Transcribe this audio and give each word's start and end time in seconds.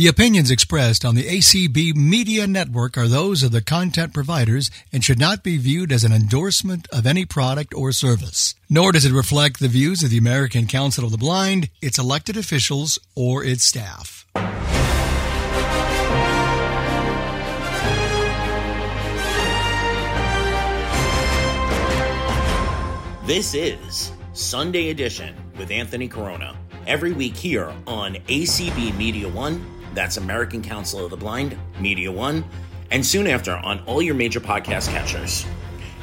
The 0.00 0.06
opinions 0.06 0.50
expressed 0.50 1.04
on 1.04 1.14
the 1.14 1.24
ACB 1.24 1.94
Media 1.94 2.46
Network 2.46 2.96
are 2.96 3.06
those 3.06 3.42
of 3.42 3.52
the 3.52 3.60
content 3.60 4.14
providers 4.14 4.70
and 4.90 5.04
should 5.04 5.18
not 5.18 5.42
be 5.42 5.58
viewed 5.58 5.92
as 5.92 6.04
an 6.04 6.10
endorsement 6.10 6.88
of 6.90 7.06
any 7.06 7.26
product 7.26 7.74
or 7.74 7.92
service. 7.92 8.54
Nor 8.70 8.92
does 8.92 9.04
it 9.04 9.12
reflect 9.12 9.60
the 9.60 9.68
views 9.68 10.02
of 10.02 10.08
the 10.08 10.16
American 10.16 10.66
Council 10.66 11.04
of 11.04 11.10
the 11.10 11.18
Blind, 11.18 11.68
its 11.82 11.98
elected 11.98 12.38
officials, 12.38 12.98
or 13.14 13.44
its 13.44 13.62
staff. 13.62 14.24
This 23.26 23.52
is 23.52 24.12
Sunday 24.32 24.88
Edition 24.88 25.36
with 25.58 25.70
Anthony 25.70 26.08
Corona. 26.08 26.56
Every 26.86 27.12
week 27.12 27.36
here 27.36 27.70
on 27.86 28.14
ACB 28.14 28.96
Media 28.96 29.28
One 29.28 29.62
that's 29.94 30.16
American 30.16 30.62
Council 30.62 31.04
of 31.04 31.10
the 31.10 31.16
Blind, 31.16 31.58
Media 31.78 32.10
One, 32.10 32.44
and 32.90 33.04
soon 33.04 33.26
after 33.26 33.52
on 33.52 33.80
all 33.86 34.02
your 34.02 34.14
major 34.14 34.40
podcast 34.40 34.88
catchers. 34.88 35.46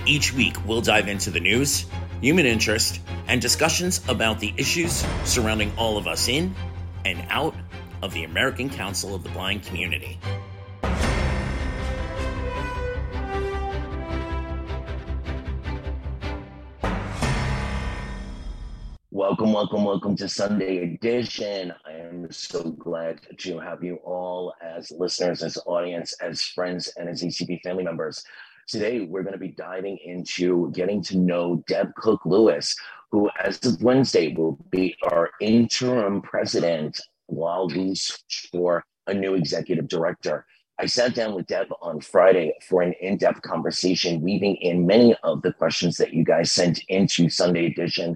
Each 0.05 0.33
week, 0.33 0.55
we'll 0.65 0.81
dive 0.81 1.07
into 1.07 1.31
the 1.31 1.39
news, 1.39 1.85
human 2.21 2.45
interest, 2.45 3.01
and 3.27 3.41
discussions 3.41 4.01
about 4.07 4.39
the 4.39 4.53
issues 4.57 5.05
surrounding 5.25 5.71
all 5.77 5.97
of 5.97 6.07
us 6.07 6.27
in 6.27 6.55
and 7.03 7.25
out 7.29 7.55
of 8.01 8.13
the 8.13 8.23
American 8.23 8.69
Council 8.69 9.15
of 9.15 9.23
the 9.23 9.29
Blind 9.29 9.63
community. 9.63 10.19
Welcome, 19.27 19.51
welcome, 19.51 19.83
welcome 19.83 20.15
to 20.15 20.29
Sunday 20.29 20.77
Edition. 20.77 21.73
I 21.85 21.91
am 21.91 22.31
so 22.31 22.63
glad 22.63 23.19
to 23.39 23.59
have 23.59 23.83
you 23.83 23.95
all 23.95 24.53
as 24.61 24.89
listeners, 24.89 25.43
as 25.43 25.57
audience, 25.65 26.13
as 26.21 26.41
friends, 26.41 26.87
and 26.95 27.09
as 27.09 27.21
ACB 27.21 27.59
family 27.61 27.83
members. 27.83 28.23
Today, 28.69 29.01
we're 29.01 29.23
going 29.23 29.33
to 29.33 29.37
be 29.37 29.49
diving 29.49 29.97
into 29.97 30.71
getting 30.71 31.03
to 31.03 31.17
know 31.17 31.61
Deb 31.67 31.93
Cook 31.95 32.21
Lewis, 32.25 32.73
who, 33.11 33.29
as 33.43 33.59
of 33.65 33.83
Wednesday, 33.83 34.33
will 34.33 34.57
be 34.71 34.95
our 35.03 35.29
interim 35.41 36.21
president 36.21 36.97
while 37.25 37.67
we 37.67 37.95
search 37.95 38.47
for 38.49 38.85
a 39.07 39.13
new 39.13 39.33
executive 39.33 39.89
director. 39.89 40.45
I 40.79 40.85
sat 40.85 41.15
down 41.15 41.35
with 41.35 41.47
Deb 41.47 41.67
on 41.81 41.99
Friday 41.99 42.53
for 42.65 42.81
an 42.81 42.93
in 43.01 43.17
depth 43.17 43.41
conversation, 43.41 44.21
weaving 44.21 44.55
in 44.61 44.87
many 44.87 45.17
of 45.23 45.41
the 45.41 45.51
questions 45.51 45.97
that 45.97 46.13
you 46.13 46.23
guys 46.23 46.53
sent 46.53 46.81
into 46.87 47.27
Sunday 47.29 47.65
Edition 47.65 48.15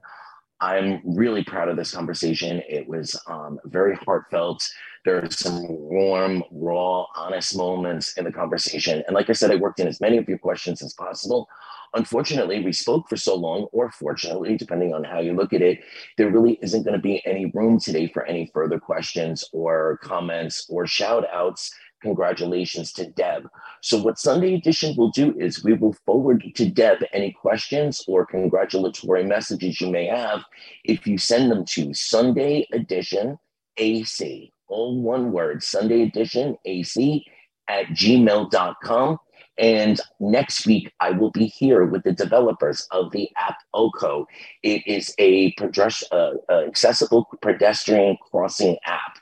I'm 0.62 1.02
really 1.04 1.44
proud 1.44 1.70
of 1.70 1.76
this 1.76 1.92
conversation. 1.92 2.62
It 2.70 2.88
was 2.88 3.20
um, 3.28 3.59
very 3.66 3.95
heartfelt. 3.95 4.70
There 5.04 5.23
are 5.23 5.31
some 5.31 5.66
warm, 5.67 6.44
raw, 6.52 7.08
honest 7.16 7.58
moments 7.58 8.14
in 8.14 8.26
the 8.26 8.31
conversation. 8.31 9.04
And 9.08 9.16
like 9.16 9.30
I 9.32 9.34
said, 9.34 9.50
I 9.50 9.56
worked 9.56 9.80
in 9.80 9.88
as 9.88 10.00
many 10.00 10.17
of 10.17 10.30
your 10.30 10.38
questions 10.38 10.84
as 10.84 10.94
possible. 10.94 11.50
Unfortunately, 11.95 12.64
we 12.64 12.72
spoke 12.72 13.09
for 13.09 13.17
so 13.17 13.36
long, 13.36 13.64
or 13.73 13.89
fortunately, 13.92 14.56
depending 14.56 14.94
on 14.94 15.04
how 15.04 15.20
you 15.20 15.34
look 15.34 15.52
at 15.52 15.64
it, 15.64 15.80
there 16.17 16.30
really 16.30 16.59
isn't 16.62 16.84
going 16.84 16.95
to 16.95 17.02
be 17.02 17.26
any 17.26 17.48
room 17.56 17.80
today 17.80 18.08
for 18.08 18.23
any 18.26 18.50
further 18.54 18.80
questions 18.80 19.44
or 19.52 19.98
comments 20.04 20.67
or 20.70 20.86
shout 20.86 21.26
outs 21.34 21.73
congratulations 22.02 22.91
to 22.94 23.09
Deb. 23.11 23.49
So, 23.81 24.02
what 24.02 24.19
Sunday 24.19 24.55
Edition 24.55 24.95
will 24.95 25.11
do 25.11 25.35
is 25.39 25.63
we 25.63 25.73
will 25.73 25.94
forward 26.05 26.43
to 26.55 26.69
Deb 26.69 26.99
any 27.13 27.31
questions 27.31 28.03
or 28.08 28.25
congratulatory 28.25 29.23
messages 29.23 29.80
you 29.81 29.89
may 29.89 30.08
have 30.08 30.41
if 30.83 31.08
you 31.08 31.17
send 31.17 31.52
them 31.52 31.66
to 31.66 31.93
Sunday 31.93 32.67
Edition 32.71 33.38
AC, 33.77 34.53
all 34.67 35.02
one 35.02 35.31
word, 35.31 35.63
Sunday 35.63 36.03
Edition 36.03 36.58
AC 36.66 37.25
at 37.67 37.85
gmail.com. 37.88 39.17
And 39.58 39.99
next 40.19 40.65
week, 40.65 40.91
I 40.99 41.11
will 41.11 41.30
be 41.31 41.45
here 41.45 41.86
with 41.86 42.03
the 42.03 42.13
developers 42.13 42.88
of 42.91 43.11
the 43.11 43.30
app 43.38 43.58
Oko. 43.73 44.27
It 44.64 44.81
is 44.87 45.14
a 45.20 45.53
uh, 45.61 46.31
accessible 46.67 47.27
pedestrian 47.42 48.17
crossing 48.31 48.77
app. 48.86 49.20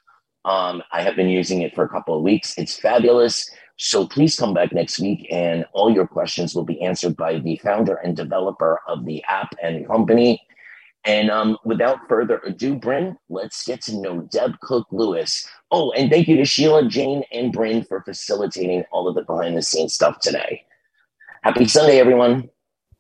Um, 0.50 0.82
I 0.92 1.04
have 1.04 1.16
been 1.16 1.30
using 1.30 1.62
it 1.62 1.76
for 1.76 1.84
a 1.84 1.90
couple 1.90 2.18
of 2.18 2.24
weeks. 2.24 2.58
It's 2.58 2.76
fabulous. 2.76 3.52
So 3.78 4.08
please 4.08 4.36
come 4.36 4.52
back 4.52 4.74
next 4.74 5.00
week 5.00 5.28
and 5.30 5.64
all 5.74 5.92
your 5.92 6.08
questions 6.08 6.56
will 6.56 6.66
be 6.66 6.82
answered 6.82 7.16
by 7.16 7.38
the 7.38 7.58
founder 7.58 7.96
and 7.98 8.18
developer 8.18 8.80
of 8.88 9.06
the 9.06 9.24
app 9.26 9.54
and 9.62 9.86
company. 9.86 10.42
And 11.06 11.30
um, 11.30 11.56
without 11.64 12.10
further 12.10 12.42
ado, 12.44 12.76
Bryn, 12.76 13.16
let's 13.30 13.64
get 13.64 13.82
to 13.84 13.96
know 13.96 14.22
Deb 14.32 14.60
Cook 14.62 14.88
Lewis. 14.92 15.48
Oh, 15.70 15.92
and 15.92 16.10
thank 16.10 16.28
you 16.28 16.36
to 16.38 16.46
Sheila, 16.46 16.88
Jane, 16.88 17.24
and 17.32 17.54
Bryn 17.54 17.84
for 17.84 18.02
facilitating 18.02 18.84
all 18.92 19.08
of 19.08 19.14
the 19.14 19.22
behind 19.22 19.56
the 19.56 19.62
scenes 19.62 19.94
stuff 19.94 20.20
today. 20.20 20.66
Happy 21.44 21.68
Sunday, 21.68 22.00
everyone. 22.00 22.50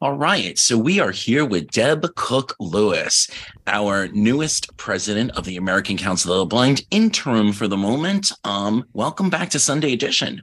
All 0.02 0.16
right. 0.16 0.58
So 0.58 0.78
we 0.78 1.02
are 1.02 1.12
here 1.12 1.44
with 1.44 1.72
Deb 1.72 2.16
Cook 2.16 2.56
Lewis, 2.58 3.30
our 3.68 4.08
newest 4.08 4.78
president 4.78 5.32
of 5.32 5.44
the 5.44 5.58
American 5.58 5.98
Council 5.98 6.32
of 6.32 6.40
the 6.40 6.46
Blind, 6.46 6.86
interim 6.90 7.52
for 7.52 7.68
the 7.68 7.76
moment. 7.76 8.32
Um, 8.46 8.86
welcome 8.94 9.30
back 9.30 9.50
to 9.50 9.60
Sunday 9.60 9.92
Edition. 9.92 10.42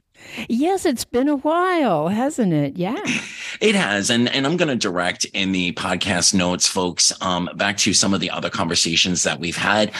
Yes, 0.51 0.85
it's 0.85 1.07
been 1.07 1.31
a 1.31 1.37
while, 1.37 2.09
hasn't 2.09 2.53
it? 2.53 2.77
Yeah. 2.77 3.03
It 3.59 3.75
has. 3.75 4.11
And 4.11 4.29
and 4.29 4.47
I'm 4.47 4.59
gonna 4.59 4.77
direct 4.77 5.25
in 5.33 5.53
the 5.53 5.73
podcast 5.73 6.35
notes, 6.35 6.69
folks, 6.69 7.11
um, 7.23 7.49
back 7.55 7.79
to 7.79 7.95
some 7.95 8.13
of 8.13 8.21
the 8.21 8.29
other 8.31 8.51
conversations 8.51 9.23
that 9.23 9.41
we've 9.41 9.57
had. 9.57 9.93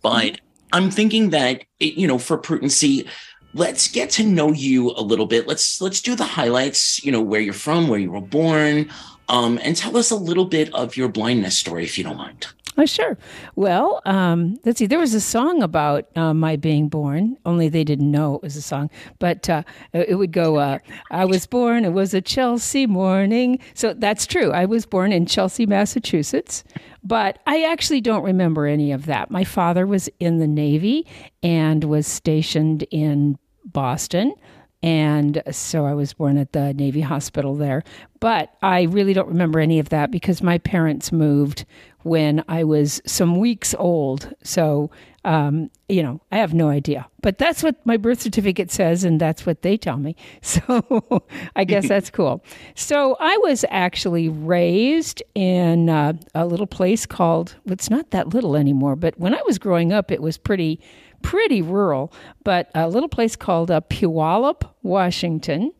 But 0.00 0.40
I'm 0.72 0.90
thinking 0.90 1.28
that 1.30 1.64
it, 1.78 1.94
you 1.94 2.08
know, 2.08 2.16
for 2.16 2.38
prudency, 2.38 3.06
let's 3.54 3.88
get 3.88 4.10
to 4.10 4.24
know 4.24 4.52
you 4.52 4.90
a 4.90 5.02
little 5.02 5.26
bit. 5.26 5.46
Let's 5.46 5.80
let's 5.80 6.00
do 6.00 6.14
the 6.14 6.24
highlights. 6.24 7.04
You 7.04 7.12
know 7.12 7.22
where 7.22 7.40
you're 7.40 7.54
from, 7.54 7.88
where 7.88 8.00
you 8.00 8.10
were 8.10 8.20
born, 8.20 8.90
um, 9.28 9.58
and 9.62 9.76
tell 9.76 9.96
us 9.96 10.10
a 10.10 10.16
little 10.16 10.46
bit 10.46 10.72
of 10.74 10.96
your 10.96 11.08
blindness 11.08 11.56
story, 11.58 11.84
if 11.84 11.98
you 11.98 12.04
don't 12.04 12.16
mind. 12.16 12.46
Oh, 12.78 12.86
sure. 12.86 13.18
Well, 13.54 14.00
um, 14.06 14.58
let's 14.64 14.78
see. 14.78 14.86
There 14.86 14.98
was 14.98 15.12
a 15.12 15.20
song 15.20 15.62
about 15.62 16.06
uh, 16.16 16.32
my 16.32 16.56
being 16.56 16.88
born, 16.88 17.36
only 17.44 17.68
they 17.68 17.84
didn't 17.84 18.10
know 18.10 18.36
it 18.36 18.42
was 18.42 18.56
a 18.56 18.62
song. 18.62 18.88
But 19.18 19.50
uh, 19.50 19.62
it 19.92 20.16
would 20.16 20.32
go, 20.32 20.56
uh, 20.56 20.78
I 21.10 21.26
was 21.26 21.46
born, 21.46 21.84
it 21.84 21.92
was 21.92 22.14
a 22.14 22.22
Chelsea 22.22 22.86
morning. 22.86 23.58
So 23.74 23.92
that's 23.92 24.26
true. 24.26 24.52
I 24.52 24.64
was 24.64 24.86
born 24.86 25.12
in 25.12 25.26
Chelsea, 25.26 25.66
Massachusetts. 25.66 26.64
But 27.04 27.40
I 27.46 27.64
actually 27.64 28.00
don't 28.00 28.22
remember 28.22 28.66
any 28.66 28.90
of 28.90 29.04
that. 29.04 29.30
My 29.30 29.44
father 29.44 29.86
was 29.86 30.08
in 30.18 30.38
the 30.38 30.48
Navy 30.48 31.06
and 31.42 31.84
was 31.84 32.06
stationed 32.06 32.84
in 32.90 33.38
Boston. 33.64 34.34
And 34.82 35.42
so 35.52 35.86
I 35.86 35.94
was 35.94 36.12
born 36.12 36.36
at 36.38 36.52
the 36.52 36.74
Navy 36.74 37.00
Hospital 37.02 37.54
there. 37.54 37.84
But 38.18 38.52
I 38.62 38.82
really 38.82 39.12
don't 39.12 39.28
remember 39.28 39.60
any 39.60 39.78
of 39.78 39.90
that 39.90 40.10
because 40.10 40.42
my 40.42 40.58
parents 40.58 41.12
moved 41.12 41.64
when 42.02 42.44
I 42.48 42.64
was 42.64 43.00
some 43.06 43.38
weeks 43.38 43.76
old. 43.78 44.32
So, 44.42 44.90
um, 45.24 45.70
you 45.88 46.02
know, 46.02 46.20
I 46.32 46.38
have 46.38 46.52
no 46.52 46.68
idea. 46.68 47.08
But 47.20 47.38
that's 47.38 47.62
what 47.62 47.84
my 47.86 47.96
birth 47.96 48.20
certificate 48.20 48.72
says, 48.72 49.04
and 49.04 49.20
that's 49.20 49.46
what 49.46 49.62
they 49.62 49.76
tell 49.76 49.98
me. 49.98 50.16
So 50.42 51.22
I 51.54 51.62
guess 51.62 51.86
that's 51.86 52.10
cool. 52.10 52.44
So 52.74 53.16
I 53.20 53.36
was 53.38 53.64
actually 53.70 54.28
raised 54.28 55.22
in 55.36 55.88
uh, 55.88 56.14
a 56.34 56.44
little 56.44 56.66
place 56.66 57.06
called, 57.06 57.54
well, 57.64 57.72
it's 57.72 57.88
not 57.88 58.10
that 58.10 58.34
little 58.34 58.56
anymore, 58.56 58.96
but 58.96 59.18
when 59.18 59.34
I 59.34 59.42
was 59.46 59.58
growing 59.58 59.92
up, 59.92 60.10
it 60.10 60.20
was 60.20 60.36
pretty 60.38 60.80
pretty 61.22 61.62
rural, 61.62 62.12
but 62.44 62.70
a 62.74 62.88
little 62.88 63.08
place 63.08 63.36
called 63.36 63.70
uh, 63.70 63.80
Puyallup, 63.82 64.62
Washington. 64.82 65.72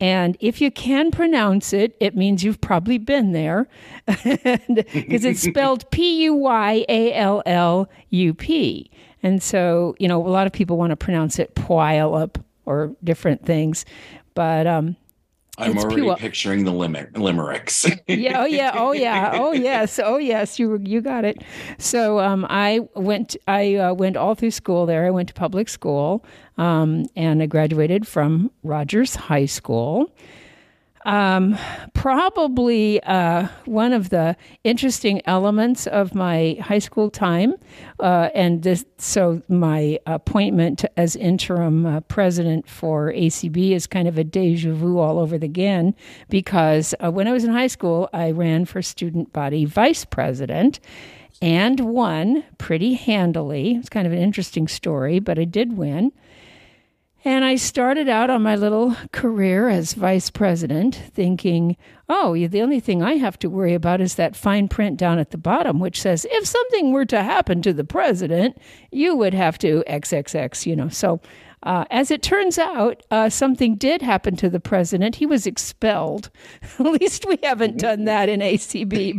And 0.00 0.36
if 0.40 0.60
you 0.60 0.72
can 0.72 1.12
pronounce 1.12 1.72
it, 1.72 1.96
it 2.00 2.16
means 2.16 2.42
you've 2.42 2.60
probably 2.60 2.98
been 2.98 3.30
there 3.30 3.68
because 4.06 5.24
it's 5.24 5.40
spelled 5.40 5.88
P 5.92 6.24
U 6.24 6.34
Y 6.34 6.84
A 6.88 7.14
L 7.14 7.42
L 7.46 7.88
U 8.10 8.34
P. 8.34 8.90
And 9.22 9.40
so, 9.40 9.94
you 10.00 10.08
know, 10.08 10.26
a 10.26 10.28
lot 10.28 10.48
of 10.48 10.52
people 10.52 10.76
want 10.76 10.90
to 10.90 10.96
pronounce 10.96 11.38
it 11.38 11.54
Puyallup 11.54 12.42
or 12.66 12.96
different 13.04 13.46
things. 13.46 13.84
But 14.34 14.66
um, 14.66 14.96
I'm 15.58 15.76
it's 15.76 15.84
already 15.84 16.14
picturing 16.16 16.64
the 16.64 16.72
limerick, 16.72 17.16
limericks. 17.18 17.86
yeah. 18.08 18.40
Oh 18.40 18.46
yeah. 18.46 18.72
Oh 18.74 18.92
yeah. 18.92 19.32
Oh 19.34 19.52
yes. 19.52 20.00
Oh 20.02 20.16
yes. 20.16 20.58
You 20.58 20.78
you 20.82 21.02
got 21.02 21.24
it. 21.24 21.42
So 21.78 22.20
um, 22.20 22.46
I 22.48 22.80
went. 22.94 23.36
I 23.46 23.74
uh, 23.74 23.92
went 23.92 24.16
all 24.16 24.34
through 24.34 24.52
school 24.52 24.86
there. 24.86 25.04
I 25.04 25.10
went 25.10 25.28
to 25.28 25.34
public 25.34 25.68
school, 25.68 26.24
um, 26.56 27.04
and 27.16 27.42
I 27.42 27.46
graduated 27.46 28.08
from 28.08 28.50
Rogers 28.62 29.14
High 29.14 29.46
School. 29.46 30.10
Um, 31.04 31.58
probably 31.94 33.02
uh, 33.02 33.48
one 33.64 33.92
of 33.92 34.10
the 34.10 34.36
interesting 34.62 35.20
elements 35.26 35.88
of 35.88 36.14
my 36.14 36.56
high 36.60 36.78
school 36.78 37.10
time, 37.10 37.54
uh, 37.98 38.28
and 38.34 38.62
this, 38.62 38.84
so 38.98 39.42
my 39.48 39.98
appointment 40.06 40.84
as 40.96 41.16
interim 41.16 41.86
uh, 41.86 42.00
president 42.02 42.68
for 42.68 43.12
ACB 43.12 43.72
is 43.72 43.88
kind 43.88 44.06
of 44.06 44.16
a 44.16 44.22
deja 44.22 44.72
vu 44.72 44.98
all 44.98 45.18
over 45.18 45.34
again, 45.34 45.94
because 46.28 46.94
uh, 47.04 47.10
when 47.10 47.26
I 47.26 47.32
was 47.32 47.42
in 47.42 47.50
high 47.52 47.66
school, 47.66 48.08
I 48.12 48.30
ran 48.30 48.64
for 48.64 48.80
student 48.80 49.32
body 49.32 49.64
vice 49.64 50.04
president. 50.04 50.78
and 51.40 51.80
won 51.80 52.44
pretty 52.58 52.94
handily. 52.94 53.72
It's 53.74 53.88
kind 53.88 54.06
of 54.06 54.12
an 54.12 54.20
interesting 54.20 54.68
story, 54.68 55.18
but 55.18 55.40
I 55.40 55.44
did 55.44 55.76
win. 55.76 56.12
And 57.24 57.44
I 57.44 57.54
started 57.54 58.08
out 58.08 58.30
on 58.30 58.42
my 58.42 58.56
little 58.56 58.96
career 59.12 59.68
as 59.68 59.92
vice 59.92 60.28
president 60.28 60.96
thinking, 61.14 61.76
oh, 62.08 62.34
the 62.48 62.62
only 62.62 62.80
thing 62.80 63.00
I 63.00 63.12
have 63.14 63.38
to 63.40 63.48
worry 63.48 63.74
about 63.74 64.00
is 64.00 64.16
that 64.16 64.34
fine 64.34 64.66
print 64.66 64.96
down 64.96 65.20
at 65.20 65.30
the 65.30 65.38
bottom, 65.38 65.78
which 65.78 66.00
says, 66.00 66.26
if 66.30 66.46
something 66.46 66.90
were 66.90 67.04
to 67.06 67.22
happen 67.22 67.62
to 67.62 67.72
the 67.72 67.84
president, 67.84 68.58
you 68.90 69.14
would 69.14 69.34
have 69.34 69.56
to 69.58 69.84
XXX, 69.88 70.66
you 70.66 70.74
know. 70.74 70.88
So 70.88 71.20
uh, 71.62 71.84
as 71.90 72.10
it 72.10 72.22
turns 72.22 72.58
out, 72.58 73.02
uh, 73.10 73.28
something 73.28 73.76
did 73.76 74.02
happen 74.02 74.34
to 74.36 74.50
the 74.50 74.60
president. 74.60 75.16
He 75.16 75.26
was 75.26 75.46
expelled. 75.46 76.30
At 76.78 76.86
least 76.86 77.24
we 77.26 77.38
haven't 77.42 77.78
done 77.78 78.04
that 78.04 78.28
in 78.28 78.40
ACB, 78.40 79.16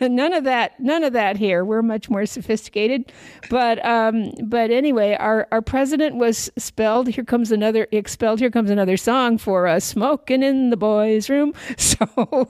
none 0.10 0.32
of 0.32 0.44
that. 0.44 0.78
None 0.80 1.04
of 1.04 1.12
that 1.12 1.36
here. 1.36 1.64
We're 1.64 1.82
much 1.82 2.10
more 2.10 2.26
sophisticated. 2.26 3.12
But 3.50 3.84
um, 3.84 4.32
but 4.42 4.70
anyway, 4.70 5.16
our 5.18 5.46
our 5.52 5.62
president 5.62 6.16
was 6.16 6.48
expelled. 6.56 7.08
Here 7.08 7.24
comes 7.24 7.52
another 7.52 7.86
expelled. 7.92 8.40
Here 8.40 8.50
comes 8.50 8.70
another 8.70 8.96
song 8.96 9.38
for 9.38 9.66
us. 9.66 9.84
Smoking 9.84 10.42
in 10.42 10.70
the 10.70 10.76
boys' 10.76 11.28
room. 11.28 11.54
So 11.92 12.46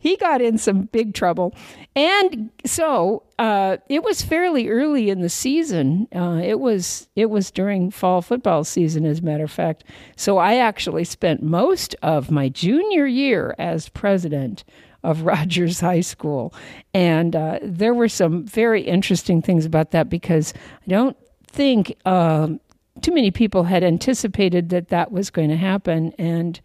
he 0.00 0.16
got 0.16 0.40
in 0.40 0.58
some 0.58 0.82
big 0.82 1.12
trouble, 1.14 1.54
and 1.94 2.50
so 2.64 3.24
uh, 3.38 3.76
it 3.88 4.02
was 4.02 4.22
fairly 4.22 4.68
early 4.68 5.10
in 5.10 5.20
the 5.20 5.28
season. 5.28 6.08
Uh, 6.14 6.40
it 6.42 6.60
was 6.60 7.08
it 7.16 7.26
was 7.26 7.50
during 7.50 7.75
fall 7.90 8.22
football 8.22 8.64
season, 8.64 9.04
as 9.04 9.20
a 9.20 9.22
matter 9.22 9.44
of 9.44 9.50
fact. 9.50 9.84
So 10.16 10.38
I 10.38 10.56
actually 10.56 11.04
spent 11.04 11.42
most 11.42 11.94
of 12.02 12.30
my 12.30 12.48
junior 12.48 13.06
year 13.06 13.54
as 13.58 13.88
president 13.88 14.64
of 15.02 15.22
Rogers 15.22 15.80
High 15.80 16.00
School, 16.00 16.54
and 16.94 17.34
uh, 17.34 17.58
there 17.62 17.94
were 17.94 18.08
some 18.08 18.44
very 18.44 18.82
interesting 18.82 19.42
things 19.42 19.64
about 19.64 19.92
that 19.92 20.08
because 20.08 20.52
I 20.86 20.90
don't 20.90 21.16
think 21.46 21.96
um, 22.06 22.60
too 23.02 23.12
many 23.12 23.30
people 23.30 23.64
had 23.64 23.84
anticipated 23.84 24.70
that 24.70 24.88
that 24.88 25.12
was 25.12 25.30
going 25.30 25.50
to 25.50 25.56
happen, 25.56 26.12
and 26.18 26.60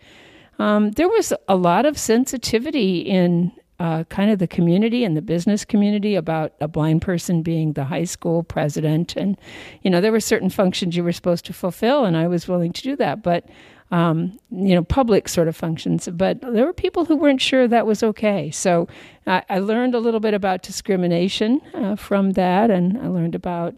um, 0.60 0.92
there 0.92 1.10
was 1.10 1.34
a 1.48 1.56
lot 1.56 1.86
of 1.86 1.98
sensitivity 1.98 3.00
in 3.00 3.52
uh, 3.82 4.04
kind 4.10 4.30
of 4.30 4.38
the 4.38 4.46
community 4.46 5.04
and 5.04 5.18
the 5.18 5.24
business 5.24 5.66
community 5.66 6.14
about 6.14 6.54
a 6.62 6.68
blind 6.68 7.02
person 7.02 7.42
being 7.42 7.74
the 7.74 7.84
high 7.84 8.04
school 8.04 8.44
president. 8.44 9.16
And, 9.16 9.36
you 9.82 9.90
know, 9.90 10.00
there 10.00 10.12
were 10.12 10.20
certain 10.20 10.52
functions 10.52 10.96
you 10.96 11.04
were 11.04 11.12
supposed 11.12 11.46
to 11.46 11.54
fulfill, 11.54 12.06
and 12.06 12.16
I 12.16 12.28
was 12.28 12.48
willing 12.48 12.74
to 12.74 12.84
do 12.84 12.96
that. 12.98 13.24
But, 13.24 13.50
um, 13.90 14.38
you 14.52 14.76
know, 14.76 14.84
public 14.84 15.28
sort 15.28 15.48
of 15.48 15.56
functions. 15.56 16.08
But 16.14 16.42
there 16.42 16.68
were 16.68 16.74
people 16.74 17.06
who 17.06 17.16
weren't 17.16 17.42
sure 17.42 17.68
that 17.68 17.88
was 17.88 18.04
okay. 18.04 18.52
So 18.52 18.88
I, 19.26 19.44
I 19.50 19.58
learned 19.58 19.96
a 19.96 20.00
little 20.00 20.20
bit 20.20 20.36
about 20.36 20.62
discrimination 20.62 21.60
uh, 21.74 21.96
from 21.96 22.34
that, 22.34 22.70
and 22.70 23.00
I 23.00 23.08
learned 23.08 23.34
about. 23.34 23.74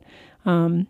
Um, 0.45 0.87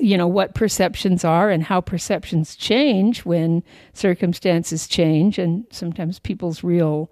you 0.00 0.18
know 0.18 0.26
what 0.26 0.56
perceptions 0.56 1.24
are 1.24 1.50
and 1.50 1.62
how 1.62 1.80
perceptions 1.80 2.56
change 2.56 3.24
when 3.24 3.62
circumstances 3.92 4.88
change 4.88 5.38
and 5.38 5.64
sometimes 5.70 6.18
people's 6.18 6.64
real 6.64 7.08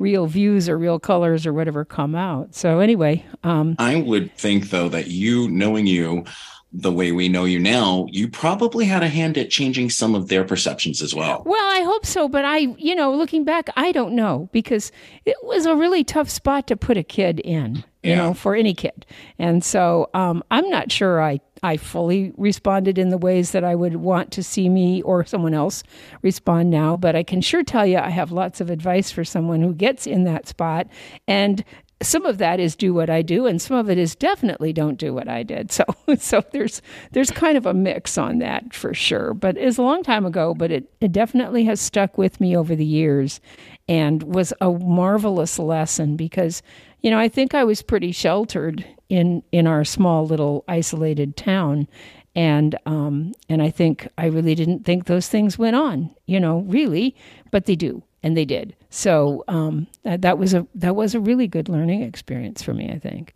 real 0.00 0.26
views 0.26 0.68
or 0.68 0.76
real 0.76 0.98
colors 0.98 1.46
or 1.46 1.52
whatever 1.52 1.84
come 1.84 2.16
out. 2.16 2.54
So 2.54 2.80
anyway, 2.80 3.24
um, 3.44 3.76
I 3.78 3.96
would 3.96 4.34
think 4.36 4.70
though 4.70 4.88
that 4.88 5.08
you, 5.08 5.48
knowing 5.48 5.86
you 5.86 6.24
the 6.72 6.92
way 6.92 7.10
we 7.10 7.28
know 7.28 7.44
you 7.44 7.58
now, 7.58 8.06
you 8.10 8.28
probably 8.28 8.84
had 8.84 9.02
a 9.02 9.08
hand 9.08 9.36
at 9.36 9.50
changing 9.50 9.90
some 9.90 10.14
of 10.14 10.28
their 10.28 10.44
perceptions 10.44 11.02
as 11.02 11.14
well. 11.14 11.42
Well, 11.44 11.76
I 11.76 11.82
hope 11.82 12.06
so, 12.06 12.28
but 12.28 12.44
I, 12.44 12.58
you 12.78 12.94
know, 12.94 13.12
looking 13.12 13.44
back, 13.44 13.68
I 13.76 13.90
don't 13.90 14.14
know 14.14 14.48
because 14.52 14.92
it 15.24 15.36
was 15.42 15.66
a 15.66 15.74
really 15.74 16.04
tough 16.04 16.30
spot 16.30 16.68
to 16.68 16.76
put 16.76 16.96
a 16.96 17.02
kid 17.02 17.40
in, 17.40 17.76
you 18.04 18.10
yeah. 18.10 18.16
know, 18.16 18.34
for 18.34 18.54
any 18.54 18.72
kid. 18.72 19.04
And 19.38 19.64
so 19.64 20.10
um, 20.14 20.44
I'm 20.50 20.68
not 20.70 20.92
sure 20.92 21.20
I 21.20 21.40
I 21.62 21.76
fully 21.76 22.32
responded 22.38 22.96
in 22.96 23.10
the 23.10 23.18
ways 23.18 23.50
that 23.50 23.64
I 23.64 23.74
would 23.74 23.96
want 23.96 24.32
to 24.32 24.42
see 24.42 24.68
me 24.68 25.02
or 25.02 25.24
someone 25.26 25.52
else 25.52 25.82
respond 26.22 26.70
now, 26.70 26.96
but 26.96 27.14
I 27.14 27.22
can 27.22 27.42
sure 27.42 27.62
tell 27.62 27.84
you 27.84 27.98
I 27.98 28.08
have 28.08 28.32
lots 28.32 28.62
of 28.62 28.70
advice 28.70 29.10
for 29.10 29.24
someone 29.24 29.60
who 29.60 29.74
gets 29.74 30.06
in 30.06 30.24
that 30.24 30.48
spot. 30.48 30.86
And 31.28 31.62
some 32.02 32.24
of 32.24 32.38
that 32.38 32.60
is 32.60 32.76
do 32.76 32.94
what 32.94 33.10
I 33.10 33.22
do, 33.22 33.46
and 33.46 33.60
some 33.60 33.76
of 33.76 33.90
it 33.90 33.98
is 33.98 34.14
definitely 34.14 34.72
don't 34.72 34.98
do 34.98 35.12
what 35.12 35.28
I 35.28 35.42
did. 35.42 35.70
So, 35.80 35.84
so 36.18 36.42
there's 36.52 36.82
there's 37.12 37.30
kind 37.30 37.56
of 37.56 37.64
a 37.64 37.72
mix 37.72 38.18
on 38.18 38.38
that 38.38 38.74
for 38.74 38.92
sure. 38.92 39.32
But 39.32 39.56
it's 39.56 39.78
a 39.78 39.82
long 39.82 40.02
time 40.02 40.26
ago, 40.26 40.52
but 40.52 40.70
it, 40.70 40.92
it 41.00 41.12
definitely 41.12 41.64
has 41.64 41.80
stuck 41.80 42.18
with 42.18 42.40
me 42.40 42.56
over 42.56 42.74
the 42.74 42.84
years, 42.84 43.40
and 43.88 44.22
was 44.22 44.52
a 44.60 44.70
marvelous 44.70 45.58
lesson 45.58 46.16
because 46.16 46.62
you 47.00 47.10
know 47.10 47.18
I 47.18 47.28
think 47.28 47.54
I 47.54 47.64
was 47.64 47.82
pretty 47.82 48.12
sheltered 48.12 48.84
in 49.08 49.42
in 49.52 49.66
our 49.66 49.84
small 49.84 50.26
little 50.26 50.64
isolated 50.68 51.36
town 51.36 51.88
and 52.34 52.78
um, 52.86 53.32
and 53.48 53.62
I 53.62 53.70
think 53.70 54.06
I 54.16 54.26
really 54.26 54.54
didn't 54.54 54.84
think 54.84 55.06
those 55.06 55.28
things 55.28 55.58
went 55.58 55.76
on, 55.76 56.14
you 56.26 56.38
know, 56.38 56.60
really, 56.60 57.16
but 57.50 57.64
they 57.64 57.74
do, 57.74 58.02
and 58.22 58.36
they 58.36 58.44
did. 58.44 58.76
So 58.90 59.44
um, 59.48 59.86
that, 60.02 60.22
that 60.22 60.38
was 60.38 60.54
a 60.54 60.66
that 60.74 60.96
was 60.96 61.14
a 61.14 61.20
really 61.20 61.46
good 61.46 61.68
learning 61.68 62.02
experience 62.02 62.62
for 62.62 62.74
me. 62.74 62.90
I 62.90 62.98
think. 62.98 63.34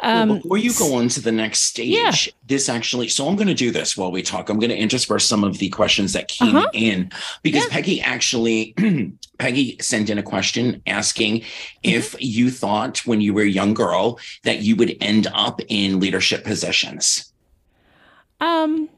Um, 0.00 0.28
well, 0.28 0.38
before 0.38 0.58
you 0.58 0.72
go 0.74 0.94
on 0.96 1.08
to 1.08 1.20
the 1.20 1.32
next 1.32 1.62
stage, 1.62 1.88
yeah. 1.88 2.12
this 2.46 2.68
actually, 2.68 3.08
so 3.08 3.28
I'm 3.28 3.36
going 3.36 3.48
to 3.48 3.54
do 3.54 3.70
this 3.70 3.96
while 3.96 4.10
we 4.10 4.22
talk. 4.22 4.48
I'm 4.48 4.58
going 4.58 4.70
to 4.70 4.76
intersperse 4.76 5.24
some 5.24 5.44
of 5.44 5.58
the 5.58 5.68
questions 5.68 6.12
that 6.14 6.28
came 6.28 6.56
uh-huh. 6.56 6.68
in 6.72 7.10
because 7.42 7.64
yeah. 7.64 7.70
Peggy 7.70 8.00
actually, 8.00 8.74
Peggy 9.38 9.76
sent 9.80 10.10
in 10.10 10.18
a 10.18 10.22
question 10.22 10.82
asking 10.86 11.40
mm-hmm. 11.40 11.46
if 11.82 12.16
you 12.20 12.50
thought 12.50 13.06
when 13.06 13.20
you 13.20 13.34
were 13.34 13.42
a 13.42 13.46
young 13.46 13.74
girl 13.74 14.18
that 14.42 14.60
you 14.60 14.76
would 14.76 14.96
end 15.00 15.28
up 15.32 15.60
in 15.68 16.00
leadership 16.00 16.44
positions. 16.44 17.32
Um, 18.40 18.88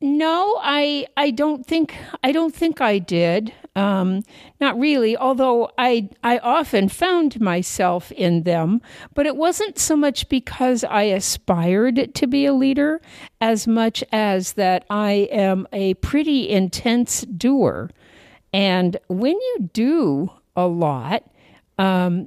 no, 0.00 0.58
I 0.62 1.06
I 1.16 1.30
don't 1.30 1.66
think 1.66 1.94
I 2.22 2.32
don't 2.32 2.54
think 2.54 2.80
I 2.80 2.98
did. 2.98 3.52
Um, 3.76 4.22
not 4.60 4.78
really, 4.78 5.16
although 5.16 5.70
I 5.76 6.08
I 6.24 6.38
often 6.38 6.88
found 6.88 7.40
myself 7.40 8.10
in 8.12 8.44
them, 8.44 8.80
but 9.14 9.26
it 9.26 9.36
wasn't 9.36 9.78
so 9.78 9.96
much 9.96 10.28
because 10.28 10.84
I 10.84 11.02
aspired 11.02 12.14
to 12.14 12.26
be 12.26 12.46
a 12.46 12.54
leader 12.54 13.00
as 13.40 13.66
much 13.66 14.02
as 14.10 14.54
that 14.54 14.86
I 14.88 15.28
am 15.30 15.68
a 15.72 15.94
pretty 15.94 16.48
intense 16.48 17.22
doer, 17.22 17.90
and 18.54 18.96
when 19.08 19.34
you 19.34 19.70
do 19.72 20.30
a 20.56 20.66
lot, 20.66 21.24
um, 21.78 22.26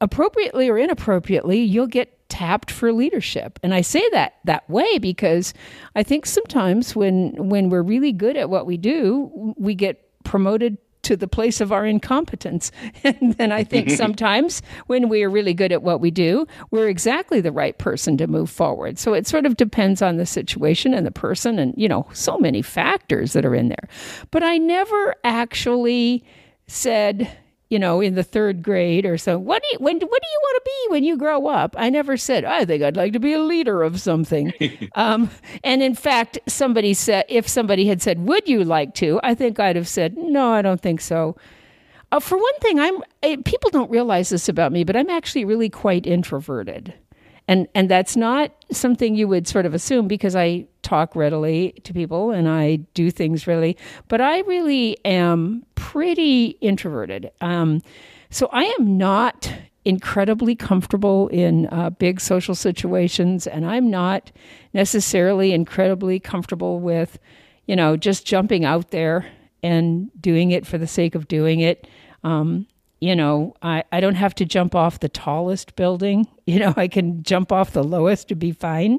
appropriately 0.00 0.70
or 0.70 0.78
inappropriately, 0.78 1.60
you'll 1.60 1.86
get 1.86 2.19
tapped 2.30 2.70
for 2.70 2.92
leadership. 2.92 3.58
And 3.62 3.74
I 3.74 3.82
say 3.82 4.02
that 4.12 4.34
that 4.44 4.68
way 4.70 4.98
because 4.98 5.52
I 5.94 6.02
think 6.02 6.24
sometimes 6.24 6.96
when 6.96 7.48
when 7.48 7.68
we're 7.68 7.82
really 7.82 8.12
good 8.12 8.36
at 8.36 8.48
what 8.48 8.66
we 8.66 8.78
do, 8.78 9.54
we 9.58 9.74
get 9.74 10.06
promoted 10.24 10.78
to 11.02 11.16
the 11.16 11.28
place 11.28 11.60
of 11.60 11.72
our 11.72 11.86
incompetence. 11.86 12.70
And 13.04 13.34
then 13.34 13.50
I 13.50 13.64
think 13.64 13.90
sometimes 14.04 14.62
when 14.86 15.08
we 15.08 15.22
are 15.22 15.30
really 15.30 15.54
good 15.54 15.72
at 15.72 15.82
what 15.82 16.00
we 16.00 16.10
do, 16.10 16.46
we're 16.70 16.88
exactly 16.88 17.40
the 17.40 17.52
right 17.52 17.76
person 17.78 18.16
to 18.18 18.26
move 18.26 18.50
forward. 18.50 18.98
So 18.98 19.14
it 19.14 19.26
sort 19.26 19.46
of 19.46 19.56
depends 19.56 20.02
on 20.02 20.16
the 20.16 20.26
situation 20.26 20.92
and 20.94 21.06
the 21.06 21.10
person 21.10 21.58
and, 21.58 21.74
you 21.76 21.88
know, 21.88 22.06
so 22.12 22.38
many 22.38 22.62
factors 22.62 23.32
that 23.32 23.44
are 23.44 23.54
in 23.54 23.68
there. 23.68 23.88
But 24.30 24.42
I 24.42 24.58
never 24.58 25.14
actually 25.24 26.24
said, 26.66 27.30
you 27.70 27.78
know, 27.78 28.00
in 28.00 28.16
the 28.16 28.24
third 28.24 28.62
grade 28.62 29.06
or 29.06 29.16
so. 29.16 29.38
What 29.38 29.62
do 29.62 29.68
you 29.72 29.78
when 29.78 29.94
what 29.94 30.00
do 30.00 30.06
you 30.28 30.40
want 30.42 30.56
to 30.56 30.62
be 30.64 30.92
when 30.92 31.04
you 31.04 31.16
grow 31.16 31.46
up? 31.46 31.74
I 31.78 31.88
never 31.88 32.16
said 32.16 32.44
I 32.44 32.64
think 32.64 32.82
I'd 32.82 32.96
like 32.96 33.12
to 33.14 33.20
be 33.20 33.32
a 33.32 33.40
leader 33.40 33.82
of 33.82 34.00
something. 34.00 34.52
um, 34.94 35.30
and 35.64 35.82
in 35.82 35.94
fact, 35.94 36.38
somebody 36.46 36.92
said 36.92 37.24
if 37.28 37.48
somebody 37.48 37.86
had 37.86 38.02
said, 38.02 38.26
"Would 38.26 38.48
you 38.48 38.64
like 38.64 38.94
to?" 38.96 39.20
I 39.22 39.34
think 39.34 39.58
I'd 39.58 39.76
have 39.76 39.88
said, 39.88 40.16
"No, 40.18 40.52
I 40.52 40.62
don't 40.62 40.80
think 40.80 41.00
so." 41.00 41.36
Uh, 42.12 42.18
for 42.18 42.36
one 42.36 42.58
thing, 42.60 42.80
I'm 42.80 43.02
I, 43.22 43.38
people 43.44 43.70
don't 43.70 43.90
realize 43.90 44.30
this 44.30 44.48
about 44.48 44.72
me, 44.72 44.82
but 44.82 44.96
I'm 44.96 45.08
actually 45.08 45.44
really 45.44 45.70
quite 45.70 46.06
introverted 46.06 46.92
and 47.50 47.66
and 47.74 47.90
that's 47.90 48.16
not 48.16 48.52
something 48.70 49.16
you 49.16 49.26
would 49.26 49.48
sort 49.48 49.66
of 49.66 49.74
assume 49.74 50.06
because 50.06 50.36
I 50.36 50.66
talk 50.82 51.16
readily 51.16 51.72
to 51.82 51.92
people 51.92 52.30
and 52.30 52.48
I 52.48 52.76
do 52.94 53.10
things 53.10 53.48
really, 53.48 53.76
but 54.06 54.20
I 54.20 54.40
really 54.42 54.96
am 55.04 55.66
pretty 55.74 56.56
introverted. 56.60 57.32
Um, 57.40 57.82
so 58.30 58.48
I 58.52 58.64
am 58.78 58.96
not 58.96 59.52
incredibly 59.84 60.54
comfortable 60.54 61.26
in 61.28 61.66
uh, 61.72 61.90
big 61.90 62.20
social 62.20 62.54
situations, 62.54 63.48
and 63.48 63.66
I'm 63.66 63.90
not 63.90 64.30
necessarily 64.72 65.52
incredibly 65.52 66.20
comfortable 66.20 66.78
with, 66.78 67.18
you 67.66 67.74
know, 67.74 67.96
just 67.96 68.24
jumping 68.24 68.64
out 68.64 68.92
there 68.92 69.26
and 69.60 70.08
doing 70.22 70.52
it 70.52 70.66
for 70.68 70.78
the 70.78 70.86
sake 70.86 71.16
of 71.16 71.26
doing 71.26 71.58
it. 71.58 71.88
Um, 72.22 72.68
you 73.00 73.16
know, 73.16 73.54
I, 73.62 73.82
I 73.92 74.00
don't 74.00 74.14
have 74.14 74.34
to 74.36 74.44
jump 74.44 74.74
off 74.74 75.00
the 75.00 75.08
tallest 75.08 75.76
building. 75.76 76.26
You 76.50 76.58
know, 76.58 76.74
I 76.76 76.88
can 76.88 77.22
jump 77.22 77.52
off 77.52 77.74
the 77.74 77.84
lowest 77.84 78.26
to 78.28 78.34
be 78.34 78.50
fine. 78.50 78.98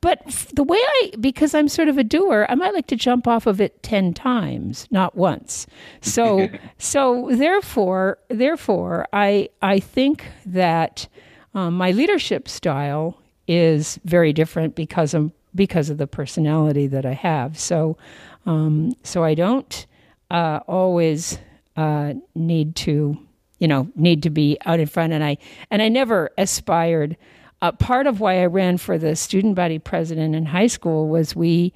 But 0.00 0.24
the 0.54 0.62
way 0.62 0.78
I, 0.78 1.12
because 1.18 1.52
I'm 1.52 1.66
sort 1.66 1.88
of 1.88 1.98
a 1.98 2.04
doer, 2.04 2.46
I 2.48 2.54
might 2.54 2.74
like 2.74 2.86
to 2.88 2.96
jump 2.96 3.26
off 3.26 3.48
of 3.48 3.60
it 3.60 3.82
10 3.82 4.14
times, 4.14 4.86
not 4.92 5.16
once. 5.16 5.66
So, 6.00 6.48
so 6.78 7.28
therefore, 7.32 8.18
therefore, 8.28 9.08
I, 9.12 9.48
I 9.62 9.80
think 9.80 10.24
that 10.46 11.08
Um, 11.54 11.74
my 11.74 11.90
leadership 11.90 12.48
style 12.48 13.18
is 13.46 13.98
very 14.04 14.32
different 14.32 14.74
because 14.74 15.12
of 15.14 15.32
because 15.54 15.90
of 15.90 15.98
the 15.98 16.06
personality 16.06 16.86
that 16.86 17.04
I 17.04 17.12
have. 17.12 17.58
So, 17.58 17.98
um, 18.46 18.94
so 19.02 19.22
I 19.24 19.34
don't 19.34 19.86
uh, 20.30 20.60
always 20.66 21.38
uh, 21.76 22.14
need 22.34 22.74
to, 22.76 23.18
you 23.62 23.68
know, 23.68 23.88
need 23.94 24.24
to 24.24 24.30
be 24.30 24.58
out 24.66 24.80
in 24.80 24.88
front. 24.88 25.12
And 25.12 25.22
I 25.22 25.38
and 25.70 25.80
I 25.80 25.88
never 25.88 26.30
aspired. 26.36 27.16
Uh, 27.62 27.70
part 27.70 28.08
of 28.08 28.18
why 28.18 28.42
I 28.42 28.46
ran 28.46 28.76
for 28.76 28.98
the 28.98 29.14
student 29.14 29.54
body 29.54 29.78
president 29.78 30.34
in 30.34 30.46
high 30.46 30.66
school 30.66 31.08
was 31.08 31.36
we, 31.36 31.72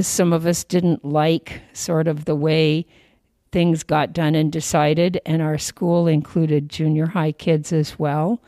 some 0.00 0.32
of 0.32 0.46
us 0.46 0.64
didn't 0.64 1.04
like 1.04 1.60
sort 1.74 2.08
of 2.08 2.24
the 2.24 2.34
way 2.34 2.86
things 3.52 3.82
got 3.82 4.14
done 4.14 4.34
and 4.34 4.50
decided, 4.50 5.20
and 5.26 5.42
our 5.42 5.58
school 5.58 6.06
included 6.06 6.70
junior 6.70 7.04
high 7.04 7.32
kids 7.32 7.70
as 7.70 7.98
well 7.98 8.40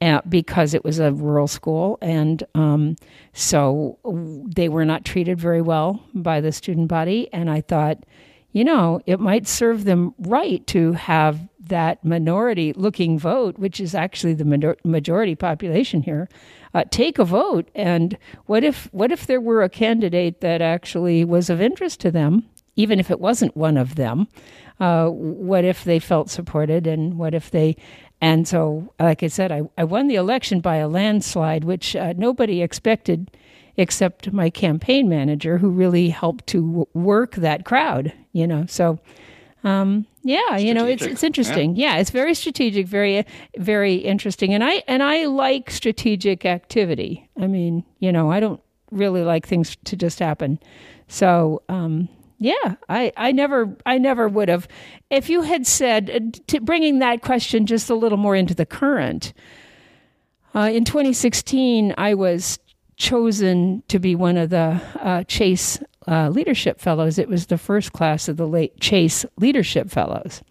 uh, 0.00 0.22
because 0.26 0.72
it 0.72 0.82
was 0.82 0.98
a 0.98 1.12
rural 1.12 1.46
school, 1.46 1.98
and 2.00 2.42
um, 2.54 2.96
so 3.34 3.98
they 4.46 4.70
were 4.70 4.86
not 4.86 5.04
treated 5.04 5.38
very 5.38 5.60
well 5.60 6.02
by 6.14 6.40
the 6.40 6.52
student 6.52 6.88
body. 6.88 7.28
And 7.34 7.50
I 7.50 7.60
thought, 7.60 7.98
you 8.52 8.64
know, 8.64 9.02
it 9.04 9.20
might 9.20 9.46
serve 9.46 9.84
them 9.84 10.14
right 10.18 10.66
to 10.68 10.92
have 10.92 11.38
that 11.68 12.04
minority-looking 12.04 13.18
vote, 13.18 13.58
which 13.58 13.80
is 13.80 13.94
actually 13.94 14.34
the 14.34 14.76
majority 14.84 15.34
population 15.34 16.02
here, 16.02 16.28
uh, 16.74 16.84
take 16.90 17.18
a 17.18 17.24
vote. 17.24 17.70
And 17.74 18.18
what 18.46 18.64
if 18.64 18.88
what 18.92 19.12
if 19.12 19.26
there 19.26 19.40
were 19.40 19.62
a 19.62 19.68
candidate 19.68 20.40
that 20.40 20.60
actually 20.60 21.24
was 21.24 21.50
of 21.50 21.60
interest 21.60 22.00
to 22.00 22.10
them, 22.10 22.44
even 22.76 23.00
if 23.00 23.10
it 23.10 23.20
wasn't 23.20 23.56
one 23.56 23.76
of 23.76 23.94
them? 23.94 24.28
Uh, 24.80 25.08
what 25.08 25.64
if 25.64 25.84
they 25.84 26.00
felt 26.00 26.30
supported, 26.30 26.86
and 26.86 27.16
what 27.16 27.32
if 27.32 27.50
they 27.50 27.76
and 28.20 28.48
so, 28.48 28.92
like 28.98 29.22
I 29.22 29.26
said, 29.26 29.52
I, 29.52 29.62
I 29.76 29.84
won 29.84 30.08
the 30.08 30.14
election 30.14 30.60
by 30.60 30.76
a 30.76 30.88
landslide, 30.88 31.64
which 31.64 31.94
uh, 31.94 32.14
nobody 32.16 32.62
expected 32.62 33.30
except 33.76 34.32
my 34.32 34.48
campaign 34.48 35.08
manager, 35.08 35.58
who 35.58 35.68
really 35.68 36.08
helped 36.08 36.46
to 36.46 36.88
work 36.94 37.34
that 37.34 37.64
crowd, 37.64 38.12
you 38.32 38.46
know. 38.46 38.64
So, 38.66 38.98
um, 39.64 40.06
yeah, 40.22 40.40
strategic. 40.46 40.66
you 40.68 40.74
know, 40.74 40.86
it's 40.86 41.02
it's 41.02 41.22
interesting. 41.24 41.74
Yeah. 41.74 41.94
yeah. 41.94 42.00
it's 42.00 42.10
very 42.10 42.34
strategic, 42.34 42.86
very 42.86 43.24
very 43.56 43.96
interesting, 43.96 44.54
and 44.54 44.62
I 44.62 44.82
and 44.86 45.02
I 45.02 45.24
like 45.26 45.70
strategic 45.70 46.44
activity. 46.44 47.28
I 47.40 47.46
mean, 47.46 47.84
you 47.98 48.12
know, 48.12 48.30
I 48.30 48.40
don't 48.40 48.60
really 48.90 49.22
like 49.22 49.46
things 49.46 49.76
to 49.84 49.96
just 49.96 50.18
happen. 50.18 50.58
So, 51.08 51.62
um, 51.68 52.08
yeah, 52.38 52.76
I, 52.88 53.12
I 53.16 53.32
never 53.32 53.76
I 53.86 53.98
never 53.98 54.28
would 54.28 54.48
have. 54.48 54.68
If 55.10 55.28
you 55.28 55.42
had 55.42 55.66
said 55.66 56.10
uh, 56.10 56.40
to 56.48 56.60
bringing 56.60 56.98
that 57.00 57.22
question 57.22 57.66
just 57.66 57.90
a 57.90 57.94
little 57.94 58.18
more 58.18 58.36
into 58.36 58.54
the 58.54 58.66
current, 58.66 59.32
uh, 60.54 60.70
in 60.72 60.84
2016, 60.84 61.94
I 61.98 62.14
was 62.14 62.58
chosen 62.96 63.82
to 63.88 63.98
be 63.98 64.14
one 64.14 64.36
of 64.36 64.50
the 64.50 64.80
uh, 65.00 65.24
Chase 65.24 65.80
uh, 66.08 66.28
Leadership 66.28 66.80
Fellows. 66.80 67.18
It 67.18 67.28
was 67.28 67.46
the 67.46 67.58
first 67.58 67.92
class 67.92 68.28
of 68.28 68.36
the 68.36 68.48
late 68.48 68.78
Chase 68.80 69.24
Leadership 69.38 69.90
Fellows. 69.90 70.42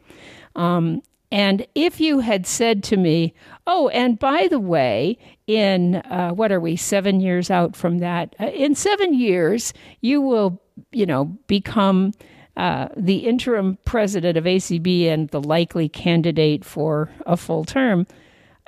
Um, 0.55 1.01
and 1.31 1.65
if 1.74 2.00
you 2.00 2.19
had 2.19 2.45
said 2.45 2.83
to 2.86 2.98
me, 2.98 3.33
oh, 3.65 3.89
and 3.89 4.19
by 4.19 4.48
the 4.48 4.60
way, 4.60 5.17
in 5.48 5.95
uh, 5.95 6.31
what 6.31 6.51
are 6.51 6.60
we, 6.60 6.75
seven 6.75 7.19
years 7.22 7.50
out 7.50 7.75
from 7.75 8.00
that? 8.00 8.36
Uh, 8.39 8.48
in 8.48 8.75
seven 8.75 9.15
years, 9.15 9.74
you 10.01 10.22
will 10.22 10.62
you 10.91 11.05
know, 11.05 11.25
become 11.48 12.13
uh, 12.57 12.88
the 12.95 13.17
interim 13.17 13.77
president 13.86 14.38
of 14.38 14.45
ACB 14.45 15.07
and 15.07 15.29
the 15.29 15.41
likely 15.41 15.89
candidate 15.89 16.63
for 16.63 17.10
a 17.25 17.36
full 17.36 17.65
term, 17.65 18.05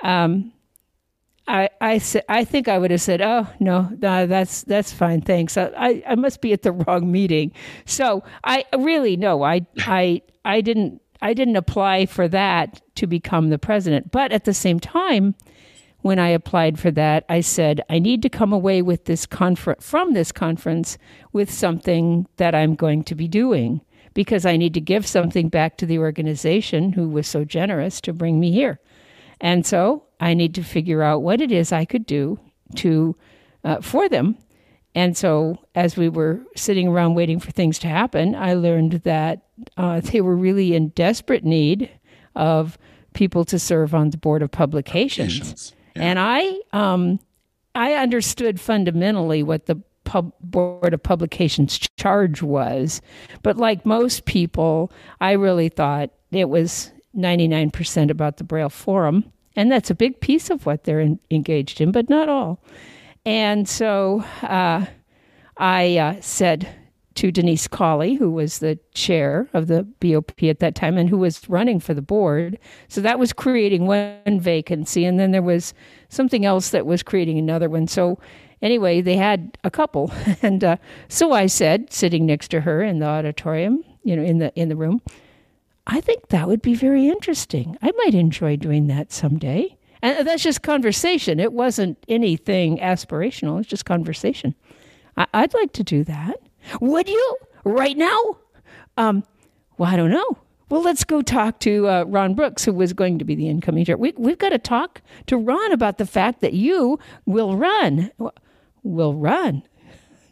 um, 0.02 0.52
I 1.48 1.68
I, 1.80 2.00
I 2.28 2.44
think 2.44 2.68
I 2.68 2.78
would 2.78 2.90
have 2.90 3.00
said, 3.00 3.20
"Oh 3.20 3.46
no, 3.60 3.90
no, 4.00 4.26
that's 4.26 4.62
that's 4.64 4.92
fine, 4.92 5.20
thanks. 5.20 5.56
I, 5.56 6.02
I 6.06 6.14
must 6.14 6.40
be 6.40 6.52
at 6.52 6.62
the 6.62 6.72
wrong 6.86 7.10
meeting." 7.10 7.52
So 7.84 8.24
I 8.44 8.64
really 8.76 9.16
no, 9.16 9.42
I 9.42 9.66
I 9.80 10.22
I 10.44 10.60
didn't 10.60 11.00
I 11.22 11.34
didn't 11.34 11.56
apply 11.56 12.06
for 12.06 12.28
that 12.28 12.80
to 12.96 13.06
become 13.06 13.50
the 13.50 13.58
president, 13.58 14.10
but 14.10 14.32
at 14.32 14.44
the 14.44 14.54
same 14.54 14.80
time, 14.80 15.34
when 16.02 16.18
I 16.18 16.28
applied 16.28 16.78
for 16.78 16.90
that, 16.92 17.24
I 17.28 17.40
said, 17.40 17.80
I 17.90 17.98
need 17.98 18.22
to 18.22 18.28
come 18.28 18.52
away 18.52 18.80
with 18.82 19.06
this 19.06 19.26
confer- 19.26 19.76
from 19.80 20.12
this 20.12 20.30
conference 20.30 20.98
with 21.32 21.50
something 21.50 22.26
that 22.36 22.54
I'm 22.54 22.76
going 22.76 23.02
to 23.04 23.14
be 23.14 23.26
doing 23.26 23.80
because 24.14 24.46
I 24.46 24.56
need 24.56 24.72
to 24.74 24.80
give 24.80 25.06
something 25.06 25.48
back 25.48 25.76
to 25.78 25.86
the 25.86 25.98
organization 25.98 26.92
who 26.92 27.08
was 27.08 27.26
so 27.26 27.44
generous 27.44 28.00
to 28.02 28.12
bring 28.12 28.38
me 28.38 28.52
here. 28.52 28.78
And 29.40 29.66
so 29.66 30.05
I 30.20 30.34
need 30.34 30.54
to 30.54 30.62
figure 30.62 31.02
out 31.02 31.22
what 31.22 31.40
it 31.40 31.52
is 31.52 31.72
I 31.72 31.84
could 31.84 32.06
do 32.06 32.38
to 32.76 33.16
uh, 33.64 33.80
for 33.80 34.08
them. 34.08 34.36
And 34.94 35.16
so 35.16 35.58
as 35.74 35.96
we 35.96 36.08
were 36.08 36.40
sitting 36.56 36.88
around 36.88 37.14
waiting 37.14 37.38
for 37.38 37.50
things 37.50 37.78
to 37.80 37.88
happen, 37.88 38.34
I 38.34 38.54
learned 38.54 38.92
that 39.04 39.42
uh, 39.76 40.00
they 40.00 40.22
were 40.22 40.36
really 40.36 40.74
in 40.74 40.88
desperate 40.88 41.44
need 41.44 41.90
of 42.34 42.78
people 43.12 43.44
to 43.46 43.58
serve 43.58 43.94
on 43.94 44.10
the 44.10 44.16
board 44.16 44.42
of 44.42 44.50
publications. 44.50 45.74
And 45.96 46.18
I, 46.18 46.60
um, 46.72 47.20
I 47.74 47.94
understood 47.94 48.58
fundamentally 48.60 49.42
what 49.42 49.66
the 49.66 49.82
pub- 50.04 50.32
Board 50.40 50.94
of 50.94 51.02
Publications 51.02 51.78
charge 51.98 52.42
was, 52.42 53.02
but 53.42 53.58
like 53.58 53.84
most 53.84 54.24
people, 54.24 54.90
I 55.20 55.32
really 55.32 55.68
thought 55.68 56.10
it 56.30 56.48
was 56.48 56.90
99% 57.14 58.10
about 58.10 58.38
the 58.38 58.44
Braille 58.44 58.70
Forum. 58.70 59.30
And 59.56 59.72
that's 59.72 59.90
a 59.90 59.94
big 59.94 60.20
piece 60.20 60.50
of 60.50 60.66
what 60.66 60.84
they're 60.84 61.00
in, 61.00 61.18
engaged 61.30 61.80
in, 61.80 61.90
but 61.90 62.08
not 62.08 62.28
all. 62.28 62.62
And 63.24 63.68
so 63.68 64.24
uh, 64.42 64.86
I 65.56 65.96
uh, 65.96 66.20
said, 66.20 66.68
to 67.16 67.32
Denise 67.32 67.66
Colley, 67.66 68.14
who 68.14 68.30
was 68.30 68.58
the 68.58 68.78
chair 68.94 69.48
of 69.54 69.66
the 69.66 69.82
BOP 70.00 70.42
at 70.44 70.60
that 70.60 70.74
time 70.74 70.98
and 70.98 71.08
who 71.08 71.16
was 71.16 71.48
running 71.48 71.80
for 71.80 71.94
the 71.94 72.02
board. 72.02 72.58
So 72.88 73.00
that 73.00 73.18
was 73.18 73.32
creating 73.32 73.86
one 73.86 74.38
vacancy. 74.38 75.04
And 75.04 75.18
then 75.18 75.32
there 75.32 75.42
was 75.42 75.74
something 76.10 76.44
else 76.44 76.70
that 76.70 76.86
was 76.86 77.02
creating 77.02 77.38
another 77.38 77.68
one. 77.70 77.88
So 77.88 78.18
anyway, 78.60 79.00
they 79.00 79.16
had 79.16 79.58
a 79.64 79.70
couple. 79.70 80.12
And 80.42 80.62
uh, 80.62 80.76
so 81.08 81.32
I 81.32 81.46
said, 81.46 81.92
sitting 81.92 82.26
next 82.26 82.48
to 82.48 82.60
her 82.60 82.82
in 82.82 82.98
the 82.98 83.06
auditorium, 83.06 83.82
you 84.04 84.14
know, 84.14 84.22
in 84.22 84.38
the 84.38 84.54
in 84.54 84.68
the 84.68 84.76
room, 84.76 85.00
I 85.86 86.00
think 86.00 86.28
that 86.28 86.48
would 86.48 86.62
be 86.62 86.74
very 86.74 87.08
interesting. 87.08 87.76
I 87.82 87.92
might 87.98 88.14
enjoy 88.14 88.56
doing 88.56 88.88
that 88.88 89.12
someday. 89.12 89.76
And 90.02 90.26
that's 90.26 90.42
just 90.42 90.62
conversation. 90.62 91.40
It 91.40 91.52
wasn't 91.52 91.98
anything 92.08 92.78
aspirational. 92.78 93.60
It's 93.60 93.68
just 93.68 93.84
conversation. 93.84 94.54
I- 95.16 95.26
I'd 95.32 95.54
like 95.54 95.72
to 95.74 95.84
do 95.84 96.04
that. 96.04 96.36
Would 96.80 97.08
you 97.08 97.36
right 97.64 97.96
now? 97.96 98.18
Um, 98.96 99.24
well, 99.78 99.90
I 99.92 99.96
don't 99.96 100.10
know. 100.10 100.38
Well, 100.68 100.82
let's 100.82 101.04
go 101.04 101.22
talk 101.22 101.60
to 101.60 101.88
uh, 101.88 102.04
Ron 102.08 102.34
Brooks, 102.34 102.64
who 102.64 102.72
was 102.72 102.92
going 102.92 103.20
to 103.20 103.24
be 103.24 103.36
the 103.36 103.48
incoming 103.48 103.84
chair. 103.84 103.96
We, 103.96 104.12
we've 104.16 104.38
got 104.38 104.48
to 104.48 104.58
talk 104.58 105.00
to 105.26 105.36
Ron 105.36 105.70
about 105.72 105.98
the 105.98 106.06
fact 106.06 106.40
that 106.40 106.54
you 106.54 106.98
will 107.24 107.56
run. 107.56 108.10
Will 108.82 109.14
run. 109.14 109.62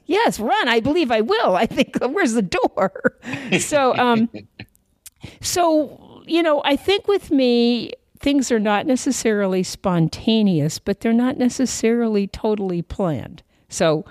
Yes, 0.07 0.41
run. 0.41 0.69
I 0.69 0.81
believe 0.81 1.13
I 1.13 1.21
will. 1.21 1.55
I 1.55 1.67
think 1.67 1.97
where's 2.03 2.33
the 2.33 2.43
door? 2.43 3.15
so, 3.61 3.95
um, 3.97 4.29
so 5.41 6.23
you 6.27 6.43
know, 6.43 6.63
I 6.65 6.77
think 6.77 7.07
with 7.07 7.31
me, 7.31 7.93
things 8.19 8.51
are 8.51 8.61
not 8.61 8.87
necessarily 8.87 9.63
spontaneous, 9.63 10.79
but 10.79 11.01
they're 11.01 11.13
not 11.13 11.37
necessarily 11.37 12.27
totally 12.27 12.83
planned. 12.83 13.43
So 13.69 14.05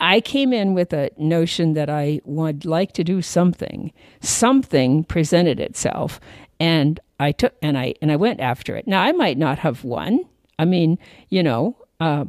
I 0.00 0.20
came 0.20 0.52
in 0.52 0.74
with 0.74 0.92
a 0.92 1.10
notion 1.18 1.74
that 1.74 1.88
I 1.88 2.20
would 2.24 2.64
like 2.64 2.92
to 2.92 3.04
do 3.04 3.22
something. 3.22 3.92
Something 4.20 5.04
presented 5.04 5.60
itself, 5.60 6.20
and 6.60 7.00
I 7.18 7.32
took 7.32 7.54
and 7.62 7.78
I 7.78 7.94
and 8.02 8.12
I 8.12 8.16
went 8.16 8.40
after 8.40 8.76
it. 8.76 8.86
Now 8.86 9.02
I 9.02 9.12
might 9.12 9.38
not 9.38 9.58
have 9.60 9.84
won. 9.84 10.20
I 10.58 10.64
mean, 10.64 10.98
you 11.28 11.42
know, 11.42 11.76
uh, 12.00 12.24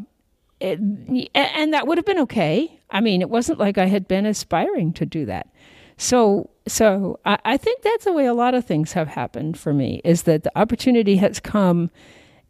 it, 0.59 0.79
and 1.33 1.73
that 1.73 1.87
would 1.87 1.97
have 1.97 2.05
been 2.05 2.19
okay. 2.19 2.79
I 2.91 3.01
mean, 3.01 3.21
it 3.21 3.29
wasn't 3.29 3.59
like 3.59 3.77
I 3.77 3.85
had 3.85 4.07
been 4.07 4.25
aspiring 4.25 4.93
to 4.93 5.05
do 5.05 5.25
that. 5.25 5.47
So, 5.97 6.49
so 6.69 7.19
I, 7.25 7.37
I 7.43 7.57
think 7.57 7.81
that's 7.81 8.05
the 8.05 8.13
way 8.13 8.25
a 8.25 8.33
lot 8.33 8.53
of 8.53 8.65
things 8.65 8.93
have 8.93 9.07
happened 9.07 9.59
for 9.59 9.73
me. 9.73 10.01
Is 10.03 10.23
that 10.23 10.43
the 10.43 10.57
opportunity 10.57 11.17
has 11.17 11.39
come 11.39 11.91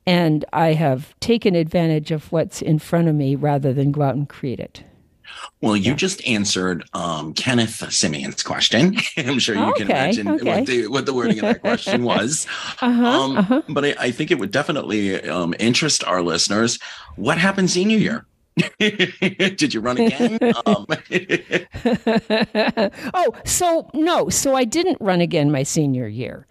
and 0.06 0.46
I 0.54 0.74
have 0.74 1.14
taken 1.20 1.56
advantage 1.56 2.12
of 2.12 2.32
what's 2.32 2.62
in 2.62 2.80
front 2.80 3.08
of 3.08 3.16
me 3.16 3.36
rather 3.36 3.74
than 3.74 3.92
go 3.92 4.02
out 4.02 4.16
and 4.16 4.28
create 4.28 4.60
it. 4.60 4.84
Well, 5.62 5.76
you 5.76 5.92
yeah. 5.92 5.96
just 5.96 6.26
answered 6.26 6.84
um, 6.94 7.34
Kenneth 7.34 7.84
Semien's 7.90 8.42
question. 8.42 8.98
I'm 9.18 9.40
sure 9.40 9.56
you 9.56 9.62
okay, 9.72 9.84
can 9.84 9.92
imagine 9.92 10.28
okay. 10.28 10.44
what, 10.46 10.66
the, 10.66 10.88
what 10.88 11.06
the 11.06 11.14
wording 11.14 11.38
of 11.38 11.42
that 11.44 11.62
question 11.62 12.04
was. 12.06 12.48
uh-huh, 12.82 13.06
um, 13.06 13.38
uh-huh. 13.38 13.62
But 13.70 13.86
I, 13.86 13.96
I, 14.00 14.12
think 14.12 14.32
it 14.32 14.40
would 14.40 14.52
definitely 14.52 15.22
um, 15.30 15.54
interest 15.60 16.04
our 16.04 16.22
listeners. 16.22 16.80
What 17.16 17.38
happened 17.38 17.70
senior 17.70 17.98
year? 17.98 18.26
Did 18.80 19.74
you 19.74 19.80
run 19.80 19.98
again? 19.98 20.40
um. 20.66 20.86
oh, 23.14 23.34
so 23.46 23.90
no, 23.94 24.30
so 24.30 24.56
I 24.56 24.66
didn't 24.66 24.98
run 25.00 25.22
again 25.22 25.52
my 25.52 25.64
senior 25.64 26.08
year 26.08 26.46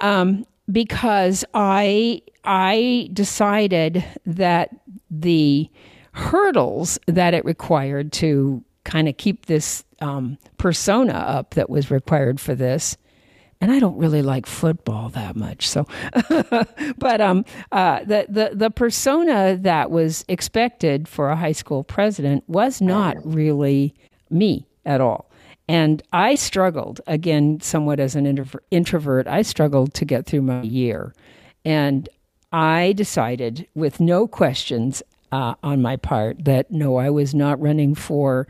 um, 0.00 0.46
because 0.70 1.44
I 1.54 2.22
I 2.44 3.10
decided 3.12 4.04
that 4.24 4.70
the 5.10 5.68
hurdles 6.12 6.98
that 7.06 7.34
it 7.34 7.44
required 7.44 8.12
to 8.12 8.64
kind 8.84 9.08
of 9.08 9.16
keep 9.16 9.46
this 9.46 9.84
um, 10.00 10.38
persona 10.58 11.12
up 11.12 11.54
that 11.54 11.68
was 11.68 11.90
required 11.90 12.40
for 12.40 12.54
this 12.54 12.96
and 13.60 13.72
I 13.72 13.78
don't 13.78 13.96
really 13.96 14.22
like 14.22 14.46
football 14.46 15.08
that 15.10 15.36
much. 15.36 15.68
So, 15.68 15.86
but 16.98 17.20
um, 17.20 17.44
uh, 17.72 18.00
the 18.04 18.26
the 18.28 18.50
the 18.54 18.70
persona 18.70 19.56
that 19.56 19.90
was 19.90 20.24
expected 20.28 21.08
for 21.08 21.30
a 21.30 21.36
high 21.36 21.52
school 21.52 21.84
president 21.84 22.44
was 22.48 22.80
not 22.80 23.16
really 23.24 23.94
me 24.30 24.66
at 24.84 25.00
all. 25.00 25.30
And 25.68 26.02
I 26.12 26.36
struggled 26.36 27.00
again, 27.06 27.60
somewhat 27.60 27.98
as 27.98 28.14
an 28.14 28.26
introvert. 28.70 29.26
I 29.26 29.42
struggled 29.42 29.94
to 29.94 30.04
get 30.04 30.26
through 30.26 30.42
my 30.42 30.62
year, 30.62 31.14
and 31.64 32.08
I 32.52 32.92
decided, 32.92 33.66
with 33.74 34.00
no 34.00 34.28
questions 34.28 35.02
uh, 35.32 35.54
on 35.62 35.82
my 35.82 35.96
part, 35.96 36.44
that 36.44 36.70
no, 36.70 36.96
I 36.96 37.10
was 37.10 37.34
not 37.34 37.60
running 37.60 37.94
for 37.94 38.46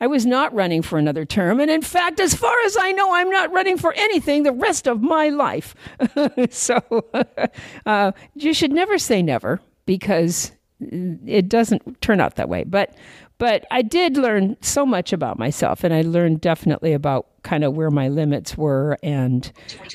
I 0.00 0.06
was 0.06 0.26
not 0.26 0.54
running 0.54 0.82
for 0.82 0.98
another 0.98 1.24
term. 1.24 1.60
And 1.60 1.70
in 1.70 1.82
fact, 1.82 2.20
as 2.20 2.34
far 2.34 2.54
as 2.66 2.76
I 2.78 2.92
know, 2.92 3.14
I'm 3.14 3.30
not 3.30 3.52
running 3.52 3.76
for 3.76 3.92
anything 3.94 4.42
the 4.42 4.52
rest 4.52 4.86
of 4.86 5.02
my 5.02 5.28
life. 5.28 5.74
so 6.50 6.80
uh, 7.86 8.12
you 8.34 8.52
should 8.52 8.72
never 8.72 8.98
say 8.98 9.22
never 9.22 9.60
because 9.86 10.52
it 10.80 11.48
doesn't 11.48 12.00
turn 12.00 12.20
out 12.20 12.36
that 12.36 12.48
way. 12.48 12.64
But 12.64 12.94
but 13.38 13.66
I 13.70 13.82
did 13.82 14.16
learn 14.16 14.56
so 14.62 14.86
much 14.86 15.12
about 15.12 15.38
myself, 15.38 15.84
and 15.84 15.92
I 15.92 16.00
learned 16.00 16.40
definitely 16.40 16.94
about 16.94 17.26
kind 17.42 17.64
of 17.64 17.74
where 17.74 17.90
my 17.90 18.08
limits 18.08 18.56
were, 18.56 18.96
and 19.02 19.50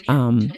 um, 0.08 0.52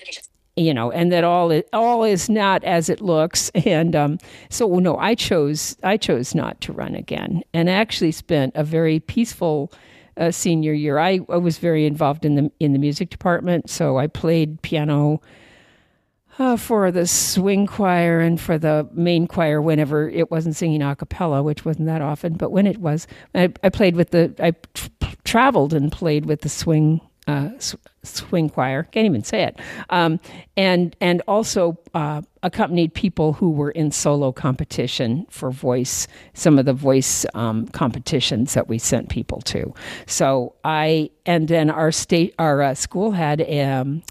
you 0.55 0.73
know, 0.73 0.91
and 0.91 1.11
that 1.11 1.23
all 1.23 1.51
is, 1.51 1.63
all 1.73 2.03
is 2.03 2.29
not 2.29 2.63
as 2.63 2.89
it 2.89 3.01
looks. 3.01 3.51
And 3.65 3.95
um, 3.95 4.19
so, 4.49 4.67
no, 4.79 4.97
I 4.97 5.15
chose 5.15 5.77
I 5.83 5.95
chose 5.95 6.35
not 6.35 6.59
to 6.61 6.73
run 6.73 6.95
again, 6.95 7.43
and 7.53 7.69
actually 7.69 8.11
spent 8.11 8.53
a 8.55 8.63
very 8.63 8.99
peaceful 8.99 9.71
uh, 10.17 10.31
senior 10.31 10.73
year. 10.73 10.99
I, 10.99 11.21
I 11.29 11.37
was 11.37 11.57
very 11.57 11.85
involved 11.85 12.25
in 12.25 12.35
the 12.35 12.51
in 12.59 12.73
the 12.73 12.79
music 12.79 13.09
department, 13.09 13.69
so 13.69 13.97
I 13.97 14.07
played 14.07 14.61
piano. 14.61 15.21
Uh, 16.39 16.57
for 16.57 16.91
the 16.91 17.05
swing 17.05 17.67
choir 17.67 18.19
and 18.19 18.41
for 18.41 18.57
the 18.57 18.89
main 18.91 19.27
choir 19.27 19.61
whenever 19.61 20.09
it 20.09 20.31
wasn't 20.31 20.55
singing 20.55 20.81
a 20.81 20.95
cappella, 20.95 21.43
which 21.43 21.63
wasn't 21.63 21.85
that 21.85 22.01
often, 22.01 22.33
but 22.33 22.51
when 22.51 22.65
it 22.65 22.79
was, 22.79 23.05
I, 23.35 23.53
I 23.63 23.69
played 23.69 23.95
with 23.95 24.09
the, 24.09 24.33
I 24.39 24.53
traveled 25.23 25.75
and 25.75 25.91
played 25.91 26.25
with 26.25 26.41
the 26.41 26.49
swing 26.49 27.01
uh, 27.27 27.49
swing 28.03 28.49
choir. 28.49 28.83
Can't 28.83 29.05
even 29.05 29.23
say 29.23 29.43
it. 29.43 29.59
Um, 29.89 30.19
and 30.57 30.95
and 30.99 31.21
also 31.27 31.77
uh, 31.93 32.21
accompanied 32.41 32.93
people 32.93 33.33
who 33.33 33.51
were 33.51 33.71
in 33.71 33.91
solo 33.91 34.31
competition 34.31 35.25
for 35.29 35.51
voice. 35.51 36.07
Some 36.33 36.59
of 36.59 36.65
the 36.65 36.73
voice 36.73 37.25
um, 37.33 37.67
competitions 37.67 38.53
that 38.53 38.67
we 38.67 38.77
sent 38.77 39.09
people 39.09 39.41
to. 39.41 39.73
So 40.05 40.55
I 40.63 41.11
and 41.25 41.47
then 41.47 41.69
our 41.69 41.91
state 41.91 42.35
our 42.39 42.61
uh, 42.61 42.73
school 42.73 43.11
had. 43.11 43.41
Um, 43.49 44.03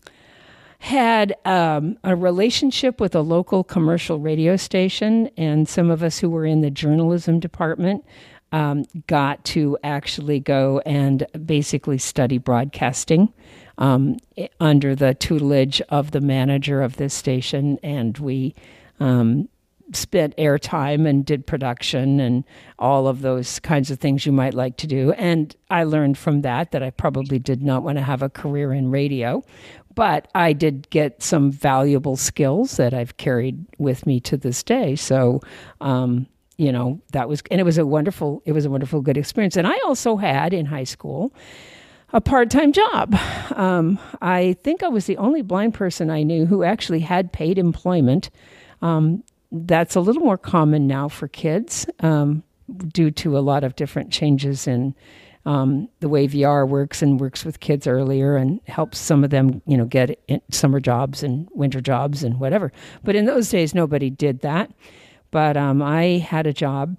had 0.79 1.37
um, 1.45 1.97
a 2.03 2.17
relationship 2.17 3.01
with 3.01 3.15
a 3.15 3.21
local 3.21 3.63
commercial 3.63 4.19
radio 4.19 4.57
station, 4.57 5.31
and 5.37 5.69
some 5.69 5.93
of 5.93 6.03
us 6.03 6.19
who 6.19 6.29
were 6.29 6.45
in 6.45 6.61
the 6.61 6.73
journalism 6.73 7.39
department 7.39 8.05
um, 8.53 8.85
got 9.07 9.45
to 9.47 9.77
actually 9.83 10.41
go 10.41 10.81
and 10.87 11.27
basically 11.45 11.99
study 11.99 12.39
broadcasting 12.39 13.33
um, 13.79 14.19
under 14.61 14.95
the 14.95 15.15
tutelage 15.15 15.81
of 15.89 16.11
the 16.11 16.21
manager 16.21 16.83
of 16.83 16.97
this 16.97 17.15
station, 17.15 17.79
and 17.83 18.19
we 18.19 18.55
um, 19.01 19.49
spent 19.93 20.37
airtime 20.37 21.09
and 21.09 21.25
did 21.25 21.47
production 21.47 22.21
and 22.21 22.45
all 22.79 23.09
of 23.09 23.23
those 23.23 23.59
kinds 23.61 23.91
of 23.91 23.99
things 23.99 24.25
you 24.25 24.33
might 24.33 24.55
like 24.55 24.77
to 24.79 24.87
do. 24.87 25.13
And 25.13 25.55
I 25.71 25.85
learned 25.85 26.19
from 26.19 26.43
that 26.43 26.73
that 26.73 26.83
I 26.83 26.91
probably 26.91 27.39
did 27.39 27.63
not 27.63 27.83
want 27.83 27.99
to 27.99 28.05
have 28.05 28.23
a 28.23 28.29
career 28.29 28.73
in 28.73 28.91
radio, 28.91 29.43
but 29.95 30.29
I 30.35 30.53
did 30.53 30.89
get 30.91 31.23
some 31.23 31.51
valuable 31.51 32.17
skills 32.17 32.77
that 32.77 32.95
I've 32.95 33.17
carried 33.17 33.65
with 33.79 34.07
me 34.07 34.21
to 34.21 34.37
this 34.37 34.63
day. 34.63 34.97
So, 34.97 35.41
um, 35.81 36.27
you 36.57 36.73
know 36.73 37.01
that 37.13 37.29
was 37.29 37.43
and 37.51 37.61
it 37.61 37.65
was 37.65 37.79
a 37.79 37.87
wonderful 37.87 38.43
it 38.45 38.53
was 38.53 38.65
a 38.65 38.71
wonderful 38.71 39.01
good 39.01 39.17
experience 39.17 39.57
and 39.57 39.67
i 39.67 39.79
also 39.85 40.17
had 40.17 40.53
in 40.53 40.67
high 40.67 40.85
school 40.85 41.33
a 42.13 42.21
part-time 42.21 42.73
job 42.73 43.15
um, 43.57 43.99
i 44.21 44.55
think 44.63 44.83
i 44.83 44.89
was 44.89 45.07
the 45.07 45.17
only 45.17 45.43
blind 45.43 45.75
person 45.75 46.11
i 46.11 46.23
knew 46.23 46.47
who 46.47 46.63
actually 46.63 47.01
had 47.01 47.33
paid 47.33 47.59
employment 47.59 48.31
um, 48.83 49.23
that's 49.51 49.95
a 49.97 50.01
little 50.01 50.23
more 50.23 50.39
common 50.39 50.87
now 50.87 51.09
for 51.09 51.29
kids 51.29 51.87
um, 52.01 52.43
due 52.89 53.11
to 53.11 53.37
a 53.37 53.41
lot 53.41 53.65
of 53.65 53.77
different 53.77 54.11
changes 54.11 54.67
in 54.67 54.95
um, 55.45 55.89
the 56.01 56.09
way 56.09 56.29
VR 56.29 56.69
works 56.69 57.03
and 57.03 57.21
works 57.21 57.45
with 57.45 57.61
kids 57.61 57.87
earlier 57.87 58.37
and 58.37 58.61
helps 58.67 58.99
some 58.99 59.25
of 59.25 59.31
them, 59.31 59.61
you 59.67 59.77
know, 59.77 59.85
get 59.85 60.23
summer 60.51 60.79
jobs 60.79 61.23
and 61.23 61.49
winter 61.53 61.81
jobs 61.81 62.23
and 62.23 62.39
whatever. 62.39 62.73
But 63.03 63.17
in 63.17 63.25
those 63.25 63.51
days, 63.51 63.75
nobody 63.75 64.09
did 64.09 64.41
that. 64.41 64.71
But 65.33 65.57
um, 65.57 65.83
I 65.83 66.19
had 66.19 66.47
a 66.47 66.53
job 66.53 66.99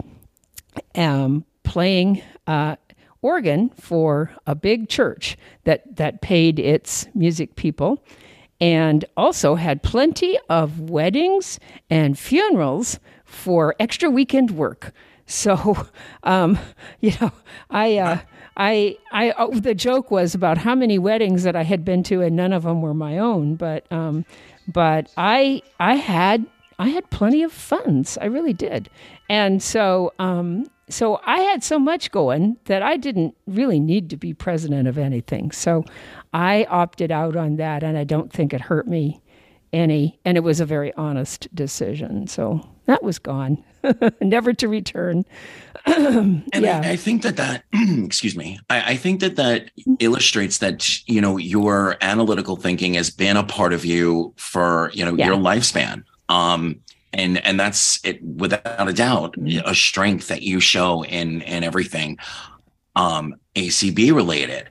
um, 0.94 1.46
playing 1.62 2.20
uh, 2.46 2.76
organ 3.22 3.70
for 3.70 4.30
a 4.46 4.54
big 4.54 4.90
church 4.90 5.38
that, 5.64 5.96
that 5.96 6.20
paid 6.20 6.58
its 6.58 7.06
music 7.14 7.56
people 7.56 8.04
and 8.60 9.04
also 9.16 9.54
had 9.54 9.82
plenty 9.82 10.38
of 10.48 10.90
weddings 10.90 11.58
and 11.88 12.18
funerals 12.18 12.98
for 13.24 13.74
extra 13.80 14.10
weekend 14.10 14.50
work. 14.50 14.92
So, 15.26 15.88
um, 16.22 16.58
you 17.00 17.12
know, 17.20 17.32
I, 17.70 17.98
uh, 17.98 18.18
I, 18.56 18.98
I, 19.10 19.32
oh, 19.38 19.58
the 19.58 19.74
joke 19.74 20.10
was 20.10 20.34
about 20.34 20.58
how 20.58 20.74
many 20.74 20.98
weddings 20.98 21.44
that 21.44 21.56
I 21.56 21.62
had 21.62 21.84
been 21.84 22.02
to, 22.04 22.20
and 22.20 22.36
none 22.36 22.52
of 22.52 22.64
them 22.64 22.82
were 22.82 22.94
my 22.94 23.18
own. 23.18 23.54
But, 23.56 23.90
um, 23.90 24.24
but 24.68 25.10
I, 25.16 25.62
I 25.80 25.96
had 25.96 26.46
I 26.78 26.88
had 26.88 27.08
plenty 27.10 27.42
of 27.42 27.52
funds. 27.52 28.18
I 28.20 28.26
really 28.26 28.52
did. 28.52 28.90
And 29.28 29.62
so, 29.62 30.12
um, 30.18 30.66
so 30.88 31.20
I 31.24 31.40
had 31.40 31.62
so 31.62 31.78
much 31.78 32.10
going 32.10 32.56
that 32.64 32.82
I 32.82 32.96
didn't 32.96 33.36
really 33.46 33.80
need 33.80 34.10
to 34.10 34.16
be 34.16 34.34
president 34.34 34.88
of 34.88 34.98
anything. 34.98 35.50
So 35.50 35.84
I 36.32 36.64
opted 36.64 37.10
out 37.10 37.36
on 37.36 37.56
that, 37.56 37.82
and 37.82 37.96
I 37.96 38.04
don't 38.04 38.32
think 38.32 38.52
it 38.52 38.60
hurt 38.60 38.86
me 38.86 39.20
any. 39.72 40.18
And 40.24 40.36
it 40.36 40.42
was 40.42 40.60
a 40.60 40.66
very 40.66 40.92
honest 40.94 41.52
decision. 41.54 42.26
So 42.26 42.60
that 42.86 43.02
was 43.02 43.18
gone, 43.18 43.62
never 44.20 44.52
to 44.54 44.68
return. 44.68 45.24
and 45.86 46.44
yeah. 46.54 46.82
I, 46.84 46.90
I, 46.90 46.96
think 46.96 47.22
that 47.22 47.36
that, 47.36 47.64
excuse 47.72 48.36
me, 48.36 48.58
I, 48.70 48.92
I, 48.92 48.96
think 48.96 49.20
that 49.20 49.36
that 49.36 49.70
illustrates 49.98 50.58
that, 50.58 51.06
you 51.06 51.20
know, 51.20 51.36
your 51.36 51.96
analytical 52.00 52.56
thinking 52.56 52.94
has 52.94 53.10
been 53.10 53.36
a 53.36 53.44
part 53.44 53.72
of 53.72 53.84
you 53.84 54.32
for, 54.36 54.90
you 54.94 55.04
know, 55.04 55.14
yeah. 55.14 55.26
your 55.26 55.36
lifespan. 55.36 56.04
Um, 56.28 56.80
and 57.14 57.44
and 57.46 57.58
that's 57.58 58.04
it 58.04 58.22
without 58.22 58.88
a 58.88 58.92
doubt 58.92 59.36
a 59.64 59.74
strength 59.74 60.28
that 60.28 60.42
you 60.42 60.60
show 60.60 61.04
in 61.04 61.42
in 61.42 61.64
everything 61.64 62.18
um 62.96 63.34
acb 63.54 64.14
related 64.14 64.68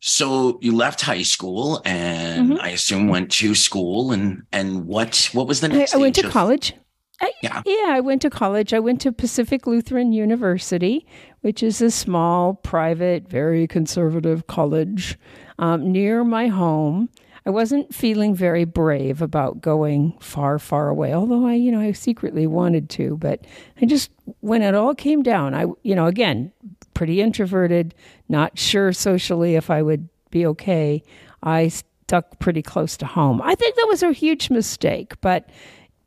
so 0.00 0.58
you 0.60 0.74
left 0.74 1.00
high 1.00 1.22
school 1.22 1.80
and 1.84 2.50
mm-hmm. 2.50 2.60
i 2.60 2.70
assume 2.70 3.08
went 3.08 3.30
to 3.30 3.54
school 3.54 4.12
and 4.12 4.42
and 4.52 4.86
what 4.86 5.30
what 5.32 5.46
was 5.46 5.60
the 5.60 5.68
next 5.68 5.94
i, 5.94 5.98
I 5.98 6.00
went 6.00 6.14
to 6.16 6.26
of, 6.26 6.32
college 6.32 6.74
I, 7.20 7.32
yeah. 7.42 7.62
yeah, 7.64 7.90
I 7.90 8.00
went 8.00 8.22
to 8.22 8.28
college. 8.28 8.74
I 8.74 8.80
went 8.80 9.00
to 9.02 9.12
Pacific 9.12 9.68
Lutheran 9.68 10.12
University, 10.12 11.06
which 11.42 11.62
is 11.62 11.80
a 11.80 11.90
small, 11.90 12.54
private, 12.54 13.28
very 13.28 13.68
conservative 13.68 14.48
college 14.48 15.16
um, 15.60 15.92
near 15.92 16.24
my 16.24 16.48
home. 16.48 17.08
I 17.46 17.50
wasn't 17.50 17.94
feeling 17.94 18.34
very 18.34 18.64
brave 18.64 19.20
about 19.20 19.60
going 19.60 20.16
far, 20.18 20.58
far 20.58 20.88
away, 20.88 21.12
although 21.12 21.46
I, 21.46 21.54
you 21.54 21.70
know, 21.70 21.80
I 21.80 21.92
secretly 21.92 22.46
wanted 22.46 22.88
to. 22.90 23.18
But 23.18 23.44
I 23.80 23.84
just, 23.84 24.10
when 24.40 24.62
it 24.62 24.74
all 24.74 24.94
came 24.94 25.22
down, 25.22 25.54
I, 25.54 25.66
you 25.82 25.94
know, 25.94 26.06
again, 26.06 26.52
pretty 26.94 27.20
introverted, 27.20 27.94
not 28.28 28.58
sure 28.58 28.92
socially 28.92 29.56
if 29.56 29.68
I 29.68 29.82
would 29.82 30.08
be 30.30 30.46
okay. 30.46 31.02
I 31.42 31.68
stuck 31.68 32.38
pretty 32.38 32.62
close 32.62 32.96
to 32.98 33.06
home. 33.06 33.42
I 33.42 33.54
think 33.54 33.76
that 33.76 33.86
was 33.88 34.02
a 34.02 34.12
huge 34.12 34.48
mistake, 34.48 35.20
but, 35.20 35.50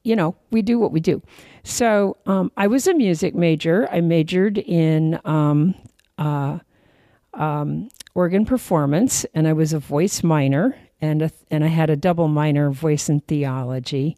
you 0.03 0.15
know, 0.15 0.35
we 0.49 0.63
do 0.63 0.79
what 0.79 0.91
we 0.91 0.99
do. 0.99 1.21
So 1.63 2.17
um, 2.25 2.51
I 2.57 2.65
was 2.65 2.87
a 2.87 2.95
music 2.95 3.35
major. 3.35 3.87
I 3.91 4.01
majored 4.01 4.57
in 4.57 5.19
um, 5.23 5.75
uh, 6.17 6.59
um, 7.35 7.89
organ 8.15 8.45
performance, 8.45 9.23
and 9.35 9.47
I 9.47 9.53
was 9.53 9.73
a 9.73 9.79
voice 9.79 10.23
minor 10.23 10.75
and 11.01 11.21
a, 11.21 11.31
and 11.51 11.63
I 11.63 11.67
had 11.67 11.89
a 11.89 11.95
double 11.95 12.27
minor 12.27 12.69
voice 12.71 13.09
and 13.09 13.25
theology. 13.27 14.17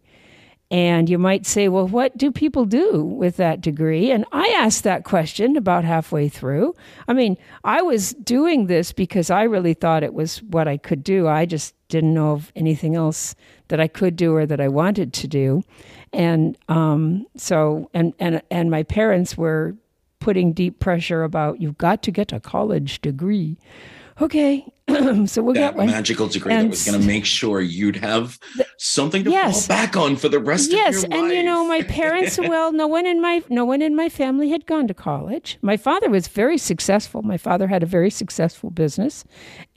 And 0.71 1.09
you 1.09 1.17
might 1.17 1.47
say, 1.47 1.67
well, 1.67 1.87
what 1.87 2.15
do 2.15 2.31
people 2.31 2.63
do 2.65 3.03
with 3.03 3.37
that 3.37 3.59
degree? 3.59 4.11
And 4.11 4.23
I 4.31 4.47
asked 4.59 4.83
that 4.83 5.03
question 5.03 5.57
about 5.57 5.83
halfway 5.83 6.29
through. 6.29 6.75
I 7.07 7.13
mean, 7.13 7.37
I 7.63 7.81
was 7.81 8.13
doing 8.13 8.67
this 8.67 8.91
because 8.91 9.31
I 9.31 9.43
really 9.43 9.73
thought 9.73 10.03
it 10.03 10.13
was 10.13 10.43
what 10.43 10.67
I 10.67 10.77
could 10.77 11.03
do. 11.03 11.27
I 11.27 11.47
just 11.47 11.73
didn't 11.87 12.13
know 12.13 12.33
of 12.33 12.51
anything 12.55 12.95
else 12.95 13.33
that 13.69 13.79
I 13.79 13.87
could 13.87 14.15
do 14.15 14.35
or 14.35 14.45
that 14.45 14.61
I 14.61 14.67
wanted 14.67 15.11
to 15.13 15.27
do. 15.27 15.63
and 16.13 16.57
um, 16.67 17.25
so 17.35 17.89
and 17.93 18.13
and 18.19 18.41
and 18.49 18.71
my 18.71 18.83
parents 18.83 19.37
were 19.37 19.75
putting 20.19 20.53
deep 20.53 20.79
pressure 20.79 21.23
about 21.23 21.61
you've 21.61 21.77
got 21.77 22.03
to 22.03 22.11
get 22.11 22.33
a 22.33 22.39
college 22.39 23.01
degree. 23.01 23.57
Okay, 24.21 24.65
so 25.25 25.41
we'll 25.41 25.53
that 25.53 25.60
get 25.60 25.75
one. 25.75 25.88
magical 25.88 26.27
degree 26.27 26.53
and 26.53 26.65
that 26.65 26.69
was 26.71 26.86
going 26.86 26.99
to 26.99 27.05
make 27.05 27.25
sure 27.25 27.62
you'd 27.62 27.95
have 27.95 28.38
something 28.77 29.23
to 29.23 29.29
yes. 29.29 29.67
fall 29.67 29.77
back 29.77 29.95
on 29.95 30.15
for 30.15 30.27
the 30.27 30.39
rest 30.39 30.71
yes, 30.71 31.03
of 31.03 31.10
your 31.12 31.21
life. 31.21 31.32
Yes, 31.32 31.32
and 31.32 31.38
you 31.38 31.43
know, 31.43 31.65
my 31.65 31.84
parents. 31.84 32.38
well, 32.41 32.73
no 32.73 32.88
one 32.88 33.05
in 33.05 33.21
my 33.21 33.41
no 33.49 33.65
one 33.65 33.82
in 33.82 33.95
my 33.95 34.10
family 34.10 34.49
had 34.49 34.65
gone 34.65 34.88
to 34.88 34.93
college. 34.93 35.58
My 35.62 35.77
father 35.77 36.10
was 36.10 36.27
very 36.27 36.58
successful. 36.58 37.21
My 37.21 37.38
father 37.38 37.67
had 37.67 37.84
a 37.84 37.86
very 37.86 38.10
successful 38.10 38.71
business 38.71 39.23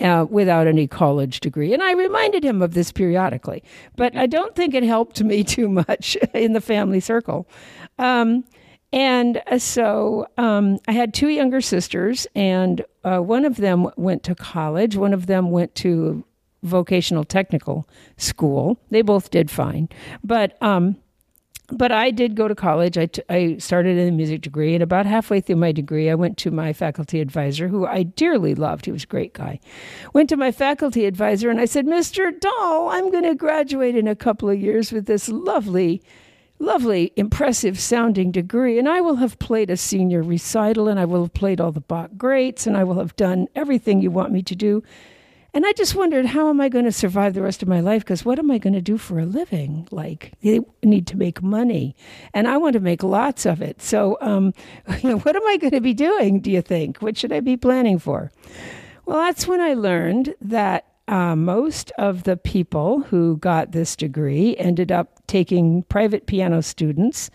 uh, 0.01 0.27
without 0.29 0.67
any 0.67 0.87
college 0.87 1.41
degree, 1.41 1.73
and 1.73 1.83
I 1.83 1.93
reminded 1.93 2.45
him 2.45 2.63
of 2.63 2.75
this 2.75 2.91
periodically. 2.91 3.63
But 3.97 4.17
I 4.17 4.27
don't 4.27 4.57
think 4.57 4.75
it 4.75 4.83
helped 4.83 5.23
me 5.23 5.45
too 5.45 5.69
much 5.69 6.17
in 6.35 6.53
the 6.53 6.61
family 6.61 7.01
circle. 7.01 7.49
Um, 7.99 8.45
and 8.93 9.43
uh, 9.47 9.59
so 9.59 10.27
um, 10.37 10.79
I 10.87 10.93
had 10.93 11.15
two 11.15 11.29
younger 11.29 11.61
sisters, 11.61 12.27
and 12.35 12.85
uh, 13.05 13.19
one 13.19 13.45
of 13.45 13.57
them 13.57 13.89
went 13.97 14.23
to 14.25 14.35
college, 14.35 14.97
one 14.97 15.15
of 15.15 15.27
them 15.27 15.51
went 15.51 15.75
to 15.77 16.25
vocational 16.63 17.25
technical 17.25 17.89
school. 18.17 18.79
They 18.91 19.03
both 19.03 19.31
did 19.31 19.51
fine. 19.51 19.89
But, 20.23 20.63
um, 20.63 20.97
but 21.69 21.91
I 21.91 22.11
did 22.11 22.37
go 22.37 22.47
to 22.47 22.55
college. 22.55 22.99
I, 22.99 23.07
t- 23.07 23.23
I 23.29 23.57
started 23.59 23.97
in 23.97 24.09
a 24.09 24.13
music 24.13 24.43
degree, 24.43 24.75
and 24.75 24.83
about 24.83 25.07
halfway 25.07 25.41
through 25.41 25.57
my 25.57 25.73
degree, 25.73 26.11
I 26.11 26.15
went 26.15 26.37
to 26.39 26.51
my 26.51 26.73
faculty 26.73 27.21
advisor, 27.21 27.69
who 27.69 27.87
I 27.87 28.03
dearly 28.03 28.55
loved. 28.55 28.85
He 28.85 28.93
was 28.93 29.05
a 29.05 29.09
great 29.09 29.33
guy. 29.33 29.59
Went 30.13 30.29
to 30.29 30.37
my 30.37 30.53
faculty 30.53 31.07
advisor, 31.07 31.51
and 31.51 31.61
I 31.61 31.65
said, 31.65 31.87
Mr. 31.87 32.39
Dahl, 32.39 32.91
I'm 32.91 33.11
going 33.11 33.25
to 33.25 33.35
graduate 33.35 33.97
in 33.97 34.07
a 34.07 34.15
couple 34.15 34.51
of 34.51 34.61
years 34.61 34.93
with 34.93 35.07
this 35.07 35.29
lovely 35.29 36.03
lovely, 36.63 37.13
impressive 37.17 37.79
sounding 37.79 38.31
degree, 38.31 38.79
and 38.79 38.89
I 38.89 39.01
will 39.01 39.17
have 39.17 39.39
played 39.39 39.69
a 39.69 39.77
senior 39.77 40.23
recital, 40.23 40.89
and 40.89 40.99
I 40.99 41.05
will 41.05 41.23
have 41.23 41.35
played 41.35 41.61
all 41.61 41.73
the 41.73 41.81
Bach 41.81 42.11
greats, 42.17 42.67
and 42.67 42.77
I 42.77 42.85
will 42.85 42.99
have 42.99 43.17
done 43.17 43.49
everything 43.55 44.01
you 44.01 44.11
want 44.11 44.33
me 44.33 44.43
to 44.45 44.55
do. 44.55 44.83
And 45.55 45.67
I 45.67 45.73
just 45.73 45.95
wondered, 45.95 46.25
how 46.25 46.49
am 46.49 46.63
I 46.63 46.71
going 46.71 46.87
to 46.87 46.93
survive 46.93 47.35
the 47.35 47.43
rest 47.43 47.63
of 47.63 47.69
my 47.69 47.81
life? 47.81 48.03
Because 48.03 48.25
what 48.25 48.39
am 48.39 48.51
I 48.51 48.57
going 48.57 48.73
to 48.73 48.81
do 48.81 48.97
for 48.97 49.19
a 49.19 49.27
living? 49.27 49.87
Like, 49.91 50.33
they 50.43 50.61
need 50.83 51.07
to 51.09 51.17
make 51.19 51.43
money, 51.43 51.95
and 52.33 52.49
I 52.49 52.57
want 52.57 52.75
to 52.75 52.81
make 52.81 53.03
lots 53.03 53.45
of 53.45 53.61
it. 53.61 53.83
So, 53.83 54.17
um, 54.21 54.55
you 55.03 55.11
know, 55.11 55.19
what 55.19 55.37
am 55.37 55.47
I 55.47 55.57
going 55.59 55.73
to 55.73 55.81
be 55.81 55.95
doing, 55.95 56.41
do 56.41 56.51
you 56.51 56.63
think? 56.63 57.03
What 57.03 57.19
should 57.19 57.33
I 57.33 57.41
be 57.41 57.57
planning 57.57 57.99
for? 57.99 58.31
Well, 59.05 59.19
that's 59.19 59.49
when 59.49 59.61
I 59.61 59.75
learned 59.75 60.37
that 60.41 60.87
uh, 61.09 61.37
most 61.37 61.91
of 61.99 62.25
the 62.25 62.37
people 62.37 63.03
who 63.03 63.37
got 63.39 63.73
this 63.73 63.97
degree 63.97 64.57
ended 64.57 64.93
up 64.93 65.27
taking 65.27 65.83
private 65.85 66.27
piano 66.27 66.63
students 66.63 67.31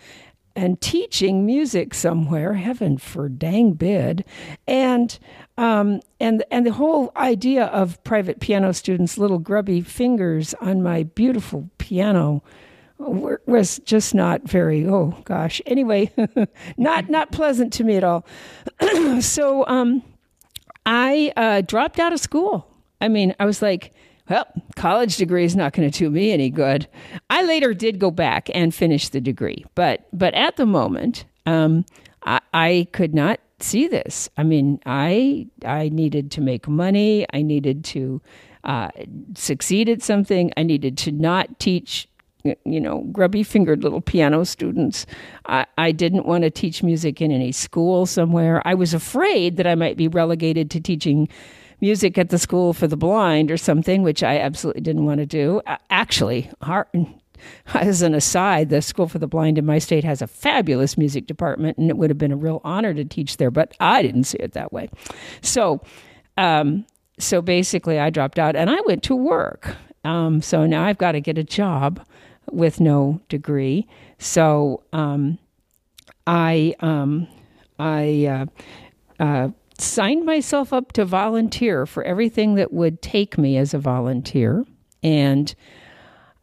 and 0.56 0.80
teaching 0.80 1.46
music 1.46 1.94
somewhere. 1.94 2.54
Heaven 2.54 2.98
for 2.98 3.28
dang 3.28 3.74
bid, 3.74 4.24
and 4.66 5.16
um, 5.56 6.00
and 6.18 6.42
and 6.50 6.66
the 6.66 6.72
whole 6.72 7.12
idea 7.16 7.66
of 7.66 8.02
private 8.02 8.40
piano 8.40 8.72
students' 8.72 9.18
little 9.18 9.38
grubby 9.38 9.82
fingers 9.82 10.54
on 10.60 10.82
my 10.82 11.04
beautiful 11.04 11.70
piano 11.78 12.42
was 12.98 13.78
just 13.84 14.14
not 14.14 14.42
very 14.42 14.84
oh 14.84 15.16
gosh. 15.24 15.60
Anyway 15.66 16.10
not 16.76 17.08
not 17.08 17.30
pleasant 17.30 17.72
to 17.74 17.84
me 17.84 17.96
at 17.96 18.04
all. 18.04 18.26
So 19.20 19.66
um, 19.66 20.02
i 20.86 21.32
uh, 21.36 21.60
dropped 21.60 21.98
out 21.98 22.12
of 22.12 22.20
school 22.20 22.66
I 23.00 23.08
mean, 23.08 23.34
I 23.38 23.44
was 23.44 23.62
like, 23.62 23.92
well, 24.28 24.46
college 24.76 25.16
degree 25.16 25.44
is 25.44 25.56
not 25.56 25.72
going 25.72 25.90
to 25.90 25.98
do 25.98 26.10
me 26.10 26.32
any 26.32 26.50
good. 26.50 26.86
I 27.30 27.42
later 27.44 27.72
did 27.72 27.98
go 27.98 28.10
back 28.10 28.50
and 28.54 28.74
finish 28.74 29.08
the 29.08 29.20
degree, 29.20 29.64
but 29.74 30.06
but 30.12 30.34
at 30.34 30.56
the 30.56 30.66
moment, 30.66 31.24
um, 31.46 31.86
I, 32.24 32.40
I 32.52 32.88
could 32.92 33.14
not 33.14 33.40
see 33.60 33.88
this. 33.88 34.28
I 34.36 34.42
mean, 34.42 34.80
I 34.84 35.46
I 35.64 35.88
needed 35.88 36.30
to 36.32 36.40
make 36.40 36.68
money. 36.68 37.26
I 37.32 37.42
needed 37.42 37.84
to 37.84 38.20
uh, 38.64 38.90
succeed 39.34 39.88
at 39.88 40.02
something. 40.02 40.52
I 40.56 40.62
needed 40.62 40.98
to 40.98 41.12
not 41.12 41.58
teach 41.58 42.08
you 42.64 42.80
know, 42.80 43.00
grubby 43.12 43.42
fingered 43.42 43.82
little 43.82 44.00
piano 44.00 44.44
students. 44.44 45.06
I, 45.46 45.66
I, 45.76 45.92
didn't 45.92 46.24
want 46.24 46.44
to 46.44 46.50
teach 46.50 46.82
music 46.82 47.20
in 47.20 47.32
any 47.32 47.52
school 47.52 48.06
somewhere. 48.06 48.62
I 48.64 48.74
was 48.74 48.94
afraid 48.94 49.56
that 49.56 49.66
I 49.66 49.74
might 49.74 49.96
be 49.96 50.08
relegated 50.08 50.70
to 50.70 50.80
teaching 50.80 51.28
music 51.80 52.18
at 52.18 52.30
the 52.30 52.38
school 52.38 52.72
for 52.72 52.86
the 52.86 52.96
blind 52.96 53.50
or 53.50 53.56
something, 53.56 54.02
which 54.02 54.22
I 54.22 54.38
absolutely 54.38 54.82
didn't 54.82 55.04
want 55.04 55.18
to 55.18 55.26
do. 55.26 55.60
Actually, 55.90 56.50
as 57.74 58.02
an 58.02 58.14
aside, 58.14 58.68
the 58.68 58.82
School 58.82 59.08
for 59.08 59.18
the 59.18 59.26
Blind 59.26 59.58
in 59.58 59.66
my 59.66 59.78
state 59.78 60.04
has 60.04 60.22
a 60.22 60.26
fabulous 60.26 60.98
music 60.98 61.26
department, 61.26 61.78
and 61.78 61.90
it 61.90 61.96
would 61.96 62.10
have 62.10 62.18
been 62.18 62.32
a 62.32 62.36
real 62.36 62.60
honor 62.64 62.94
to 62.94 63.04
teach 63.04 63.36
there, 63.36 63.50
but 63.50 63.74
I 63.80 64.02
didn't 64.02 64.24
see 64.24 64.38
it 64.38 64.52
that 64.52 64.72
way. 64.72 64.88
So, 65.40 65.80
um, 66.36 66.86
so 67.18 67.42
basically, 67.42 67.98
I 67.98 68.10
dropped 68.10 68.38
out 68.38 68.56
and 68.56 68.70
I 68.70 68.80
went 68.86 69.02
to 69.04 69.16
work. 69.16 69.76
Um, 70.04 70.40
so 70.40 70.66
now 70.66 70.84
I've 70.84 70.98
got 70.98 71.12
to 71.12 71.20
get 71.20 71.38
a 71.38 71.44
job 71.44 72.04
with 72.50 72.80
no 72.80 73.20
degree. 73.28 73.86
So 74.18 74.82
um, 74.92 75.38
I 76.26 76.74
um, 76.80 77.28
I 77.78 78.48
uh, 79.20 79.22
uh, 79.22 79.48
signed 79.80 80.24
myself 80.24 80.72
up 80.72 80.92
to 80.92 81.04
volunteer 81.04 81.86
for 81.86 82.02
everything 82.02 82.56
that 82.56 82.72
would 82.72 83.00
take 83.00 83.38
me 83.38 83.56
as 83.56 83.72
a 83.72 83.78
volunteer. 83.78 84.64
And 85.02 85.54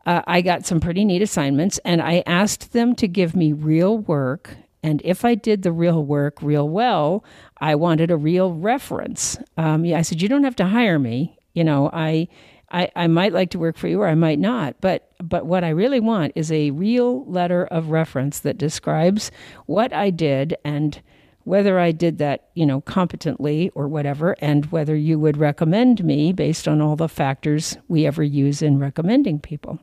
uh, 0.06 0.22
I 0.28 0.42
got 0.42 0.66
some 0.66 0.80
pretty 0.80 1.04
neat 1.04 1.22
assignments, 1.22 1.80
and 1.80 2.02
I 2.02 2.24
asked 2.26 2.74
them 2.74 2.96
to 2.96 3.08
give 3.08 3.36
me 3.36 3.54
real 3.54 3.98
work. 3.98 4.56
And 4.84 5.02
if 5.04 5.26
I 5.26 5.36
did 5.36 5.64
the 5.64 5.72
real 5.72 6.04
work 6.04 6.42
real 6.42 6.70
well, 6.70 7.24
I 7.60 7.76
wanted 7.76 8.12
a 8.12 8.18
real 8.18 8.54
reference. 8.54 9.38
Um, 9.58 9.84
yeah, 9.84 9.98
I 9.98 10.04
said, 10.04 10.22
You 10.22 10.30
don't 10.30 10.44
have 10.44 10.56
to 10.58 10.66
hire 10.66 11.00
me. 11.00 11.38
You 11.54 11.64
know, 11.64 11.90
I. 11.92 12.28
I, 12.72 12.90
I 12.96 13.06
might 13.06 13.32
like 13.32 13.52
to 13.52 13.60
work 13.60 13.78
for 13.78 13.88
you 13.88 14.02
or 14.02 14.08
I 14.08 14.16
might 14.16 14.40
not, 14.40 14.82
but 14.82 15.12
but 15.24 15.46
what 15.46 15.64
I 15.64 15.70
really 15.70 16.00
want 16.00 16.34
is 16.36 16.52
a 16.52 16.72
real 16.72 17.24
letter 17.26 17.66
of 17.68 17.92
reference 17.92 18.40
that 18.40 18.58
describes 18.58 19.30
what 19.68 19.94
I 19.94 20.10
did 20.10 20.58
and 20.66 21.00
whether 21.46 21.80
I 21.80 21.92
did 21.92 22.18
that, 22.18 22.50
you 22.56 22.66
know, 22.66 22.82
competently 22.82 23.72
or 23.74 23.88
whatever, 23.88 24.36
and 24.40 24.66
whether 24.72 24.96
you 24.96 25.18
would 25.18 25.38
recommend 25.38 26.04
me 26.04 26.34
based 26.34 26.68
on 26.68 26.82
all 26.82 26.96
the 26.96 27.08
factors 27.08 27.78
we 27.88 28.06
ever 28.06 28.24
use 28.24 28.62
in 28.62 28.80
recommending 28.80 29.40
people. 29.40 29.80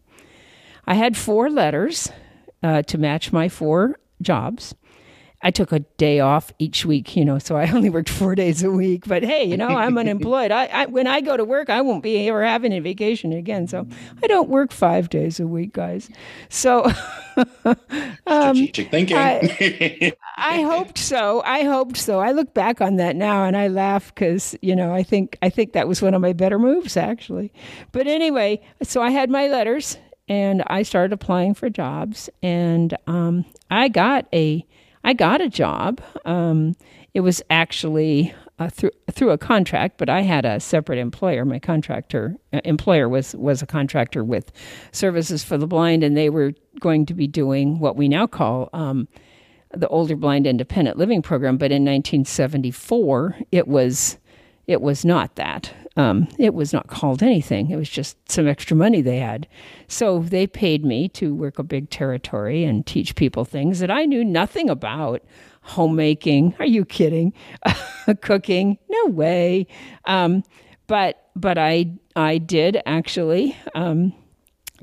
I 0.87 0.95
had 0.95 1.17
four 1.17 1.49
letters 1.49 2.11
uh, 2.63 2.83
to 2.83 2.99
match 2.99 3.33
my 3.33 3.49
four 3.49 3.99
jobs. 4.21 4.75
I 5.43 5.51
took 5.51 5.73
a 5.73 5.81
day 5.81 6.21
off 6.21 6.53
each 6.59 6.85
week, 6.85 7.17
you 7.17 7.25
know, 7.25 7.39
so 7.39 7.57
I 7.57 7.71
only 7.73 7.91
worked 7.91 8.09
four 8.09 8.35
days 8.35 8.63
a 8.63 8.71
week. 8.71 9.07
But 9.07 9.25
hey, 9.25 9.45
you 9.45 9.57
know, 9.57 9.69
I'm 9.69 9.99
unemployed. 9.99 10.53
I, 10.53 10.67
I, 10.67 10.87
when 10.87 11.07
I 11.09 11.21
go 11.21 11.37
to 11.37 11.45
work, 11.45 11.69
I 11.69 11.81
won't 11.81 12.03
be 12.03 12.29
ever 12.29 12.45
having 12.45 12.73
a 12.73 12.79
vacation 12.81 13.33
again. 13.33 13.67
So 13.67 13.87
I 14.23 14.27
don't 14.29 14.49
work 14.49 14.71
five 14.71 15.09
days 15.11 15.41
a 15.41 15.47
week, 15.47 15.73
guys. 15.73 16.09
So 16.49 16.85
um, 18.27 18.55
strategic 18.55 18.91
thinking. 18.91 19.17
I, 19.17 20.13
I, 20.37 20.63
hoped 20.63 20.99
so. 20.99 21.43
I 21.45 21.65
hoped 21.65 21.97
so. 21.97 22.21
I 22.21 22.31
look 22.31 22.55
back 22.55 22.81
on 22.81 22.97
that 22.97 23.17
now 23.17 23.45
and 23.45 23.57
I 23.57 23.69
laugh 23.69 24.15
because 24.15 24.57
you 24.63 24.77
know 24.77 24.95
I 24.95 25.03
think 25.03 25.39
I 25.43 25.49
think 25.49 25.73
that 25.73 25.89
was 25.89 26.01
one 26.01 26.15
of 26.15 26.21
my 26.21 26.33
better 26.33 26.59
moves 26.59 26.97
actually. 26.97 27.53
But 27.91 28.07
anyway, 28.07 28.61
so 28.83 29.03
I 29.03 29.11
had 29.11 29.31
my 29.31 29.49
letters 29.49 29.99
and 30.29 30.63
I 30.69 30.83
started 30.83 31.13
applying 31.13 31.55
for 31.55 31.69
jobs 31.69 32.31
and 32.43 32.97
um, 33.07 33.45
I 33.71 33.89
got 33.89 34.27
a 34.33 34.65
I 35.05 35.13
got 35.15 35.41
a 35.41 35.49
job. 35.49 36.01
Um, 36.25 36.77
it 37.15 37.21
was 37.21 37.43
actually 37.51 38.35
uh, 38.59 38.69
through 38.69 38.91
through 39.11 39.31
a 39.31 39.39
contract, 39.39 39.99
but 39.99 40.09
I 40.09 40.23
had 40.23 40.45
a 40.45 40.61
separate 40.61 40.99
employer. 40.99 41.45
My 41.45 41.59
contractor 41.59 42.37
uh, 42.53 42.61
employer 42.65 43.09
was 43.09 43.35
was 43.35 43.63
a 43.63 43.67
contractor 43.67 44.25
with 44.25 44.53
Services 44.93 45.43
for 45.43 45.59
the 45.59 45.67
Blind, 45.67 46.05
and 46.05 46.17
they 46.17 46.31
were 46.31 46.53
going 46.81 47.07
to 47.07 47.15
be 47.15 47.27
doing 47.27 47.79
what 47.79 47.97
we 47.97 48.09
now 48.09 48.27
call 48.27 48.69
um, 48.73 49.09
the 49.73 49.89
Older 49.89 50.17
Blind 50.17 50.47
Independent 50.47 50.97
Living 50.97 51.23
Program. 51.23 51.57
But 51.57 51.73
in 51.73 51.83
1974, 51.83 53.39
it 53.51 53.67
was 53.67 54.19
it 54.67 54.81
was 54.81 55.05
not 55.05 55.35
that. 55.37 55.73
Um, 55.97 56.29
it 56.39 56.55
was 56.55 56.73
not 56.73 56.87
called 56.87 57.23
anything. 57.23 57.71
It 57.71 57.77
was 57.77 57.91
just 57.91 58.17
some 58.31 58.49
extra 58.49 58.77
money 58.77 59.03
they 59.03 59.19
had. 59.19 59.47
So 59.89 60.21
they 60.21 60.47
paid 60.47 60.85
me 60.85 61.09
to 61.11 61.35
work 61.35 61.59
a 61.59 61.63
big 61.63 61.91
territory 61.91 62.65
and 62.65 62.87
teach 62.87 63.15
people 63.15 63.45
things 63.45 63.81
that 63.81 63.91
I 63.91 64.05
knew 64.07 64.25
nothing 64.25 64.71
about. 64.71 65.23
Homemaking? 65.65 66.55
Are 66.59 66.67
you 66.67 66.85
kidding? 66.85 67.33
Cooking? 68.23 68.79
No 68.89 69.07
way. 69.07 69.67
Um, 70.07 70.43
but 70.87 71.29
but 71.37 71.57
I 71.57 71.93
I 72.17 72.39
did 72.39 72.81
actually 72.85 73.57
um, 73.75 74.13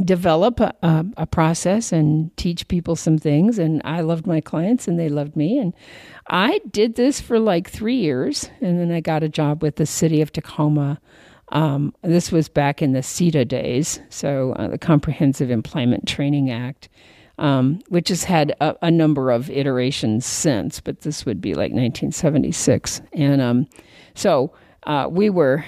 develop 0.04 0.60
a, 0.60 0.74
a, 1.18 1.28
process 1.28 1.92
and 1.92 2.36
teach 2.38 2.68
people 2.68 2.96
some 2.96 3.18
things. 3.18 3.60
And 3.60 3.82
I 3.84 4.02
loved 4.02 4.26
my 4.26 4.40
clients 4.40 4.88
and 4.88 5.00
they 5.00 5.10
loved 5.10 5.36
me. 5.36 5.58
And 5.58 5.74
I 6.30 6.62
did 6.72 6.96
this 6.96 7.20
for 7.20 7.40
like 7.40 7.70
three 7.70 7.98
years. 7.98 8.50
And 8.62 8.80
then 8.80 8.92
I 8.92 9.02
got 9.02 9.24
a 9.24 9.30
job 9.30 9.62
with 9.62 9.76
the 9.76 9.86
city 9.86 10.22
of 10.22 10.32
Tacoma. 10.32 11.00
Um, 11.50 11.94
this 12.04 12.32
was 12.32 12.48
back 12.48 12.82
in 12.82 12.94
the 12.94 13.00
CETA 13.00 13.48
days, 13.48 14.00
so 14.10 14.54
uh, 14.54 14.68
the 14.68 14.78
Comprehensive 14.78 15.50
Employment 15.50 16.08
Training 16.08 16.52
Act. 16.52 16.90
um, 17.40 17.80
which 17.88 18.10
has 18.10 18.26
had 18.26 18.54
a, 18.60 18.76
a, 18.82 18.92
number 18.92 19.32
of 19.32 19.50
iterations 19.50 20.26
since, 20.26 20.82
but 20.82 21.02
this 21.02 21.26
would 21.26 21.40
be 21.40 21.54
like 21.54 21.72
1976. 21.72 23.02
And 23.14 23.42
um, 23.42 23.68
so 24.14 24.52
uh, 24.84 25.08
we 25.10 25.30
were 25.30 25.64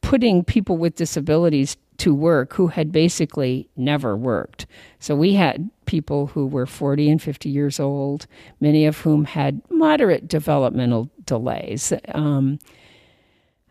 putting 0.00 0.44
people 0.44 0.76
with 0.76 0.94
disabilities 0.94 1.76
to 1.98 2.14
work 2.14 2.54
who 2.54 2.68
had 2.68 2.90
basically 2.92 3.68
never 3.76 4.16
worked. 4.16 4.66
So 5.00 5.14
we 5.14 5.34
had 5.34 5.68
people 5.86 6.28
who 6.28 6.46
were 6.46 6.66
40 6.66 7.10
and 7.10 7.22
50 7.22 7.48
years 7.48 7.80
old, 7.80 8.26
many 8.60 8.86
of 8.86 8.98
whom 8.98 9.24
had 9.24 9.60
moderate 9.70 10.28
developmental 10.28 11.10
delays. 11.24 11.92
Um, 12.14 12.58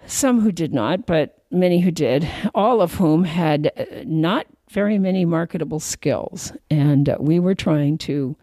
some 0.06 0.42
who 0.42 0.52
did 0.52 0.74
not, 0.74 1.06
but 1.06 1.44
many 1.52 1.80
who 1.80 1.92
did, 1.92 2.28
all 2.54 2.82
of 2.82 2.96
whom 2.96 3.24
had 3.24 3.72
uh, 3.78 4.04
not 4.06 4.48
very 4.70 4.98
many 4.98 5.26
marketable 5.26 5.80
skills. 5.80 6.52
And 6.70 7.10
uh, 7.10 7.18
we 7.20 7.40
were 7.40 7.56
trying 7.56 7.98
to, 8.00 8.36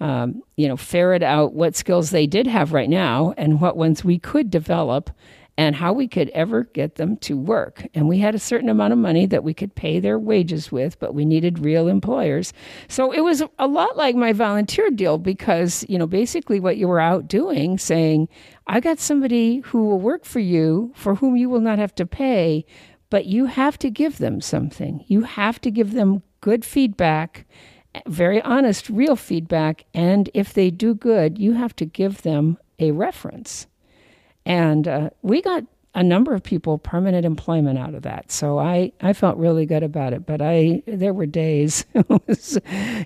um, 0.00 0.42
you 0.56 0.68
know, 0.68 0.76
ferret 0.76 1.22
out 1.22 1.54
what 1.54 1.74
skills 1.74 2.10
they 2.10 2.26
did 2.26 2.46
have 2.46 2.72
right 2.72 2.88
now 2.88 3.34
and 3.36 3.60
what 3.60 3.76
ones 3.76 4.04
we 4.04 4.18
could 4.18 4.50
develop 4.50 5.10
and 5.56 5.76
how 5.76 5.92
we 5.92 6.08
could 6.08 6.30
ever 6.30 6.64
get 6.64 6.96
them 6.96 7.16
to 7.18 7.36
work. 7.36 7.86
And 7.94 8.08
we 8.08 8.18
had 8.18 8.34
a 8.34 8.40
certain 8.40 8.68
amount 8.68 8.92
of 8.92 8.98
money 8.98 9.26
that 9.26 9.44
we 9.44 9.54
could 9.54 9.74
pay 9.74 10.00
their 10.00 10.18
wages 10.18 10.72
with, 10.72 10.98
but 10.98 11.14
we 11.14 11.24
needed 11.24 11.60
real 11.60 11.86
employers. 11.86 12.52
So 12.88 13.12
it 13.12 13.20
was 13.20 13.42
a 13.58 13.66
lot 13.66 13.96
like 13.96 14.16
my 14.16 14.32
volunteer 14.32 14.90
deal 14.90 15.18
because, 15.18 15.84
you 15.88 15.96
know, 15.96 16.06
basically 16.06 16.58
what 16.58 16.76
you 16.76 16.88
were 16.88 17.00
out 17.00 17.28
doing 17.28 17.78
saying, 17.78 18.28
I 18.66 18.80
got 18.80 18.98
somebody 18.98 19.58
who 19.58 19.86
will 19.86 20.00
work 20.00 20.24
for 20.24 20.40
you 20.40 20.92
for 20.96 21.14
whom 21.14 21.36
you 21.36 21.48
will 21.48 21.60
not 21.60 21.78
have 21.78 21.94
to 21.96 22.06
pay, 22.06 22.64
but 23.10 23.26
you 23.26 23.46
have 23.46 23.78
to 23.78 23.90
give 23.90 24.18
them 24.18 24.40
something. 24.40 25.04
You 25.06 25.22
have 25.22 25.60
to 25.60 25.70
give 25.70 25.92
them 25.92 26.22
good 26.40 26.64
feedback, 26.64 27.46
very 28.08 28.42
honest, 28.42 28.90
real 28.90 29.14
feedback. 29.14 29.84
And 29.94 30.28
if 30.34 30.52
they 30.52 30.70
do 30.70 30.94
good, 30.94 31.38
you 31.38 31.52
have 31.52 31.76
to 31.76 31.86
give 31.86 32.22
them 32.22 32.58
a 32.80 32.90
reference. 32.90 33.68
And 34.46 34.86
uh, 34.86 35.10
we 35.22 35.40
got 35.42 35.64
a 35.94 36.02
number 36.02 36.34
of 36.34 36.42
people 36.42 36.78
permanent 36.78 37.24
employment 37.24 37.78
out 37.78 37.94
of 37.94 38.02
that. 38.02 38.30
So 38.32 38.58
I, 38.58 38.92
I 39.00 39.12
felt 39.12 39.36
really 39.36 39.64
good 39.64 39.84
about 39.84 40.12
it. 40.12 40.26
But 40.26 40.42
I 40.42 40.82
there 40.86 41.14
were 41.14 41.26
days, 41.26 41.84
was, 42.08 42.58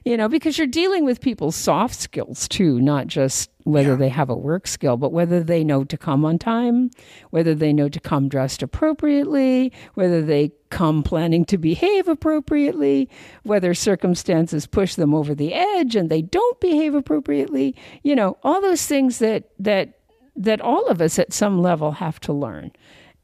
you 0.04 0.16
know, 0.16 0.28
because 0.28 0.56
you're 0.56 0.66
dealing 0.66 1.04
with 1.04 1.20
people's 1.20 1.56
soft 1.56 1.94
skills 1.94 2.48
too, 2.48 2.80
not 2.80 3.06
just 3.06 3.50
whether 3.64 3.90
yeah. 3.90 3.96
they 3.96 4.08
have 4.08 4.30
a 4.30 4.34
work 4.34 4.66
skill, 4.66 4.96
but 4.96 5.12
whether 5.12 5.42
they 5.44 5.62
know 5.62 5.84
to 5.84 5.98
come 5.98 6.24
on 6.24 6.38
time, 6.38 6.90
whether 7.28 7.54
they 7.54 7.74
know 7.74 7.90
to 7.90 8.00
come 8.00 8.28
dressed 8.28 8.62
appropriately, 8.62 9.70
whether 9.92 10.22
they 10.22 10.50
come 10.70 11.02
planning 11.02 11.44
to 11.44 11.58
behave 11.58 12.08
appropriately, 12.08 13.08
whether 13.42 13.74
circumstances 13.74 14.66
push 14.66 14.94
them 14.94 15.14
over 15.14 15.34
the 15.34 15.52
edge 15.52 15.94
and 15.94 16.08
they 16.08 16.22
don't 16.22 16.58
behave 16.60 16.94
appropriately, 16.94 17.74
you 18.02 18.16
know, 18.16 18.38
all 18.42 18.62
those 18.62 18.86
things 18.86 19.18
that 19.18 19.50
that 19.58 19.97
that 20.38 20.60
all 20.60 20.86
of 20.86 21.00
us 21.00 21.18
at 21.18 21.32
some 21.32 21.60
level 21.60 21.92
have 21.92 22.20
to 22.20 22.32
learn. 22.32 22.72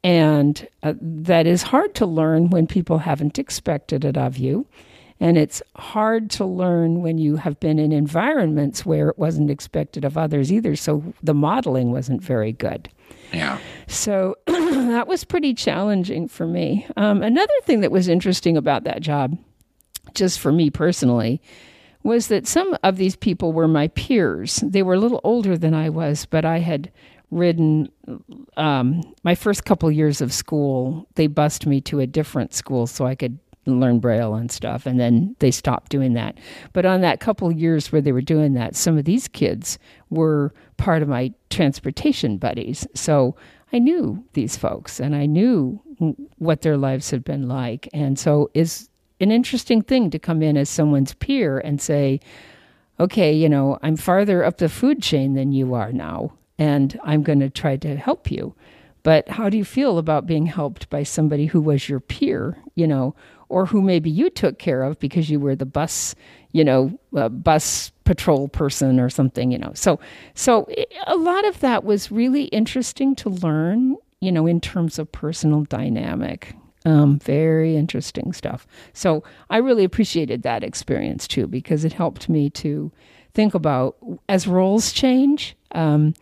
And 0.03 0.67
uh, 0.83 0.93
that 1.01 1.47
is 1.47 1.63
hard 1.63 1.95
to 1.95 2.05
learn 2.05 2.51
when 2.51 2.67
people 2.67 2.99
haven't 2.99 3.39
expected 3.39 4.05
it 4.05 4.17
of 4.17 4.37
you. 4.37 4.67
And 5.19 5.37
it's 5.37 5.63
hard 5.77 6.29
to 6.31 6.45
learn 6.45 7.01
when 7.01 7.17
you 7.17 7.37
have 7.37 7.59
been 7.59 7.79
in 7.79 7.93
environments 7.93 8.85
where 8.85 9.09
it 9.09 9.17
wasn't 9.17 9.49
expected 9.49 10.03
of 10.03 10.17
others 10.17 10.51
either. 10.51 10.75
So 10.75 11.13
the 11.23 11.33
modeling 11.33 11.91
wasn't 11.91 12.21
very 12.21 12.51
good. 12.51 12.89
Yeah. 13.33 13.57
So 13.87 14.35
that 14.45 15.07
was 15.07 15.23
pretty 15.23 15.53
challenging 15.53 16.27
for 16.27 16.45
me. 16.45 16.85
Um, 16.97 17.23
another 17.23 17.53
thing 17.63 17.79
that 17.79 17.91
was 17.91 18.09
interesting 18.09 18.57
about 18.57 18.83
that 18.83 19.01
job, 19.01 19.37
just 20.13 20.39
for 20.39 20.51
me 20.51 20.69
personally, 20.69 21.41
was 22.05 22.27
that 22.27 22.45
some 22.45 22.77
of 22.83 22.97
these 22.97 23.15
people 23.15 23.51
were 23.51 23.67
my 23.67 23.87
peers. 23.89 24.57
They 24.57 24.83
were 24.83 24.93
a 24.93 24.99
little 24.99 25.21
older 25.23 25.57
than 25.57 25.73
I 25.73 25.89
was, 25.89 26.27
but 26.27 26.45
I 26.45 26.59
had 26.59 26.91
ridden 27.31 27.91
um, 28.57 29.01
my 29.23 29.33
first 29.33 29.65
couple 29.65 29.91
years 29.91 30.21
of 30.21 30.31
school. 30.31 31.07
They 31.15 31.25
bused 31.25 31.65
me 31.65 31.81
to 31.81 31.99
a 31.99 32.05
different 32.05 32.53
school 32.53 32.85
so 32.85 33.07
I 33.07 33.15
could 33.15 33.39
learn 33.65 33.97
braille 33.97 34.35
and 34.35 34.51
stuff 34.51 34.85
and 34.85 34.99
then 34.99 35.35
they 35.39 35.49
stopped 35.49 35.89
doing 35.89 36.13
that 36.13 36.37
but 36.71 36.85
on 36.85 37.01
that 37.01 37.19
couple 37.19 37.51
years 37.51 37.91
where 37.91 37.99
they 37.99 38.11
were 38.11 38.21
doing 38.21 38.53
that 38.53 38.75
some 38.75 38.95
of 38.95 39.05
these 39.05 39.27
kids 39.27 39.79
were 40.11 40.53
part 40.77 41.01
of 41.01 41.07
my 41.07 41.33
transportation 41.49 42.37
buddies 42.37 42.87
so 42.93 43.35
i 43.73 43.79
knew 43.79 44.23
these 44.33 44.55
folks 44.55 44.99
and 44.99 45.15
i 45.15 45.25
knew 45.25 45.81
what 46.37 46.61
their 46.61 46.77
lives 46.77 47.09
had 47.09 47.23
been 47.23 47.47
like 47.47 47.89
and 47.91 48.19
so 48.19 48.51
is 48.53 48.87
an 49.19 49.31
interesting 49.31 49.81
thing 49.81 50.09
to 50.11 50.19
come 50.19 50.41
in 50.41 50.57
as 50.57 50.69
someone's 50.69 51.13
peer 51.13 51.59
and 51.59 51.81
say, 51.81 52.19
okay, 52.99 53.33
you 53.33 53.49
know, 53.49 53.77
I'm 53.81 53.95
farther 53.95 54.43
up 54.43 54.57
the 54.57 54.69
food 54.69 55.01
chain 55.01 55.33
than 55.33 55.51
you 55.51 55.73
are 55.73 55.91
now, 55.91 56.33
and 56.57 56.99
I'm 57.03 57.23
going 57.23 57.39
to 57.41 57.49
try 57.49 57.77
to 57.77 57.95
help 57.95 58.31
you. 58.31 58.55
But 59.03 59.29
how 59.29 59.49
do 59.49 59.57
you 59.57 59.65
feel 59.65 59.97
about 59.97 60.25
being 60.25 60.47
helped 60.47 60.89
by 60.89 61.03
somebody 61.03 61.45
who 61.45 61.61
was 61.61 61.87
your 61.87 61.99
peer, 61.99 62.57
you 62.73 62.87
know, 62.87 63.13
or 63.49 63.67
who 63.67 63.81
maybe 63.81 64.09
you 64.09 64.29
took 64.29 64.57
care 64.57 64.81
of 64.81 64.99
because 64.99 65.29
you 65.29 65.39
were 65.39 65.55
the 65.55 65.65
bus, 65.65 66.15
you 66.51 66.63
know, 66.63 66.97
uh, 67.15 67.29
bus 67.29 67.91
patrol 68.03 68.47
person 68.47 68.99
or 68.99 69.09
something, 69.09 69.51
you 69.51 69.59
know? 69.59 69.71
So, 69.75 69.99
so 70.33 70.67
a 71.05 71.15
lot 71.15 71.45
of 71.45 71.59
that 71.59 71.83
was 71.83 72.11
really 72.11 72.45
interesting 72.45 73.15
to 73.17 73.29
learn, 73.29 73.95
you 74.21 74.31
know, 74.31 74.47
in 74.47 74.59
terms 74.59 74.97
of 74.97 75.11
personal 75.11 75.65
dynamic. 75.65 76.55
Um, 76.85 77.17
very 77.17 77.75
interesting 77.75 78.31
stuff. 78.31 78.67
So 78.93 79.23
I 79.49 79.57
really 79.57 79.83
appreciated 79.83 80.43
that 80.43 80.63
experience 80.63 81.27
too 81.27 81.47
because 81.47 81.83
it 81.83 81.93
helped 81.93 82.29
me 82.29 82.49
to 82.51 82.91
think 83.33 83.53
about 83.53 83.97
as 84.29 84.47
roles 84.47 84.93
change, 84.93 85.55
um, 85.71 86.13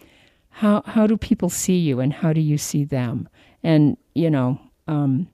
how 0.49 0.83
how 0.85 1.07
do 1.07 1.17
people 1.17 1.49
see 1.49 1.77
you 1.77 1.99
and 1.99 2.13
how 2.13 2.31
do 2.31 2.41
you 2.41 2.57
see 2.57 2.85
them? 2.85 3.27
And 3.63 3.97
you 4.13 4.29
know, 4.29 4.59
um, 4.87 5.27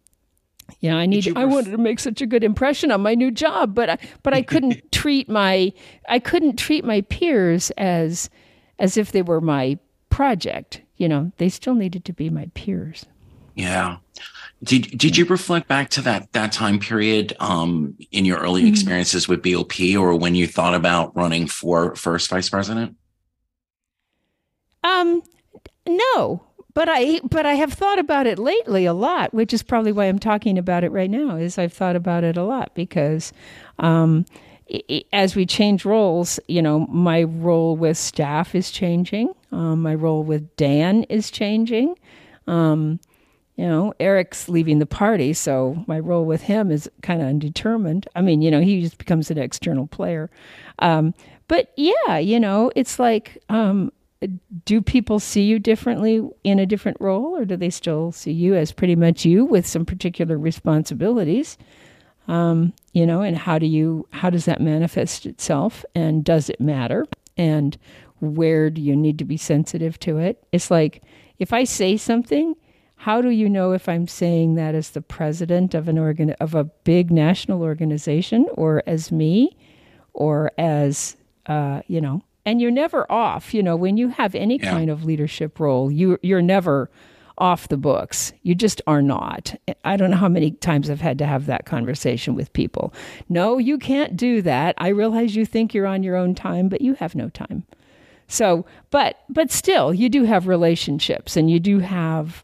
yeah, 0.80 0.96
I 0.96 1.06
need. 1.06 1.26
Ref- 1.26 1.38
I 1.38 1.46
wanted 1.46 1.72
to 1.72 1.78
make 1.78 2.00
such 2.00 2.22
a 2.22 2.26
good 2.26 2.44
impression 2.44 2.92
on 2.92 3.02
my 3.02 3.16
new 3.16 3.32
job, 3.32 3.74
but 3.74 3.90
I, 3.90 3.98
but 4.24 4.34
I 4.34 4.42
couldn't 4.42 4.80
treat 4.92 5.30
my 5.30 5.74
I 6.08 6.20
couldn't 6.20 6.58
treat 6.58 6.86
my 6.86 7.02
peers 7.02 7.72
as 7.72 8.30
as 8.78 8.98
if 8.98 9.12
they 9.12 9.22
were 9.22 9.42
my 9.42 9.78
project. 10.10 10.82
You 10.98 11.08
know, 11.08 11.32
they 11.38 11.50
still 11.50 11.76
needed 11.76 12.06
to 12.06 12.14
be 12.14 12.30
my 12.30 12.50
peers. 12.54 13.06
Yeah. 13.56 13.98
Did 14.62 14.98
did 14.98 15.18
you 15.18 15.26
reflect 15.26 15.68
back 15.68 15.90
to 15.92 16.02
that 16.02 16.34
that 16.34 16.52
time 16.52 16.80
period 16.80 17.36
um, 17.40 17.96
in 18.12 18.26
your 18.26 18.40
early 18.40 18.64
mm-hmm. 18.64 18.74
experiences 18.74 19.28
with 19.28 19.42
BOP, 19.42 19.80
or 19.98 20.16
when 20.16 20.36
you 20.36 20.48
thought 20.48 20.76
about 20.76 21.16
running 21.16 21.48
for 21.48 21.96
first 21.96 22.30
vice 22.30 22.50
president? 22.50 22.98
Um, 24.84 25.22
no, 25.88 26.44
but 26.74 26.90
I 26.90 27.22
but 27.24 27.46
I 27.46 27.54
have 27.54 27.72
thought 27.72 28.00
about 28.00 28.28
it 28.28 28.38
lately 28.38 28.86
a 28.86 28.94
lot, 28.94 29.34
which 29.34 29.54
is 29.54 29.64
probably 29.64 29.94
why 29.94 30.06
I'm 30.06 30.20
talking 30.20 30.58
about 30.58 30.84
it 30.84 30.92
right 30.92 31.10
now. 31.10 31.38
Is 31.38 31.58
I've 31.58 31.74
thought 31.74 31.96
about 31.96 32.24
it 32.24 32.38
a 32.38 32.44
lot 32.44 32.76
because. 32.76 33.34
Um, 33.80 34.26
as 35.12 35.36
we 35.36 35.48
change 35.48 35.84
roles, 35.84 36.40
you 36.48 36.62
know, 36.62 36.82
my 36.92 37.24
role 37.24 37.76
with 37.76 37.98
staff 37.98 38.54
is 38.54 38.70
changing. 38.70 39.34
Um, 39.52 39.82
my 39.82 39.96
role 39.96 40.24
with 40.24 40.56
Dan 40.58 41.06
is 41.06 41.32
changing. 41.32 41.96
Um, 42.46 43.00
you 43.60 43.68
know, 43.68 43.94
Eric's 44.00 44.48
leaving 44.48 44.80
the 44.80 44.86
party, 44.86 45.34
so 45.34 45.84
my 45.86 46.00
role 46.00 46.24
with 46.24 46.44
him 46.44 46.72
is 46.72 46.90
kind 47.02 47.22
of 47.22 47.28
undetermined. 47.28 48.08
I 48.16 48.22
mean, 48.22 48.42
you 48.42 48.50
know, 48.50 48.62
he 48.62 48.82
just 48.82 48.98
becomes 48.98 49.30
an 49.30 49.38
external 49.38 49.86
player. 49.86 50.30
Um, 50.80 51.14
but 51.50 51.74
yeah, 51.76 52.18
you 52.20 52.40
know, 52.40 52.72
it's 52.74 53.00
like, 53.00 53.38
um, 53.50 53.92
do 54.64 54.82
people 54.82 55.20
see 55.20 55.42
you 55.42 55.60
differently 55.60 56.26
in 56.46 56.58
a 56.58 56.66
different 56.66 57.02
role, 57.02 57.36
or 57.36 57.44
do 57.44 57.58
they 57.58 57.70
still 57.70 58.14
see 58.14 58.32
you 58.32 58.56
as 58.56 58.72
pretty 58.72 58.96
much 58.96 59.26
you 59.26 59.44
with 59.44 59.68
some 59.68 59.86
particular 59.86 60.38
responsibilities? 60.38 61.58
Um, 62.30 62.72
you 62.94 63.06
know, 63.06 63.20
and 63.20 63.36
how 63.36 63.60
do 63.60 63.66
you 63.66 64.08
how 64.12 64.30
does 64.30 64.46
that 64.46 64.62
manifest 64.62 65.26
itself, 65.26 65.84
and 65.94 66.24
does 66.24 66.50
it 66.50 66.62
matter? 66.62 67.06
And 67.36 67.78
where 68.22 68.70
do 68.70 68.82
you 68.82 68.96
need 68.96 69.18
to 69.20 69.26
be 69.26 69.36
sensitive 69.36 70.00
to 70.00 70.18
it? 70.18 70.42
It's 70.54 70.72
like 70.72 71.04
if 71.40 71.52
I 71.52 71.66
say 71.66 71.98
something 71.98 72.56
how 73.00 73.22
do 73.22 73.30
you 73.30 73.50
know 73.50 73.72
if 73.72 73.88
I'm 73.88 74.08
saying 74.08 74.56
that 74.56 74.76
as 74.76 74.90
the 74.90 75.02
president 75.02 75.74
of 75.74 75.88
an 75.88 75.98
organ 75.98 76.32
of 76.42 76.54
a 76.54 76.66
big 76.66 77.12
national 77.12 77.62
organization 77.62 78.46
or 78.56 78.84
as 78.86 79.10
me 79.10 79.56
or 80.14 80.52
as 80.58 81.16
uh, 81.46 81.82
you 81.88 82.02
know 82.02 82.22
and 82.46 82.62
you're 82.62 82.72
never 82.72 83.10
off 83.10 83.54
you 83.54 83.64
know 83.64 83.78
when 83.78 83.96
you 83.96 84.10
have 84.10 84.36
any 84.36 84.58
yeah. 84.58 84.72
kind 84.72 84.90
of 84.90 85.06
leadership 85.06 85.62
role 85.62 85.90
you 85.90 86.20
you're 86.22 86.42
never 86.42 86.90
off 87.38 87.70
the 87.70 87.78
books. 87.78 88.34
You 88.44 88.54
just 88.54 88.82
are 88.86 89.02
not. 89.02 89.56
I 89.86 89.96
don't 89.96 90.12
know 90.12 90.18
how 90.18 90.28
many 90.28 90.52
times 90.52 90.90
i've 90.90 91.00
had 91.00 91.18
to 91.20 91.26
have 91.26 91.46
that 91.46 91.66
conversation 91.66 92.36
with 92.36 92.52
people. 92.52 92.94
No 93.30 93.58
you 93.58 93.78
can't 93.78 94.18
do 94.18 94.42
that. 94.42 94.76
I 94.78 94.90
realize 94.90 95.38
you 95.38 95.46
think 95.46 95.74
you're 95.74 95.88
on 95.88 96.04
your 96.04 96.18
own 96.18 96.36
time 96.36 96.68
but 96.68 96.82
you 96.82 96.96
have 96.96 97.16
no 97.16 97.30
time. 97.30 97.64
So 98.28 98.66
but 98.92 99.22
but 99.30 99.52
still 99.52 99.94
you 99.94 100.10
do 100.10 100.26
have 100.26 100.48
relationships 100.48 101.38
and 101.38 101.50
you 101.50 101.62
do 101.62 101.80
have 101.80 102.44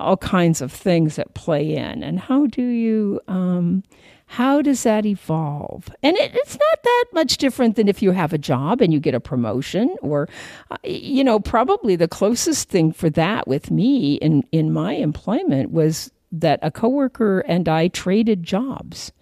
all 0.00 0.16
kinds 0.16 0.60
of 0.60 0.72
things 0.72 1.16
that 1.16 1.34
play 1.34 1.74
in. 1.74 2.02
And 2.02 2.18
how 2.18 2.46
do 2.46 2.62
you 2.62 3.20
um, 3.28 3.82
how 4.26 4.60
does 4.60 4.82
that 4.82 5.06
evolve? 5.06 5.88
And 6.02 6.16
it, 6.16 6.32
it's 6.34 6.58
not 6.58 6.82
that 6.82 7.04
much 7.12 7.36
different 7.38 7.76
than 7.76 7.88
if 7.88 8.02
you 8.02 8.10
have 8.10 8.32
a 8.32 8.38
job 8.38 8.80
and 8.80 8.92
you 8.92 9.00
get 9.00 9.14
a 9.14 9.20
promotion, 9.20 9.94
or, 10.02 10.28
uh, 10.70 10.76
you 10.84 11.22
know, 11.22 11.38
probably 11.38 11.96
the 11.96 12.08
closest 12.08 12.68
thing 12.68 12.92
for 12.92 13.08
that 13.10 13.46
with 13.46 13.70
me 13.70 14.14
in, 14.16 14.42
in 14.50 14.72
my 14.72 14.94
employment 14.94 15.70
was 15.70 16.10
that 16.32 16.58
a 16.60 16.72
coworker 16.72 17.40
and 17.40 17.68
I 17.68 17.88
traded 17.88 18.42
jobs. 18.42 19.12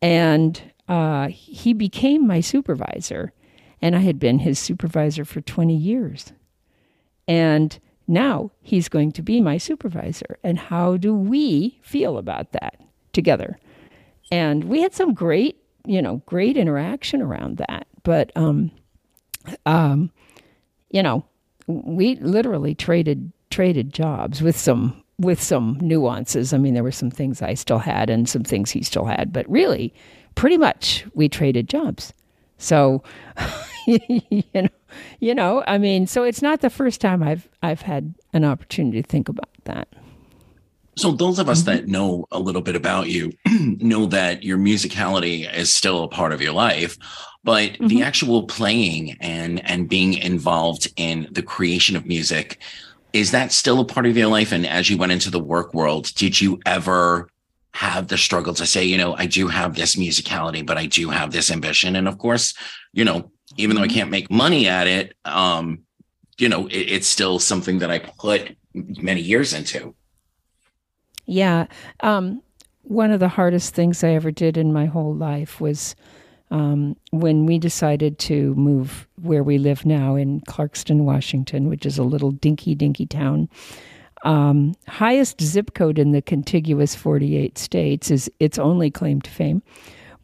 And 0.00 0.62
uh, 0.88 1.28
he 1.28 1.72
became 1.72 2.26
my 2.26 2.40
supervisor, 2.40 3.32
and 3.82 3.96
I 3.96 4.00
had 4.00 4.20
been 4.20 4.38
his 4.38 4.58
supervisor 4.58 5.24
for 5.24 5.40
20 5.40 5.76
years. 5.76 6.32
And 7.26 7.78
now 8.08 8.50
he's 8.62 8.88
going 8.88 9.12
to 9.12 9.22
be 9.22 9.40
my 9.40 9.58
supervisor. 9.58 10.38
And 10.42 10.58
how 10.58 10.96
do 10.96 11.14
we 11.14 11.78
feel 11.82 12.18
about 12.18 12.52
that 12.52 12.80
together? 13.12 13.58
And 14.32 14.64
we 14.64 14.80
had 14.82 14.94
some 14.94 15.14
great, 15.14 15.56
you 15.86 16.02
know, 16.02 16.22
great 16.26 16.56
interaction 16.56 17.22
around 17.22 17.58
that. 17.58 17.86
But, 18.02 18.32
um, 18.34 18.70
um, 19.66 20.10
you 20.90 21.02
know, 21.02 21.24
we 21.66 22.16
literally 22.16 22.74
traded 22.74 23.32
traded 23.50 23.92
jobs 23.92 24.42
with 24.42 24.56
some 24.56 25.02
with 25.18 25.42
some 25.42 25.78
nuances. 25.80 26.52
I 26.52 26.58
mean, 26.58 26.74
there 26.74 26.82
were 26.82 26.92
some 26.92 27.10
things 27.10 27.42
I 27.42 27.54
still 27.54 27.78
had 27.78 28.08
and 28.08 28.28
some 28.28 28.44
things 28.44 28.70
he 28.70 28.82
still 28.82 29.04
had, 29.04 29.32
but 29.32 29.48
really, 29.50 29.92
pretty 30.34 30.56
much 30.56 31.04
we 31.14 31.28
traded 31.28 31.68
jobs. 31.68 32.12
So, 32.58 33.02
you 33.86 34.42
know, 34.54 34.68
you 35.20 35.34
know, 35.34 35.64
I 35.66 35.78
mean, 35.78 36.06
so 36.06 36.24
it's 36.24 36.42
not 36.42 36.60
the 36.60 36.70
first 36.70 37.00
time 37.00 37.22
I've 37.22 37.48
I've 37.62 37.82
had 37.82 38.14
an 38.32 38.44
opportunity 38.44 39.02
to 39.02 39.08
think 39.08 39.28
about 39.28 39.48
that. 39.64 39.88
So 40.96 41.12
those 41.12 41.38
of 41.38 41.48
us 41.48 41.62
mm-hmm. 41.62 41.76
that 41.76 41.88
know 41.88 42.26
a 42.32 42.40
little 42.40 42.60
bit 42.60 42.74
about 42.74 43.08
you 43.08 43.32
know 43.46 44.06
that 44.06 44.42
your 44.42 44.58
musicality 44.58 45.52
is 45.54 45.72
still 45.72 46.02
a 46.02 46.08
part 46.08 46.32
of 46.32 46.42
your 46.42 46.52
life, 46.52 46.98
but 47.44 47.72
mm-hmm. 47.72 47.86
the 47.86 48.02
actual 48.02 48.44
playing 48.44 49.16
and 49.20 49.64
and 49.68 49.88
being 49.88 50.14
involved 50.14 50.92
in 50.96 51.28
the 51.30 51.42
creation 51.42 51.96
of 51.96 52.06
music 52.06 52.60
is 53.12 53.30
that 53.30 53.52
still 53.52 53.80
a 53.80 53.84
part 53.84 54.06
of 54.06 54.16
your 54.16 54.28
life 54.28 54.52
and 54.52 54.66
as 54.66 54.90
you 54.90 54.98
went 54.98 55.12
into 55.12 55.30
the 55.30 55.40
work 55.40 55.72
world 55.72 56.12
did 56.14 56.38
you 56.38 56.60
ever 56.66 57.28
have 57.74 58.08
the 58.08 58.18
struggle 58.18 58.54
to 58.54 58.66
say 58.66 58.84
you 58.84 58.96
know 58.96 59.14
I 59.14 59.26
do 59.26 59.48
have 59.48 59.74
this 59.74 59.96
musicality 59.96 60.64
but 60.64 60.78
I 60.78 60.86
do 60.86 61.10
have 61.10 61.32
this 61.32 61.50
ambition 61.50 61.96
and 61.96 62.08
of 62.08 62.18
course 62.18 62.54
you 62.92 63.04
know 63.04 63.30
even 63.56 63.76
though 63.76 63.82
I 63.82 63.86
mm-hmm. 63.86 63.94
can't 63.94 64.10
make 64.10 64.30
money 64.30 64.66
at 64.68 64.86
it 64.86 65.14
um 65.24 65.80
you 66.38 66.48
know 66.48 66.66
it, 66.66 66.76
it's 66.76 67.08
still 67.08 67.38
something 67.38 67.78
that 67.78 67.90
I 67.90 67.98
put 67.98 68.56
many 68.74 69.20
years 69.20 69.52
into 69.52 69.94
yeah. 71.28 71.66
Um, 72.00 72.42
one 72.82 73.10
of 73.10 73.20
the 73.20 73.28
hardest 73.28 73.74
things 73.74 74.02
I 74.02 74.12
ever 74.12 74.30
did 74.30 74.56
in 74.56 74.72
my 74.72 74.86
whole 74.86 75.14
life 75.14 75.60
was 75.60 75.94
um, 76.50 76.96
when 77.10 77.44
we 77.44 77.58
decided 77.58 78.18
to 78.20 78.54
move 78.54 79.06
where 79.20 79.42
we 79.42 79.58
live 79.58 79.84
now 79.84 80.14
in 80.16 80.40
Clarkston, 80.40 81.00
Washington, 81.00 81.68
which 81.68 81.84
is 81.84 81.98
a 81.98 82.02
little 82.02 82.30
dinky, 82.30 82.74
dinky 82.74 83.04
town. 83.04 83.50
Um, 84.22 84.74
highest 84.86 85.40
zip 85.40 85.74
code 85.74 85.98
in 85.98 86.12
the 86.12 86.22
contiguous 86.22 86.94
48 86.94 87.56
states 87.58 88.10
is 88.10 88.30
its 88.40 88.58
only 88.58 88.90
claim 88.90 89.20
to 89.22 89.30
fame, 89.30 89.62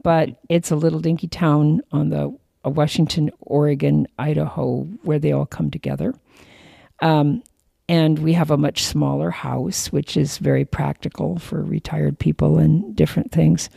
but 0.03 0.31
it's 0.49 0.71
a 0.71 0.77
little 0.77 1.01
dinky 1.01 1.29
town 1.29 1.81
on 1.93 2.11
the 2.11 2.37
uh, 2.65 2.71
Washington, 2.71 3.31
Oregon, 3.41 4.07
Idaho, 4.19 4.83
where 5.03 5.19
they 5.19 5.33
all 5.33 5.47
come 5.47 5.71
together. 5.71 6.15
Um, 7.01 7.43
and 7.89 8.19
we 8.19 8.33
have 8.33 8.51
a 8.51 8.57
much 8.57 8.83
smaller 8.83 9.31
house, 9.31 9.93
which 9.93 10.17
is 10.17 10.39
very 10.39 10.65
practical 10.65 11.39
for 11.39 11.63
retired 11.63 12.19
people 12.19 12.59
and 12.59 12.97
different 12.97 13.31
things. 13.31 13.69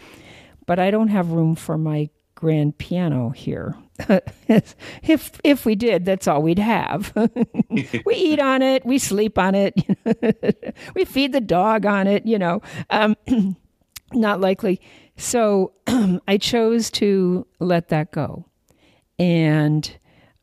But 0.65 0.80
I 0.80 0.91
don't 0.91 1.10
have 1.10 1.32
room 1.32 1.56
for 1.56 1.77
my 1.77 2.10
grand 2.38 2.78
piano 2.78 3.32
here. 3.32 3.76
if 4.47 5.41
if 5.43 5.65
we 5.65 5.73
did, 5.73 6.06
that's 6.06 6.28
all 6.28 6.43
we'd 6.43 6.60
have. 6.60 7.12
we 8.06 8.13
eat 8.13 8.39
on 8.39 8.62
it, 8.62 8.86
we 8.86 9.00
sleep 9.00 9.39
on 9.39 9.56
it, 9.56 9.73
we 10.95 11.04
feed 11.04 11.34
the 11.34 11.41
dog 11.41 11.86
on 11.86 12.06
it. 12.06 12.26
You 12.26 12.38
know, 12.38 12.62
um, 12.91 13.15
not 14.13 14.39
likely. 14.39 14.80
So 15.17 15.73
I 16.28 16.38
chose 16.38 16.91
to 16.91 17.47
let 17.60 17.89
that 17.89 18.12
go, 18.12 18.45
and 19.17 19.97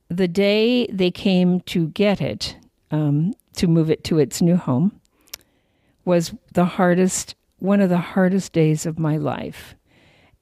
the 0.09 0.28
day 0.28 0.88
they 0.88 1.12
came 1.12 1.61
to 1.61 1.87
get 1.88 2.20
it, 2.20 2.57
um, 2.90 3.35
to 3.54 3.68
move 3.68 3.88
it 3.88 4.02
to 4.04 4.18
its 4.18 4.42
new 4.42 4.57
home 4.57 5.00
was 6.04 6.35
the 6.52 6.64
hardest 6.64 7.37
one 7.61 7.80
of 7.80 7.88
the 7.88 7.98
hardest 7.98 8.52
days 8.52 8.85
of 8.85 8.98
my 8.98 9.16
life 9.16 9.76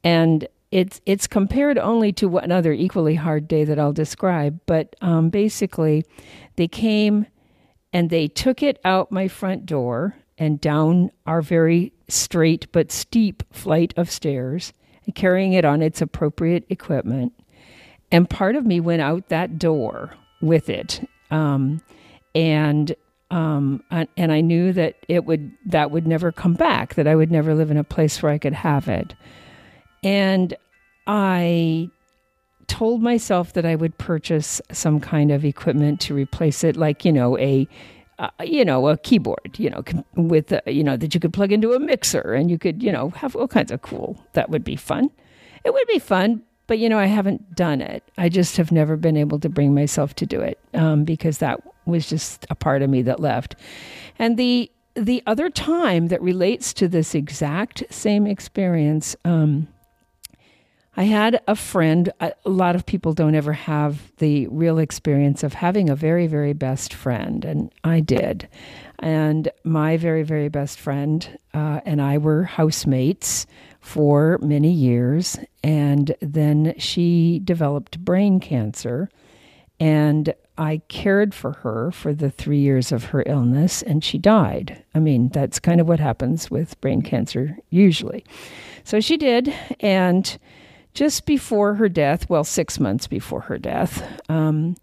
and 0.03 0.49
it's 0.73 1.01
it's 1.07 1.27
compared 1.27 1.79
only 1.79 2.13
to 2.15 2.39
another 2.39 2.73
equally 2.73 3.15
hard 3.15 3.47
day 3.47 3.63
that 3.63 3.79
I'll 3.79 3.93
describe 3.93 4.59
but 4.67 4.97
um, 5.01 5.31
basically 5.31 6.05
they 6.57 6.67
came 6.67 7.27
and 7.93 8.11
they 8.11 8.27
took 8.27 8.63
it 8.63 8.81
out 8.85 9.13
my 9.13 9.29
front 9.29 9.67
door 9.67 10.17
and 10.39 10.61
down 10.61 11.11
our 11.27 11.43
very 11.43 11.93
straight 12.09 12.67
but 12.73 12.91
steep 12.91 13.45
flight 13.53 13.95
of 13.97 14.11
stairs 14.11 14.73
carrying 15.15 15.53
it 15.53 15.65
on 15.65 15.83
its 15.83 16.01
appropriate 16.01 16.65
equipment 16.71 17.33
and 18.11 18.29
part 18.29 18.57
of 18.57 18.67
me 18.67 18.81
went 18.81 19.03
out 19.03 19.29
that 19.29 19.59
door 19.59 20.15
with 20.41 20.69
it 20.69 21.07
um, 21.31 21.81
and 22.35 22.97
um, 23.31 23.83
and 23.91 24.31
I 24.31 24.43
knew 24.43 24.75
that 24.75 24.97
it 25.09 25.25
would 25.25 25.53
that 25.65 25.91
would 25.91 26.07
never 26.07 26.31
come 26.31 26.53
back. 26.53 26.97
That 26.97 27.09
I 27.09 27.17
would 27.17 27.33
never 27.33 27.55
live 27.55 27.71
in 27.71 27.79
a 27.79 27.85
place 27.85 28.23
where 28.23 28.31
I 28.31 28.37
could 28.37 28.53
have 28.53 28.89
it. 28.89 29.15
And 30.03 30.55
I 31.07 31.91
told 32.69 33.03
myself 33.03 33.53
that 33.53 33.67
I 33.67 33.75
would 33.75 33.97
purchase 33.99 34.61
some 34.71 35.01
kind 35.01 35.31
of 35.31 35.45
equipment 35.45 36.01
to 36.03 36.15
replace 36.15 36.65
it, 36.65 36.77
like 36.77 37.05
you 37.05 37.13
know 37.13 37.39
a 37.39 37.69
uh, 38.19 38.31
you 38.43 38.65
know 38.65 38.89
a 38.89 38.97
keyboard, 38.97 39.59
you 39.59 39.71
know 39.71 39.83
with 40.15 40.53
uh, 40.53 40.61
you 40.67 40.85
know 40.85 40.97
that 40.97 41.15
you 41.15 41.21
could 41.21 41.33
plug 41.33 41.53
into 41.53 41.73
a 41.73 41.81
mixer 41.81 42.33
and 42.35 42.51
you 42.51 42.59
could 42.59 42.83
you 42.83 42.93
know 42.93 43.11
have 43.11 43.37
all 43.37 43.49
kinds 43.49 43.71
of 43.71 43.83
cool. 43.83 44.23
That 44.33 44.51
would 44.51 44.65
be 44.65 44.77
fun. 44.77 45.11
It 45.65 45.73
would 45.73 45.87
be 45.87 45.99
fun, 45.99 46.43
but 46.67 46.79
you 46.79 46.89
know 46.89 46.99
I 46.99 47.07
haven't 47.07 47.55
done 47.55 47.81
it. 47.81 48.03
I 48.17 48.29
just 48.29 48.57
have 48.57 48.73
never 48.73 48.97
been 48.97 49.17
able 49.17 49.39
to 49.41 49.49
bring 49.49 49.75
myself 49.75 50.15
to 50.17 50.27
do 50.27 50.41
it 50.41 50.59
um, 50.75 51.05
because 51.05 51.39
that 51.39 51.61
was 51.85 52.09
just 52.09 52.47
a 52.49 52.55
part 52.55 52.83
of 52.83 52.91
me 52.91 53.03
that 53.03 53.21
left. 53.21 53.57
And 54.19 54.37
the 54.37 54.71
the 54.95 55.23
other 55.27 55.49
time 55.49 56.09
that 56.09 56.21
relates 56.21 56.73
to 56.75 56.87
this 56.89 57.15
exact 57.15 57.83
same 57.91 58.27
experience, 58.27 59.17
um, 59.25 59.69
I 60.95 61.05
had 61.05 61.41
a 61.49 61.57
friend. 61.57 62.13
A 62.21 62.35
lot 62.45 62.77
of 62.77 62.85
people 62.85 63.15
don't 63.15 63.35
ever 63.35 63.55
have 63.55 64.13
the 64.19 64.47
real 64.49 64.79
experience 64.79 65.43
of 65.43 65.55
having 65.55 65.89
a 65.89 65.97
very, 65.97 66.27
very 66.27 66.53
best 66.53 66.93
friend, 66.93 67.45
and 67.45 67.73
I 67.83 68.01
did. 68.01 68.47
And 68.99 69.51
my 69.65 69.97
very, 69.97 70.23
very 70.23 70.49
best 70.49 70.79
friend 70.79 71.39
uh, 71.55 71.81
and 71.87 72.01
I 72.03 72.19
were 72.19 72.45
housemates 72.45 73.47
for 73.81 74.39
many 74.43 74.71
years. 74.71 75.39
And 75.65 76.15
then 76.21 76.75
she 76.79 77.41
developed 77.43 78.05
brain 78.05 78.39
cancer. 78.39 79.09
And 79.81 80.35
I 80.59 80.83
cared 80.89 81.35
for 81.35 81.53
her 81.53 81.91
for 81.91 82.13
the 82.13 82.31
three 82.31 82.59
years 82.59 82.93
of 82.93 83.07
her 83.07 83.25
illness, 83.27 83.83
and 83.83 84.05
she 84.05 84.19
died. 84.19 84.85
I 84.95 85.01
mean, 85.01 85.31
that's 85.31 85.59
kind 85.59 85.81
of 85.81 85.89
what 85.89 85.99
happens 85.99 86.51
with 86.51 86.79
brain 86.83 87.01
cancer 87.01 87.57
usually. 87.71 88.25
So 88.85 89.01
she 89.01 89.17
did, 89.17 89.53
and 89.81 90.39
just 90.95 91.27
before 91.27 91.75
her 91.75 91.89
death, 91.89 92.29
well, 92.29 92.45
six 92.45 92.79
months 92.79 93.07
before 93.07 93.41
her 93.43 93.59
death, 93.59 94.21
um, 94.29 94.77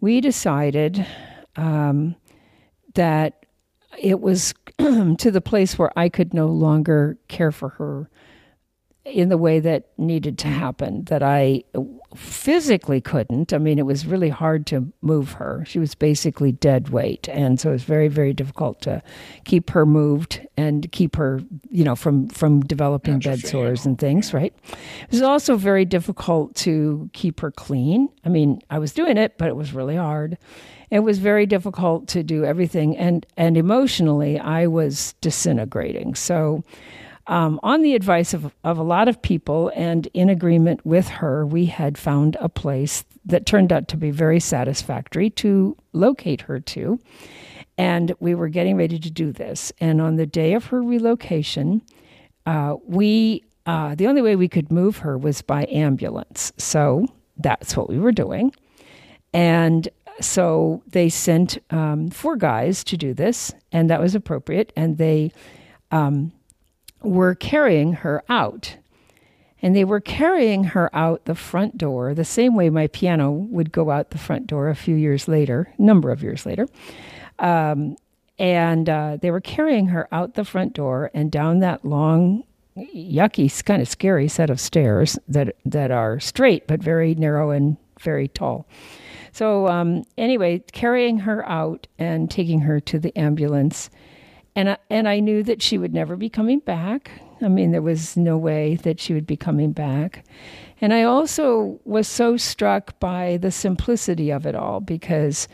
we 0.00 0.20
decided 0.20 1.06
um, 1.56 2.16
that 2.94 3.44
it 3.98 4.20
was 4.20 4.54
to 4.78 5.30
the 5.30 5.40
place 5.40 5.78
where 5.78 5.96
I 5.98 6.08
could 6.08 6.32
no 6.32 6.46
longer 6.46 7.18
care 7.28 7.52
for 7.52 7.70
her 7.70 8.08
in 9.04 9.30
the 9.30 9.38
way 9.38 9.60
that 9.60 9.88
needed 9.96 10.36
to 10.38 10.48
happen 10.48 11.04
that 11.04 11.22
I 11.22 11.64
physically 12.14 13.00
couldn't. 13.00 13.52
I 13.52 13.58
mean, 13.58 13.78
it 13.78 13.86
was 13.86 14.04
really 14.04 14.28
hard 14.28 14.66
to 14.68 14.92
move 15.00 15.32
her. 15.32 15.64
She 15.66 15.78
was 15.78 15.94
basically 15.94 16.52
dead 16.52 16.90
weight. 16.90 17.28
And 17.28 17.58
so 17.58 17.70
it 17.70 17.72
was 17.72 17.84
very, 17.84 18.08
very 18.08 18.34
difficult 18.34 18.82
to 18.82 19.02
keep 19.44 19.70
her 19.70 19.86
moved 19.86 20.46
and 20.56 20.90
keep 20.92 21.16
her, 21.16 21.40
you 21.70 21.82
know, 21.82 21.96
from, 21.96 22.28
from 22.28 22.60
developing 22.60 23.20
bed 23.20 23.40
sores 23.40 23.86
and 23.86 23.98
things, 23.98 24.34
right? 24.34 24.54
It 25.02 25.10
was 25.10 25.22
also 25.22 25.56
very 25.56 25.86
difficult 25.86 26.54
to 26.56 27.08
keep 27.14 27.40
her 27.40 27.50
clean. 27.50 28.10
I 28.26 28.28
mean, 28.28 28.60
I 28.68 28.78
was 28.78 28.92
doing 28.92 29.16
it, 29.16 29.38
but 29.38 29.48
it 29.48 29.56
was 29.56 29.72
really 29.72 29.96
hard. 29.96 30.36
It 30.90 31.00
was 31.00 31.18
very 31.18 31.46
difficult 31.46 32.06
to 32.08 32.22
do 32.22 32.44
everything. 32.44 32.98
And, 32.98 33.24
and 33.36 33.56
emotionally, 33.56 34.38
I 34.38 34.66
was 34.66 35.14
disintegrating. 35.20 36.16
So, 36.16 36.64
um, 37.30 37.60
on 37.62 37.82
the 37.82 37.94
advice 37.94 38.34
of, 38.34 38.52
of 38.64 38.76
a 38.76 38.82
lot 38.82 39.06
of 39.06 39.22
people 39.22 39.70
and 39.76 40.08
in 40.14 40.28
agreement 40.28 40.84
with 40.84 41.06
her, 41.08 41.46
we 41.46 41.66
had 41.66 41.96
found 41.96 42.36
a 42.40 42.48
place 42.48 43.04
that 43.24 43.46
turned 43.46 43.72
out 43.72 43.86
to 43.86 43.96
be 43.96 44.10
very 44.10 44.40
satisfactory 44.40 45.30
to 45.30 45.76
locate 45.92 46.40
her 46.42 46.58
to. 46.58 46.98
And 47.78 48.12
we 48.18 48.34
were 48.34 48.48
getting 48.48 48.76
ready 48.76 48.98
to 48.98 49.10
do 49.10 49.30
this. 49.30 49.72
And 49.80 50.00
on 50.00 50.16
the 50.16 50.26
day 50.26 50.54
of 50.54 50.66
her 50.66 50.82
relocation, 50.82 51.82
uh, 52.46 52.76
we 52.84 53.44
uh, 53.64 53.94
the 53.94 54.08
only 54.08 54.22
way 54.22 54.34
we 54.34 54.48
could 54.48 54.72
move 54.72 54.98
her 54.98 55.16
was 55.16 55.40
by 55.40 55.66
ambulance. 55.70 56.52
So 56.56 57.06
that's 57.36 57.76
what 57.76 57.88
we 57.88 58.00
were 58.00 58.10
doing. 58.10 58.52
And 59.32 59.88
so 60.20 60.82
they 60.88 61.08
sent 61.08 61.58
um, 61.70 62.10
four 62.10 62.34
guys 62.36 62.82
to 62.84 62.96
do 62.96 63.14
this, 63.14 63.54
and 63.70 63.88
that 63.88 64.00
was 64.00 64.16
appropriate. 64.16 64.72
And 64.76 64.98
they 64.98 65.30
um, 65.92 66.32
were 67.02 67.34
carrying 67.34 67.94
her 67.94 68.22
out. 68.28 68.76
And 69.62 69.76
they 69.76 69.84
were 69.84 70.00
carrying 70.00 70.64
her 70.64 70.94
out 70.94 71.26
the 71.26 71.34
front 71.34 71.76
door 71.76 72.14
the 72.14 72.24
same 72.24 72.54
way 72.54 72.70
my 72.70 72.86
piano 72.86 73.30
would 73.30 73.72
go 73.72 73.90
out 73.90 74.10
the 74.10 74.18
front 74.18 74.46
door 74.46 74.68
a 74.68 74.74
few 74.74 74.96
years 74.96 75.28
later, 75.28 75.72
number 75.78 76.10
of 76.10 76.22
years 76.22 76.46
later. 76.46 76.66
Um, 77.38 77.96
and 78.38 78.88
uh, 78.88 79.18
they 79.20 79.30
were 79.30 79.40
carrying 79.40 79.88
her 79.88 80.08
out 80.12 80.34
the 80.34 80.46
front 80.46 80.72
door 80.72 81.10
and 81.12 81.30
down 81.30 81.58
that 81.58 81.84
long, 81.84 82.42
yucky, 82.76 83.64
kind 83.64 83.82
of 83.82 83.88
scary 83.88 84.28
set 84.28 84.48
of 84.48 84.58
stairs 84.58 85.18
that 85.28 85.54
that 85.66 85.90
are 85.90 86.18
straight 86.20 86.66
but 86.66 86.82
very 86.82 87.14
narrow 87.14 87.50
and 87.50 87.76
very 88.00 88.28
tall. 88.28 88.66
So 89.32 89.68
um, 89.68 90.04
anyway, 90.16 90.62
carrying 90.72 91.18
her 91.18 91.46
out 91.46 91.86
and 91.98 92.30
taking 92.30 92.60
her 92.60 92.80
to 92.80 92.98
the 92.98 93.16
ambulance, 93.16 93.90
and 94.54 94.70
I, 94.70 94.76
and 94.88 95.08
I 95.08 95.20
knew 95.20 95.42
that 95.42 95.62
she 95.62 95.78
would 95.78 95.94
never 95.94 96.16
be 96.16 96.28
coming 96.28 96.60
back. 96.60 97.10
I 97.42 97.48
mean, 97.48 97.70
there 97.70 97.82
was 97.82 98.16
no 98.16 98.36
way 98.36 98.76
that 98.76 99.00
she 99.00 99.14
would 99.14 99.26
be 99.26 99.36
coming 99.36 99.72
back. 99.72 100.24
And 100.80 100.92
I 100.92 101.02
also 101.02 101.78
was 101.84 102.08
so 102.08 102.36
struck 102.36 102.98
by 103.00 103.38
the 103.38 103.50
simplicity 103.50 104.30
of 104.30 104.46
it 104.46 104.54
all 104.54 104.80
because 104.80 105.46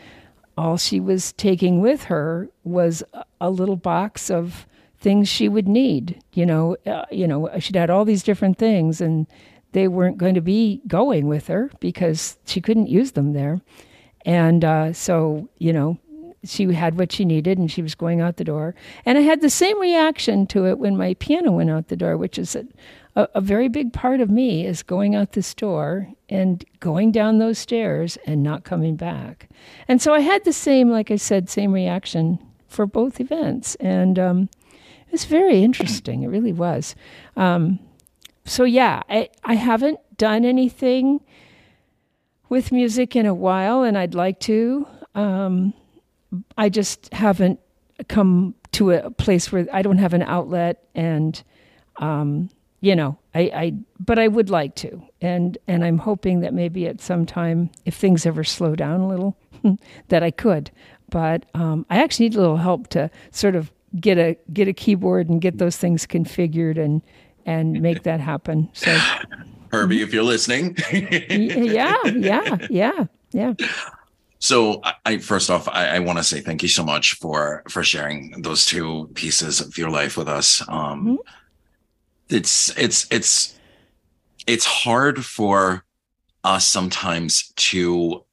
all 0.57 0.77
she 0.77 0.99
was 0.99 1.33
taking 1.33 1.81
with 1.81 2.05
her 2.05 2.49
was 2.63 3.03
a 3.39 3.49
little 3.49 3.75
box 3.75 4.29
of 4.29 4.65
things 4.99 5.29
she 5.29 5.47
would 5.47 5.67
need. 5.67 6.21
You 6.33 6.45
know, 6.45 6.77
uh, 6.85 7.05
you 7.11 7.27
know, 7.27 7.49
she'd 7.59 7.75
had 7.75 7.89
all 7.89 8.05
these 8.05 8.23
different 8.23 8.57
things, 8.57 8.99
and 8.99 9.27
they 9.73 9.87
weren't 9.87 10.17
going 10.17 10.33
to 10.35 10.41
be 10.41 10.81
going 10.87 11.27
with 11.27 11.47
her 11.47 11.69
because 11.79 12.37
she 12.45 12.61
couldn't 12.61 12.89
use 12.89 13.11
them 13.11 13.33
there. 13.33 13.61
And 14.25 14.65
uh, 14.65 14.93
so, 14.93 15.47
you 15.59 15.71
know, 15.71 15.99
she 16.43 16.71
had 16.73 16.97
what 16.97 17.11
she 17.11 17.25
needed, 17.25 17.57
and 17.57 17.71
she 17.71 17.81
was 17.81 17.95
going 17.95 18.21
out 18.21 18.37
the 18.37 18.43
door. 18.43 18.75
And 19.05 19.17
I 19.17 19.21
had 19.21 19.41
the 19.41 19.49
same 19.49 19.79
reaction 19.79 20.47
to 20.47 20.65
it 20.67 20.79
when 20.79 20.95
my 20.95 21.15
piano 21.15 21.51
went 21.51 21.69
out 21.69 21.87
the 21.87 21.95
door, 21.95 22.17
which 22.17 22.37
is 22.37 22.55
a, 23.17 23.27
a 23.33 23.41
very 23.41 23.67
big 23.67 23.93
part 23.93 24.21
of 24.21 24.29
me 24.29 24.65
is 24.65 24.83
going 24.83 25.15
out 25.15 25.31
this 25.31 25.53
door 25.55 26.09
and 26.29 26.63
going 26.79 27.11
down 27.11 27.39
those 27.39 27.57
stairs 27.57 28.17
and 28.27 28.43
not 28.43 28.63
coming 28.63 28.95
back. 28.95 29.49
And 29.87 30.01
so 30.01 30.13
I 30.13 30.19
had 30.19 30.45
the 30.45 30.53
same, 30.53 30.91
like 30.91 31.09
I 31.09 31.15
said, 31.15 31.49
same 31.49 31.73
reaction 31.73 32.39
for 32.67 32.85
both 32.85 33.19
events. 33.19 33.75
And 33.75 34.19
um, 34.19 34.49
it 35.07 35.11
was 35.11 35.25
very 35.25 35.63
interesting. 35.63 36.21
It 36.21 36.27
really 36.27 36.53
was. 36.53 36.95
Um, 37.35 37.79
so, 38.45 38.63
yeah, 38.63 39.01
I, 39.09 39.29
I 39.43 39.55
haven't 39.55 39.99
done 40.17 40.45
anything 40.45 41.21
with 42.49 42.71
music 42.71 43.15
in 43.15 43.25
a 43.25 43.33
while, 43.33 43.83
and 43.83 43.97
I'd 43.97 44.15
like 44.15 44.39
to. 44.41 44.87
Um, 45.15 45.73
I 46.57 46.69
just 46.69 47.13
haven't 47.13 47.59
come 48.07 48.55
to 48.73 48.91
a 48.91 49.11
place 49.11 49.51
where 49.51 49.65
I 49.71 49.81
don't 49.81 49.97
have 49.97 50.13
an 50.13 50.23
outlet 50.23 50.83
and 50.93 51.41
um, 51.97 52.49
you 52.79 52.95
know, 52.95 53.17
I, 53.33 53.39
I, 53.41 53.73
but 53.99 54.19
I 54.19 54.27
would 54.27 54.49
like 54.49 54.75
to, 54.75 55.01
and 55.19 55.57
and 55.67 55.83
I'm 55.83 55.97
hoping 55.97 56.41
that 56.41 56.53
maybe 56.53 56.87
at 56.87 57.01
some 57.01 57.25
time, 57.25 57.71
if 57.85 57.95
things 57.95 58.25
ever 58.25 58.43
slow 58.43 58.75
down 58.75 59.01
a 59.01 59.07
little, 59.07 59.35
that 60.09 60.23
I 60.23 60.31
could. 60.31 60.69
But 61.09 61.45
um, 61.53 61.85
I 61.89 62.03
actually 62.03 62.29
need 62.29 62.35
a 62.35 62.41
little 62.41 62.57
help 62.57 62.87
to 62.89 63.09
sort 63.31 63.55
of 63.55 63.71
get 63.99 64.17
a 64.17 64.37
get 64.53 64.67
a 64.67 64.73
keyboard 64.73 65.27
and 65.27 65.41
get 65.41 65.57
those 65.57 65.77
things 65.77 66.05
configured 66.05 66.77
and 66.77 67.01
and 67.45 67.81
make 67.81 68.03
that 68.03 68.19
happen. 68.19 68.69
So, 68.73 68.95
Herbie, 69.71 70.01
if 70.03 70.13
you're 70.13 70.23
listening, 70.23 70.77
yeah, 70.91 71.95
yeah, 72.05 72.57
yeah, 72.69 73.05
yeah. 73.31 73.53
So, 74.39 74.81
I 75.05 75.17
first 75.17 75.49
off, 75.49 75.67
I, 75.67 75.95
I 75.95 75.99
want 75.99 76.19
to 76.19 76.23
say 76.23 76.41
thank 76.41 76.61
you 76.61 76.69
so 76.69 76.83
much 76.83 77.15
for 77.15 77.63
for 77.69 77.83
sharing 77.83 78.41
those 78.41 78.65
two 78.65 79.09
pieces 79.15 79.61
of 79.61 79.77
your 79.77 79.89
life 79.89 80.15
with 80.15 80.27
us. 80.27 80.61
Um, 80.67 81.05
mm-hmm 81.05 81.33
it's 82.29 82.77
it's 82.77 83.07
it's 83.11 83.57
it's 84.45 84.65
hard 84.65 85.25
for 85.25 85.83
us 86.43 86.67
sometimes 86.67 87.51
to 87.55 88.23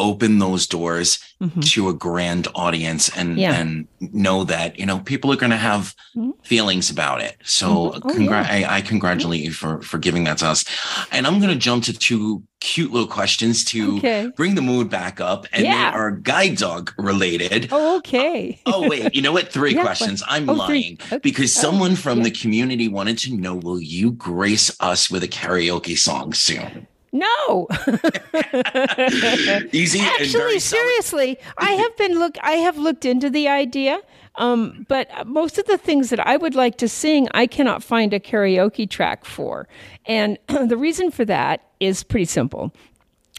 open 0.00 0.38
those 0.38 0.66
doors 0.66 1.18
mm-hmm. 1.40 1.60
to 1.60 1.88
a 1.88 1.94
grand 1.94 2.48
audience 2.54 3.14
and 3.16 3.38
yeah. 3.38 3.54
and 3.54 3.86
know 4.00 4.44
that 4.44 4.78
you 4.78 4.86
know 4.86 4.98
people 4.98 5.30
are 5.32 5.36
going 5.36 5.50
to 5.50 5.56
have 5.56 5.94
mm-hmm. 6.16 6.30
feelings 6.42 6.90
about 6.90 7.20
it 7.20 7.36
so 7.44 7.68
mm-hmm. 7.68 8.08
oh, 8.08 8.12
congr- 8.12 8.30
yeah. 8.30 8.68
I, 8.68 8.76
I, 8.76 8.80
congratulate 8.80 9.42
you 9.42 9.52
for 9.52 9.80
for 9.82 9.98
giving 9.98 10.24
that 10.24 10.38
to 10.38 10.46
us 10.46 10.64
and 11.12 11.26
i'm 11.26 11.38
going 11.38 11.52
to 11.52 11.58
jump 11.58 11.84
to 11.84 11.92
two 11.92 12.42
cute 12.60 12.92
little 12.92 13.08
questions 13.08 13.64
to 13.64 13.98
okay. 13.98 14.30
bring 14.36 14.54
the 14.54 14.62
mood 14.62 14.90
back 14.90 15.20
up 15.20 15.46
and 15.52 15.64
yeah. 15.64 15.90
they 15.90 15.96
are 15.96 16.10
guide 16.10 16.56
dog 16.56 16.92
related 16.98 17.68
oh 17.70 17.98
okay 17.98 18.60
oh 18.66 18.88
wait 18.88 19.14
you 19.14 19.22
know 19.22 19.32
what 19.32 19.52
three 19.52 19.74
questions 19.86 20.22
i'm 20.26 20.48
oh, 20.48 20.54
lying 20.54 20.98
okay. 21.04 21.18
because 21.18 21.56
oh, 21.58 21.60
someone 21.60 21.94
from 21.94 22.22
the 22.22 22.30
community 22.30 22.88
wanted 22.88 23.18
to 23.18 23.34
know 23.36 23.54
will 23.54 23.80
you 23.80 24.12
grace 24.12 24.74
us 24.80 25.10
with 25.10 25.22
a 25.22 25.28
karaoke 25.28 25.96
song 25.96 26.32
soon 26.32 26.86
no. 27.12 27.66
Easy. 29.72 30.00
Actually, 30.00 30.60
seriously, 30.60 31.38
I 31.58 31.72
have 31.72 31.96
been 31.96 32.18
look. 32.18 32.36
I 32.42 32.52
have 32.52 32.78
looked 32.78 33.04
into 33.04 33.30
the 33.30 33.48
idea. 33.48 34.00
Um, 34.36 34.86
but 34.88 35.08
most 35.26 35.58
of 35.58 35.66
the 35.66 35.76
things 35.76 36.10
that 36.10 36.24
I 36.24 36.36
would 36.36 36.54
like 36.54 36.78
to 36.78 36.88
sing, 36.88 37.28
I 37.32 37.46
cannot 37.46 37.82
find 37.82 38.14
a 38.14 38.20
karaoke 38.20 38.88
track 38.88 39.24
for. 39.24 39.68
And 40.06 40.38
the 40.46 40.76
reason 40.76 41.10
for 41.10 41.24
that 41.24 41.62
is 41.80 42.02
pretty 42.04 42.26
simple. 42.26 42.72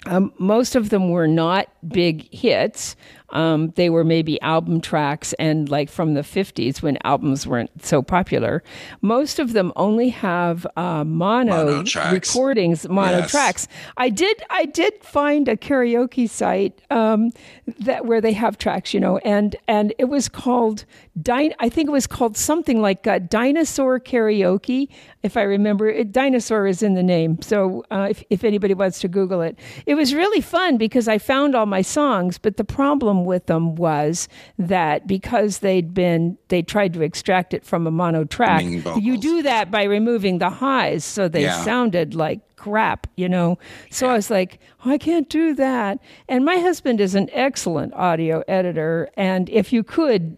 Um, 0.08 0.34
most 0.40 0.76
of 0.76 0.90
them 0.90 1.10
were 1.10 1.28
not 1.28 1.68
big 1.88 2.32
hits. 2.34 2.96
Um, 3.32 3.72
they 3.76 3.90
were 3.90 4.04
maybe 4.04 4.40
album 4.42 4.82
tracks 4.82 5.34
and 5.34 5.70
like 5.70 5.90
from 5.90 6.14
the 6.14 6.22
50s 6.22 6.82
when 6.82 6.98
albums 7.04 7.48
weren't 7.48 7.84
so 7.84 8.02
popular. 8.02 8.64
Most 9.02 9.40
of 9.40 9.54
them 9.54 9.72
only 9.76 10.10
have 10.10 10.68
uh, 10.76 11.04
mono, 11.04 11.84
mono 11.84 11.84
recordings, 12.12 12.88
mono 12.88 13.20
yes. 13.20 13.32
tracks. 13.32 13.68
I 13.98 14.10
did 14.10 14.42
I 14.50 14.66
did 14.66 14.94
find 15.04 15.48
a 15.48 15.56
karaoke 15.56 16.30
site 16.30 16.82
um, 16.90 17.32
that 17.80 18.06
where 18.06 18.22
they 18.22 18.34
have 18.34 18.58
tracks, 18.58 18.94
you 18.94 19.00
know, 19.00 19.18
and 19.20 19.56
and 19.68 19.94
it 19.98 20.06
was 20.06 20.28
called 20.30 20.86
Din- 21.22 21.54
I 21.60 21.70
think 21.70 21.90
it 21.90 21.92
was 21.92 22.08
called 22.08 22.38
something 22.38 22.82
like 22.82 23.06
uh, 23.06 23.20
Dinosaur 23.20 24.00
Karaoke, 24.00 24.88
if 25.24 25.36
I 25.36 25.42
remember. 25.42 25.90
It, 25.90 26.12
dinosaur 26.12 26.68
is 26.68 26.82
in 26.82 26.94
the 26.94 27.04
name, 27.04 27.42
so 27.42 27.84
uh, 27.92 28.08
if 28.10 28.24
if 28.30 28.44
anybody 28.44 28.74
wants 28.74 29.00
to 29.02 29.08
Google 29.08 29.42
it, 29.42 29.58
it 29.86 29.96
was 29.96 30.14
really 30.14 30.42
fun 30.42 30.78
because 30.78 31.08
I 31.08 31.18
found 31.18 31.56
all 31.56 31.66
my 31.66 31.82
songs. 31.82 32.38
But 32.38 32.58
the 32.58 32.64
problem 32.64 33.21
with 33.26 33.46
them 33.46 33.76
was 33.76 34.28
that 34.58 35.08
because 35.08 35.60
they'd 35.60 35.94
been 35.94 36.38
they 36.48 36.62
tried 36.62 36.94
to 36.94 37.02
extract 37.02 37.54
it 37.54 37.66
from 37.66 37.88
a 37.88 37.92
mono 37.92 38.24
track, 38.24 38.64
you 38.64 39.18
do 39.18 39.42
that 39.44 39.72
by 39.72 39.84
removing 39.84 40.40
the 40.40 40.50
highs, 40.50 41.04
so 41.04 41.28
they 41.28 41.44
yeah. 41.44 41.64
sounded 41.64 42.14
like 42.16 42.40
crap, 42.56 43.08
you 43.16 43.28
know. 43.28 43.58
So 43.90 44.08
I 44.10 44.14
was 44.14 44.30
like, 44.30 44.60
oh, 44.86 44.92
I 44.92 44.98
can't 44.98 45.30
do 45.30 45.56
that. 45.56 46.00
And 46.30 46.46
my 46.46 46.58
husband 46.58 47.02
is 47.02 47.16
an 47.16 47.30
excellent 47.32 47.94
audio 47.94 48.44
editor, 48.48 49.10
and 49.18 49.50
if 49.50 49.74
you 49.74 49.84
could 49.84 50.38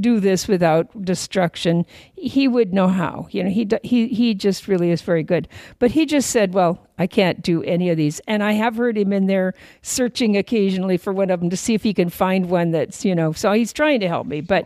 do 0.00 0.20
this 0.20 0.48
without 0.48 1.04
destruction, 1.04 1.86
he 2.16 2.48
would 2.48 2.72
know 2.72 2.88
how. 2.88 3.28
You 3.30 3.44
know, 3.44 3.50
he 3.50 3.68
he 3.82 4.08
he 4.08 4.34
just 4.34 4.68
really 4.68 4.90
is 4.90 5.02
very 5.02 5.22
good. 5.22 5.48
But 5.78 5.92
he 5.92 6.06
just 6.06 6.30
said, 6.30 6.54
"Well, 6.54 6.86
I 6.98 7.06
can't 7.06 7.42
do 7.42 7.62
any 7.62 7.90
of 7.90 7.96
these." 7.96 8.20
And 8.26 8.42
I 8.42 8.52
have 8.52 8.76
heard 8.76 8.96
him 8.96 9.12
in 9.12 9.26
there 9.26 9.54
searching 9.82 10.36
occasionally 10.36 10.96
for 10.96 11.12
one 11.12 11.30
of 11.30 11.40
them 11.40 11.50
to 11.50 11.56
see 11.56 11.74
if 11.74 11.82
he 11.82 11.94
can 11.94 12.08
find 12.08 12.48
one 12.50 12.70
that's 12.70 13.04
you 13.04 13.14
know. 13.14 13.32
So 13.32 13.52
he's 13.52 13.72
trying 13.72 14.00
to 14.00 14.08
help 14.08 14.26
me, 14.26 14.40
but 14.40 14.64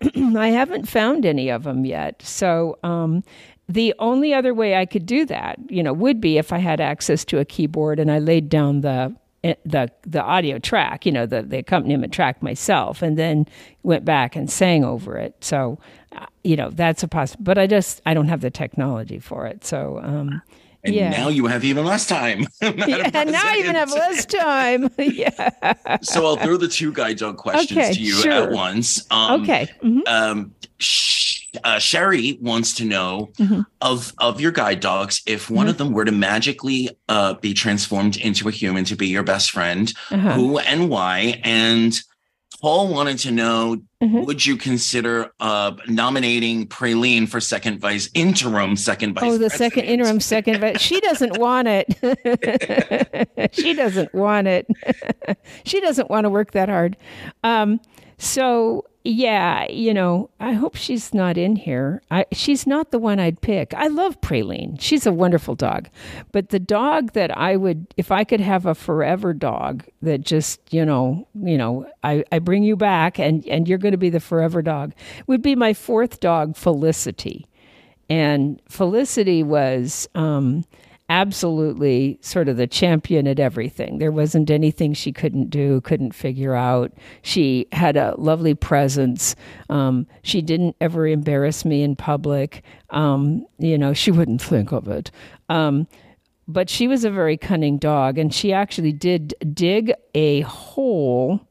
I 0.36 0.48
haven't 0.48 0.88
found 0.88 1.26
any 1.26 1.50
of 1.50 1.64
them 1.64 1.84
yet. 1.84 2.22
So. 2.22 2.78
Um, 2.82 3.24
the 3.68 3.94
only 4.00 4.34
other 4.34 4.52
way 4.52 4.74
I 4.74 4.84
could 4.84 5.06
do 5.06 5.24
that, 5.26 5.58
you 5.70 5.82
know, 5.82 5.94
would 5.94 6.20
be 6.20 6.36
if 6.36 6.52
I 6.52 6.58
had 6.58 6.80
access 6.80 7.24
to 7.26 7.38
a 7.38 7.44
keyboard 7.44 7.98
and 8.00 8.10
I 8.10 8.18
laid 8.18 8.50
down 8.50 8.80
the 8.82 9.14
the 9.42 9.90
the 10.02 10.22
audio 10.22 10.58
track, 10.58 11.04
you 11.04 11.12
know, 11.12 11.26
the 11.26 11.42
the 11.42 11.58
accompaniment 11.58 12.12
track 12.12 12.42
myself, 12.42 13.02
and 13.02 13.18
then 13.18 13.46
went 13.82 14.04
back 14.04 14.36
and 14.36 14.50
sang 14.50 14.84
over 14.84 15.16
it. 15.16 15.34
So, 15.40 15.78
uh, 16.16 16.26
you 16.44 16.56
know, 16.56 16.70
that's 16.70 17.02
a 17.02 17.08
possible. 17.08 17.44
But 17.44 17.58
I 17.58 17.66
just 17.66 18.00
I 18.06 18.14
don't 18.14 18.28
have 18.28 18.40
the 18.40 18.50
technology 18.50 19.18
for 19.18 19.46
it. 19.46 19.64
So, 19.64 20.00
um, 20.02 20.42
and 20.84 20.94
yeah. 20.94 21.10
now 21.10 21.28
you 21.28 21.46
have 21.46 21.64
even 21.64 21.84
less 21.84 22.06
time. 22.06 22.46
yeah, 22.62 23.10
and 23.14 23.32
now 23.32 23.42
I 23.44 23.56
even 23.58 23.74
have 23.74 23.90
less 23.90 24.26
time. 24.26 24.88
yeah. 24.98 25.98
So 26.02 26.24
I'll 26.26 26.36
throw 26.36 26.56
the 26.56 26.68
two 26.68 26.92
guide 26.92 27.18
dog 27.18 27.36
questions 27.36 27.78
okay, 27.78 27.94
to 27.94 28.00
you 28.00 28.14
sure. 28.14 28.32
at 28.32 28.50
once. 28.50 29.06
Um, 29.10 29.42
okay. 29.42 29.68
Mm-hmm. 29.82 30.00
Um, 30.06 30.54
uh, 31.64 31.78
Sherry 31.78 32.38
wants 32.40 32.74
to 32.74 32.84
know 32.84 33.30
mm-hmm. 33.38 33.60
of 33.80 34.12
of 34.18 34.40
your 34.40 34.52
guide 34.52 34.80
dogs 34.80 35.22
if 35.26 35.50
one 35.50 35.64
mm-hmm. 35.64 35.70
of 35.70 35.78
them 35.78 35.92
were 35.92 36.04
to 36.04 36.12
magically 36.12 36.90
uh, 37.08 37.34
be 37.34 37.54
transformed 37.54 38.16
into 38.16 38.48
a 38.48 38.52
human 38.52 38.84
to 38.86 38.96
be 38.96 39.08
your 39.08 39.22
best 39.22 39.50
friend, 39.50 39.92
uh-huh. 40.10 40.32
who 40.32 40.58
and 40.58 40.88
why, 40.88 41.40
and 41.44 42.00
Paul 42.62 42.88
wanted 42.88 43.18
to 43.20 43.32
know 43.32 43.82
mm-hmm. 44.00 44.24
would 44.24 44.46
you 44.46 44.56
consider 44.56 45.32
uh, 45.40 45.72
nominating 45.88 46.68
Praline 46.68 47.28
for 47.28 47.40
second 47.40 47.80
vice, 47.80 48.08
interim 48.14 48.76
second 48.76 49.14
vice? 49.14 49.24
Oh, 49.24 49.32
the 49.32 49.48
president? 49.48 49.72
second 49.72 49.84
interim 49.84 50.20
second 50.20 50.60
vice. 50.60 50.80
She 50.80 51.00
doesn't 51.00 51.38
want 51.38 51.66
it. 51.68 53.50
she 53.52 53.74
doesn't 53.74 54.14
want 54.14 54.46
it. 54.46 54.68
she 55.64 55.80
doesn't 55.80 56.08
want 56.08 56.24
to 56.24 56.30
work 56.30 56.52
that 56.52 56.68
hard. 56.68 56.96
Um, 57.42 57.80
so 58.16 58.86
yeah, 59.04 59.68
you 59.68 59.92
know, 59.92 60.30
I 60.38 60.52
hope 60.52 60.76
she's 60.76 61.12
not 61.12 61.36
in 61.36 61.56
here. 61.56 62.02
I, 62.10 62.24
she's 62.30 62.66
not 62.66 62.92
the 62.92 63.00
one 63.00 63.18
I'd 63.18 63.40
pick. 63.40 63.74
I 63.74 63.88
love 63.88 64.20
Praline. 64.20 64.80
She's 64.80 65.06
a 65.06 65.12
wonderful 65.12 65.56
dog. 65.56 65.88
But 66.30 66.50
the 66.50 66.60
dog 66.60 67.12
that 67.12 67.36
I 67.36 67.56
would, 67.56 67.92
if 67.96 68.12
I 68.12 68.22
could 68.22 68.40
have 68.40 68.64
a 68.64 68.76
forever 68.76 69.34
dog 69.34 69.84
that 70.02 70.20
just, 70.20 70.60
you 70.72 70.84
know, 70.84 71.26
you 71.34 71.58
know, 71.58 71.90
I, 72.04 72.24
I 72.30 72.38
bring 72.38 72.62
you 72.62 72.76
back 72.76 73.18
and, 73.18 73.44
and 73.48 73.66
you're 73.66 73.78
going 73.78 73.92
to 73.92 73.98
be 73.98 74.10
the 74.10 74.20
forever 74.20 74.62
dog, 74.62 74.92
would 75.26 75.42
be 75.42 75.56
my 75.56 75.74
fourth 75.74 76.20
dog, 76.20 76.56
Felicity. 76.56 77.46
And 78.08 78.62
Felicity 78.68 79.42
was, 79.42 80.08
um, 80.14 80.64
absolutely 81.12 82.18
sort 82.22 82.48
of 82.48 82.56
the 82.56 82.66
champion 82.66 83.26
at 83.26 83.38
everything. 83.38 83.98
There 83.98 84.10
wasn't 84.10 84.50
anything 84.50 84.94
she 84.94 85.12
couldn't 85.12 85.50
do, 85.50 85.82
couldn't 85.82 86.14
figure 86.14 86.54
out. 86.54 86.90
She 87.20 87.66
had 87.70 87.98
a 87.98 88.14
lovely 88.16 88.54
presence. 88.54 89.36
Um, 89.68 90.06
she 90.22 90.40
didn't 90.40 90.74
ever 90.80 91.06
embarrass 91.06 91.66
me 91.66 91.82
in 91.82 91.96
public. 91.96 92.64
Um, 92.88 93.46
you 93.58 93.76
know, 93.76 93.92
she 93.92 94.10
wouldn't 94.10 94.40
think 94.40 94.72
of 94.72 94.88
it. 94.88 95.10
Um, 95.50 95.86
but 96.48 96.70
she 96.70 96.88
was 96.88 97.04
a 97.04 97.10
very 97.10 97.36
cunning 97.36 97.76
dog, 97.76 98.16
and 98.16 98.32
she 98.32 98.54
actually 98.54 98.92
did 98.92 99.34
dig 99.52 99.92
a 100.14 100.40
hole 100.40 101.46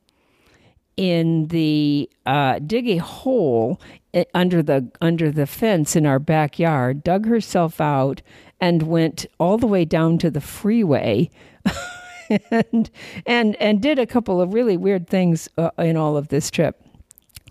in 0.97 1.47
the 1.47 2.09
uh, 2.25 2.59
dig 2.59 2.87
a 2.89 2.97
hole 2.97 3.79
eh, 4.13 4.25
under 4.33 4.61
the 4.61 4.91
under 5.01 5.31
the 5.31 5.45
fence 5.45 5.95
in 5.95 6.07
our 6.07 6.19
backyard, 6.19 7.03
dug 7.03 7.25
herself 7.27 7.79
out, 7.79 8.21
and 8.61 8.83
went 8.83 9.25
all 9.39 9.57
the 9.57 9.67
way 9.67 9.83
down 9.83 10.19
to 10.19 10.29
the 10.29 10.39
freeway 10.39 11.29
and 12.51 12.89
and 13.25 13.55
and 13.57 13.81
did 13.81 13.99
a 13.99 14.05
couple 14.05 14.39
of 14.39 14.53
really 14.53 14.77
weird 14.77 15.09
things 15.09 15.49
uh, 15.57 15.71
in 15.79 15.97
all 15.97 16.15
of 16.15 16.29
this 16.29 16.49
trip. 16.49 16.81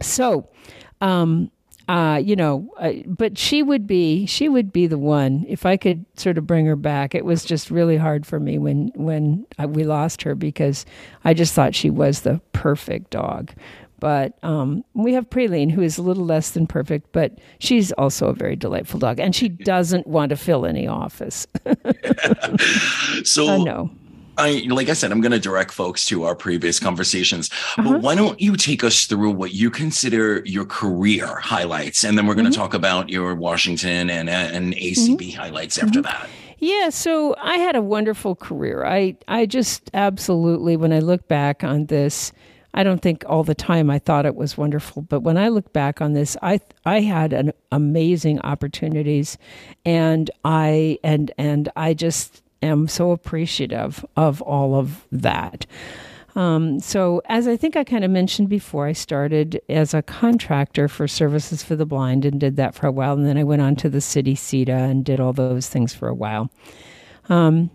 So, 0.00 0.48
um, 1.00 1.50
uh, 1.88 2.20
you 2.22 2.36
know, 2.36 2.72
uh, 2.78 2.92
but 3.06 3.36
she 3.36 3.62
would 3.62 3.86
be 3.86 4.24
she 4.24 4.48
would 4.48 4.72
be 4.72 4.86
the 4.86 4.96
one 4.96 5.44
if 5.48 5.66
I 5.66 5.76
could 5.76 6.06
sort 6.16 6.38
of 6.38 6.46
bring 6.46 6.64
her 6.66 6.76
back. 6.76 7.14
It 7.14 7.24
was 7.24 7.44
just 7.44 7.70
really 7.70 7.96
hard 7.96 8.24
for 8.24 8.38
me 8.38 8.58
when 8.58 8.92
when 8.94 9.46
I, 9.58 9.66
we 9.66 9.84
lost 9.84 10.22
her 10.22 10.34
because 10.34 10.86
I 11.24 11.34
just 11.34 11.52
thought 11.52 11.74
she 11.74 11.90
was 11.90 12.20
the 12.20 12.40
perfect 12.52 13.11
dog. 13.11 13.52
But 14.01 14.38
um, 14.42 14.84
we 14.94 15.12
have 15.12 15.28
Praline, 15.30 15.70
who 15.70 15.82
is 15.82 15.98
a 15.98 16.03
little 16.03 16.24
less 16.24 16.51
than 16.51 16.66
perfect, 16.66 17.12
but 17.12 17.38
she's 17.59 17.92
also 17.92 18.28
a 18.28 18.34
very 18.34 18.57
delightful 18.57 18.98
dog, 18.98 19.20
and 19.20 19.34
she 19.34 19.48
doesn't 19.48 20.07
want 20.07 20.30
to 20.30 20.36
fill 20.36 20.66
any 20.66 20.86
office. 20.86 21.46
so 23.24 23.48
I 23.48 23.59
know. 23.59 23.90
I, 24.40 24.64
like 24.68 24.88
I 24.88 24.94
said, 24.94 25.12
I'm 25.12 25.20
going 25.20 25.32
to 25.32 25.38
direct 25.38 25.70
folks 25.70 26.07
to 26.07 26.24
our 26.24 26.34
previous 26.34 26.80
conversations. 26.80 27.51
Uh-huh. 27.76 27.92
But 27.92 28.01
why 28.01 28.14
don't 28.14 28.40
you 28.40 28.57
take 28.57 28.82
us 28.82 29.05
through 29.05 29.32
what 29.32 29.53
you 29.53 29.70
consider 29.70 30.42
your 30.46 30.64
career 30.64 31.36
highlights, 31.40 32.05
and 32.05 32.16
then 32.16 32.26
we're 32.26 32.34
going 32.34 32.46
to 32.46 32.51
mm-hmm. 32.51 32.61
talk 32.61 32.74
about 32.74 33.11
your 33.11 33.34
Washington 33.34 34.09
and 34.09 34.30
and 34.30 34.72
ACB 34.74 35.18
mm-hmm. 35.18 35.40
highlights 35.40 35.78
after 35.78 36.01
mm-hmm. 36.01 36.03
that. 36.03 36.28
Yeah, 36.59 36.90
so 36.90 37.34
I 37.40 37.57
had 37.57 37.74
a 37.74 37.82
wonderful 37.82 38.34
career. 38.34 38.84
I 38.84 39.16
I 39.28 39.46
just 39.46 39.90
absolutely, 39.94 40.76
when 40.76 40.92
I 40.92 41.01
look 41.01 41.26
back 41.28 41.62
on 41.64 41.86
this, 41.86 42.32
I 42.72 42.82
don't 42.82 43.02
think 43.02 43.24
all 43.26 43.42
the 43.42 43.54
time 43.54 43.90
I 43.90 43.98
thought 43.98 44.26
it 44.26 44.36
was 44.36 44.56
wonderful, 44.56 45.02
but 45.02 45.20
when 45.20 45.36
I 45.36 45.48
look 45.48 45.72
back 45.72 46.00
on 46.00 46.12
this, 46.12 46.36
I 46.42 46.60
I 46.84 47.00
had 47.00 47.32
an 47.32 47.52
amazing 47.72 48.40
opportunities, 48.40 49.38
and 49.84 50.30
I 50.44 50.98
and 51.02 51.32
and 51.36 51.68
I 51.76 51.94
just 51.94 52.42
am 52.62 52.88
so 52.88 53.10
appreciative 53.10 54.04
of 54.16 54.40
all 54.42 54.74
of 54.74 55.06
that. 55.10 55.66
Um, 56.36 56.78
so, 56.78 57.22
as 57.26 57.48
I 57.48 57.56
think 57.56 57.76
I 57.76 57.82
kind 57.82 58.04
of 58.04 58.10
mentioned 58.10 58.48
before, 58.48 58.86
I 58.86 58.92
started 58.92 59.60
as 59.68 59.94
a 59.94 60.02
contractor 60.02 60.86
for 60.86 61.08
Services 61.08 61.62
for 61.62 61.74
the 61.74 61.86
Blind 61.86 62.24
and 62.24 62.38
did 62.38 62.56
that 62.56 62.74
for 62.74 62.86
a 62.86 62.92
while, 62.92 63.14
and 63.14 63.26
then 63.26 63.36
I 63.36 63.44
went 63.44 63.62
on 63.62 63.74
to 63.76 63.88
the 63.88 64.00
city 64.00 64.34
CETA 64.34 64.90
and 64.90 65.04
did 65.04 65.18
all 65.18 65.32
those 65.32 65.68
things 65.68 65.92
for 65.92 66.08
a 66.08 66.14
while. 66.14 66.50
Um, 67.28 67.70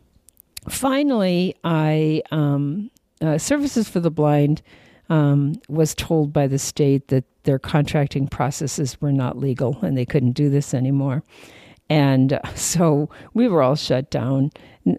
finally, 0.70 1.56
I 1.66 2.22
um, 2.32 2.92
uh, 3.22 3.38
Services 3.38 3.90
for 3.90 4.00
the 4.00 4.12
Blind 4.12 4.62
um, 5.10 5.62
was 5.70 5.94
told 5.96 6.34
by 6.34 6.48
the 6.48 6.60
state 6.60 7.08
that 7.10 7.24
their 7.44 7.60
contracting 7.60 8.28
processes 8.28 9.00
were 9.02 9.12
not 9.12 9.38
legal 9.38 9.78
and 9.82 9.98
they 9.98 10.06
couldn't 10.06 10.32
do 10.32 10.50
this 10.50 10.74
anymore. 10.74 11.24
And 11.90 12.34
uh, 12.34 12.42
so 12.56 13.10
we 13.34 13.48
were 13.48 13.62
all 13.62 13.76
shut 13.76 14.10
down, 14.10 14.52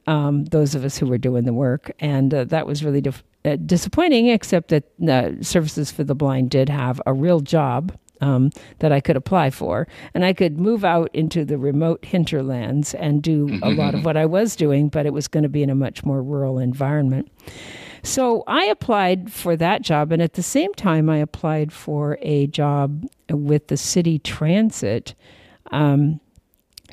um, 0.06 0.44
those 0.46 0.74
of 0.74 0.84
us 0.84 0.98
who 0.98 1.06
were 1.06 1.18
doing 1.18 1.44
the 1.44 1.52
work. 1.52 1.90
And 2.00 2.32
uh, 2.32 2.44
that 2.44 2.66
was 2.66 2.84
really 2.84 3.00
dif- 3.00 3.24
uh, 3.44 3.56
disappointing, 3.56 4.28
except 4.28 4.68
that 4.68 4.84
uh, 5.08 5.42
Services 5.42 5.90
for 5.90 6.04
the 6.04 6.14
Blind 6.14 6.50
did 6.50 6.68
have 6.68 7.00
a 7.06 7.12
real 7.12 7.40
job 7.40 7.96
um, 8.20 8.50
that 8.78 8.92
I 8.92 9.00
could 9.00 9.16
apply 9.16 9.50
for. 9.50 9.86
And 10.14 10.24
I 10.24 10.32
could 10.32 10.58
move 10.58 10.84
out 10.84 11.10
into 11.12 11.44
the 11.44 11.58
remote 11.58 12.04
hinterlands 12.04 12.94
and 12.94 13.22
do 13.22 13.58
a 13.62 13.70
lot 13.70 13.94
of 13.94 14.04
what 14.04 14.16
I 14.16 14.26
was 14.26 14.56
doing, 14.56 14.88
but 14.88 15.06
it 15.06 15.12
was 15.12 15.28
going 15.28 15.42
to 15.42 15.48
be 15.48 15.62
in 15.62 15.70
a 15.70 15.74
much 15.74 16.04
more 16.04 16.22
rural 16.22 16.58
environment. 16.58 17.30
So 18.06 18.44
I 18.46 18.66
applied 18.66 19.32
for 19.32 19.56
that 19.56 19.82
job, 19.82 20.12
and 20.12 20.22
at 20.22 20.34
the 20.34 20.42
same 20.42 20.72
time, 20.74 21.10
I 21.10 21.16
applied 21.16 21.72
for 21.72 22.18
a 22.22 22.46
job 22.46 23.04
with 23.28 23.66
the 23.66 23.76
city 23.76 24.20
transit 24.20 25.14
um, 25.72 26.20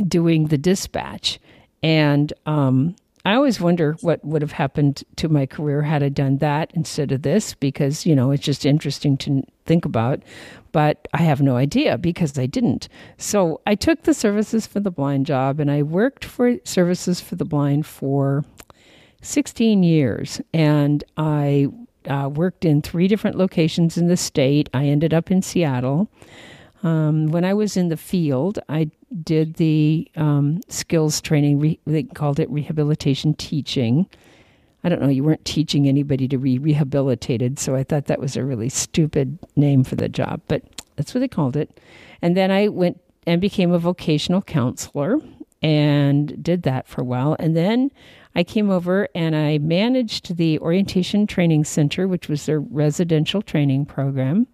doing 0.08 0.48
the 0.48 0.58
dispatch. 0.58 1.40
And 1.84 2.34
um, 2.48 2.96
I 3.26 3.36
always 3.36 3.62
wonder 3.62 3.96
what 4.02 4.26
would 4.26 4.42
have 4.42 4.54
happened 4.54 5.04
to 5.18 5.30
my 5.30 5.46
career 5.46 5.84
had 5.84 6.02
I 6.02 6.10
done 6.10 6.40
that 6.40 6.72
instead 6.74 7.12
of 7.12 7.22
this, 7.22 7.54
because, 7.54 8.08
you 8.08 8.16
know, 8.16 8.32
it's 8.32 8.44
just 8.44 8.66
interesting 8.66 9.16
to 9.18 9.44
think 9.66 9.86
about. 9.86 10.24
But 10.72 11.08
I 11.14 11.22
have 11.22 11.44
no 11.44 11.58
idea 11.58 12.00
because 12.00 12.40
I 12.40 12.48
didn't. 12.48 12.90
So 13.20 13.62
I 13.68 13.76
took 13.76 14.02
the 14.02 14.16
Services 14.16 14.66
for 14.66 14.80
the 14.80 14.90
Blind 14.90 15.28
job 15.28 15.60
and 15.60 15.70
I 15.70 15.84
worked 15.84 16.26
for 16.26 16.58
Services 16.64 17.22
for 17.22 17.36
the 17.36 17.46
Blind 17.46 17.86
for 17.86 18.44
16 19.24 19.84
years, 19.84 20.42
and 20.54 21.04
I 21.18 21.68
uh, 22.08 22.30
worked 22.34 22.66
in 22.66 22.82
three 22.82 23.08
different 23.08 23.38
locations 23.38 23.98
in 23.98 24.08
the 24.08 24.18
state. 24.18 24.70
I 24.74 24.86
ended 24.86 25.14
up 25.14 25.32
in 25.32 25.42
Seattle. 25.42 26.10
Um, 26.84 27.28
when 27.28 27.46
I 27.46 27.54
was 27.54 27.78
in 27.78 27.88
the 27.88 27.98
field, 27.98 28.60
I 28.68 28.92
did 29.24 29.56
the 29.56 30.10
um, 30.16 30.60
skills 30.68 31.22
training. 31.22 31.60
Re- 31.60 31.80
they 31.86 32.04
called 32.04 32.40
it 32.40 32.50
rehabilitation 32.50 33.34
teaching. 33.36 34.08
I 34.84 34.90
don't 34.90 35.02
know, 35.02 35.08
you 35.08 35.24
weren't 35.24 35.46
teaching 35.46 35.88
anybody 35.88 36.28
to 36.28 36.38
be 36.38 36.60
rehabilitated, 36.60 37.58
so 37.58 37.74
I 37.74 37.84
thought 37.84 38.06
that 38.06 38.20
was 38.20 38.36
a 38.36 38.44
really 38.44 38.68
stupid 38.68 39.40
name 39.56 39.86
for 39.86 39.96
the 39.96 40.10
job, 40.10 40.42
but 40.50 40.62
that's 40.98 41.14
what 41.14 41.22
they 41.22 41.30
called 41.30 41.56
it. 41.56 41.80
And 42.22 42.36
then 42.36 42.52
I 42.52 42.68
went 42.68 43.00
and 43.26 43.40
became 43.40 43.72
a 43.72 43.80
vocational 43.80 44.42
counselor 44.42 45.20
and 45.62 46.44
did 46.44 46.64
that 46.64 46.88
for 46.88 47.02
a 47.02 47.06
while. 47.06 47.38
And 47.40 47.56
then 47.56 47.92
I 48.36 48.44
came 48.44 48.70
over 48.70 49.08
and 49.14 49.36
I 49.36 49.60
managed 49.60 50.38
the 50.38 50.60
Orientation 50.60 51.28
Training 51.28 51.66
Center, 51.66 52.08
which 52.08 52.28
was 52.28 52.46
their 52.46 52.60
residential 52.60 53.42
training 53.42 53.86
program. 53.86 54.48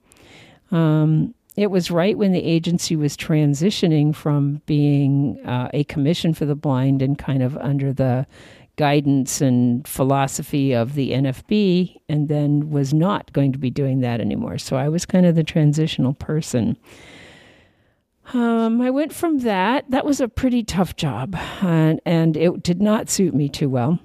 Um, 0.72 1.34
it 1.56 1.72
was 1.72 1.92
right 1.92 2.18
when 2.18 2.32
the 2.32 2.44
agency 2.44 2.96
was 2.96 3.18
transitioning 3.18 4.16
from 4.16 4.62
being 4.66 5.40
uh, 5.46 5.70
a 5.74 5.84
commission 5.86 6.34
for 6.34 6.46
the 6.46 6.56
blind 6.56 7.02
and 7.02 7.18
kind 7.18 7.44
of 7.44 7.58
under 7.58 7.92
the 7.92 8.26
guidance 8.78 9.42
and 9.42 9.86
philosophy 9.86 10.72
of 10.72 10.94
the 10.94 11.12
NFB, 11.12 11.98
and 12.08 12.30
then 12.30 12.70
was 12.70 12.94
not 12.94 13.34
going 13.34 13.52
to 13.52 13.60
be 13.60 13.70
doing 13.70 14.00
that 14.00 14.22
anymore. 14.22 14.58
So 14.58 14.78
I 14.78 14.88
was 14.88 15.06
kind 15.06 15.26
of 15.26 15.36
the 15.36 15.44
transitional 15.44 16.14
person. 16.14 16.78
Um, 18.34 18.82
I 18.82 18.90
went 18.90 19.14
from 19.14 19.40
that. 19.40 19.90
That 19.90 20.06
was 20.06 20.22
a 20.22 20.28
pretty 20.28 20.64
tough 20.64 20.96
job, 20.96 21.36
and, 21.62 22.00
and 22.06 22.38
it 22.38 22.62
did 22.62 22.82
not 22.82 23.10
suit 23.10 23.34
me 23.34 23.50
too 23.50 23.70
well. 23.70 24.00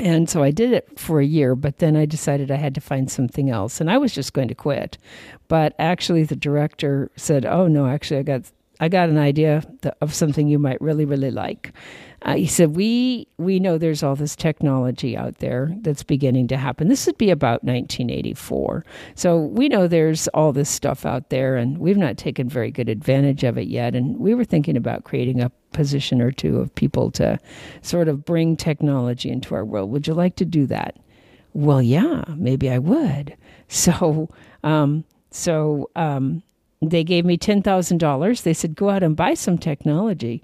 And 0.00 0.28
so 0.28 0.42
I 0.42 0.50
did 0.50 0.72
it 0.72 0.98
for 0.98 1.20
a 1.20 1.24
year, 1.26 1.54
but 1.54 1.78
then 1.78 1.94
I 1.94 2.04
decided 2.04 2.50
I 2.50 2.56
had 2.56 2.74
to 2.74 2.80
find 2.80 3.10
something 3.10 3.50
else, 3.50 3.80
and 3.80 3.90
I 3.90 3.98
was 3.98 4.12
just 4.12 4.32
going 4.32 4.48
to 4.48 4.54
quit. 4.54 4.98
But 5.46 5.74
actually, 5.78 6.24
the 6.24 6.34
director 6.34 7.10
said, 7.16 7.46
"Oh 7.46 7.68
no, 7.68 7.86
actually, 7.86 8.18
I 8.18 8.22
got 8.24 8.50
I 8.80 8.88
got 8.88 9.08
an 9.08 9.18
idea 9.18 9.62
of 10.00 10.14
something 10.14 10.48
you 10.48 10.58
might 10.58 10.80
really, 10.80 11.04
really 11.04 11.30
like." 11.30 11.72
Uh, 12.22 12.36
he 12.36 12.46
said, 12.46 12.74
"We 12.74 13.28
we 13.38 13.58
know 13.60 13.78
there's 13.78 14.02
all 14.02 14.16
this 14.16 14.34
technology 14.34 15.16
out 15.16 15.38
there 15.38 15.74
that's 15.82 16.02
beginning 16.02 16.48
to 16.48 16.56
happen. 16.56 16.88
This 16.88 17.06
would 17.06 17.18
be 17.18 17.30
about 17.30 17.64
1984, 17.64 18.84
so 19.14 19.38
we 19.38 19.68
know 19.68 19.86
there's 19.86 20.28
all 20.28 20.52
this 20.52 20.70
stuff 20.70 21.04
out 21.04 21.30
there, 21.30 21.56
and 21.56 21.78
we've 21.78 21.98
not 21.98 22.16
taken 22.16 22.48
very 22.48 22.70
good 22.70 22.88
advantage 22.88 23.44
of 23.44 23.58
it 23.58 23.68
yet. 23.68 23.94
And 23.94 24.18
we 24.18 24.34
were 24.34 24.44
thinking 24.44 24.76
about 24.76 25.04
creating 25.04 25.40
a 25.40 25.50
position 25.72 26.20
or 26.22 26.30
two 26.30 26.58
of 26.58 26.74
people 26.74 27.10
to 27.12 27.38
sort 27.82 28.08
of 28.08 28.24
bring 28.24 28.56
technology 28.56 29.30
into 29.30 29.54
our 29.54 29.64
world. 29.64 29.90
Would 29.90 30.06
you 30.06 30.14
like 30.14 30.36
to 30.36 30.44
do 30.44 30.66
that?" 30.66 30.96
well, 31.54 31.80
yeah, 31.80 32.24
maybe 32.36 32.68
I 32.68 32.78
would. 32.78 33.36
So, 33.66 34.28
um, 34.62 35.04
so 35.30 35.90
um, 35.96 36.42
they 36.90 37.04
gave 37.04 37.24
me 37.24 37.36
ten 37.36 37.62
thousand 37.62 37.98
dollars. 37.98 38.42
They 38.42 38.54
said, 38.54 38.74
go 38.74 38.90
out 38.90 39.02
and 39.02 39.16
buy 39.16 39.34
some 39.34 39.58
technology. 39.58 40.42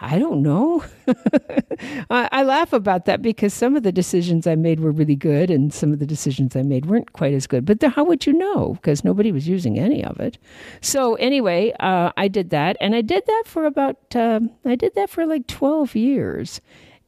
I 0.00 0.18
don't 0.18 0.42
know. 0.42 0.84
I, 2.10 2.28
I, 2.32 2.42
laugh 2.42 2.72
about 2.72 3.04
that 3.04 3.22
because 3.22 3.54
some 3.54 3.76
of 3.76 3.84
the 3.84 3.92
decisions 3.92 4.46
I 4.46 4.54
made 4.54 4.80
were 4.80 4.90
really 4.90 5.14
good, 5.14 5.50
and 5.50 5.72
some 5.72 5.92
of 5.92 5.98
the 5.98 6.06
decisions 6.06 6.56
I 6.56 6.62
made 6.62 6.86
weren't 6.86 7.12
quite 7.12 7.32
as 7.32 7.46
good. 7.46 7.64
But 7.64 7.80
the, 7.80 7.90
how 7.90 8.04
would 8.04 8.26
you 8.26 8.32
know? 8.32 8.74
Because 8.74 9.04
nobody 9.04 9.30
was 9.30 9.46
using 9.46 9.78
any 9.78 10.04
of 10.04 10.18
it. 10.18 10.38
So 10.80 11.14
anyway, 11.16 11.72
uh, 11.80 12.12
I 12.16 12.28
did 12.28 12.50
that, 12.50 12.76
and 12.80 12.94
I 12.94 13.02
did 13.02 13.24
that 13.26 13.44
for 13.46 13.66
about 13.66 14.16
uh, 14.16 14.40
I 14.64 14.74
did 14.74 14.94
that 14.94 15.10
for 15.10 15.26
like 15.26 15.46
twelve 15.46 15.94
years, 15.94 16.60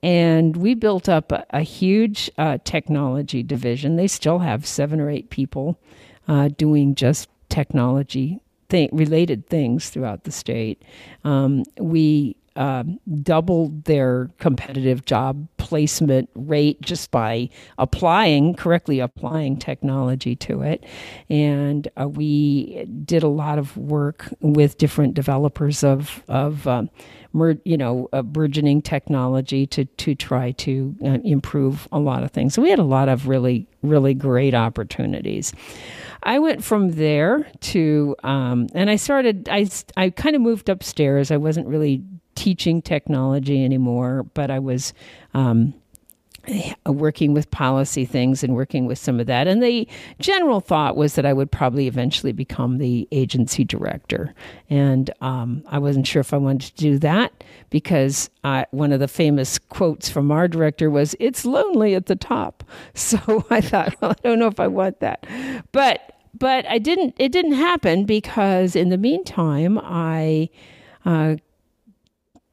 and 0.02 0.56
we 0.56 0.74
built 0.74 1.08
up 1.08 1.32
a, 1.32 1.44
a 1.50 1.62
huge 1.62 2.30
uh, 2.38 2.58
technology 2.64 3.42
division. 3.42 3.96
They 3.96 4.08
still 4.08 4.38
have 4.38 4.66
seven 4.66 5.00
or 5.00 5.10
eight 5.10 5.30
people 5.30 5.78
uh, 6.28 6.48
doing 6.56 6.94
just 6.94 7.28
technology 7.48 8.40
related 8.92 9.46
things 9.48 9.90
throughout 9.90 10.24
the 10.24 10.32
state. 10.32 10.82
Um, 11.24 11.64
we 11.78 12.36
uh, 12.56 12.84
doubled 13.22 13.84
their 13.84 14.30
competitive 14.38 15.04
job 15.04 15.46
placement 15.58 16.28
rate 16.34 16.80
just 16.80 17.10
by 17.10 17.48
applying 17.78 18.54
correctly 18.54 19.00
applying 19.00 19.56
technology 19.56 20.36
to 20.36 20.62
it. 20.62 20.84
And 21.28 21.88
uh, 22.00 22.08
we 22.08 22.84
did 23.04 23.22
a 23.22 23.28
lot 23.28 23.58
of 23.58 23.76
work 23.76 24.32
with 24.40 24.78
different 24.78 25.14
developers 25.14 25.84
of 25.84 26.22
of 26.28 26.66
um, 26.66 26.90
mer- 27.32 27.58
you 27.64 27.76
know 27.76 28.08
burgeoning 28.24 28.82
technology 28.82 29.66
to 29.66 29.84
to 29.84 30.14
try 30.14 30.52
to 30.52 30.96
uh, 31.04 31.18
improve 31.24 31.88
a 31.92 31.98
lot 31.98 32.22
of 32.22 32.30
things. 32.30 32.54
So 32.54 32.62
we 32.62 32.70
had 32.70 32.78
a 32.78 32.84
lot 32.84 33.08
of 33.08 33.28
really 33.28 33.66
really 33.82 34.14
great 34.14 34.54
opportunities. 34.54 35.52
I 36.22 36.38
went 36.40 36.64
from 36.64 36.92
there 36.92 37.48
to, 37.60 38.16
um, 38.24 38.66
and 38.74 38.90
I 38.90 38.96
started, 38.96 39.48
I, 39.48 39.68
I 39.96 40.10
kind 40.10 40.34
of 40.34 40.42
moved 40.42 40.68
upstairs. 40.68 41.30
I 41.30 41.36
wasn't 41.36 41.68
really 41.68 42.02
teaching 42.36 42.80
technology 42.80 43.64
anymore, 43.64 44.24
but 44.34 44.50
I 44.50 44.60
was 44.60 44.94
um, 45.34 45.74
working 46.86 47.34
with 47.34 47.50
policy 47.50 48.04
things 48.04 48.44
and 48.44 48.54
working 48.54 48.86
with 48.86 48.98
some 48.98 49.18
of 49.18 49.26
that. 49.26 49.46
And 49.48 49.62
the 49.62 49.88
general 50.18 50.60
thought 50.60 50.96
was 50.96 51.14
that 51.14 51.26
I 51.26 51.32
would 51.32 51.50
probably 51.50 51.86
eventually 51.88 52.32
become 52.32 52.78
the 52.78 53.08
agency 53.10 53.64
director. 53.64 54.34
And 54.70 55.10
um, 55.20 55.64
I 55.66 55.78
wasn't 55.78 56.06
sure 56.06 56.20
if 56.20 56.32
I 56.32 56.36
wanted 56.36 56.76
to 56.76 56.82
do 56.82 56.98
that 57.00 57.44
because 57.70 58.30
I, 58.44 58.66
one 58.70 58.92
of 58.92 59.00
the 59.00 59.08
famous 59.08 59.58
quotes 59.58 60.08
from 60.08 60.30
our 60.30 60.46
director 60.46 60.90
was, 60.90 61.16
It's 61.18 61.44
lonely 61.44 61.94
at 61.94 62.06
the 62.06 62.16
top. 62.16 62.62
So 62.94 63.46
I 63.50 63.60
thought, 63.60 63.94
well, 64.00 64.12
I 64.12 64.14
don't 64.22 64.38
know 64.38 64.48
if 64.48 64.58
I 64.58 64.66
want 64.66 65.00
that. 65.00 65.26
But 65.70 66.12
but 66.38 66.66
I 66.66 66.78
didn't. 66.78 67.14
It 67.18 67.30
didn't 67.30 67.52
happen 67.52 68.04
because 68.04 68.74
in 68.76 68.88
the 68.88 68.98
meantime, 68.98 69.78
I 69.82 70.50
uh, 71.04 71.36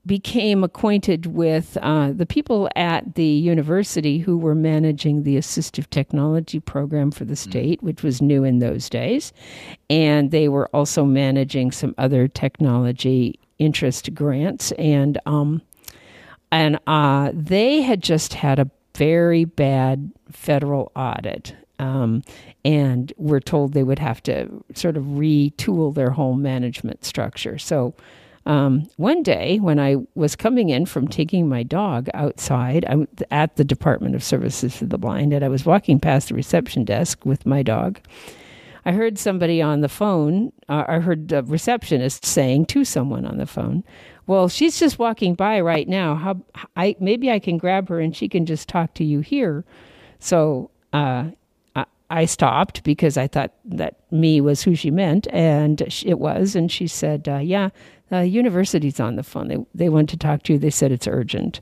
became 0.05 0.63
acquainted 0.63 1.27
with 1.27 1.77
uh, 1.81 2.11
the 2.11 2.25
people 2.25 2.69
at 2.75 3.15
the 3.15 3.25
university 3.25 4.17
who 4.17 4.37
were 4.37 4.55
managing 4.55 5.23
the 5.23 5.37
assistive 5.37 5.89
technology 5.89 6.59
program 6.59 7.09
for 7.09 7.23
the 7.23 7.35
mm. 7.35 7.37
state, 7.37 7.81
which 7.81 8.03
was 8.03 8.21
new 8.21 8.43
in 8.43 8.59
those 8.59 8.89
days. 8.89 9.31
And 9.89 10.31
they 10.31 10.49
were 10.49 10.67
also 10.75 11.05
managing 11.05 11.71
some 11.71 11.95
other 11.97 12.27
technology 12.27 13.39
interest 13.59 14.13
grants. 14.13 14.73
And, 14.73 15.17
um, 15.25 15.61
and 16.51 16.79
uh, 16.85 17.31
they 17.33 17.81
had 17.81 18.03
just 18.03 18.33
had 18.33 18.59
a 18.59 18.69
very 18.95 19.45
bad 19.45 20.11
federal 20.29 20.91
audit. 20.95 21.55
Um, 21.79 22.23
and 22.63 23.11
were 23.17 23.39
told 23.41 23.73
they 23.73 23.83
would 23.83 23.99
have 23.99 24.21
to 24.23 24.63
sort 24.73 24.95
of 24.95 25.03
retool 25.03 25.93
their 25.93 26.11
whole 26.11 26.35
management 26.35 27.03
structure. 27.03 27.57
So, 27.57 27.93
um, 28.45 28.89
one 28.97 29.23
day, 29.23 29.59
when 29.59 29.79
I 29.79 29.97
was 30.15 30.35
coming 30.35 30.69
in 30.69 30.85
from 30.85 31.07
taking 31.07 31.47
my 31.47 31.63
dog 31.63 32.09
outside 32.13 32.85
I'm 32.89 33.07
at 33.31 33.55
the 33.55 33.63
Department 33.63 34.15
of 34.15 34.23
Services 34.23 34.75
for 34.75 34.85
the 34.85 34.97
Blind, 34.97 35.33
and 35.33 35.45
I 35.45 35.49
was 35.49 35.65
walking 35.65 35.99
past 35.99 36.29
the 36.29 36.35
reception 36.35 36.83
desk 36.83 37.25
with 37.25 37.45
my 37.45 37.63
dog, 37.63 37.99
I 38.85 38.91
heard 38.91 39.17
somebody 39.17 39.61
on 39.61 39.81
the 39.81 39.89
phone, 39.89 40.51
uh, 40.67 40.83
I 40.87 40.99
heard 40.99 41.29
the 41.29 41.43
receptionist 41.43 42.25
saying 42.25 42.65
to 42.67 42.83
someone 42.83 43.25
on 43.25 43.37
the 43.37 43.45
phone, 43.45 43.83
well, 44.27 44.49
she's 44.49 44.79
just 44.79 44.99
walking 44.99 45.35
by 45.35 45.59
right 45.61 45.87
now. 45.87 46.15
How 46.15 46.41
I 46.75 46.95
maybe 46.99 47.29
I 47.29 47.39
can 47.39 47.57
grab 47.57 47.89
her 47.89 47.99
and 47.99 48.15
she 48.15 48.29
can 48.29 48.45
just 48.45 48.69
talk 48.69 48.93
to 48.95 49.03
you 49.03 49.19
here. 49.19 49.65
So 50.19 50.69
uh, 50.93 51.31
I, 51.75 51.85
I 52.09 52.25
stopped 52.25 52.83
because 52.83 53.17
I 53.17 53.27
thought 53.27 53.53
that 53.65 53.95
me 54.11 54.39
was 54.39 54.63
who 54.63 54.75
she 54.75 54.91
meant, 54.91 55.27
and 55.31 55.81
it 55.81 56.19
was. 56.19 56.55
And 56.55 56.71
she 56.71 56.87
said, 56.87 57.27
uh, 57.27 57.39
"Yeah, 57.39 57.69
uh, 58.13 58.19
university's 58.19 58.99
on 58.99 59.15
the 59.15 59.23
phone. 59.23 59.47
They 59.47 59.57
they 59.73 59.89
want 59.89 60.09
to 60.09 60.17
talk 60.17 60.43
to 60.43 60.53
you. 60.53 60.59
They 60.59 60.69
said 60.69 60.91
it's 60.91 61.07
urgent. 61.07 61.61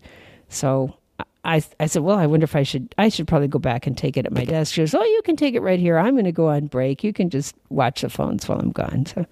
So 0.49 0.95
I 1.43 1.63
I 1.79 1.87
said, 1.87 2.03
well, 2.03 2.17
I 2.17 2.27
wonder 2.27 2.43
if 2.43 2.55
I 2.55 2.63
should 2.63 2.93
I 2.97 3.09
should 3.09 3.27
probably 3.27 3.47
go 3.47 3.59
back 3.59 3.87
and 3.87 3.97
take 3.97 4.17
it 4.17 4.25
at 4.25 4.31
my 4.31 4.45
desk. 4.45 4.73
She 4.73 4.81
goes, 4.81 4.93
oh, 4.93 5.03
you 5.03 5.21
can 5.23 5.35
take 5.35 5.55
it 5.55 5.61
right 5.61 5.79
here. 5.79 5.97
I'm 5.97 6.13
going 6.13 6.25
to 6.25 6.31
go 6.31 6.49
on 6.49 6.67
break. 6.67 7.03
You 7.03 7.13
can 7.13 7.29
just 7.29 7.55
watch 7.69 8.01
the 8.01 8.09
phones 8.09 8.47
while 8.47 8.59
I'm 8.59 8.71
gone. 8.71 9.05
So, 9.05 9.25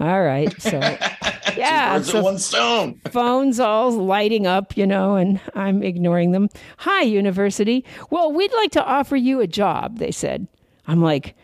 all 0.00 0.22
right. 0.22 0.52
So 0.60 0.78
yeah, 1.56 2.00
so 2.02 2.22
one 2.22 2.38
stone. 2.38 3.00
phones 3.10 3.58
all 3.58 3.90
lighting 3.90 4.46
up, 4.46 4.76
you 4.76 4.86
know, 4.86 5.16
and 5.16 5.40
I'm 5.54 5.82
ignoring 5.82 6.32
them. 6.32 6.48
Hi, 6.78 7.02
university. 7.02 7.84
Well, 8.10 8.32
we'd 8.32 8.52
like 8.52 8.72
to 8.72 8.84
offer 8.84 9.16
you 9.16 9.40
a 9.40 9.46
job. 9.46 9.98
They 9.98 10.10
said. 10.10 10.46
I'm 10.88 11.02
like, 11.02 11.34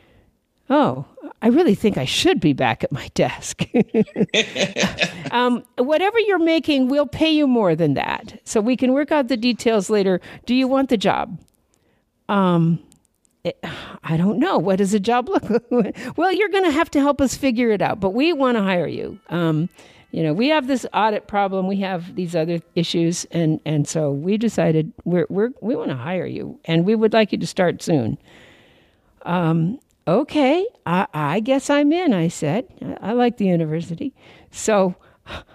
oh, 0.70 1.04
I 1.40 1.48
really 1.48 1.74
think 1.74 1.98
I 1.98 2.04
should 2.04 2.40
be 2.40 2.52
back 2.52 2.84
at 2.84 2.92
my 2.92 3.08
desk. 3.14 3.62
um, 5.30 5.64
whatever 5.76 6.18
you're 6.20 6.38
making, 6.38 6.88
we'll 6.88 7.06
pay 7.06 7.30
you 7.30 7.46
more 7.46 7.74
than 7.74 7.94
that. 7.94 8.40
So 8.44 8.60
we 8.60 8.76
can 8.76 8.92
work 8.92 9.12
out 9.12 9.28
the 9.28 9.36
details 9.36 9.90
later. 9.90 10.20
Do 10.46 10.54
you 10.54 10.68
want 10.68 10.88
the 10.88 10.96
job? 10.96 11.38
Um, 12.28 12.78
it, 13.44 13.58
I 14.04 14.16
don't 14.16 14.38
know. 14.38 14.58
What 14.58 14.76
does 14.76 14.94
a 14.94 15.00
job 15.00 15.28
look 15.28 15.44
like? 15.70 15.96
well, 16.16 16.32
you're 16.32 16.48
going 16.48 16.64
to 16.64 16.70
have 16.70 16.90
to 16.92 17.00
help 17.00 17.20
us 17.20 17.34
figure 17.34 17.70
it 17.70 17.82
out, 17.82 18.00
but 18.00 18.10
we 18.10 18.32
want 18.32 18.56
to 18.56 18.62
hire 18.62 18.86
you. 18.86 19.18
Um, 19.28 19.68
you 20.12 20.22
know, 20.22 20.32
we 20.34 20.48
have 20.48 20.66
this 20.66 20.86
audit 20.92 21.26
problem. 21.26 21.66
We 21.66 21.80
have 21.80 22.14
these 22.14 22.36
other 22.36 22.60
issues, 22.74 23.24
and 23.30 23.60
and 23.64 23.88
so 23.88 24.12
we 24.12 24.36
decided 24.36 24.92
we're 25.04 25.26
we're 25.30 25.50
we 25.62 25.74
want 25.74 25.88
to 25.88 25.96
hire 25.96 26.26
you, 26.26 26.60
and 26.66 26.84
we 26.84 26.94
would 26.94 27.14
like 27.14 27.32
you 27.32 27.38
to 27.38 27.46
start 27.46 27.82
soon. 27.82 28.18
Um, 29.22 29.78
okay, 30.06 30.66
I, 30.86 31.06
I 31.12 31.40
guess 31.40 31.70
I'm 31.70 31.92
in, 31.92 32.12
I 32.12 32.28
said. 32.28 32.66
I, 32.80 33.10
I 33.10 33.12
like 33.12 33.36
the 33.38 33.46
university. 33.46 34.14
So 34.50 34.94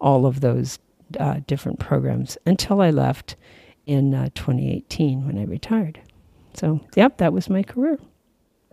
all 0.00 0.26
of 0.26 0.40
those 0.40 0.78
uh, 1.18 1.40
different 1.46 1.78
programs 1.78 2.36
until 2.46 2.80
I 2.80 2.90
left 2.90 3.36
in 3.86 4.14
uh, 4.14 4.28
2018 4.34 5.26
when 5.26 5.38
I 5.38 5.44
retired. 5.44 6.00
So, 6.54 6.80
yep, 6.94 7.18
that 7.18 7.32
was 7.32 7.48
my 7.48 7.62
career. 7.62 7.98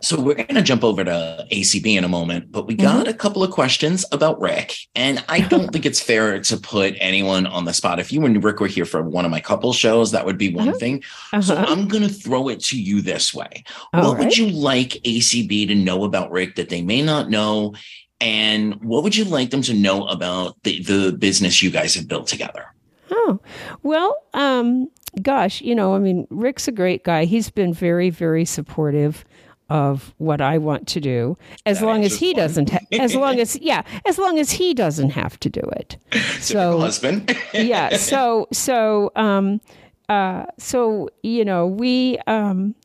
So 0.03 0.19
we're 0.19 0.35
going 0.35 0.55
to 0.55 0.61
jump 0.61 0.83
over 0.83 1.01
to 1.05 1.47
ACB 1.49 1.95
in 1.95 2.03
a 2.03 2.09
moment, 2.09 2.51
but 2.51 2.67
we 2.67 2.75
got 2.75 3.05
mm-hmm. 3.05 3.09
a 3.09 3.13
couple 3.13 3.41
of 3.41 3.51
questions 3.51 4.03
about 4.11 4.39
Rick. 4.41 4.75
And 4.95 5.23
I 5.29 5.39
don't 5.39 5.71
think 5.71 5.85
it's 5.85 6.01
fair 6.01 6.41
to 6.41 6.57
put 6.57 6.95
anyone 6.99 7.47
on 7.47 7.63
the 7.63 7.73
spot. 7.73 8.01
If 8.01 8.11
you 8.11 8.25
and 8.25 8.43
Rick 8.43 8.59
were 8.59 8.67
here 8.67 8.83
for 8.83 9.01
one 9.01 9.23
of 9.23 9.31
my 9.31 9.39
couple 9.39 9.71
shows, 9.71 10.11
that 10.11 10.25
would 10.25 10.37
be 10.37 10.53
one 10.53 10.67
uh-huh. 10.67 10.77
thing. 10.77 11.03
Uh-huh. 11.31 11.41
So 11.41 11.55
I'm 11.55 11.87
going 11.87 12.03
to 12.03 12.13
throw 12.13 12.49
it 12.49 12.59
to 12.65 12.79
you 12.79 13.01
this 13.01 13.33
way. 13.33 13.63
All 13.93 14.09
what 14.09 14.17
right. 14.17 14.25
would 14.25 14.37
you 14.37 14.49
like 14.49 14.89
ACB 15.05 15.69
to 15.69 15.75
know 15.75 16.03
about 16.03 16.31
Rick 16.31 16.55
that 16.55 16.67
they 16.67 16.81
may 16.81 17.01
not 17.01 17.29
know? 17.29 17.73
And 18.19 18.75
what 18.83 19.03
would 19.03 19.15
you 19.15 19.23
like 19.23 19.51
them 19.51 19.61
to 19.61 19.73
know 19.73 20.05
about 20.07 20.61
the, 20.63 20.83
the 20.83 21.13
business 21.13 21.63
you 21.63 21.71
guys 21.71 21.95
have 21.95 22.09
built 22.09 22.27
together? 22.27 22.65
Oh, 23.09 23.39
well, 23.83 24.17
um, 24.33 24.89
gosh, 25.21 25.61
you 25.61 25.73
know, 25.75 25.95
I 25.95 25.99
mean, 25.99 26.27
Rick's 26.29 26.67
a 26.67 26.73
great 26.73 27.05
guy. 27.05 27.23
He's 27.23 27.49
been 27.49 27.73
very, 27.73 28.09
very 28.09 28.43
supportive 28.43 29.23
of 29.73 30.13
what 30.19 30.39
I 30.39 30.59
want 30.59 30.87
to 30.89 31.01
do, 31.01 31.35
as 31.65 31.79
that 31.79 31.85
long 31.87 32.05
as 32.05 32.15
he 32.19 32.31
fun. 32.31 32.41
doesn't. 32.43 32.69
Ha- 32.69 32.79
as 32.93 33.15
long 33.15 33.39
as 33.39 33.55
yeah, 33.61 33.81
as 34.05 34.17
long 34.19 34.37
as 34.39 34.51
he 34.51 34.73
doesn't 34.75 35.09
have 35.09 35.39
to 35.39 35.49
do 35.49 35.61
it. 35.75 35.97
so 36.39 36.79
husband. 36.79 37.35
yeah. 37.53 37.97
So 37.97 38.47
so 38.53 39.11
um, 39.15 39.59
uh, 40.09 40.45
so 40.59 41.09
you 41.23 41.43
know 41.43 41.65
we 41.65 42.19
um, 42.27 42.75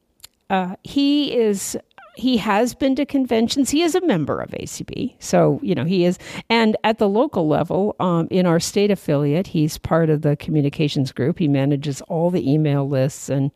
uh, 0.48 0.76
he 0.82 1.36
is 1.36 1.76
he 2.18 2.36
has 2.38 2.74
been 2.74 2.96
to 2.96 3.06
conventions. 3.06 3.70
He 3.70 3.82
is 3.82 3.94
a 3.94 4.00
member 4.04 4.40
of 4.40 4.50
ACB, 4.50 5.14
so 5.20 5.60
you 5.62 5.74
know 5.74 5.84
he 5.84 6.04
is. 6.04 6.18
And 6.50 6.76
at 6.82 6.98
the 6.98 7.08
local 7.08 7.46
level, 7.46 7.94
um, 8.00 8.26
in 8.30 8.44
our 8.44 8.58
state 8.58 8.90
affiliate, 8.90 9.46
he's 9.46 9.78
part 9.78 10.10
of 10.10 10.22
the 10.22 10.36
communications 10.36 11.12
group. 11.12 11.38
He 11.38 11.48
manages 11.48 12.00
all 12.02 12.30
the 12.30 12.50
email 12.50 12.88
lists 12.88 13.28
and 13.28 13.52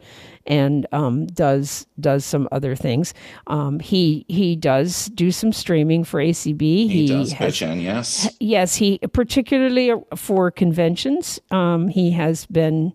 and 0.46 0.86
um, 0.92 1.26
does 1.26 1.86
does 1.98 2.24
some 2.24 2.48
other 2.52 2.74
things. 2.76 3.14
Um, 3.48 3.80
he 3.80 4.24
he 4.28 4.56
does 4.56 5.06
do 5.06 5.30
some 5.30 5.52
streaming 5.52 6.04
for 6.04 6.20
ACB. 6.20 6.60
He, 6.60 6.88
he 6.88 7.06
does 7.08 7.32
has, 7.32 7.52
pitch 7.52 7.62
in, 7.62 7.80
yes, 7.80 8.28
yes. 8.40 8.76
He 8.76 8.98
particularly 9.12 9.92
for 10.16 10.50
conventions. 10.50 11.40
Um, 11.50 11.88
he 11.88 12.12
has 12.12 12.46
been 12.46 12.92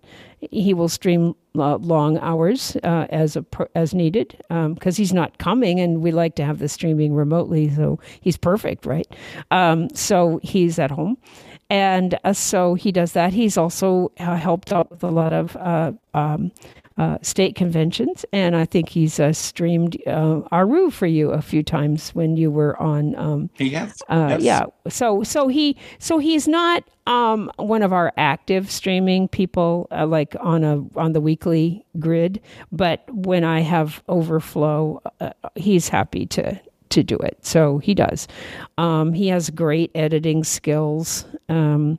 he 0.50 0.74
will 0.74 0.88
stream 0.88 1.34
uh, 1.56 1.76
long 1.76 2.18
hours 2.18 2.76
uh, 2.84 3.06
as 3.10 3.36
a, 3.36 3.44
as 3.74 3.94
needed 3.94 4.36
because 4.48 4.98
um, 4.98 5.02
he's 5.02 5.12
not 5.12 5.38
coming, 5.38 5.80
and 5.80 6.02
we 6.02 6.10
like 6.12 6.34
to 6.36 6.44
have 6.44 6.58
the 6.58 6.68
streaming 6.68 7.14
remotely. 7.14 7.70
So 7.70 7.98
he's 8.20 8.36
perfect, 8.36 8.86
right? 8.86 9.06
Um, 9.50 9.88
so 9.90 10.40
he's 10.42 10.78
at 10.78 10.90
home, 10.90 11.18
and 11.70 12.18
uh, 12.24 12.32
so 12.32 12.74
he 12.74 12.92
does 12.92 13.12
that. 13.12 13.32
He's 13.32 13.56
also 13.56 14.12
uh, 14.18 14.36
helped 14.36 14.72
out 14.72 14.90
with 14.90 15.02
a 15.02 15.10
lot 15.10 15.32
of 15.32 15.56
uh, 15.56 15.92
um, 16.14 16.52
uh, 16.98 17.16
state 17.22 17.54
conventions, 17.54 18.24
and 18.32 18.56
I 18.56 18.64
think 18.64 18.88
he's 18.88 19.20
uh, 19.20 19.32
streamed 19.32 19.96
uh, 20.06 20.40
Aru 20.50 20.90
for 20.90 21.06
you 21.06 21.30
a 21.30 21.40
few 21.40 21.62
times 21.62 22.10
when 22.10 22.36
you 22.36 22.50
were 22.50 22.80
on. 22.82 23.14
Um, 23.16 23.50
yes. 23.58 24.02
Uh, 24.08 24.38
yes. 24.38 24.42
Yeah. 24.42 24.64
So 24.88 25.22
so 25.22 25.46
he 25.46 25.76
so 26.00 26.18
he's 26.18 26.48
not 26.48 26.82
um, 27.06 27.50
one 27.56 27.82
of 27.82 27.92
our 27.92 28.12
active 28.16 28.70
streaming 28.70 29.28
people, 29.28 29.86
uh, 29.92 30.06
like 30.06 30.34
on 30.40 30.64
a 30.64 30.82
on 30.96 31.12
the 31.12 31.20
weekly 31.20 31.84
grid. 32.00 32.40
But 32.72 33.04
when 33.12 33.44
I 33.44 33.60
have 33.60 34.02
overflow, 34.08 35.00
uh, 35.20 35.30
he's 35.54 35.88
happy 35.88 36.26
to 36.26 36.60
to 36.90 37.02
do 37.04 37.16
it. 37.18 37.38
So 37.42 37.78
he 37.78 37.94
does. 37.94 38.26
Um, 38.76 39.12
he 39.12 39.28
has 39.28 39.50
great 39.50 39.90
editing 39.94 40.42
skills. 40.42 41.26
Um, 41.48 41.96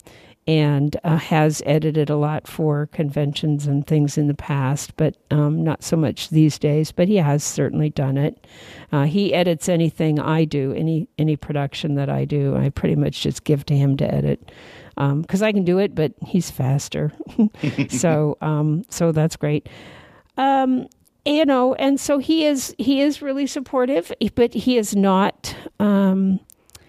and 0.49 0.97
uh, 1.03 1.17
has 1.17 1.61
edited 1.63 2.09
a 2.09 2.15
lot 2.15 2.47
for 2.47 2.87
conventions 2.87 3.67
and 3.67 3.85
things 3.85 4.17
in 4.17 4.25
the 4.25 4.33
past, 4.33 4.97
but 4.97 5.15
um, 5.29 5.63
not 5.63 5.83
so 5.83 5.95
much 5.95 6.29
these 6.29 6.57
days. 6.57 6.91
But 6.91 7.07
he 7.07 7.17
has 7.17 7.43
certainly 7.43 7.91
done 7.91 8.17
it. 8.17 8.47
Uh, 8.91 9.03
he 9.03 9.31
edits 9.31 9.69
anything 9.69 10.19
I 10.19 10.45
do, 10.45 10.73
any 10.73 11.07
any 11.19 11.35
production 11.35 11.93
that 11.95 12.09
I 12.09 12.25
do. 12.25 12.57
I 12.57 12.69
pretty 12.69 12.95
much 12.95 13.21
just 13.21 13.43
give 13.43 13.63
to 13.67 13.77
him 13.77 13.95
to 13.97 14.11
edit 14.11 14.51
because 14.95 15.41
um, 15.43 15.47
I 15.47 15.51
can 15.51 15.65
do 15.65 15.77
it, 15.77 15.93
but 15.93 16.13
he's 16.25 16.49
faster. 16.49 17.13
so 17.89 18.35
um, 18.41 18.85
so 18.89 19.11
that's 19.11 19.35
great. 19.35 19.69
Um, 20.35 20.87
you 21.27 21.45
know, 21.45 21.75
and 21.75 21.99
so 21.99 22.17
he 22.17 22.47
is 22.47 22.73
he 22.79 23.01
is 23.01 23.21
really 23.21 23.45
supportive, 23.45 24.11
but 24.33 24.55
he 24.55 24.79
is 24.79 24.95
not. 24.95 25.55
Um, 25.79 26.39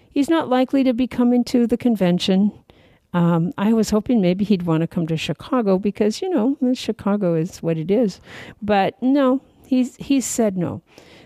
he's 0.08 0.30
not 0.30 0.48
likely 0.48 0.82
to 0.82 0.94
be 0.94 1.06
coming 1.06 1.44
to 1.44 1.66
the 1.66 1.76
convention 1.76 2.52
um, 3.12 3.52
I 3.58 3.72
was 3.72 3.90
hoping 3.90 4.20
maybe 4.20 4.44
he'd 4.44 4.62
want 4.62 4.82
to 4.82 4.86
come 4.86 5.06
to 5.08 5.16
Chicago 5.16 5.78
because 5.78 6.22
you 6.22 6.30
know 6.30 6.56
Chicago 6.74 7.34
is 7.34 7.62
what 7.62 7.78
it 7.78 7.90
is, 7.90 8.20
but 8.62 9.00
no, 9.02 9.40
he's 9.66 9.96
he's 9.96 10.26
said 10.26 10.56
no. 10.56 10.82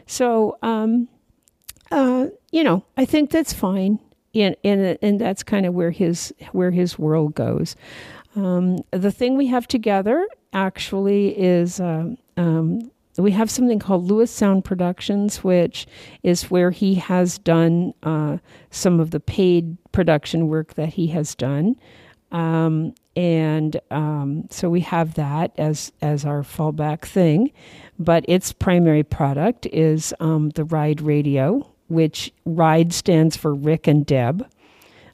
So 0.06 0.58
um, 0.62 1.08
uh, 1.90 2.28
you 2.52 2.64
know, 2.64 2.84
I 2.96 3.04
think 3.04 3.30
that's 3.30 3.52
fine, 3.52 3.98
and 4.34 4.56
and 4.64 4.98
and 5.02 5.20
that's 5.20 5.42
kind 5.42 5.66
of 5.66 5.74
where 5.74 5.90
his 5.90 6.32
where 6.52 6.70
his 6.70 6.98
world 6.98 7.34
goes. 7.34 7.76
Um, 8.36 8.78
the 8.90 9.12
thing 9.12 9.36
we 9.36 9.46
have 9.48 9.68
together 9.68 10.26
actually 10.52 11.38
is 11.38 11.80
uh, 11.80 12.10
we 13.16 13.30
have 13.32 13.50
something 13.50 13.78
called 13.78 14.04
Lewis 14.04 14.30
Sound 14.30 14.64
Productions, 14.64 15.44
which 15.44 15.86
is 16.22 16.50
where 16.50 16.70
he 16.70 16.96
has 16.96 17.38
done 17.38 17.94
uh, 18.02 18.38
some 18.70 19.00
of 19.00 19.12
the 19.12 19.20
paid 19.20 19.76
production 19.94 20.48
work 20.48 20.74
that 20.74 20.90
he 20.90 21.06
has 21.06 21.34
done. 21.34 21.76
Um, 22.32 22.94
and 23.16 23.80
um, 23.92 24.48
so 24.50 24.68
we 24.68 24.80
have 24.80 25.14
that 25.14 25.52
as 25.56 25.92
as 26.02 26.24
our 26.24 26.42
fallback 26.42 27.02
thing, 27.02 27.52
but 27.98 28.24
its 28.26 28.52
primary 28.52 29.04
product 29.04 29.66
is 29.66 30.12
um, 30.18 30.50
the 30.50 30.64
Ride 30.64 31.00
Radio, 31.00 31.70
which 31.86 32.32
Ride 32.44 32.92
stands 32.92 33.36
for 33.36 33.54
Rick 33.54 33.86
and 33.86 34.04
Deb. 34.04 34.50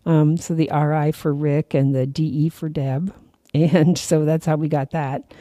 Um, 0.06 0.38
so 0.38 0.54
the 0.54 0.70
RI 0.72 1.12
for 1.12 1.34
Rick 1.34 1.74
and 1.74 1.94
the 1.94 2.06
DE 2.06 2.48
for 2.48 2.70
Deb, 2.70 3.14
and 3.54 3.98
so 3.98 4.24
that's 4.24 4.46
how 4.46 4.56
we 4.56 4.68
got 4.68 4.92
that. 4.92 5.34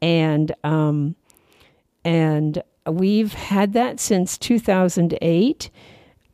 And 0.00 0.54
um, 0.64 1.16
and 2.02 2.62
we've 2.86 3.34
had 3.34 3.74
that 3.74 4.00
since 4.00 4.38
2008. 4.38 5.70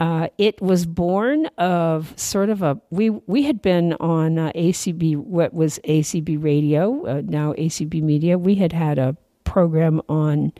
Uh, 0.02 0.26
it 0.36 0.60
was 0.60 0.84
born 0.84 1.46
of 1.58 2.12
sort 2.18 2.50
of 2.50 2.60
a 2.60 2.76
we 2.90 3.08
we 3.08 3.44
had 3.44 3.62
been 3.62 3.92
on 4.00 4.36
uh, 4.36 4.50
ACB 4.56 5.16
what 5.16 5.54
was 5.54 5.78
ACB 5.88 6.42
Radio 6.42 7.06
uh, 7.06 7.22
now 7.24 7.52
ACB 7.52 8.02
Media. 8.02 8.36
We 8.36 8.56
had 8.56 8.72
had 8.72 8.98
a 8.98 9.16
program 9.44 10.02
on 10.08 10.54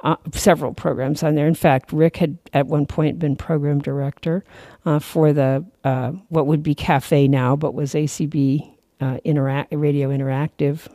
uh, 0.00 0.16
several 0.34 0.74
programs 0.74 1.22
on 1.22 1.36
there. 1.36 1.46
In 1.46 1.54
fact, 1.54 1.90
Rick 1.90 2.18
had 2.18 2.36
at 2.52 2.66
one 2.66 2.84
point 2.84 3.18
been 3.18 3.34
program 3.34 3.80
director 3.80 4.44
uh, 4.84 4.98
for 4.98 5.32
the 5.32 5.64
uh, 5.84 6.10
what 6.28 6.46
would 6.46 6.62
be 6.62 6.74
Cafe 6.74 7.28
now, 7.28 7.56
but 7.56 7.72
was 7.72 7.94
ACB 7.94 8.76
Radio 9.00 10.10
Interactive 10.10 10.86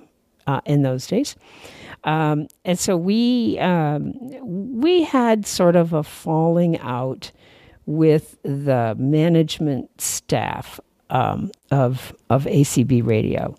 in 0.67 0.83
those 0.83 1.07
days. 1.07 1.35
Um, 2.03 2.47
and 2.63 2.77
so 2.77 2.95
we 2.95 3.57
um, 3.57 4.13
we 4.43 5.01
had 5.01 5.47
sort 5.47 5.75
of 5.75 5.93
a 5.93 6.03
falling 6.03 6.77
out 6.77 7.31
with 7.87 8.37
the 8.43 8.95
management 8.99 9.99
staff 9.99 10.79
um, 11.09 11.51
of 11.71 12.15
of 12.29 12.43
ACB 12.45 13.03
Radio, 13.05 13.55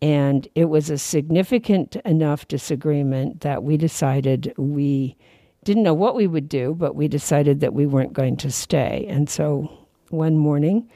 and 0.00 0.48
it 0.54 0.70
was 0.70 0.88
a 0.88 0.96
significant 0.96 1.96
enough 2.06 2.48
disagreement 2.48 3.42
that 3.42 3.62
we 3.62 3.76
decided 3.76 4.54
we 4.56 5.16
didn't 5.64 5.82
know 5.82 5.94
what 5.94 6.14
we 6.14 6.26
would 6.26 6.48
do, 6.48 6.74
but 6.74 6.96
we 6.96 7.08
decided 7.08 7.60
that 7.60 7.74
we 7.74 7.84
weren't 7.84 8.14
going 8.14 8.38
to 8.38 8.50
stay, 8.50 9.04
and 9.08 9.28
so 9.28 9.70
one 10.08 10.38
morning 10.38 10.88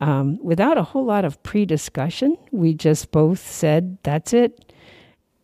um, 0.00 0.38
without 0.42 0.76
a 0.78 0.82
whole 0.82 1.04
lot 1.04 1.24
of 1.24 1.42
pre 1.42 1.64
discussion. 1.64 2.36
We 2.52 2.74
just 2.74 3.10
both 3.10 3.38
said, 3.38 3.98
that's 4.02 4.32
it. 4.32 4.72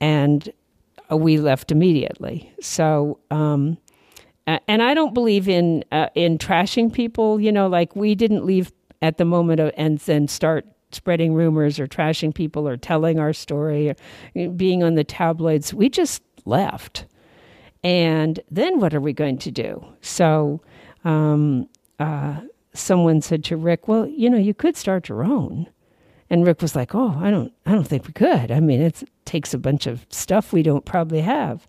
And 0.01 0.53
uh, 1.11 1.17
we 1.17 1.39
left 1.39 1.71
immediately. 1.71 2.53
So, 2.61 3.19
um, 3.31 3.79
and 4.47 4.83
I 4.83 4.95
don't 4.95 5.15
believe 5.15 5.49
in 5.49 5.85
uh, 5.93 6.09
in 6.15 6.39
trashing 6.39 6.93
people. 6.93 7.41
You 7.41 7.53
know, 7.53 7.69
like 7.69 7.95
we 7.95 8.15
didn't 8.15 8.45
leave 8.45 8.73
at 9.01 9.19
the 9.19 9.25
moment 9.25 9.61
of, 9.61 9.73
and 9.77 9.99
then 10.01 10.29
start 10.29 10.67
spreading 10.93 11.35
rumors 11.35 11.81
or 11.81 11.87
trashing 11.87 12.35
people 12.35 12.69
or 12.69 12.77
telling 12.77 13.19
our 13.19 13.33
story 13.33 13.91
or 13.91 14.49
being 14.51 14.83
on 14.83 14.95
the 14.95 15.05
tabloids. 15.05 15.73
We 15.73 15.89
just 15.89 16.23
left. 16.45 17.07
And 17.85 18.39
then 18.51 18.79
what 18.79 18.95
are 18.95 19.01
we 19.01 19.13
going 19.13 19.39
to 19.39 19.51
do? 19.51 19.85
So, 20.03 20.61
um, 21.05 21.69
uh, 21.99 22.41
someone 22.75 23.21
said 23.21 23.43
to 23.45 23.57
Rick, 23.57 23.89
"Well, 23.89 24.07
you 24.07 24.31
know, 24.31 24.39
you 24.39 24.55
could 24.55 24.77
start 24.77 25.09
your 25.09 25.25
own." 25.25 25.67
And 26.31 26.47
Rick 26.47 26.63
was 26.63 26.77
like, 26.77 26.95
"Oh, 26.95 27.19
I 27.21 27.31
don't, 27.31 27.53
I 27.67 27.73
don't 27.73 27.87
think 27.87 28.07
we 28.07 28.13
could. 28.13 28.51
I 28.51 28.61
mean, 28.61 28.81
it 28.81 29.03
takes 29.25 29.53
a 29.53 29.59
bunch 29.59 29.87
of 29.87 30.07
stuff 30.11 30.53
we 30.53 30.63
don't 30.63 30.85
probably 30.85 31.21
have." 31.21 31.67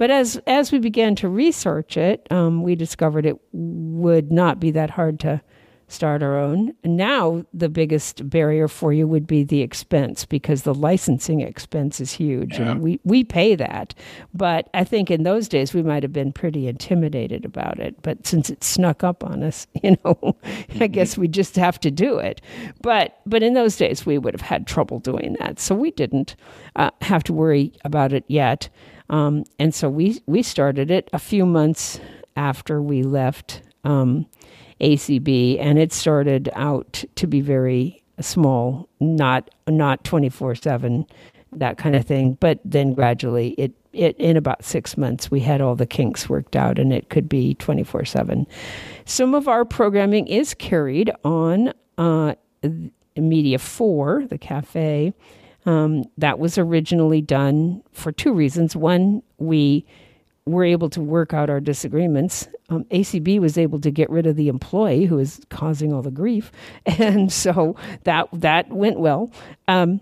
But 0.00 0.10
as 0.10 0.40
as 0.46 0.72
we 0.72 0.78
began 0.78 1.14
to 1.16 1.28
research 1.28 1.98
it, 1.98 2.26
um, 2.30 2.62
we 2.62 2.74
discovered 2.74 3.26
it 3.26 3.36
would 3.52 4.32
not 4.32 4.58
be 4.58 4.70
that 4.70 4.88
hard 4.88 5.20
to 5.20 5.42
start 5.88 6.22
our 6.22 6.38
own. 6.38 6.72
Now, 6.84 7.44
the 7.52 7.68
biggest 7.68 8.30
barrier 8.30 8.66
for 8.66 8.94
you 8.94 9.06
would 9.06 9.26
be 9.26 9.44
the 9.44 9.60
expense 9.60 10.24
because 10.24 10.62
the 10.62 10.72
licensing 10.72 11.42
expense 11.42 12.00
is 12.00 12.12
huge, 12.12 12.58
yeah. 12.58 12.70
and 12.70 12.80
we 12.80 12.98
we 13.04 13.24
pay 13.24 13.54
that. 13.56 13.94
But 14.32 14.70
I 14.72 14.84
think 14.84 15.10
in 15.10 15.24
those 15.24 15.48
days 15.48 15.74
we 15.74 15.82
might 15.82 16.02
have 16.02 16.14
been 16.14 16.32
pretty 16.32 16.66
intimidated 16.66 17.44
about 17.44 17.78
it. 17.78 18.00
But 18.00 18.26
since 18.26 18.48
it 18.48 18.64
snuck 18.64 19.04
up 19.04 19.22
on 19.22 19.42
us, 19.42 19.66
you 19.82 19.98
know, 20.02 20.34
I 20.80 20.86
guess 20.86 21.18
we 21.18 21.28
just 21.28 21.56
have 21.56 21.78
to 21.80 21.90
do 21.90 22.16
it. 22.16 22.40
But 22.80 23.20
but 23.26 23.42
in 23.42 23.52
those 23.52 23.76
days 23.76 24.06
we 24.06 24.16
would 24.16 24.32
have 24.32 24.48
had 24.48 24.66
trouble 24.66 24.98
doing 24.98 25.36
that, 25.40 25.60
so 25.60 25.74
we 25.74 25.90
didn't 25.90 26.36
uh, 26.76 26.90
have 27.02 27.22
to 27.24 27.34
worry 27.34 27.74
about 27.84 28.14
it 28.14 28.24
yet. 28.28 28.70
Um, 29.10 29.44
and 29.58 29.74
so 29.74 29.90
we 29.90 30.22
we 30.26 30.42
started 30.42 30.90
it 30.90 31.10
a 31.12 31.18
few 31.18 31.44
months 31.44 32.00
after 32.36 32.80
we 32.80 33.02
left. 33.02 33.62
Um, 33.84 34.26
ACB, 34.80 35.58
and 35.60 35.78
it 35.78 35.92
started 35.92 36.48
out 36.54 37.04
to 37.16 37.26
be 37.26 37.40
very 37.40 38.02
small, 38.20 38.88
not 38.98 39.50
not 39.68 40.02
twenty 40.04 40.28
four 40.28 40.54
seven, 40.54 41.06
that 41.52 41.76
kind 41.76 41.94
of 41.94 42.06
thing. 42.06 42.38
But 42.40 42.60
then 42.64 42.94
gradually, 42.94 43.50
it 43.50 43.72
it 43.92 44.16
in 44.18 44.36
about 44.36 44.64
six 44.64 44.96
months, 44.96 45.30
we 45.30 45.40
had 45.40 45.60
all 45.60 45.74
the 45.74 45.86
kinks 45.86 46.28
worked 46.28 46.56
out, 46.56 46.78
and 46.78 46.92
it 46.92 47.10
could 47.10 47.28
be 47.28 47.54
twenty 47.54 47.82
four 47.82 48.04
seven. 48.04 48.46
Some 49.04 49.34
of 49.34 49.48
our 49.48 49.64
programming 49.64 50.26
is 50.26 50.54
carried 50.54 51.10
on 51.24 51.72
uh, 51.98 52.34
Media 53.16 53.58
Four, 53.58 54.26
the 54.28 54.38
cafe. 54.38 55.12
Um, 55.66 56.04
that 56.16 56.38
was 56.38 56.56
originally 56.56 57.20
done 57.20 57.82
for 57.92 58.12
two 58.12 58.32
reasons. 58.32 58.74
One, 58.74 59.22
we 59.38 59.84
were 60.46 60.64
able 60.64 60.88
to 60.90 61.00
work 61.00 61.34
out 61.34 61.50
our 61.50 61.60
disagreements. 61.60 62.48
Um, 62.70 62.84
ACB 62.84 63.40
was 63.40 63.58
able 63.58 63.80
to 63.80 63.90
get 63.90 64.08
rid 64.10 64.26
of 64.26 64.36
the 64.36 64.48
employee 64.48 65.04
who 65.04 65.16
was 65.16 65.40
causing 65.50 65.92
all 65.92 66.02
the 66.02 66.10
grief, 66.10 66.50
and 66.86 67.32
so 67.32 67.76
that 68.04 68.28
that 68.32 68.68
went 68.70 69.00
well. 69.00 69.30
Um, 69.68 70.00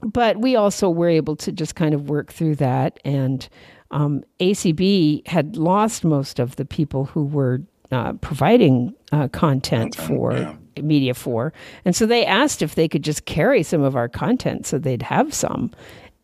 but 0.00 0.38
we 0.38 0.54
also 0.54 0.88
were 0.88 1.08
able 1.08 1.36
to 1.36 1.52
just 1.52 1.74
kind 1.74 1.94
of 1.94 2.08
work 2.08 2.32
through 2.32 2.56
that, 2.56 2.98
and 3.04 3.48
um, 3.90 4.22
ACB 4.40 5.26
had 5.26 5.56
lost 5.56 6.04
most 6.04 6.38
of 6.38 6.56
the 6.56 6.64
people 6.64 7.06
who 7.06 7.24
were 7.24 7.62
uh, 7.90 8.12
providing 8.14 8.94
uh, 9.12 9.28
content 9.28 9.94
for. 9.96 10.32
Yeah. 10.32 10.54
Media 10.84 11.14
for. 11.14 11.52
And 11.84 11.94
so 11.94 12.06
they 12.06 12.24
asked 12.24 12.62
if 12.62 12.74
they 12.74 12.88
could 12.88 13.02
just 13.02 13.24
carry 13.24 13.62
some 13.62 13.82
of 13.82 13.96
our 13.96 14.08
content 14.08 14.66
so 14.66 14.78
they'd 14.78 15.02
have 15.02 15.34
some. 15.34 15.70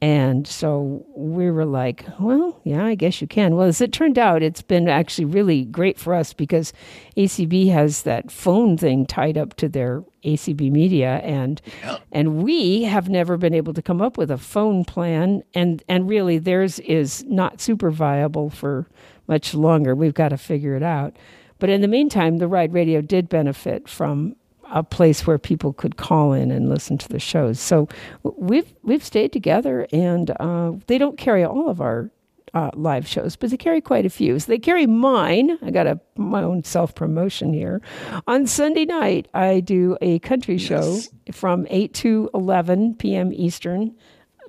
And 0.04 0.46
so 0.46 1.02
we 1.16 1.50
were 1.50 1.64
like, 1.64 2.04
well, 2.20 2.60
yeah, 2.64 2.84
I 2.84 2.94
guess 2.94 3.22
you 3.22 3.26
can. 3.26 3.56
Well, 3.56 3.68
as 3.68 3.80
it 3.80 3.90
turned 3.90 4.18
out, 4.18 4.42
it's 4.42 4.60
been 4.60 4.86
actually 4.86 5.24
really 5.24 5.64
great 5.64 5.98
for 5.98 6.12
us 6.12 6.34
because 6.34 6.74
ACB 7.16 7.72
has 7.72 8.02
that 8.02 8.30
phone 8.30 8.76
thing 8.76 9.06
tied 9.06 9.38
up 9.38 9.54
to 9.54 9.66
their 9.66 10.04
ACB 10.22 10.70
media 10.70 11.20
and 11.24 11.62
yeah. 11.82 11.98
and 12.12 12.42
we 12.42 12.82
have 12.82 13.08
never 13.08 13.38
been 13.38 13.54
able 13.54 13.72
to 13.72 13.80
come 13.80 14.02
up 14.02 14.18
with 14.18 14.30
a 14.30 14.36
phone 14.38 14.84
plan 14.84 15.42
and 15.54 15.82
and 15.88 16.08
really 16.08 16.38
theirs 16.38 16.78
is 16.80 17.24
not 17.24 17.62
super 17.62 17.90
viable 17.90 18.50
for 18.50 18.86
much 19.26 19.54
longer. 19.54 19.94
We've 19.94 20.12
got 20.12 20.30
to 20.30 20.36
figure 20.36 20.76
it 20.76 20.82
out. 20.82 21.16
But 21.58 21.70
in 21.70 21.80
the 21.80 21.88
meantime, 21.88 22.36
the 22.38 22.48
Ride 22.48 22.74
Radio 22.74 23.00
did 23.00 23.30
benefit 23.30 23.88
from 23.88 24.36
a 24.74 24.82
place 24.82 25.26
where 25.26 25.38
people 25.38 25.72
could 25.72 25.96
call 25.96 26.32
in 26.34 26.50
and 26.50 26.68
listen 26.68 26.98
to 26.98 27.08
the 27.08 27.20
shows. 27.20 27.58
So 27.58 27.88
we've 28.22 28.70
we've 28.82 29.04
stayed 29.04 29.32
together, 29.32 29.86
and 29.92 30.30
uh, 30.38 30.72
they 30.88 30.98
don't 30.98 31.16
carry 31.16 31.44
all 31.44 31.68
of 31.70 31.80
our 31.80 32.10
uh, 32.52 32.70
live 32.74 33.06
shows, 33.06 33.36
but 33.36 33.50
they 33.50 33.56
carry 33.56 33.80
quite 33.80 34.04
a 34.04 34.10
few. 34.10 34.38
So 34.38 34.46
they 34.50 34.58
carry 34.58 34.86
mine. 34.86 35.58
I 35.62 35.70
got 35.70 35.86
a 35.86 36.00
my 36.16 36.42
own 36.42 36.64
self 36.64 36.94
promotion 36.94 37.54
here. 37.54 37.80
On 38.26 38.46
Sunday 38.46 38.84
night, 38.84 39.28
I 39.32 39.60
do 39.60 39.96
a 40.02 40.18
country 40.18 40.56
yes. 40.56 40.66
show 40.66 41.00
from 41.32 41.66
eight 41.70 41.94
to 41.94 42.28
eleven 42.34 42.94
p.m. 42.96 43.32
Eastern 43.32 43.94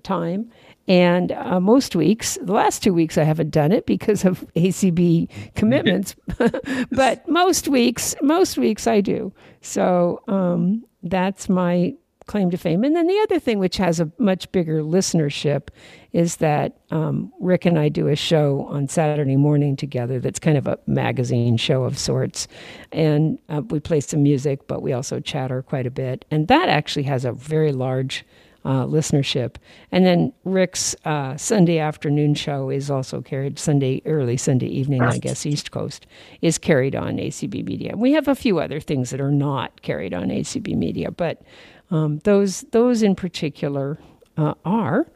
time, 0.04 0.52
and 0.88 1.32
uh, 1.32 1.60
most 1.60 1.96
weeks, 1.96 2.38
the 2.42 2.54
last 2.54 2.84
two 2.84 2.94
weeks, 2.94 3.18
I 3.18 3.24
haven't 3.24 3.50
done 3.50 3.72
it 3.72 3.86
because 3.86 4.24
of 4.24 4.46
ACB 4.56 5.30
commitments. 5.56 6.16
but 6.92 7.28
most 7.28 7.68
weeks, 7.68 8.16
most 8.22 8.58
weeks 8.58 8.86
I 8.86 9.02
do. 9.02 9.34
So 9.62 10.22
um, 10.28 10.86
that's 11.02 11.50
my 11.50 11.96
claim 12.28 12.50
to 12.50 12.58
fame. 12.58 12.84
And 12.84 12.96
then 12.96 13.08
the 13.08 13.20
other 13.24 13.40
thing, 13.40 13.60
which 13.60 13.78
has 13.78 14.00
a 14.00 14.12
much 14.18 14.52
bigger 14.52 14.82
listenership, 14.82 15.70
is 16.12 16.38
that 16.38 16.78
um, 16.90 17.32
Rick 17.40 17.66
and 17.66 17.78
I 17.78 17.90
do 17.90 18.08
a 18.08 18.16
show 18.16 18.66
on 18.70 18.88
Saturday 18.88 19.36
morning 19.36 19.76
together 19.76 20.20
that's 20.20 20.40
kind 20.40 20.58
of 20.58 20.66
a 20.66 20.80
magazine 20.88 21.58
show 21.58 21.84
of 21.84 21.98
sorts. 21.98 22.48
And 22.92 23.38
uh, 23.50 23.62
we 23.70 23.80
play 23.80 24.00
some 24.00 24.24
music, 24.24 24.68
but 24.68 24.82
we 24.82 24.94
also 24.94 25.20
chatter 25.20 25.62
quite 25.62 25.86
a 25.86 25.92
bit. 25.92 26.26
And 26.32 26.48
that 26.48 26.70
actually 26.70 27.04
has 27.04 27.26
a 27.26 27.32
very 27.32 27.72
large 27.72 28.26
uh, 28.66 28.86
listenership. 28.86 29.56
And 29.92 30.06
then 30.06 30.34
Rick's 30.44 30.96
uh, 31.06 31.38
Sunday 31.38 31.78
afternoon 31.78 32.34
show 32.34 32.70
is 32.70 32.90
also 32.90 33.22
carried 33.22 33.60
Sunday 33.60 34.02
early 34.06 34.38
Sunday 34.38 34.68
evening, 34.68 35.04
I 35.04 35.20
guess 35.20 35.46
East 35.46 35.72
Coast 35.72 36.08
is 36.42 36.58
carried 36.58 36.96
on 36.96 37.18
ACB 37.18 37.64
Media. 37.64 37.96
We 37.96 38.14
have 38.14 38.28
a 38.28 38.36
few 38.36 38.60
other 38.60 38.80
things 38.80 39.12
that 39.12 39.22
are 39.22 39.32
not 39.32 39.82
carried 39.84 40.14
on 40.14 40.30
ACB 40.30 40.76
Media, 40.76 41.12
but 41.12 41.44
um, 41.92 42.20
those 42.24 42.62
those 42.72 43.04
in 43.04 43.16
particular 43.16 44.00
uh, 44.36 44.56
are 44.66 45.08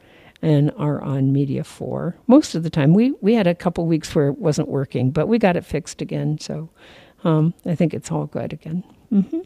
and 0.41 0.71
are 0.77 1.01
on 1.01 1.33
Media 1.33 1.63
Four 1.63 2.15
most 2.27 2.53
of 2.53 2.61
the 2.61 2.69
time. 2.69 2.93
We 2.93 3.13
we 3.21 3.33
had 3.33 3.47
a 3.47 3.55
couple 3.55 3.85
weeks 3.87 4.13
where 4.13 4.27
it 4.27 4.37
wasn't 4.37 4.69
working, 4.69 5.09
but 5.09 5.27
we 5.27 5.39
got 5.39 5.57
it 5.57 5.65
fixed 5.65 6.01
again. 6.01 6.37
So 6.39 6.69
um, 7.23 7.55
I 7.65 7.73
think 7.73 7.95
it's 7.95 8.11
all 8.11 8.27
good 8.27 8.53
again. 8.53 8.83
Mm-hmm. 9.11 9.39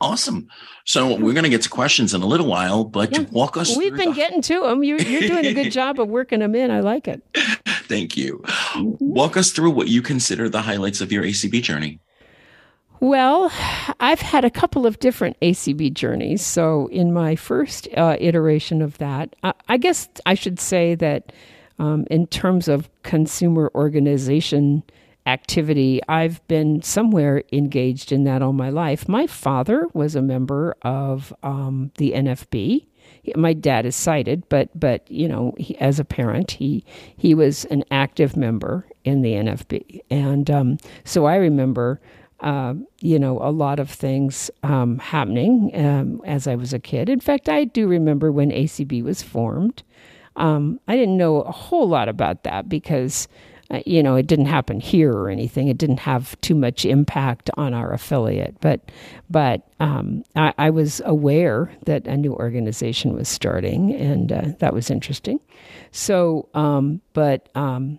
Awesome. 0.00 0.48
So 0.84 1.14
we're 1.16 1.34
going 1.34 1.44
to 1.44 1.50
get 1.50 1.62
to 1.62 1.68
questions 1.68 2.14
in 2.14 2.22
a 2.22 2.26
little 2.26 2.46
while, 2.46 2.84
but 2.84 3.12
yeah. 3.12 3.26
walk 3.30 3.58
us. 3.58 3.76
We've 3.76 3.94
been 3.94 4.10
the- 4.10 4.14
getting 4.14 4.40
to 4.42 4.62
them. 4.62 4.82
You're, 4.82 5.00
you're 5.00 5.28
doing 5.28 5.44
a 5.44 5.52
good 5.52 5.70
job 5.72 6.00
of 6.00 6.08
working 6.08 6.40
them 6.40 6.54
in. 6.54 6.70
I 6.70 6.80
like 6.80 7.06
it. 7.06 7.22
Thank 7.84 8.16
you. 8.16 8.38
Mm-hmm. 8.44 8.94
Walk 9.00 9.36
us 9.36 9.50
through 9.50 9.72
what 9.72 9.88
you 9.88 10.00
consider 10.00 10.48
the 10.48 10.62
highlights 10.62 11.00
of 11.00 11.12
your 11.12 11.22
ACB 11.22 11.62
journey. 11.62 12.00
Well, 13.00 13.50
I've 13.98 14.20
had 14.20 14.44
a 14.44 14.50
couple 14.50 14.86
of 14.86 14.98
different 15.00 15.38
ACB 15.40 15.94
journeys. 15.94 16.44
So, 16.44 16.86
in 16.88 17.14
my 17.14 17.34
first 17.34 17.88
uh, 17.96 18.16
iteration 18.20 18.82
of 18.82 18.98
that, 18.98 19.34
I, 19.42 19.54
I, 19.68 19.76
guess 19.78 20.08
I 20.26 20.34
should 20.34 20.60
say 20.60 20.94
that 20.96 21.32
um, 21.78 22.06
in 22.10 22.26
terms 22.26 22.68
of 22.68 22.90
consumer 23.02 23.70
organization 23.74 24.82
activity. 25.26 26.00
I've 26.08 26.46
been 26.48 26.82
somewhere 26.82 27.42
engaged 27.52 28.12
in 28.12 28.24
that 28.24 28.42
all 28.42 28.52
my 28.52 28.70
life. 28.70 29.08
My 29.08 29.26
father 29.26 29.86
was 29.92 30.14
a 30.14 30.22
member 30.22 30.76
of 30.82 31.32
um, 31.42 31.92
the 31.98 32.12
NFB. 32.12 32.86
My 33.36 33.52
dad 33.52 33.86
is 33.86 33.96
sighted, 33.96 34.48
but 34.48 34.68
but 34.78 35.10
you 35.10 35.28
know, 35.28 35.54
he, 35.58 35.76
as 35.78 35.98
a 35.98 36.04
parent, 36.04 36.52
he 36.52 36.84
he 37.16 37.34
was 37.34 37.64
an 37.66 37.84
active 37.90 38.36
member 38.36 38.86
in 39.04 39.22
the 39.22 39.32
NFB, 39.32 40.00
and 40.10 40.50
um, 40.50 40.78
so 41.04 41.26
I 41.26 41.36
remember. 41.36 42.00
Uh, 42.42 42.72
you 43.02 43.18
know, 43.18 43.38
a 43.42 43.52
lot 43.52 43.78
of 43.78 43.90
things 43.90 44.50
um, 44.62 44.98
happening 44.98 45.70
um, 45.74 46.22
as 46.24 46.46
I 46.46 46.54
was 46.54 46.72
a 46.72 46.78
kid. 46.78 47.10
In 47.10 47.20
fact, 47.20 47.50
I 47.50 47.64
do 47.64 47.86
remember 47.86 48.32
when 48.32 48.50
ACB 48.50 49.02
was 49.02 49.22
formed. 49.22 49.82
Um, 50.36 50.80
I 50.88 50.96
didn't 50.96 51.18
know 51.18 51.42
a 51.42 51.52
whole 51.52 51.86
lot 51.86 52.08
about 52.08 52.44
that 52.44 52.66
because 52.66 53.28
you 53.86 54.02
know, 54.02 54.16
it 54.16 54.26
didn't 54.26 54.46
happen 54.46 54.80
here 54.80 55.12
or 55.12 55.28
anything. 55.28 55.68
It 55.68 55.78
didn't 55.78 56.00
have 56.00 56.40
too 56.40 56.54
much 56.54 56.84
impact 56.84 57.50
on 57.56 57.74
our 57.74 57.92
affiliate, 57.92 58.60
but 58.60 58.90
but 59.28 59.68
um, 59.78 60.24
I, 60.34 60.52
I, 60.58 60.70
was 60.70 61.00
aware 61.04 61.72
that 61.86 62.06
a 62.06 62.16
new 62.16 62.34
organization 62.34 63.14
was 63.14 63.28
starting, 63.28 63.94
and 63.94 64.32
uh, 64.32 64.42
that 64.58 64.74
was 64.74 64.90
interesting. 64.90 65.40
So, 65.92 66.48
um, 66.52 67.00
but 67.12 67.48
um, 67.54 67.98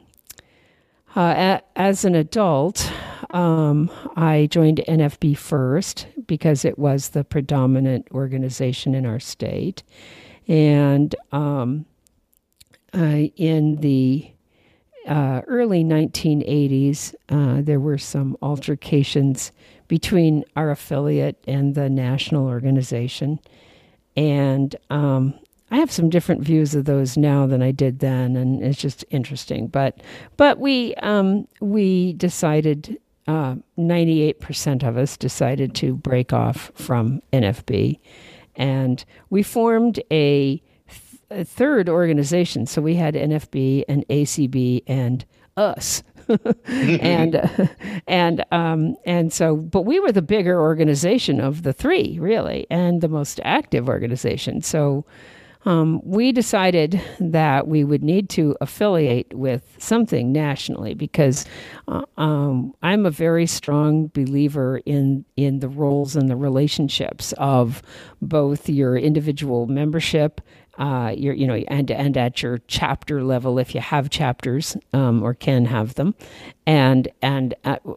uh, 1.15 1.59
a, 1.59 1.61
as 1.75 2.05
an 2.05 2.15
adult, 2.15 2.91
um, 3.31 3.89
I 4.15 4.47
joined 4.51 4.81
NFB 4.87 5.37
first 5.37 6.07
because 6.25 6.65
it 6.65 6.77
was 6.77 7.09
the 7.09 7.23
predominant 7.23 8.07
organization 8.11 8.93
in 8.93 9.05
our 9.05 9.19
state. 9.19 9.83
And 10.47 11.13
um, 11.31 11.85
uh, 12.93 13.27
in 13.35 13.77
the 13.77 14.31
uh, 15.07 15.41
early 15.47 15.83
1980s, 15.83 17.13
uh, 17.29 17.61
there 17.61 17.79
were 17.79 17.97
some 17.97 18.37
altercations 18.41 19.51
between 19.87 20.43
our 20.55 20.71
affiliate 20.71 21.43
and 21.47 21.75
the 21.75 21.89
national 21.89 22.47
organization. 22.47 23.39
And 24.15 24.75
um, 24.89 25.33
I 25.71 25.77
have 25.77 25.91
some 25.91 26.09
different 26.09 26.43
views 26.43 26.75
of 26.75 26.85
those 26.85 27.17
now 27.17 27.47
than 27.47 27.61
I 27.61 27.71
did 27.71 27.99
then, 27.99 28.35
and 28.35 28.61
it's 28.61 28.79
just 28.79 29.05
interesting. 29.09 29.67
But 29.67 30.01
but 30.35 30.59
we 30.59 30.93
um, 30.95 31.47
we 31.61 32.13
decided 32.13 32.99
uh, 33.27 33.55
ninety 33.77 34.21
eight 34.21 34.41
percent 34.41 34.83
of 34.83 34.97
us 34.97 35.15
decided 35.15 35.73
to 35.75 35.95
break 35.95 36.33
off 36.33 36.71
from 36.75 37.21
NFB, 37.31 37.99
and 38.57 39.03
we 39.29 39.43
formed 39.43 40.01
a, 40.11 40.61
third 41.43 41.89
organization. 41.89 42.65
So 42.65 42.81
we 42.81 42.95
had 42.95 43.15
NFB 43.15 43.85
and 43.87 44.07
ACB 44.07 44.83
and 44.87 45.25
us. 45.57 46.03
and 46.65 47.35
uh, 47.35 47.47
and 48.07 48.45
um, 48.51 48.95
and 49.05 49.33
so, 49.33 49.55
but 49.55 49.81
we 49.81 49.99
were 49.99 50.11
the 50.11 50.21
bigger 50.21 50.61
organization 50.61 51.41
of 51.41 51.63
the 51.63 51.73
three, 51.73 52.17
really, 52.19 52.67
and 52.69 53.01
the 53.01 53.09
most 53.09 53.39
active 53.43 53.89
organization. 53.89 54.61
So 54.61 55.05
um, 55.65 56.01
we 56.03 56.31
decided 56.31 57.01
that 57.19 57.67
we 57.67 57.83
would 57.83 58.03
need 58.03 58.29
to 58.31 58.55
affiliate 58.61 59.33
with 59.33 59.75
something 59.77 60.31
nationally 60.31 60.93
because 60.95 61.45
uh, 61.87 62.03
um, 62.17 62.73
I'm 62.81 63.05
a 63.05 63.11
very 63.11 63.45
strong 63.45 64.07
believer 64.07 64.81
in 64.85 65.25
in 65.35 65.59
the 65.59 65.69
roles 65.69 66.15
and 66.15 66.29
the 66.29 66.35
relationships 66.35 67.33
of 67.37 67.81
both 68.21 68.69
your 68.69 68.97
individual 68.97 69.67
membership. 69.67 70.41
Uh, 70.77 71.13
you 71.15 71.45
know, 71.45 71.55
and 71.67 71.91
and 71.91 72.17
at 72.17 72.41
your 72.41 72.59
chapter 72.67 73.23
level, 73.23 73.59
if 73.59 73.75
you 73.75 73.81
have 73.81 74.09
chapters 74.09 74.77
um, 74.93 75.21
or 75.21 75.33
can 75.33 75.65
have 75.65 75.95
them, 75.95 76.15
and 76.65 77.09
and 77.21 77.53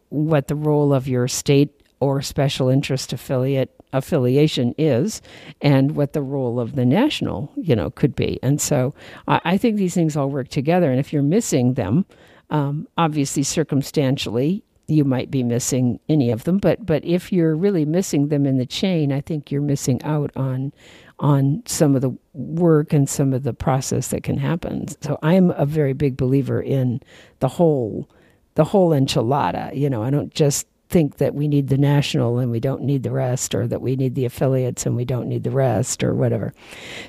what 0.08 0.48
the 0.48 0.56
role 0.56 0.92
of 0.92 1.06
your 1.06 1.28
state 1.28 1.70
or 2.00 2.20
special 2.20 2.68
interest 2.68 3.12
affiliate 3.12 3.70
affiliation 3.94 4.74
is 4.76 5.22
and 5.62 5.96
what 5.96 6.12
the 6.12 6.20
role 6.20 6.58
of 6.58 6.74
the 6.74 6.84
national 6.84 7.50
you 7.56 7.74
know 7.76 7.90
could 7.90 8.14
be. 8.14 8.38
And 8.42 8.60
so 8.60 8.94
i, 9.28 9.40
I 9.44 9.56
think 9.56 9.76
these 9.76 9.94
things 9.94 10.16
all 10.16 10.28
work 10.28 10.48
together. 10.48 10.90
And 10.90 11.00
if 11.00 11.12
you're 11.12 11.22
missing 11.22 11.74
them 11.74 12.04
um, 12.50 12.88
obviously 12.98 13.42
circumstantially 13.42 14.62
you 14.86 15.02
might 15.02 15.30
be 15.30 15.42
missing 15.42 15.98
any 16.10 16.30
of 16.30 16.44
them. 16.44 16.58
But 16.58 16.84
but 16.84 17.02
if 17.04 17.32
you're 17.32 17.56
really 17.56 17.86
missing 17.86 18.28
them 18.28 18.44
in 18.44 18.58
the 18.58 18.66
chain 18.66 19.12
i 19.12 19.20
think 19.20 19.50
you're 19.50 19.62
missing 19.62 20.02
out 20.02 20.30
on 20.36 20.72
on 21.18 21.62
some 21.66 21.94
of 21.94 22.02
the 22.02 22.16
work 22.32 22.92
and 22.92 23.08
some 23.08 23.32
of 23.32 23.42
the 23.44 23.54
process 23.54 24.08
that 24.08 24.22
can 24.22 24.36
happen 24.36 24.86
so 25.00 25.18
i'm 25.22 25.50
a 25.52 25.66
very 25.66 25.92
big 25.92 26.16
believer 26.16 26.60
in 26.60 27.00
the 27.38 27.48
whole 27.48 28.08
the 28.54 28.64
whole 28.64 28.90
enchilada 28.90 29.74
you 29.76 29.88
know 29.88 30.02
i 30.02 30.10
don't 30.10 30.34
just 30.34 30.66
think 30.94 31.16
that 31.16 31.34
we 31.34 31.48
need 31.48 31.68
the 31.68 31.76
national 31.76 32.38
and 32.38 32.52
we 32.52 32.60
don't 32.60 32.82
need 32.82 33.02
the 33.02 33.10
rest, 33.10 33.52
or 33.52 33.66
that 33.66 33.82
we 33.82 33.96
need 33.96 34.14
the 34.14 34.24
affiliates 34.24 34.86
and 34.86 34.94
we 34.94 35.04
don't 35.04 35.26
need 35.26 35.42
the 35.42 35.50
rest, 35.50 36.04
or 36.04 36.14
whatever. 36.14 36.54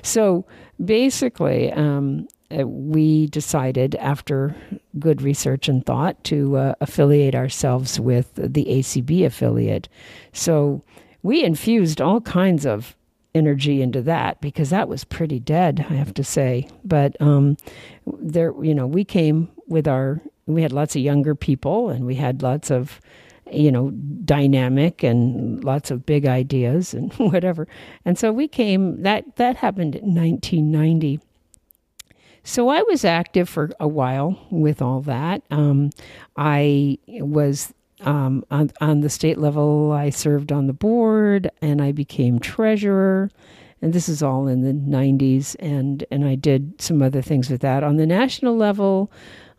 So 0.02 0.44
basically, 0.84 1.72
um, 1.72 2.26
uh, 2.50 2.66
we 2.66 3.26
decided 3.28 3.94
after 3.96 4.56
good 4.98 5.22
research 5.22 5.68
and 5.68 5.86
thought 5.86 6.22
to 6.24 6.56
uh, 6.56 6.74
affiliate 6.80 7.36
ourselves 7.36 8.00
with 8.00 8.34
the 8.34 8.64
ACB 8.64 9.24
affiliate. 9.24 9.88
So 10.32 10.82
we 11.22 11.44
infused 11.44 12.00
all 12.00 12.20
kinds 12.20 12.66
of 12.66 12.96
energy 13.36 13.82
into 13.82 14.02
that 14.02 14.40
because 14.40 14.70
that 14.70 14.88
was 14.88 15.04
pretty 15.04 15.38
dead, 15.38 15.86
I 15.90 15.94
have 15.94 16.14
to 16.14 16.24
say. 16.24 16.68
But 16.84 17.20
um, 17.20 17.56
there, 18.06 18.52
you 18.62 18.74
know, 18.74 18.86
we 18.86 19.04
came 19.04 19.48
with 19.68 19.86
our, 19.86 20.20
we 20.46 20.62
had 20.62 20.72
lots 20.72 20.96
of 20.96 21.02
younger 21.02 21.34
people 21.34 21.90
and 21.90 22.06
we 22.06 22.14
had 22.16 22.42
lots 22.42 22.70
of 22.70 23.00
you 23.50 23.70
know, 23.70 23.90
dynamic 24.24 25.04
and 25.04 25.62
lots 25.62 25.90
of 25.90 26.04
big 26.04 26.26
ideas 26.26 26.92
and 26.92 27.12
whatever. 27.16 27.68
And 28.04 28.18
so 28.18 28.32
we 28.32 28.48
came, 28.48 29.02
that, 29.02 29.36
that 29.36 29.56
happened 29.56 29.94
in 29.94 30.14
1990. 30.14 31.20
So 32.42 32.68
I 32.68 32.82
was 32.82 33.04
active 33.04 33.48
for 33.48 33.70
a 33.80 33.88
while 33.88 34.38
with 34.50 34.80
all 34.80 35.00
that. 35.02 35.42
Um, 35.50 35.90
I 36.36 36.98
was 37.06 37.72
um, 38.02 38.44
on, 38.50 38.70
on 38.80 39.00
the 39.00 39.10
state 39.10 39.38
level, 39.38 39.92
I 39.92 40.10
served 40.10 40.52
on 40.52 40.66
the 40.66 40.72
board 40.72 41.50
and 41.62 41.80
I 41.80 41.92
became 41.92 42.38
treasurer. 42.38 43.30
And 43.82 43.92
this 43.92 44.08
is 44.08 44.22
all 44.22 44.48
in 44.48 44.62
the 44.62 44.72
90s, 44.72 45.54
and, 45.60 46.02
and 46.10 46.24
I 46.24 46.34
did 46.34 46.80
some 46.80 47.02
other 47.02 47.20
things 47.20 47.50
with 47.50 47.60
that. 47.60 47.84
On 47.84 47.98
the 47.98 48.06
national 48.06 48.56
level, 48.56 49.12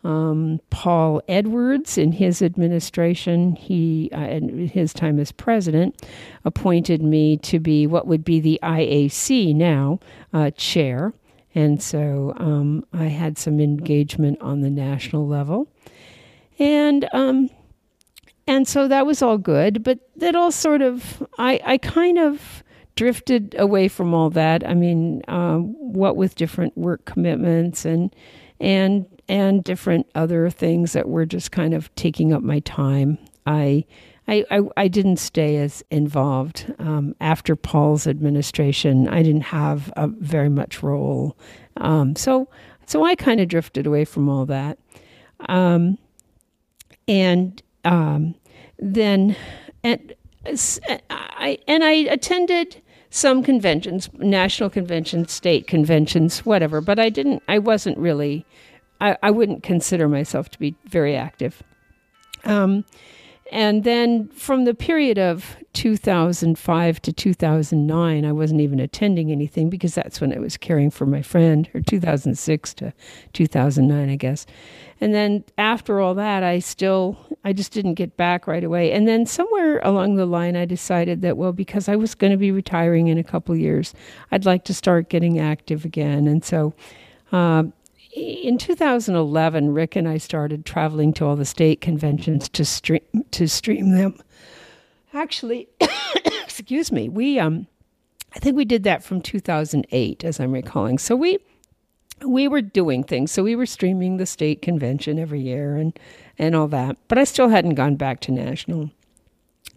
um, 0.03 0.59
Paul 0.69 1.21
Edwards, 1.27 1.97
in 1.97 2.13
his 2.13 2.41
administration, 2.41 3.55
he 3.55 4.09
uh, 4.13 4.21
in 4.21 4.67
his 4.69 4.93
time 4.93 5.19
as 5.19 5.31
president, 5.31 6.01
appointed 6.45 7.01
me 7.01 7.37
to 7.37 7.59
be 7.59 7.85
what 7.85 8.07
would 8.07 8.23
be 8.23 8.39
the 8.39 8.59
IAC 8.63 9.53
now 9.53 9.99
uh, 10.33 10.51
chair, 10.51 11.13
and 11.53 11.81
so 11.81 12.33
um, 12.37 12.85
I 12.93 13.05
had 13.05 13.37
some 13.37 13.59
engagement 13.59 14.41
on 14.41 14.61
the 14.61 14.69
national 14.69 15.27
level, 15.27 15.67
and 16.57 17.07
um, 17.11 17.49
and 18.47 18.67
so 18.67 18.87
that 18.87 19.05
was 19.05 19.21
all 19.21 19.37
good. 19.37 19.83
But 19.83 19.99
that 20.17 20.35
all 20.35 20.51
sort 20.51 20.81
of 20.81 21.25
I 21.37 21.59
I 21.65 21.77
kind 21.77 22.17
of 22.17 22.63
drifted 22.95 23.55
away 23.57 23.87
from 23.87 24.13
all 24.13 24.29
that. 24.31 24.67
I 24.67 24.73
mean, 24.73 25.21
um, 25.27 25.75
what 25.77 26.17
with 26.17 26.35
different 26.35 26.77
work 26.77 27.05
commitments 27.05 27.85
and 27.85 28.13
and 28.59 29.05
and 29.29 29.63
different 29.63 30.07
other 30.15 30.49
things 30.49 30.93
that 30.93 31.07
were 31.07 31.25
just 31.25 31.51
kind 31.51 31.73
of 31.73 31.93
taking 31.95 32.33
up 32.33 32.41
my 32.41 32.59
time. 32.59 33.17
I 33.45 33.85
I, 34.29 34.43
I, 34.51 34.61
I 34.75 34.87
didn't 34.89 35.17
stay 35.17 35.55
as 35.55 35.83
involved 35.89 36.73
um, 36.79 37.15
after 37.21 37.55
Paul's 37.55 38.07
administration. 38.07 39.07
I 39.07 39.23
didn't 39.23 39.41
have 39.43 39.93
a 39.95 40.07
very 40.07 40.49
much 40.49 40.83
role, 40.83 41.37
um, 41.77 42.15
so 42.15 42.49
so 42.85 43.05
I 43.05 43.15
kind 43.15 43.39
of 43.39 43.47
drifted 43.47 43.85
away 43.85 44.05
from 44.05 44.27
all 44.27 44.45
that, 44.47 44.79
um, 45.47 45.97
and 47.07 47.61
um, 47.87 48.35
then 48.79 49.35
and 49.83 50.13
I 51.09 51.57
and 51.67 51.83
I 51.83 51.91
attended 51.91 52.81
some 53.09 53.41
conventions, 53.41 54.09
national 54.13 54.69
conventions, 54.69 55.31
state 55.31 55.67
conventions, 55.67 56.45
whatever. 56.45 56.81
But 56.81 56.99
I 56.99 57.09
didn't. 57.09 57.43
I 57.47 57.59
wasn't 57.59 57.97
really 57.97 58.45
I, 58.99 59.17
I 59.23 59.31
wouldn't 59.31 59.63
consider 59.63 60.07
myself 60.07 60.49
to 60.49 60.59
be 60.59 60.75
very 60.85 61.15
active. 61.15 61.63
Um, 62.43 62.85
and 63.51 63.83
then 63.83 64.27
from 64.29 64.65
the 64.65 64.73
period 64.73 65.17
of 65.17 65.55
2005 65.73 67.01
to 67.01 67.13
2009, 67.13 68.25
I 68.25 68.31
wasn't 68.31 68.61
even 68.61 68.79
attending 68.79 69.31
anything 69.31 69.69
because 69.69 69.95
that's 69.95 70.19
when 70.19 70.33
I 70.33 70.39
was 70.39 70.57
caring 70.57 70.89
for 70.91 71.05
my 71.05 71.21
friend, 71.21 71.69
or 71.73 71.81
2006 71.81 72.73
to 72.75 72.93
2009, 73.33 74.09
I 74.09 74.15
guess. 74.15 74.45
And 74.99 75.13
then 75.13 75.43
after 75.57 75.99
all 75.99 76.15
that, 76.15 76.43
I 76.43 76.59
still, 76.59 77.17
I 77.43 77.53
just 77.53 77.71
didn't 77.71 77.95
get 77.95 78.17
back 78.17 78.47
right 78.47 78.63
away. 78.63 78.91
And 78.91 79.07
then 79.07 79.25
somewhere 79.25 79.79
along 79.79 80.15
the 80.15 80.25
line, 80.25 80.55
I 80.55 80.65
decided 80.65 81.21
that, 81.21 81.37
well, 81.37 81.53
because 81.53 81.87
I 81.87 81.95
was 81.95 82.15
going 82.15 82.31
to 82.31 82.37
be 82.37 82.51
retiring 82.51 83.07
in 83.07 83.17
a 83.17 83.23
couple 83.23 83.55
years, 83.55 83.93
I'd 84.31 84.45
like 84.45 84.63
to 84.65 84.73
start 84.73 85.09
getting 85.09 85.39
active 85.39 85.85
again. 85.85 86.27
And 86.27 86.43
so 86.43 86.73
uh, 87.31 87.63
in 88.15 88.57
2011, 88.57 89.73
Rick 89.73 89.95
and 89.95 90.07
I 90.07 90.17
started 90.17 90.65
traveling 90.65 91.13
to 91.13 91.25
all 91.25 91.35
the 91.35 91.45
state 91.45 91.81
conventions 91.81 92.49
to 92.49 92.65
stream 92.65 93.01
to 93.31 93.47
stream 93.47 93.91
them. 93.91 94.17
Actually, 95.13 95.67
excuse 96.25 96.91
me, 96.91 97.09
we 97.09 97.39
um, 97.39 97.67
I 98.35 98.39
think 98.39 98.57
we 98.57 98.65
did 98.65 98.83
that 98.83 99.03
from 99.03 99.21
2008, 99.21 100.23
as 100.23 100.39
I'm 100.39 100.51
recalling. 100.51 100.97
So 100.97 101.15
we 101.15 101.37
we 102.25 102.47
were 102.47 102.61
doing 102.61 103.03
things. 103.03 103.31
So 103.31 103.43
we 103.43 103.55
were 103.55 103.65
streaming 103.65 104.17
the 104.17 104.25
state 104.25 104.61
convention 104.61 105.19
every 105.19 105.41
year 105.41 105.75
and 105.75 105.97
and 106.37 106.55
all 106.55 106.67
that. 106.69 106.97
But 107.07 107.17
I 107.17 107.23
still 107.23 107.49
hadn't 107.49 107.75
gone 107.75 107.95
back 107.95 108.19
to 108.21 108.31
national. 108.31 108.91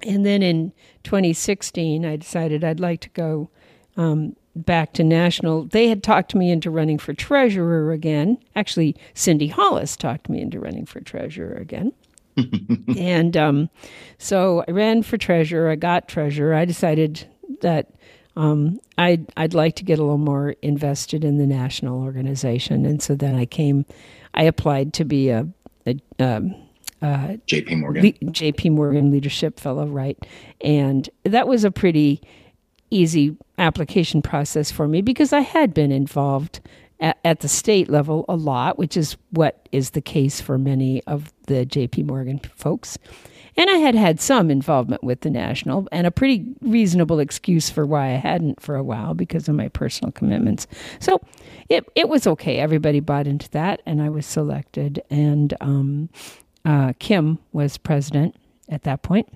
And 0.02 0.24
then 0.24 0.42
in 0.42 0.72
2016, 1.04 2.06
I 2.06 2.16
decided 2.16 2.64
I'd 2.64 2.80
like 2.80 3.00
to 3.00 3.10
go 3.10 3.50
um, 3.96 4.36
back 4.54 4.92
to 4.94 5.04
national, 5.04 5.64
they 5.64 5.88
had 5.88 6.02
talked 6.02 6.34
me 6.34 6.50
into 6.50 6.70
running 6.70 6.98
for 6.98 7.14
treasurer 7.14 7.92
again. 7.92 8.38
Actually, 8.56 8.96
Cindy 9.14 9.48
Hollis 9.48 9.96
talked 9.96 10.28
me 10.28 10.40
into 10.40 10.60
running 10.60 10.86
for 10.86 11.00
treasurer 11.00 11.54
again. 11.54 11.92
and 12.96 13.36
um, 13.36 13.70
so 14.18 14.64
I 14.66 14.70
ran 14.70 15.02
for 15.02 15.16
treasurer. 15.16 15.70
I 15.70 15.76
got 15.76 16.08
treasurer. 16.08 16.54
I 16.54 16.64
decided 16.64 17.26
that 17.60 17.90
um, 18.40 18.80
I'd 18.96 19.26
I'd 19.36 19.52
like 19.52 19.76
to 19.76 19.84
get 19.84 19.98
a 19.98 20.02
little 20.02 20.16
more 20.16 20.54
invested 20.62 21.24
in 21.24 21.36
the 21.36 21.46
national 21.46 22.02
organization, 22.02 22.86
and 22.86 23.02
so 23.02 23.14
then 23.14 23.34
I 23.34 23.44
came. 23.44 23.84
I 24.32 24.44
applied 24.44 24.94
to 24.94 25.04
be 25.04 25.28
a, 25.28 25.46
a 25.86 26.00
um, 26.18 26.54
uh, 27.02 27.36
J.P. 27.44 27.74
Morgan, 27.74 28.02
Le- 28.02 28.30
J.P. 28.30 28.70
Morgan 28.70 29.10
Leadership 29.10 29.60
Fellow, 29.60 29.86
right? 29.86 30.18
And 30.62 31.08
that 31.24 31.48
was 31.48 31.64
a 31.64 31.70
pretty 31.70 32.22
easy 32.90 33.36
application 33.58 34.22
process 34.22 34.70
for 34.70 34.88
me 34.88 35.02
because 35.02 35.34
I 35.34 35.40
had 35.40 35.74
been 35.74 35.92
involved 35.92 36.60
at, 36.98 37.18
at 37.24 37.40
the 37.40 37.48
state 37.48 37.90
level 37.90 38.24
a 38.26 38.36
lot, 38.36 38.78
which 38.78 38.96
is 38.96 39.18
what 39.30 39.68
is 39.70 39.90
the 39.90 40.00
case 40.00 40.40
for 40.40 40.56
many 40.56 41.02
of 41.04 41.30
the 41.46 41.66
J.P. 41.66 42.04
Morgan 42.04 42.40
folks. 42.56 42.96
And 43.56 43.68
I 43.68 43.74
had 43.74 43.94
had 43.94 44.20
some 44.20 44.50
involvement 44.50 45.02
with 45.02 45.20
the 45.20 45.30
national 45.30 45.88
and 45.92 46.06
a 46.06 46.10
pretty 46.10 46.54
reasonable 46.60 47.18
excuse 47.18 47.70
for 47.70 47.84
why 47.84 48.08
I 48.08 48.16
hadn't 48.16 48.60
for 48.60 48.76
a 48.76 48.82
while 48.82 49.14
because 49.14 49.48
of 49.48 49.54
my 49.54 49.68
personal 49.68 50.12
commitments. 50.12 50.66
So 50.98 51.20
it, 51.68 51.84
it 51.94 52.08
was 52.08 52.26
okay. 52.26 52.58
Everybody 52.58 53.00
bought 53.00 53.26
into 53.26 53.50
that, 53.50 53.82
and 53.86 54.00
I 54.00 54.08
was 54.08 54.26
selected. 54.26 55.02
And 55.10 55.54
um, 55.60 56.08
uh, 56.64 56.92
Kim 56.98 57.38
was 57.52 57.76
president 57.76 58.36
at 58.68 58.84
that 58.84 59.02
point. 59.02 59.28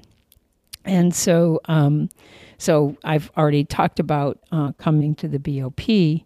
And 0.85 1.15
so, 1.15 1.61
um, 1.67 2.11
so 2.59 2.97
I've 3.05 3.31
already 3.37 3.65
talked 3.65 3.99
about 3.99 4.39
uh, 4.53 4.73
coming 4.73 5.15
to 5.17 5.29
the 5.29 5.39
BOP. 5.39 6.25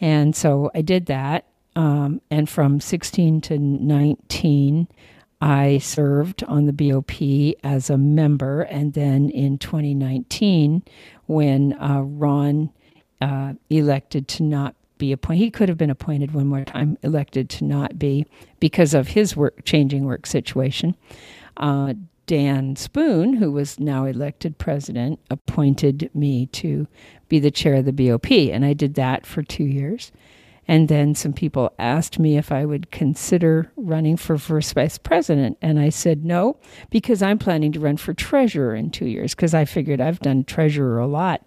And 0.00 0.34
so 0.34 0.70
I 0.74 0.82
did 0.82 1.06
that. 1.06 1.46
Um, 1.76 2.20
and 2.30 2.48
from 2.48 2.80
16 2.80 3.40
to 3.42 3.58
19, 3.58 4.88
I 5.40 5.78
served 5.78 6.44
on 6.44 6.66
the 6.66 6.72
BOP 6.72 7.56
as 7.64 7.88
a 7.88 7.96
member, 7.96 8.62
and 8.62 8.92
then 8.92 9.30
in 9.30 9.58
2019, 9.58 10.82
when 11.26 11.72
uh, 11.74 12.02
Ron 12.02 12.70
uh, 13.20 13.54
elected 13.70 14.28
to 14.28 14.42
not 14.42 14.74
be 14.98 15.12
appointed, 15.12 15.38
he 15.38 15.50
could 15.50 15.68
have 15.68 15.78
been 15.78 15.90
appointed 15.90 16.34
one 16.34 16.46
more 16.46 16.64
time, 16.64 16.98
elected 17.02 17.48
to 17.50 17.64
not 17.64 17.98
be 17.98 18.26
because 18.60 18.92
of 18.92 19.08
his 19.08 19.34
work, 19.34 19.64
changing 19.64 20.04
work 20.04 20.26
situation. 20.26 20.94
Uh, 21.56 21.94
Dan 22.26 22.76
Spoone, 22.76 23.34
who 23.34 23.50
was 23.50 23.80
now 23.80 24.04
elected 24.04 24.58
president, 24.58 25.18
appointed 25.30 26.10
me 26.14 26.46
to 26.46 26.86
be 27.28 27.40
the 27.40 27.50
chair 27.50 27.76
of 27.76 27.86
the 27.86 27.92
BOP, 27.92 28.30
and 28.30 28.64
I 28.64 28.72
did 28.72 28.94
that 28.94 29.26
for 29.26 29.42
two 29.42 29.64
years. 29.64 30.12
And 30.70 30.86
then 30.86 31.16
some 31.16 31.32
people 31.32 31.72
asked 31.80 32.20
me 32.20 32.38
if 32.38 32.52
I 32.52 32.64
would 32.64 32.92
consider 32.92 33.72
running 33.74 34.16
for 34.16 34.38
first 34.38 34.72
vice 34.74 34.98
president. 34.98 35.58
And 35.60 35.80
I 35.80 35.88
said 35.88 36.24
no, 36.24 36.60
because 36.90 37.22
I'm 37.22 37.40
planning 37.40 37.72
to 37.72 37.80
run 37.80 37.96
for 37.96 38.14
treasurer 38.14 38.76
in 38.76 38.90
two 38.90 39.06
years, 39.06 39.34
because 39.34 39.52
I 39.52 39.64
figured 39.64 40.00
I've 40.00 40.20
done 40.20 40.44
treasurer 40.44 41.00
a 41.00 41.08
lot. 41.08 41.42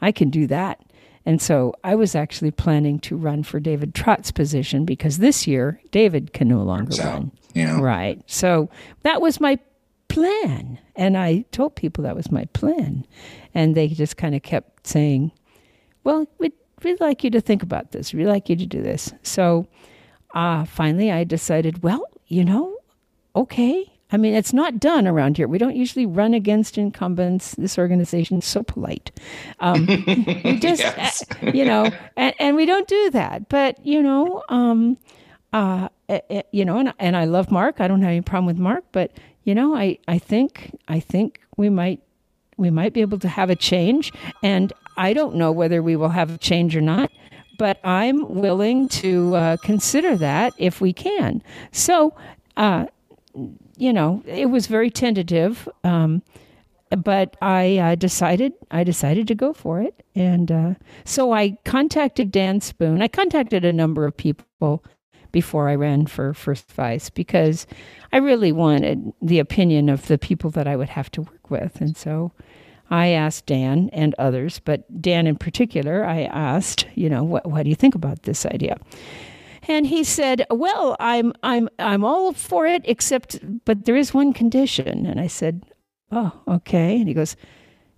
I 0.00 0.12
can 0.12 0.30
do 0.30 0.46
that. 0.46 0.80
And 1.26 1.42
so 1.42 1.74
I 1.82 1.96
was 1.96 2.14
actually 2.14 2.52
planning 2.52 3.00
to 3.00 3.16
run 3.16 3.42
for 3.42 3.58
David 3.58 3.92
Trott's 3.92 4.30
position 4.30 4.84
because 4.84 5.18
this 5.18 5.48
year 5.48 5.80
David 5.90 6.32
can 6.32 6.46
no 6.46 6.62
longer 6.62 6.94
run. 7.02 7.32
Yeah. 7.54 7.80
Right. 7.80 8.22
So 8.26 8.70
that 9.02 9.20
was 9.20 9.40
my 9.40 9.58
plan. 10.06 10.78
And 10.94 11.16
I 11.18 11.44
told 11.50 11.74
people 11.74 12.04
that 12.04 12.14
was 12.14 12.30
my 12.30 12.44
plan. 12.52 13.04
And 13.52 13.74
they 13.74 13.88
just 13.88 14.16
kind 14.16 14.36
of 14.36 14.44
kept 14.44 14.86
saying, 14.86 15.32
well, 16.04 16.28
it 16.38 16.54
we'd 16.84 17.00
like 17.00 17.24
you 17.24 17.30
to 17.30 17.40
think 17.40 17.62
about 17.62 17.92
this. 17.92 18.12
We'd 18.12 18.26
like 18.26 18.48
you 18.48 18.56
to 18.56 18.66
do 18.66 18.82
this. 18.82 19.12
So 19.22 19.66
uh, 20.34 20.64
finally, 20.64 21.10
I 21.10 21.24
decided, 21.24 21.82
well, 21.82 22.08
you 22.26 22.44
know, 22.44 22.76
okay. 23.34 23.90
I 24.12 24.16
mean, 24.16 24.34
it's 24.34 24.52
not 24.52 24.80
done 24.80 25.06
around 25.06 25.36
here. 25.36 25.46
We 25.46 25.58
don't 25.58 25.76
usually 25.76 26.06
run 26.06 26.34
against 26.34 26.76
incumbents. 26.76 27.54
This 27.54 27.78
organization 27.78 28.38
is 28.38 28.44
so 28.44 28.62
polite. 28.62 29.12
Um, 29.60 29.86
we 30.44 30.58
just, 30.58 30.82
yes. 30.82 31.24
uh, 31.42 31.50
you 31.54 31.64
know, 31.64 31.90
and, 32.16 32.34
and, 32.40 32.56
we 32.56 32.66
don't 32.66 32.88
do 32.88 33.10
that. 33.10 33.48
But, 33.48 33.84
you 33.86 34.02
know, 34.02 34.42
um, 34.48 34.98
uh, 35.52 35.88
eh, 36.08 36.20
eh, 36.28 36.42
you 36.50 36.64
know, 36.64 36.78
and, 36.78 36.92
and 36.98 37.16
I 37.16 37.24
love 37.24 37.52
Mark. 37.52 37.80
I 37.80 37.86
don't 37.86 38.02
have 38.02 38.10
any 38.10 38.20
problem 38.20 38.46
with 38.46 38.58
Mark, 38.58 38.84
but, 38.90 39.12
you 39.44 39.54
know, 39.54 39.76
I, 39.76 39.98
I 40.08 40.18
think, 40.18 40.76
I 40.88 40.98
think 40.98 41.40
we 41.56 41.68
might 41.70 42.00
we 42.60 42.70
might 42.70 42.92
be 42.92 43.00
able 43.00 43.18
to 43.18 43.28
have 43.28 43.48
a 43.50 43.56
change. 43.56 44.12
And 44.42 44.72
I 44.96 45.12
don't 45.12 45.36
know 45.36 45.52
whether 45.52 45.82
we 45.82 45.96
will 45.96 46.08
have 46.10 46.34
a 46.34 46.38
change 46.38 46.76
or 46.76 46.80
not, 46.80 47.10
but 47.58 47.78
I'm 47.84 48.34
willing 48.34 48.88
to 48.88 49.34
uh, 49.36 49.56
consider 49.58 50.16
that 50.16 50.54
if 50.56 50.80
we 50.80 50.92
can. 50.92 51.42
So, 51.72 52.14
uh, 52.56 52.86
you 53.76 53.92
know, 53.92 54.22
it 54.26 54.46
was 54.46 54.66
very 54.66 54.90
tentative, 54.90 55.68
um, 55.84 56.22
but 56.90 57.36
I 57.40 57.78
uh, 57.78 57.94
decided 57.94 58.52
I 58.70 58.82
decided 58.84 59.28
to 59.28 59.34
go 59.34 59.52
for 59.52 59.80
it, 59.80 60.02
and 60.14 60.50
uh, 60.50 60.74
so 61.04 61.32
I 61.32 61.56
contacted 61.64 62.32
Dan 62.32 62.60
Spoone. 62.60 63.02
I 63.02 63.08
contacted 63.08 63.64
a 63.64 63.72
number 63.72 64.06
of 64.06 64.16
people 64.16 64.84
before 65.30 65.68
I 65.68 65.76
ran 65.76 66.06
for 66.06 66.34
first 66.34 66.72
vice 66.72 67.08
because 67.08 67.66
I 68.12 68.16
really 68.16 68.52
wanted 68.52 69.12
the 69.22 69.38
opinion 69.38 69.88
of 69.88 70.08
the 70.08 70.18
people 70.18 70.50
that 70.50 70.66
I 70.66 70.76
would 70.76 70.88
have 70.88 71.10
to 71.12 71.22
work 71.22 71.50
with, 71.50 71.80
and 71.80 71.96
so 71.96 72.32
I 72.90 73.08
asked 73.08 73.46
Dan 73.46 73.88
and 73.92 74.14
others, 74.18 74.60
but 74.64 75.00
Dan 75.00 75.26
in 75.26 75.36
particular, 75.36 76.04
I 76.04 76.24
asked, 76.24 76.86
you 76.96 77.08
know, 77.08 77.22
what, 77.22 77.48
what 77.48 77.62
do 77.62 77.68
you 77.68 77.76
think 77.76 77.94
about 77.94 78.24
this 78.24 78.44
idea? 78.44 78.78
And 79.68 79.86
he 79.86 80.02
said, 80.02 80.44
"Well, 80.50 80.96
I'm 80.98 81.32
I'm 81.42 81.68
I'm 81.78 82.02
all 82.02 82.32
for 82.32 82.66
it, 82.66 82.82
except 82.86 83.38
but 83.64 83.84
there 83.84 83.94
is 83.94 84.12
one 84.12 84.32
condition." 84.32 85.06
And 85.06 85.20
I 85.20 85.26
said, 85.26 85.64
"Oh, 86.10 86.32
okay." 86.48 86.98
And 86.98 87.06
he 87.06 87.14
goes, 87.14 87.36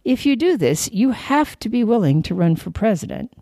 "If 0.05 0.27
you 0.27 0.37
do 0.37 0.57
this, 0.57 0.91
you 0.93 1.13
have 1.13 1.59
to 1.61 1.69
be 1.69 1.85
willing 1.85 2.23
to 2.25 2.35
run 2.35 2.57
for 2.57 2.71
president." 2.71 3.33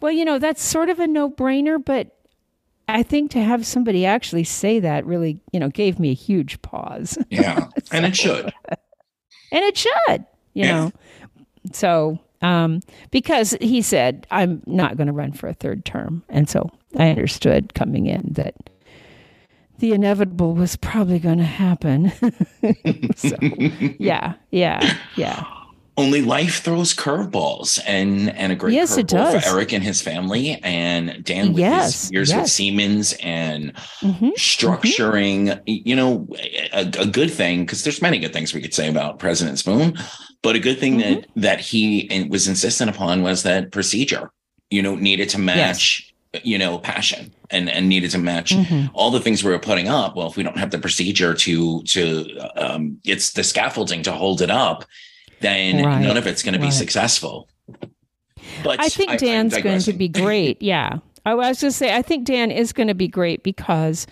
Well, 0.00 0.12
you 0.12 0.24
know, 0.24 0.38
that's 0.38 0.62
sort 0.62 0.90
of 0.90 0.98
a 0.98 1.06
no-brainer, 1.06 1.82
but 1.82 2.18
I 2.88 3.02
think 3.02 3.30
to 3.30 3.40
have 3.42 3.64
somebody 3.64 4.04
actually 4.04 4.44
say 4.44 4.80
that 4.80 5.06
really, 5.06 5.40
you 5.52 5.60
know, 5.60 5.70
gave 5.70 5.98
me 5.98 6.10
a 6.10 6.14
huge 6.14 6.60
pause. 6.60 7.16
Yeah, 7.30 7.68
so, 7.68 7.68
and 7.92 8.04
it 8.04 8.16
should. 8.16 8.52
And 9.52 9.64
it 9.64 9.78
should 9.78 10.26
you 10.54 10.64
know. 10.64 10.92
So, 11.72 12.18
um, 12.42 12.80
because 13.10 13.56
he 13.62 13.80
said, 13.80 14.26
I'm 14.30 14.62
not 14.66 14.98
going 14.98 15.06
to 15.06 15.14
run 15.14 15.32
for 15.32 15.48
a 15.48 15.54
third 15.54 15.86
term. 15.86 16.22
And 16.28 16.46
so 16.46 16.70
I 16.98 17.08
understood 17.08 17.72
coming 17.72 18.06
in 18.06 18.28
that 18.32 18.54
the 19.78 19.92
inevitable 19.92 20.54
was 20.54 20.76
probably 20.76 21.18
going 21.18 21.38
to 21.38 21.44
happen. 21.44 22.12
so, 23.16 23.36
yeah, 23.98 24.34
yeah, 24.50 24.96
yeah. 25.16 25.44
Only 25.96 26.22
life 26.22 26.60
throws 26.64 26.92
curveballs, 26.92 27.80
and 27.86 28.28
and 28.30 28.50
a 28.50 28.56
great 28.56 28.74
yes, 28.74 28.96
curveball 28.96 29.40
for 29.40 29.48
Eric 29.48 29.72
and 29.72 29.84
his 29.84 30.02
family, 30.02 30.58
and 30.64 31.22
Dan 31.22 31.52
with 31.52 31.60
yes, 31.60 32.02
his 32.02 32.10
years 32.10 32.30
yes. 32.30 32.40
with 32.40 32.50
Siemens 32.50 33.12
and 33.22 33.72
mm-hmm, 33.74 34.08
mm-hmm. 34.08 34.28
structuring. 34.30 35.46
Mm-hmm. 35.46 35.88
You 35.88 35.94
know, 35.94 36.26
a, 36.72 36.90
a 36.98 37.06
good 37.06 37.30
thing 37.30 37.64
because 37.64 37.84
there's 37.84 38.02
many 38.02 38.18
good 38.18 38.32
things 38.32 38.52
we 38.52 38.60
could 38.60 38.74
say 38.74 38.88
about 38.88 39.20
President 39.20 39.60
Spoone, 39.60 39.96
but 40.44 40.54
a 40.54 40.60
good 40.60 40.78
thing 40.78 40.98
mm-hmm. 40.98 41.14
that 41.14 41.28
that 41.36 41.60
he 41.60 42.28
was 42.30 42.46
insistent 42.46 42.90
upon 42.90 43.22
was 43.22 43.42
that 43.42 43.72
procedure, 43.72 44.30
you 44.70 44.82
know, 44.82 44.94
needed 44.94 45.30
to 45.30 45.38
match, 45.38 46.14
yes. 46.34 46.44
you 46.44 46.58
know, 46.58 46.78
passion 46.78 47.32
and 47.50 47.70
and 47.70 47.88
needed 47.88 48.10
to 48.10 48.18
match 48.18 48.52
mm-hmm. 48.52 48.94
all 48.94 49.10
the 49.10 49.20
things 49.20 49.42
we 49.42 49.50
were 49.50 49.58
putting 49.58 49.88
up. 49.88 50.14
Well, 50.14 50.28
if 50.28 50.36
we 50.36 50.42
don't 50.42 50.58
have 50.58 50.70
the 50.70 50.78
procedure 50.78 51.32
to 51.32 51.82
to 51.82 52.38
um, 52.56 53.00
it's 53.04 53.32
the 53.32 53.42
scaffolding 53.42 54.02
to 54.02 54.12
hold 54.12 54.42
it 54.42 54.50
up, 54.50 54.84
then 55.40 55.82
right. 55.82 56.02
none 56.02 56.18
of 56.18 56.26
it's 56.26 56.42
going 56.42 56.54
to 56.54 56.60
be 56.60 56.70
successful. 56.70 57.48
But 58.62 58.80
I 58.80 58.90
think 58.90 59.18
Dan's 59.18 59.54
I, 59.54 59.62
going 59.62 59.80
to 59.80 59.92
be 59.94 60.08
great. 60.08 60.60
Yeah. 60.62 60.98
I 61.26 61.34
was 61.34 61.60
going 61.60 61.70
to 61.70 61.76
say, 61.76 61.96
I 61.96 62.02
think 62.02 62.26
Dan 62.26 62.50
is 62.50 62.72
going 62.72 62.88
to 62.88 62.94
be 62.94 63.08
great 63.08 63.42
because 63.42 64.06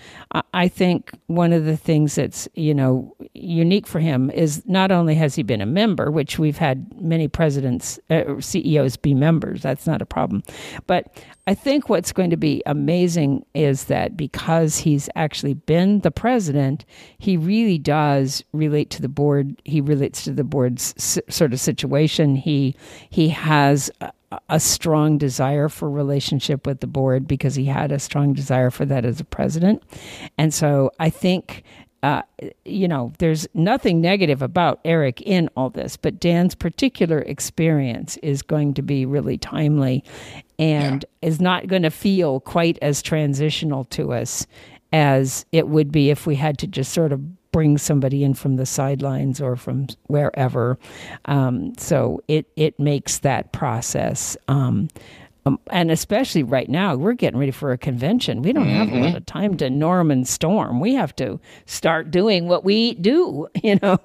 I 0.55 0.69
think 0.69 1.11
one 1.27 1.53
of 1.53 1.65
the 1.65 1.77
things 1.77 2.15
that's 2.15 2.49
you 2.55 2.75
know 2.75 3.15
unique 3.35 3.87
for 3.87 4.01
him 4.01 4.31
is 4.31 4.63
not 4.67 4.91
only 4.91 5.15
has 5.17 5.35
he 5.35 5.43
been 5.43 5.61
a 5.61 5.67
member, 5.67 6.11
which 6.11 6.39
we've 6.39 6.57
had 6.57 7.01
many 7.01 7.29
presidents, 7.29 7.99
uh, 8.09 8.41
CEOs 8.41 8.97
be 8.97 9.15
members. 9.15 9.63
That's 9.63 9.87
not 9.87 10.01
a 10.01 10.07
problem, 10.07 10.43
but 10.87 11.23
I 11.47 11.55
think 11.55 11.89
what's 11.89 12.13
going 12.13 12.31
to 12.31 12.37
be 12.37 12.63
amazing 12.67 13.45
is 13.53 13.85
that 13.85 14.17
because 14.17 14.79
he's 14.79 15.09
actually 15.17 15.55
been 15.55 16.01
the 16.01 16.13
president, 16.13 16.85
he 17.19 17.37
really 17.37 17.79
does 17.79 18.45
relate 18.53 18.91
to 18.91 19.03
the 19.03 19.09
board. 19.09 19.61
He 19.65 19.81
relates 19.81 20.25
to 20.25 20.33
the 20.33 20.45
board's 20.45 20.95
sort 21.29 21.53
of 21.53 21.61
situation. 21.61 22.37
He 22.37 22.77
he 23.11 23.29
has 23.31 23.91
a 24.49 24.61
strong 24.61 25.19
desire 25.19 25.69
for 25.69 25.91
relationship 25.91 26.67
with 26.67 26.81
the 26.81 26.87
board 26.87 27.27
because 27.27 27.55
he 27.55 27.65
had 27.65 27.93
a 27.93 27.99
strong 27.99 28.33
desire 28.33 28.71
for 28.71 28.85
that 28.87 29.05
as 29.05 29.21
a 29.21 29.25
president. 29.25 29.83
And 30.39 30.53
so 30.53 30.91
I 30.99 31.11
think 31.11 31.65
uh, 32.03 32.23
you 32.65 32.89
know, 32.89 33.13
there's 33.19 33.47
nothing 33.55 34.01
negative 34.01 34.43
about 34.43 34.81
Eric 34.85 35.21
in 35.21 35.49
all 35.57 35.71
this, 35.71 35.97
but 35.97 36.19
Dan's 36.19 36.55
particular 36.55 37.21
experience 37.21 38.17
is 38.19 38.43
going 38.43 38.75
to 38.75 38.83
be 38.83 39.07
really 39.07 39.39
timely 39.39 40.03
and 40.59 41.05
yeah. 41.23 41.29
is 41.29 41.41
not 41.41 41.69
going 41.69 41.83
to 41.83 41.91
feel 41.91 42.41
quite 42.41 42.77
as 42.83 43.03
transitional 43.03 43.85
to 43.85 44.13
us 44.13 44.49
as 44.93 45.47
it 45.53 45.69
would 45.69 45.93
be 45.93 46.11
if 46.11 46.27
we 46.27 46.35
had 46.35 46.59
to 46.59 46.67
just 46.67 46.93
sort 46.93 47.13
of 47.13 47.21
bring 47.53 47.79
somebody 47.79 48.25
in 48.25 48.35
from 48.35 48.57
the 48.57 48.67
sidelines 48.67 49.41
or 49.41 49.57
from 49.57 49.87
wherever. 50.09 50.79
Um, 51.27 51.75
so 51.79 52.23
it 52.29 52.47
it 52.57 52.81
makes 52.81 53.19
that 53.19 53.53
process 53.53 54.37
um, 54.49 54.89
um, 55.45 55.59
and 55.71 55.91
especially 55.91 56.43
right 56.43 56.69
now, 56.69 56.95
we're 56.95 57.15
getting 57.15 57.39
ready 57.39 57.51
for 57.51 57.73
a 57.73 57.79
convention. 57.79 58.43
We 58.43 58.53
don't 58.53 58.67
mm-hmm. 58.67 58.77
have 58.77 58.93
a 58.93 58.97
lot 58.97 59.07
mm-hmm. 59.09 59.17
of 59.17 59.27
time 59.27 59.57
to 59.57 59.71
norm 59.71 60.11
and 60.11 60.27
storm. 60.27 60.79
We 60.79 60.95
have 60.95 61.17
to 61.17 61.41
start 61.67 62.11
doing 62.11 62.47
what 62.47 62.65
we 62.65 62.95
do, 62.95 63.49
you 63.63 63.79
know? 63.83 63.99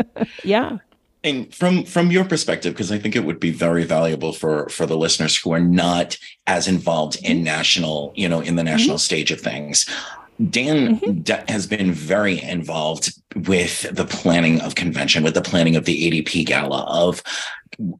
yeah. 0.44 0.78
And 1.22 1.54
from 1.54 1.84
from 1.84 2.10
your 2.10 2.24
perspective, 2.24 2.72
because 2.72 2.90
I 2.90 2.98
think 2.98 3.14
it 3.14 3.24
would 3.24 3.38
be 3.38 3.50
very 3.50 3.84
valuable 3.84 4.32
for 4.32 4.70
for 4.70 4.86
the 4.86 4.96
listeners 4.96 5.36
who 5.36 5.52
are 5.52 5.60
not 5.60 6.16
as 6.46 6.66
involved 6.66 7.16
in 7.22 7.38
mm-hmm. 7.38 7.44
national, 7.44 8.12
you 8.16 8.26
know, 8.26 8.40
in 8.40 8.56
the 8.56 8.64
national 8.64 8.96
mm-hmm. 8.96 9.00
stage 9.00 9.30
of 9.30 9.38
things. 9.38 9.86
Dan 10.48 10.98
mm-hmm. 10.98 11.52
has 11.52 11.66
been 11.66 11.92
very 11.92 12.42
involved 12.42 13.12
with 13.46 13.82
the 13.94 14.06
planning 14.06 14.60
of 14.60 14.74
convention, 14.74 15.22
with 15.22 15.34
the 15.34 15.42
planning 15.42 15.76
of 15.76 15.84
the 15.84 16.10
ADP 16.10 16.46
gala, 16.46 16.84
of 16.84 17.22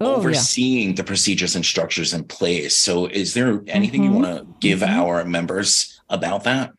oh, 0.01 0.17
overseeing 0.17 0.91
yeah. 0.91 0.95
the 0.97 1.05
procedures 1.05 1.55
and 1.55 1.65
structures 1.65 2.15
in 2.15 2.25
place. 2.25 2.75
So, 2.75 3.07
is 3.07 3.35
there 3.35 3.63
anything 3.67 4.03
mm-hmm. 4.03 4.15
you 4.15 4.21
want 4.21 4.39
to 4.39 4.47
give 4.61 4.81
mm-hmm. 4.81 5.01
our 5.01 5.25
members 5.25 6.01
about 6.09 6.45
that? 6.45 6.73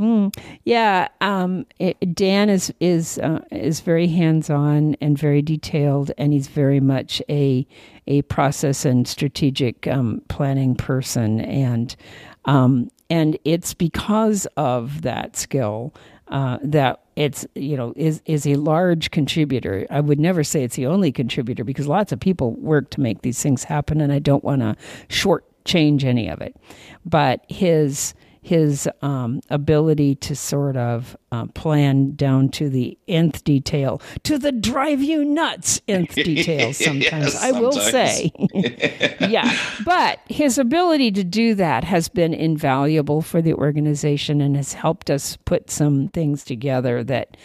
Mm, 0.00 0.34
yeah, 0.64 1.08
um, 1.20 1.66
it, 1.78 2.14
Dan 2.14 2.48
is 2.48 2.72
is 2.80 3.18
uh, 3.18 3.40
is 3.52 3.80
very 3.80 4.06
hands 4.06 4.48
on 4.48 4.96
and 5.02 5.18
very 5.18 5.42
detailed, 5.42 6.10
and 6.16 6.32
he's 6.32 6.48
very 6.48 6.80
much 6.80 7.20
a 7.28 7.66
a 8.06 8.22
process 8.22 8.86
and 8.86 9.06
strategic 9.06 9.86
um, 9.86 10.22
planning 10.28 10.74
person, 10.74 11.40
and 11.42 11.94
um, 12.46 12.88
and 13.10 13.36
it's 13.44 13.74
because 13.74 14.46
of 14.56 15.02
that 15.02 15.36
skill 15.36 15.92
uh, 16.28 16.58
that 16.62 17.00
it's 17.16 17.44
you 17.54 17.76
know 17.76 17.92
is 17.96 18.22
is 18.24 18.46
a 18.46 18.54
large 18.54 19.10
contributor. 19.10 19.86
I 19.90 20.00
would 20.00 20.20
never 20.20 20.44
say 20.44 20.62
it's 20.62 20.76
the 20.76 20.86
only 20.86 21.10
contributor 21.12 21.64
because 21.64 21.88
lots 21.88 22.12
of 22.12 22.20
people 22.20 22.52
work 22.52 22.90
to 22.90 23.00
make 23.00 23.22
these 23.22 23.42
things 23.42 23.64
happen, 23.64 24.00
and 24.00 24.12
I 24.12 24.20
don't 24.20 24.44
want 24.44 24.62
to 24.62 24.76
shortchange 25.08 26.04
any 26.04 26.28
of 26.28 26.40
it. 26.40 26.56
But 27.04 27.44
his 27.48 28.14
his 28.42 28.88
um, 29.02 29.40
ability 29.50 30.14
to 30.16 30.34
sort 30.34 30.76
of 30.76 31.16
uh, 31.30 31.46
plan 31.46 32.14
down 32.16 32.48
to 32.48 32.68
the 32.70 32.96
nth 33.06 33.44
detail, 33.44 34.00
to 34.24 34.38
the 34.38 34.52
drive 34.52 35.02
you 35.02 35.24
nuts 35.24 35.80
nth 35.86 36.14
detail. 36.14 36.72
Sometimes 36.72 37.34
yes, 37.34 37.42
I 37.42 37.52
will 37.52 37.72
say, 37.72 38.32
yeah. 39.20 39.56
But 39.84 40.20
his 40.28 40.58
ability 40.58 41.12
to 41.12 41.24
do 41.24 41.54
that 41.56 41.84
has 41.84 42.08
been 42.08 42.32
invaluable 42.32 43.20
for 43.22 43.42
the 43.42 43.54
organization 43.54 44.40
and 44.40 44.56
has 44.56 44.72
helped 44.72 45.10
us 45.10 45.36
put 45.44 45.70
some 45.70 46.08
things 46.08 46.44
together 46.44 47.04
that 47.04 47.36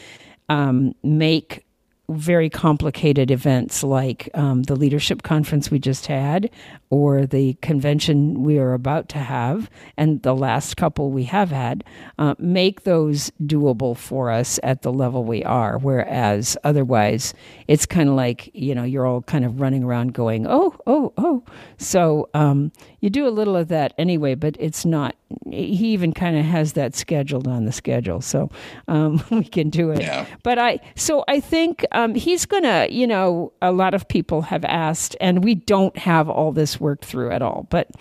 um, 0.49 0.93
make 1.03 1.65
very 2.09 2.49
complicated 2.49 3.31
events 3.31 3.83
like 3.83 4.29
um, 4.33 4.63
the 4.63 4.75
leadership 4.75 5.23
conference 5.23 5.71
we 5.71 5.79
just 5.79 6.07
had, 6.07 6.49
or 6.89 7.25
the 7.25 7.53
convention 7.61 8.43
we 8.43 8.57
are 8.59 8.73
about 8.73 9.09
to 9.09 9.17
have, 9.17 9.69
and 9.97 10.21
the 10.21 10.35
last 10.35 10.77
couple 10.77 11.11
we 11.11 11.23
have 11.23 11.49
had, 11.49 11.83
uh, 12.19 12.35
make 12.37 12.83
those 12.83 13.31
doable 13.43 13.97
for 13.97 14.29
us 14.29 14.59
at 14.63 14.81
the 14.81 14.93
level 14.93 15.23
we 15.23 15.43
are. 15.43 15.77
Whereas 15.77 16.57
otherwise, 16.63 17.33
it's 17.67 17.85
kind 17.85 18.09
of 18.09 18.15
like, 18.15 18.49
you 18.53 18.75
know, 18.75 18.83
you're 18.83 19.05
all 19.05 19.21
kind 19.23 19.45
of 19.45 19.59
running 19.59 19.83
around 19.83 20.13
going, 20.13 20.45
oh, 20.47 20.75
oh, 20.85 21.13
oh. 21.17 21.43
So 21.77 22.29
um, 22.33 22.71
you 23.05 23.11
do 23.11 23.27
a 23.27 23.29
little 23.29 23.55
of 23.55 23.67
that 23.67 23.93
anyway, 23.99 24.33
but 24.33 24.57
it's 24.59 24.83
not, 24.83 25.15
he 25.51 25.89
even 25.93 26.11
kind 26.11 26.35
of 26.37 26.43
has 26.43 26.73
that 26.73 26.95
scheduled 26.95 27.47
on 27.47 27.65
the 27.65 27.71
schedule. 27.71 28.19
So 28.19 28.49
um, 28.87 29.23
we 29.31 29.43
can 29.43 29.69
do 29.69 29.91
it. 29.91 30.01
Yeah. 30.01 30.25
But 30.41 30.57
I, 30.57 30.79
so 30.95 31.23
I 31.27 31.39
think 31.39 31.85
um, 31.91 32.15
he's 32.15 32.47
to, 32.63 32.87
you 32.89 33.05
know, 33.05 33.53
a 33.61 33.71
lot 33.71 33.93
of 33.93 34.07
people 34.07 34.41
have 34.41 34.65
asked, 34.65 35.15
and 35.21 35.43
we 35.43 35.53
don't 35.53 35.95
have 35.99 36.27
all 36.27 36.51
this 36.51 36.79
worked 36.79 37.05
through 37.05 37.29
at 37.29 37.43
all. 37.43 37.67
But 37.69 37.91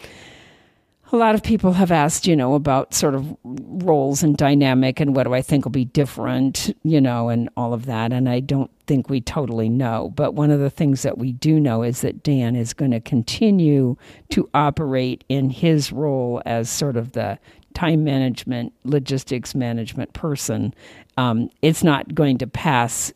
a 1.15 1.16
lot 1.16 1.36
of 1.36 1.45
people 1.45 1.73
have 1.73 1.93
asked, 1.93 2.27
you 2.27 2.35
know, 2.35 2.55
about 2.55 2.93
sort 2.93 3.15
of 3.15 3.36
roles 3.45 4.24
and 4.24 4.36
dynamic 4.36 4.99
and 4.99 5.15
what 5.15 5.24
do 5.24 5.32
I 5.32 5.43
think 5.43 5.65
will 5.65 5.70
be 5.70 5.85
different, 5.85 6.77
you 6.82 7.01
know, 7.01 7.28
and 7.28 7.49
all 7.57 7.73
of 7.73 7.86
that. 7.86 8.12
And 8.12 8.28
I 8.28 8.41
don't 8.41 8.70
think 8.89 9.09
we 9.09 9.20
totally 9.20 9.69
know. 9.69 10.12
But 10.16 10.35
one 10.35 10.51
of 10.51 10.59
the 10.59 10.70
things 10.70 11.03
that 11.03 11.16
we 11.16 11.31
do 11.31 11.61
know 11.61 11.85
is 11.85 12.01
that 12.01 12.24
Dan 12.24 12.57
is 12.57 12.74
going 12.74 12.91
to 12.91 13.01
continue 13.01 13.97
to 14.31 14.51
operate 14.55 15.23
in 15.28 15.51
his 15.51 15.93
role 15.93 16.43
as 16.45 16.69
sort 16.69 16.97
of 16.97 17.12
the 17.12 17.39
time 17.74 18.03
management, 18.03 18.73
logistics 18.82 19.55
management 19.55 20.12
person. 20.15 20.74
Um, 21.16 21.49
it's 21.62 21.85
not 21.85 22.12
going 22.12 22.39
to 22.39 22.49
pass 22.49 23.12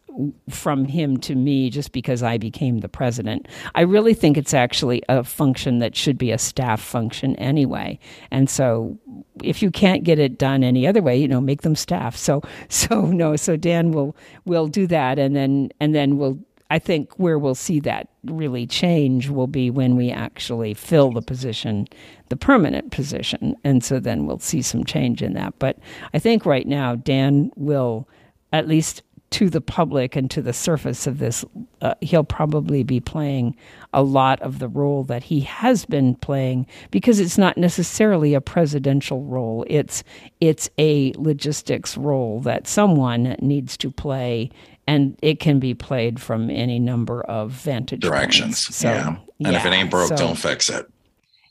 from 0.50 0.84
him 0.84 1.16
to 1.18 1.34
me 1.34 1.70
just 1.70 1.92
because 1.92 2.22
I 2.22 2.38
became 2.38 2.78
the 2.78 2.88
president. 2.88 3.46
I 3.74 3.82
really 3.82 4.14
think 4.14 4.36
it's 4.36 4.54
actually 4.54 5.02
a 5.08 5.22
function 5.22 5.78
that 5.78 5.94
should 5.94 6.18
be 6.18 6.30
a 6.30 6.38
staff 6.38 6.80
function 6.80 7.36
anyway. 7.36 7.98
And 8.30 8.50
so 8.50 8.98
if 9.42 9.62
you 9.62 9.70
can't 9.70 10.04
get 10.04 10.18
it 10.18 10.38
done 10.38 10.64
any 10.64 10.86
other 10.86 11.02
way, 11.02 11.16
you 11.16 11.28
know, 11.28 11.40
make 11.40 11.62
them 11.62 11.76
staff. 11.76 12.16
So 12.16 12.42
so 12.68 13.02
no, 13.02 13.36
so 13.36 13.56
Dan 13.56 13.92
will 13.92 14.16
will 14.44 14.66
do 14.66 14.86
that 14.88 15.18
and 15.18 15.36
then 15.36 15.70
and 15.80 15.94
then 15.94 16.18
we'll 16.18 16.38
I 16.70 16.78
think 16.78 17.14
where 17.14 17.38
we'll 17.38 17.54
see 17.54 17.80
that 17.80 18.08
really 18.24 18.66
change 18.66 19.30
will 19.30 19.46
be 19.46 19.70
when 19.70 19.96
we 19.96 20.10
actually 20.10 20.74
fill 20.74 21.12
the 21.12 21.22
position, 21.22 21.86
the 22.28 22.36
permanent 22.36 22.90
position. 22.90 23.56
And 23.64 23.82
so 23.82 23.98
then 23.98 24.26
we'll 24.26 24.38
see 24.38 24.60
some 24.60 24.84
change 24.84 25.22
in 25.22 25.32
that. 25.32 25.58
But 25.58 25.78
I 26.12 26.18
think 26.18 26.44
right 26.44 26.66
now, 26.66 26.94
Dan 26.94 27.50
will 27.56 28.06
at 28.52 28.68
least 28.68 29.02
to 29.30 29.50
the 29.50 29.60
public 29.60 30.16
and 30.16 30.30
to 30.30 30.40
the 30.40 30.52
surface 30.52 31.06
of 31.06 31.18
this, 31.18 31.44
uh, 31.82 31.94
he'll 32.00 32.24
probably 32.24 32.82
be 32.82 32.98
playing 32.98 33.54
a 33.92 34.02
lot 34.02 34.40
of 34.40 34.58
the 34.58 34.68
role 34.68 35.04
that 35.04 35.22
he 35.22 35.40
has 35.40 35.84
been 35.84 36.14
playing 36.16 36.66
because 36.90 37.20
it's 37.20 37.36
not 37.36 37.56
necessarily 37.58 38.34
a 38.34 38.40
presidential 38.40 39.22
role. 39.24 39.64
It's 39.68 40.02
it's 40.40 40.70
a 40.78 41.12
logistics 41.16 41.96
role 41.96 42.40
that 42.40 42.66
someone 42.66 43.36
needs 43.40 43.76
to 43.78 43.90
play, 43.90 44.50
and 44.86 45.16
it 45.20 45.40
can 45.40 45.58
be 45.58 45.74
played 45.74 46.20
from 46.20 46.48
any 46.48 46.78
number 46.78 47.22
of 47.22 47.50
vantage 47.50 48.00
directions. 48.00 48.64
Points. 48.64 48.76
So, 48.76 48.88
yeah, 48.88 49.08
and 49.08 49.18
yeah, 49.38 49.58
if 49.58 49.66
it 49.66 49.72
ain't 49.72 49.90
broke, 49.90 50.08
so, 50.08 50.16
don't 50.16 50.38
fix 50.38 50.70
it. 50.70 50.90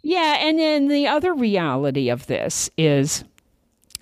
Yeah, 0.02 0.38
and 0.40 0.58
then 0.58 0.88
the 0.88 1.08
other 1.08 1.34
reality 1.34 2.10
of 2.10 2.26
this 2.26 2.72
is 2.78 3.24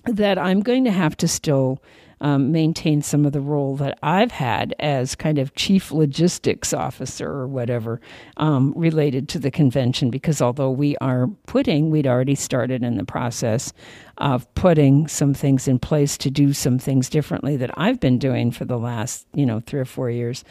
that 0.06 0.38
I'm 0.38 0.60
going 0.60 0.84
to 0.84 0.92
have 0.92 1.16
to 1.18 1.28
still 1.28 1.82
um, 2.20 2.52
maintain 2.52 3.02
some 3.02 3.26
of 3.26 3.32
the 3.32 3.40
role 3.40 3.76
that 3.76 3.98
I've 4.02 4.32
had 4.32 4.74
as 4.78 5.14
kind 5.14 5.38
of 5.38 5.54
chief 5.54 5.92
logistics 5.92 6.72
officer 6.72 7.28
or 7.28 7.46
whatever 7.46 8.00
um, 8.38 8.72
related 8.76 9.28
to 9.30 9.38
the 9.38 9.50
convention. 9.50 10.10
Because 10.10 10.40
although 10.40 10.70
we 10.70 10.96
are 10.98 11.28
putting, 11.46 11.90
we'd 11.90 12.06
already 12.06 12.34
started 12.34 12.82
in 12.82 12.96
the 12.96 13.04
process 13.04 13.72
of 14.18 14.52
putting 14.54 15.06
some 15.08 15.34
things 15.34 15.68
in 15.68 15.78
place 15.78 16.16
to 16.16 16.30
do 16.30 16.52
some 16.52 16.78
things 16.78 17.08
differently 17.10 17.56
that 17.56 17.70
I've 17.78 18.00
been 18.00 18.18
doing 18.18 18.50
for 18.50 18.64
the 18.64 18.78
last, 18.78 19.26
you 19.34 19.44
know, 19.44 19.60
three 19.60 19.80
or 19.80 19.84
four 19.84 20.10
years, 20.10 20.42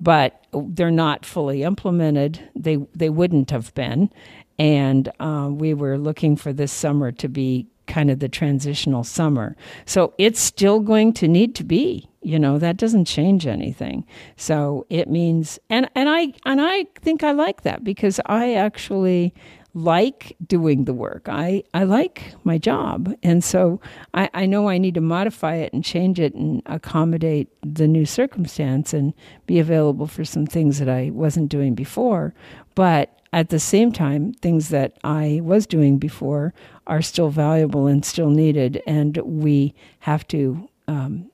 but 0.00 0.44
they're 0.52 0.90
not 0.90 1.24
fully 1.24 1.62
implemented. 1.62 2.40
They 2.54 2.78
they 2.94 3.08
wouldn't 3.08 3.50
have 3.50 3.72
been, 3.74 4.10
and 4.58 5.10
uh, 5.20 5.48
we 5.50 5.72
were 5.72 5.96
looking 5.96 6.36
for 6.36 6.52
this 6.52 6.72
summer 6.72 7.12
to 7.12 7.28
be 7.28 7.66
kind 7.86 8.10
of 8.10 8.18
the 8.18 8.28
transitional 8.28 9.04
summer. 9.04 9.56
So 9.86 10.14
it's 10.18 10.40
still 10.40 10.80
going 10.80 11.12
to 11.14 11.28
need 11.28 11.54
to 11.56 11.64
be, 11.64 12.08
you 12.22 12.38
know, 12.38 12.58
that 12.58 12.76
doesn't 12.76 13.04
change 13.06 13.46
anything. 13.46 14.06
So 14.36 14.86
it 14.90 15.08
means 15.08 15.58
and 15.70 15.88
and 15.94 16.08
I 16.08 16.32
and 16.44 16.60
I 16.60 16.84
think 17.00 17.22
I 17.22 17.32
like 17.32 17.62
that 17.62 17.84
because 17.84 18.20
I 18.26 18.54
actually 18.54 19.34
like 19.74 20.36
doing 20.46 20.84
the 20.84 20.94
work. 20.94 21.28
I, 21.28 21.64
I 21.74 21.82
like 21.82 22.34
my 22.44 22.58
job. 22.58 23.12
And 23.24 23.42
so 23.42 23.80
I, 24.14 24.30
I 24.32 24.46
know 24.46 24.68
I 24.68 24.78
need 24.78 24.94
to 24.94 25.00
modify 25.00 25.56
it 25.56 25.72
and 25.72 25.84
change 25.84 26.20
it 26.20 26.32
and 26.34 26.62
accommodate 26.66 27.48
the 27.62 27.88
new 27.88 28.06
circumstance 28.06 28.94
and 28.94 29.12
be 29.46 29.58
available 29.58 30.06
for 30.06 30.24
some 30.24 30.46
things 30.46 30.78
that 30.78 30.88
I 30.88 31.10
wasn't 31.10 31.48
doing 31.48 31.74
before. 31.74 32.34
But 32.76 33.18
at 33.32 33.48
the 33.48 33.58
same 33.58 33.90
time, 33.90 34.32
things 34.34 34.68
that 34.68 34.96
I 35.02 35.40
was 35.42 35.66
doing 35.66 35.98
before 35.98 36.54
are 36.86 37.02
still 37.02 37.30
valuable 37.30 37.86
and 37.86 38.04
still 38.04 38.30
needed, 38.30 38.82
and 38.86 39.16
we 39.18 39.74
have 40.00 40.26
to 40.28 40.68
um, 40.88 41.30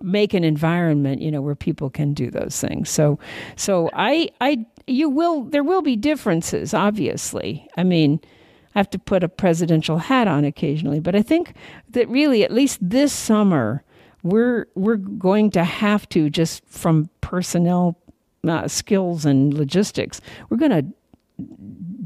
make 0.00 0.34
an 0.34 0.44
environment, 0.44 1.22
you 1.22 1.30
know, 1.30 1.42
where 1.42 1.54
people 1.54 1.90
can 1.90 2.14
do 2.14 2.30
those 2.30 2.60
things. 2.60 2.90
So, 2.90 3.18
so 3.56 3.90
I, 3.92 4.30
I, 4.40 4.66
you 4.86 5.08
will, 5.08 5.44
there 5.44 5.64
will 5.64 5.82
be 5.82 5.96
differences, 5.96 6.74
obviously. 6.74 7.68
I 7.76 7.82
mean, 7.82 8.20
I 8.74 8.78
have 8.78 8.90
to 8.90 8.98
put 8.98 9.24
a 9.24 9.28
presidential 9.28 9.98
hat 9.98 10.28
on 10.28 10.44
occasionally, 10.44 11.00
but 11.00 11.14
I 11.14 11.22
think 11.22 11.54
that 11.90 12.08
really, 12.08 12.44
at 12.44 12.52
least 12.52 12.78
this 12.82 13.12
summer, 13.12 13.82
we're 14.22 14.66
we're 14.74 14.96
going 14.96 15.50
to 15.52 15.62
have 15.62 16.08
to 16.10 16.28
just 16.28 16.66
from 16.66 17.08
personnel 17.20 17.96
uh, 18.46 18.68
skills 18.68 19.24
and 19.24 19.54
logistics, 19.54 20.20
we're 20.48 20.56
going 20.56 20.70
to 20.70 20.84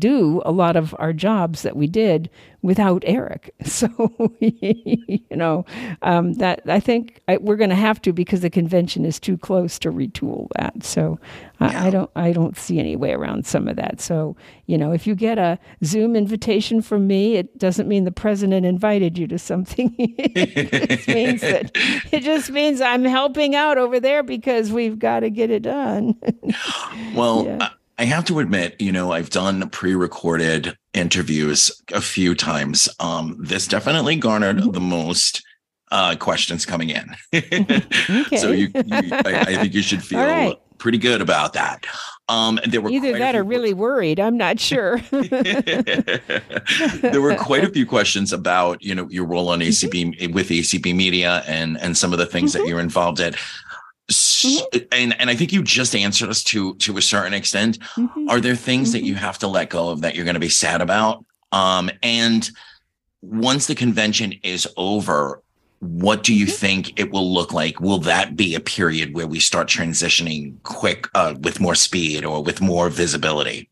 do 0.01 0.43
a 0.45 0.51
lot 0.51 0.75
of 0.75 0.95
our 0.99 1.13
jobs 1.13 1.63
that 1.63 1.77
we 1.77 1.87
did 1.87 2.31
without 2.63 3.03
Eric. 3.07 3.55
So, 3.71 3.89
you 4.41 5.21
know, 5.31 5.65
um, 6.03 6.35
that 6.35 6.61
I 6.67 6.81
think 6.81 7.23
I, 7.29 7.37
we're 7.39 7.57
going 7.57 7.71
to 7.71 7.77
have 7.77 8.03
to 8.03 8.13
because 8.13 8.41
the 8.41 8.51
convention 8.51 9.07
is 9.07 9.19
too 9.19 9.39
close 9.39 9.79
to 9.79 9.93
retool 9.93 10.49
that. 10.59 10.83
So, 10.83 11.19
yeah. 11.61 11.83
I, 11.83 11.87
I, 11.87 11.91
don't 11.91 12.11
I 12.17 12.33
don't 12.33 12.59
see 12.59 12.79
any 12.79 12.97
way 12.97 13.13
around 13.13 13.47
some 13.47 13.69
of 13.69 13.77
that. 13.77 14.01
So, 14.01 14.37
you 14.67 14.77
know, 14.77 14.93
if 14.93 15.07
you 15.07 15.15
get 15.15 15.39
a 15.39 15.59
Zoom 15.85 16.17
invitation 16.17 16.83
from 16.83 17.07
me, 17.07 17.37
it 17.37 17.59
doesn't 17.59 17.89
mean 17.89 18.05
the 18.05 18.11
president 18.11 18.67
invited 18.67 19.17
you 19.17 19.27
to 19.29 19.39
something. 19.39 19.95
it 19.99 20.89
just 20.91 21.09
means 21.09 21.41
that 21.43 21.71
it 22.13 22.23
just 22.23 22.51
means 22.51 22.81
I'm 22.81 23.05
helping 23.05 23.55
out 23.55 23.79
over 23.79 24.01
there 24.01 24.23
because 24.23 24.73
we've 24.73 24.99
got 24.99 25.21
to 25.21 25.31
get 25.31 25.51
it 25.51 25.63
done. 25.63 26.17
well. 27.15 27.45
Yeah. 27.47 27.71
I 28.01 28.05
have 28.05 28.25
to 28.25 28.39
admit, 28.39 28.81
you 28.81 28.93
know, 28.93 29.13
I've 29.13 29.29
done 29.29 29.69
pre-recorded 29.69 30.75
interviews 30.95 31.71
a 31.93 32.01
few 32.01 32.35
times. 32.35 32.89
Um, 32.99 33.37
this 33.39 33.67
definitely 33.67 34.17
garnered 34.17 34.57
mm-hmm. 34.57 34.71
the 34.71 34.81
most 34.81 35.45
uh, 35.91 36.17
questions 36.17 36.65
coming 36.65 36.89
in. 36.89 37.15
okay. 37.35 37.77
So 38.39 38.53
you, 38.53 38.69
you 38.75 39.11
I, 39.13 39.45
I, 39.49 39.55
think 39.57 39.75
you 39.75 39.83
should 39.83 40.03
feel 40.11 40.21
right. 40.21 40.57
pretty 40.79 40.97
good 40.97 41.21
about 41.21 41.53
that. 41.53 41.85
Um, 42.31 42.59
there 42.67 42.81
were 42.81 42.89
either 42.89 43.19
that 43.19 43.37
or 43.37 43.45
really 43.45 43.75
worried. 43.75 44.19
I'm 44.19 44.39
not 44.39 44.59
sure. 44.59 44.99
there 45.11 46.23
were 47.21 47.35
quite 47.35 47.65
a 47.65 47.71
few 47.71 47.85
questions 47.85 48.33
about 48.33 48.83
you 48.83 48.95
know 48.95 49.09
your 49.11 49.27
role 49.27 49.51
on 49.51 49.61
ACB 49.61 50.17
mm-hmm. 50.17 50.33
with 50.33 50.49
ACB 50.49 50.95
Media 50.95 51.43
and 51.47 51.77
and 51.81 51.99
some 51.99 52.15
of 52.15 52.19
the 52.19 52.27
things 52.27 52.53
mm-hmm. 52.53 52.63
that 52.63 52.69
you're 52.69 52.81
involved 52.81 53.21
in. 53.21 53.35
Mm-hmm. 54.45 54.79
and 54.93 55.21
and 55.21 55.31
I 55.31 55.35
think 55.35 55.53
you 55.53 55.63
just 55.63 55.95
answered 55.95 56.29
us 56.29 56.43
to 56.45 56.75
to 56.77 56.97
a 56.97 57.03
certain 57.03 57.35
extent. 57.35 57.79
Mm-hmm. 57.97 58.29
Are 58.29 58.41
there 58.41 58.57
things 58.57 58.89
mm-hmm. 58.89 58.99
that 58.99 59.05
you 59.05 59.15
have 59.15 59.39
to 59.39 59.49
let 59.49 59.71
go 59.71 59.91
of 59.91 60.01
that 60.03 60.15
you're 60.15 60.25
going 60.25 60.35
to 60.35 60.41
be 60.41 60.49
sad 60.49 60.81
about? 60.81 61.25
Um, 61.53 61.91
and 62.03 62.51
once 63.23 63.67
the 63.67 63.75
convention 63.75 64.35
is 64.43 64.69
over, 64.77 65.43
what 65.81 66.23
do 66.23 66.35
you 66.35 66.47
mm-hmm. 66.47 66.55
think 66.55 67.01
it 67.01 67.11
will 67.11 67.33
look 67.33 67.53
like? 67.53 67.81
Will 67.81 67.99
that 67.99 68.37
be 68.37 68.55
a 68.55 68.61
period 68.61 69.15
where 69.15 69.27
we 69.27 69.41
start 69.41 69.69
transitioning 69.69 70.63
quick 70.63 71.09
uh, 71.15 71.35
with 71.41 71.61
more 71.61 71.75
speed 71.75 72.25
or 72.25 72.43
with 72.43 72.61
more 72.61 72.89
visibility? 72.89 73.69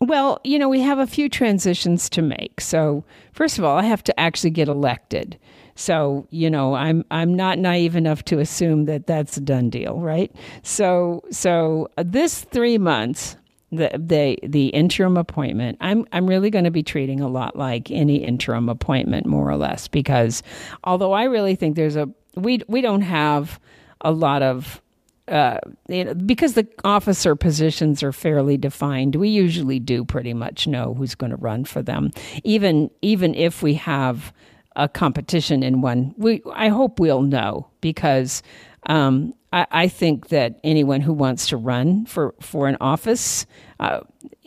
Well, 0.00 0.40
you 0.44 0.58
know, 0.58 0.68
we 0.68 0.80
have 0.80 0.98
a 0.98 1.06
few 1.06 1.28
transitions 1.28 2.10
to 2.10 2.22
make. 2.22 2.60
So, 2.60 3.04
first 3.32 3.58
of 3.58 3.64
all, 3.64 3.78
I 3.78 3.84
have 3.84 4.04
to 4.04 4.20
actually 4.20 4.50
get 4.50 4.68
elected. 4.68 5.38
So, 5.76 6.26
you 6.30 6.50
know, 6.50 6.74
I'm 6.74 7.04
I'm 7.10 7.34
not 7.34 7.58
naive 7.58 7.94
enough 7.94 8.24
to 8.24 8.38
assume 8.40 8.86
that 8.86 9.06
that's 9.06 9.36
a 9.36 9.40
done 9.40 9.70
deal, 9.70 10.00
right? 10.00 10.34
So, 10.62 11.22
so 11.30 11.88
uh, 11.96 12.04
this 12.04 12.40
3 12.42 12.78
months 12.78 13.36
the 13.72 13.90
the 13.98 14.38
the 14.46 14.68
interim 14.68 15.16
appointment 15.16 15.76
I'm 15.80 16.06
I'm 16.12 16.28
really 16.28 16.50
going 16.50 16.64
to 16.64 16.70
be 16.70 16.84
treating 16.84 17.20
a 17.20 17.28
lot 17.28 17.56
like 17.56 17.90
any 17.90 18.16
interim 18.16 18.68
appointment 18.68 19.26
more 19.26 19.50
or 19.50 19.56
less 19.56 19.88
because 19.88 20.42
although 20.84 21.12
I 21.12 21.24
really 21.24 21.56
think 21.56 21.74
there's 21.74 21.96
a 21.96 22.08
we 22.36 22.60
we 22.68 22.80
don't 22.80 23.02
have 23.02 23.58
a 24.02 24.12
lot 24.12 24.42
of 24.42 24.80
uh, 25.28 25.58
you 25.88 26.04
know, 26.04 26.14
because 26.14 26.54
the 26.54 26.66
officer 26.84 27.34
positions 27.34 28.00
are 28.02 28.12
fairly 28.12 28.56
defined, 28.56 29.16
we 29.16 29.28
usually 29.28 29.80
do 29.80 30.04
pretty 30.04 30.32
much 30.32 30.68
know 30.68 30.94
who's 30.94 31.16
going 31.16 31.30
to 31.30 31.36
run 31.36 31.64
for 31.64 31.82
them. 31.82 32.12
Even 32.44 32.90
even 33.02 33.34
if 33.34 33.62
we 33.62 33.74
have 33.74 34.32
a 34.76 34.88
competition 34.88 35.62
in 35.62 35.80
one. 35.80 36.14
We 36.16 36.42
I 36.52 36.68
hope 36.68 37.00
we'll 37.00 37.22
know 37.22 37.68
because 37.80 38.42
um, 38.84 39.34
I, 39.52 39.66
I, 39.72 39.88
think 39.88 40.28
that 40.28 40.60
anyone 40.62 41.00
who 41.00 41.12
wants 41.12 41.48
to 41.48 41.56
run 41.56 42.06
for 42.06 42.34
for 42.40 42.68
an 42.68 42.76
office, 42.80 43.46
uh, 43.80 44.00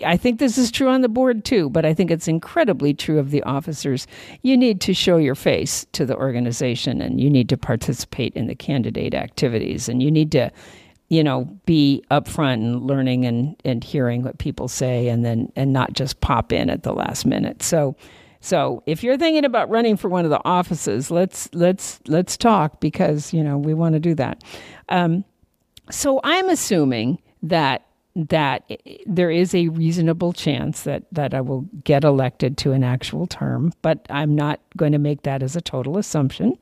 I 0.06 0.16
think 0.16 0.40
this 0.40 0.58
is 0.58 0.72
true 0.72 0.88
on 0.88 1.02
the 1.02 1.10
board 1.10 1.44
too, 1.44 1.70
but 1.70 1.84
I 1.84 1.94
think 1.94 2.10
it's 2.10 2.28
incredibly 2.28 2.94
true 2.94 3.20
of 3.20 3.32
the 3.32 3.44
officers. 3.44 4.08
You 4.44 4.56
need 4.56 4.80
to 4.82 4.94
show 4.94 5.18
your 5.18 5.36
face 5.36 5.86
to 5.92 6.06
the 6.06 6.16
organization, 6.16 7.02
and 7.02 7.20
you 7.20 7.30
need 7.30 7.50
to 7.50 7.58
participate 7.58 8.34
in 8.34 8.48
the 8.48 8.56
candidate 8.56 9.14
activities, 9.14 9.90
and 9.90 10.02
you 10.02 10.10
need 10.10 10.32
to 10.34 10.52
you 11.10 11.24
know, 11.24 11.46
be 11.66 12.04
upfront 12.12 12.54
and 12.54 12.84
learning 12.84 13.26
and, 13.26 13.56
and 13.66 13.84
hearing 13.84 14.22
what 14.22 14.38
people 14.38 14.68
say 14.68 15.08
and 15.08 15.26
then 15.26 15.52
and 15.56 15.74
not 15.74 15.94
just 15.94 16.22
pop 16.22 16.54
in 16.54 16.70
at 16.70 16.84
the 16.84 16.94
last 16.94 17.26
minute. 17.26 17.64
So 17.64 17.96
so 18.42 18.84
if 18.86 19.04
you're 19.04 19.18
thinking 19.18 19.46
about 19.46 19.70
running 19.70 19.98
for 19.98 20.10
one 20.10 20.24
of 20.24 20.32
the 20.32 20.42
offices, 20.46 21.12
let's 21.12 21.50
let's 21.54 22.00
let's 22.08 22.38
talk 22.38 22.80
because 22.80 23.34
you 23.34 23.44
know 23.44 23.58
we 23.58 23.74
want 23.74 23.94
to 23.94 24.00
do 24.00 24.16
that. 24.16 24.44
Um, 24.88 25.26
so 25.92 26.22
I'm 26.24 26.50
assuming 26.50 27.22
that 27.44 27.86
that 28.16 28.70
there 29.06 29.30
is 29.30 29.54
a 29.54 29.68
reasonable 29.70 30.34
chance 30.34 30.84
that 30.84 31.04
that 31.12 31.34
I 31.34 31.42
will 31.42 31.62
get 31.84 32.04
elected 32.04 32.58
to 32.60 32.72
an 32.72 32.84
actual 32.84 33.28
term, 33.28 33.74
but 33.82 34.06
I'm 34.10 34.36
not 34.36 34.62
going 34.78 34.94
to 34.94 35.00
make 35.00 35.24
that 35.24 35.44
as 35.44 35.56
a 35.56 35.62
total 35.62 35.98
assumption 35.98 36.58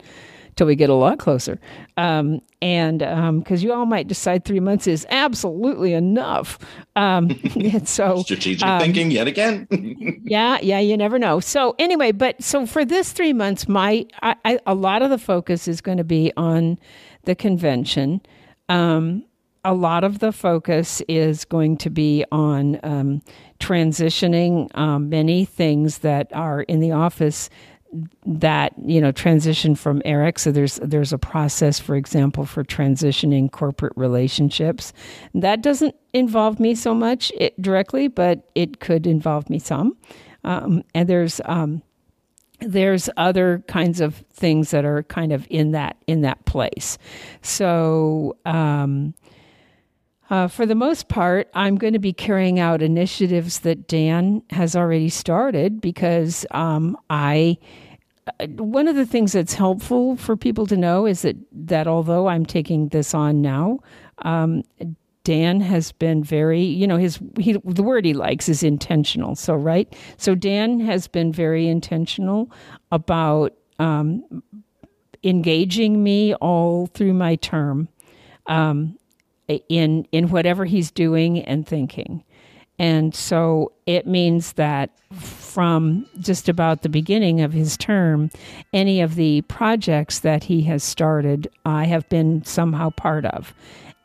till 0.57 0.67
we 0.67 0.75
get 0.75 0.89
a 0.89 0.93
lot 0.93 1.19
closer. 1.19 1.59
Um, 1.95 2.41
and 2.61 2.99
because 2.99 3.63
um, 3.63 3.67
you 3.67 3.71
all 3.71 3.85
might 3.85 4.07
decide 4.07 4.43
three 4.43 4.59
months 4.59 4.87
is 4.87 5.05
absolutely 5.09 5.93
enough. 5.93 6.59
Um, 6.95 7.29
and 7.55 7.87
so 7.87 8.21
strategic 8.23 8.67
um, 8.67 8.81
thinking 8.81 9.11
yet 9.11 9.27
again. 9.27 9.67
yeah, 10.25 10.57
yeah, 10.61 10.79
you 10.79 10.97
never 10.97 11.17
know. 11.17 11.39
So 11.39 11.75
anyway, 11.79 12.11
but 12.11 12.41
so 12.43 12.65
for 12.65 12.83
this 12.83 13.13
three 13.13 13.33
months, 13.33 13.67
my 13.69 14.05
I, 14.21 14.35
I, 14.43 14.59
a 14.65 14.73
lot 14.73 15.01
of 15.01 15.11
the 15.11 15.19
focus 15.19 15.67
is 15.67 15.79
going 15.79 15.97
to 15.97 16.03
be 16.03 16.33
on 16.35 16.77
the 17.23 17.35
convention. 17.35 18.21
Um, 18.67 19.23
a 19.63 19.73
lot 19.73 20.03
of 20.03 20.19
the 20.19 20.31
focus 20.31 21.01
is 21.09 21.43
going 21.43 21.77
to 21.77 21.89
be 21.89 22.23
on 22.31 22.79
um, 22.83 23.21
transitioning 23.59 24.69
many 25.01 25.45
things 25.45 25.99
that 25.99 26.31
are 26.33 26.61
in 26.63 26.79
the 26.79 26.91
office 26.91 27.49
that 28.25 28.73
you 28.83 28.99
know 28.99 29.11
transition 29.11 29.75
from 29.75 30.01
Eric. 30.05 30.39
So 30.39 30.51
there's 30.51 30.79
there's 30.83 31.13
a 31.13 31.17
process, 31.17 31.79
for 31.79 31.95
example, 31.95 32.45
for 32.45 32.63
transitioning 32.63 33.51
corporate 33.51 33.93
relationships. 33.95 34.93
That 35.33 35.61
doesn't 35.61 35.95
involve 36.13 36.59
me 36.59 36.75
so 36.75 36.93
much 36.93 37.31
it, 37.37 37.59
directly, 37.61 38.07
but 38.07 38.49
it 38.55 38.79
could 38.79 39.07
involve 39.07 39.49
me 39.49 39.59
some. 39.59 39.97
Um, 40.43 40.83
and 40.93 41.07
there's 41.07 41.41
um, 41.45 41.81
there's 42.59 43.09
other 43.17 43.63
kinds 43.67 44.01
of 44.01 44.15
things 44.33 44.71
that 44.71 44.85
are 44.85 45.03
kind 45.03 45.31
of 45.31 45.47
in 45.49 45.71
that 45.71 45.97
in 46.07 46.21
that 46.21 46.45
place. 46.45 46.97
So. 47.41 48.37
Um, 48.45 49.13
uh, 50.29 50.47
for 50.47 50.65
the 50.65 50.75
most 50.75 51.07
part, 51.07 51.49
I'm 51.53 51.77
going 51.77 51.93
to 51.93 51.99
be 51.99 52.13
carrying 52.13 52.59
out 52.59 52.81
initiatives 52.81 53.59
that 53.59 53.87
Dan 53.87 54.43
has 54.49 54.75
already 54.75 55.09
started 55.09 55.81
because 55.81 56.45
um, 56.51 56.97
I. 57.09 57.57
Uh, 58.41 58.47
one 58.47 58.89
of 58.89 58.97
the 58.97 59.05
things 59.05 59.31
that's 59.31 59.53
helpful 59.53 60.17
for 60.17 60.35
people 60.35 60.65
to 60.67 60.75
know 60.75 61.05
is 61.05 61.21
that 61.21 61.37
that 61.53 61.87
although 61.87 62.27
I'm 62.27 62.45
taking 62.45 62.89
this 62.89 63.13
on 63.13 63.41
now, 63.41 63.79
um, 64.23 64.63
Dan 65.23 65.61
has 65.61 65.91
been 65.93 66.23
very, 66.23 66.61
you 66.61 66.87
know, 66.87 66.97
his 66.97 67.19
he, 67.39 67.53
the 67.63 67.83
word 67.83 68.03
he 68.03 68.13
likes 68.13 68.49
is 68.49 68.63
intentional. 68.63 69.35
So 69.35 69.55
right, 69.55 69.93
so 70.17 70.35
Dan 70.35 70.79
has 70.81 71.07
been 71.07 71.31
very 71.31 71.67
intentional 71.67 72.51
about 72.91 73.53
um, 73.79 74.43
engaging 75.23 76.03
me 76.03 76.33
all 76.35 76.87
through 76.87 77.13
my 77.13 77.35
term. 77.35 77.89
Um, 78.45 78.97
in 79.47 80.07
in 80.11 80.29
whatever 80.29 80.65
he's 80.65 80.91
doing 80.91 81.39
and 81.41 81.67
thinking. 81.67 82.23
And 82.79 83.15
so 83.15 83.71
it 83.87 84.05
means 84.05 84.53
that 84.53 84.91
from 85.11 86.05
just 86.19 86.47
about 86.47 86.83
the 86.83 86.89
beginning 86.89 87.41
of 87.41 87.51
his 87.51 87.75
term, 87.75 88.29
any 88.71 89.01
of 89.01 89.15
the 89.15 89.41
projects 89.43 90.19
that 90.19 90.43
he 90.43 90.61
has 90.63 90.83
started, 90.83 91.47
I 91.65 91.85
have 91.85 92.07
been 92.09 92.43
somehow 92.43 92.91
part 92.91 93.25
of. 93.25 93.53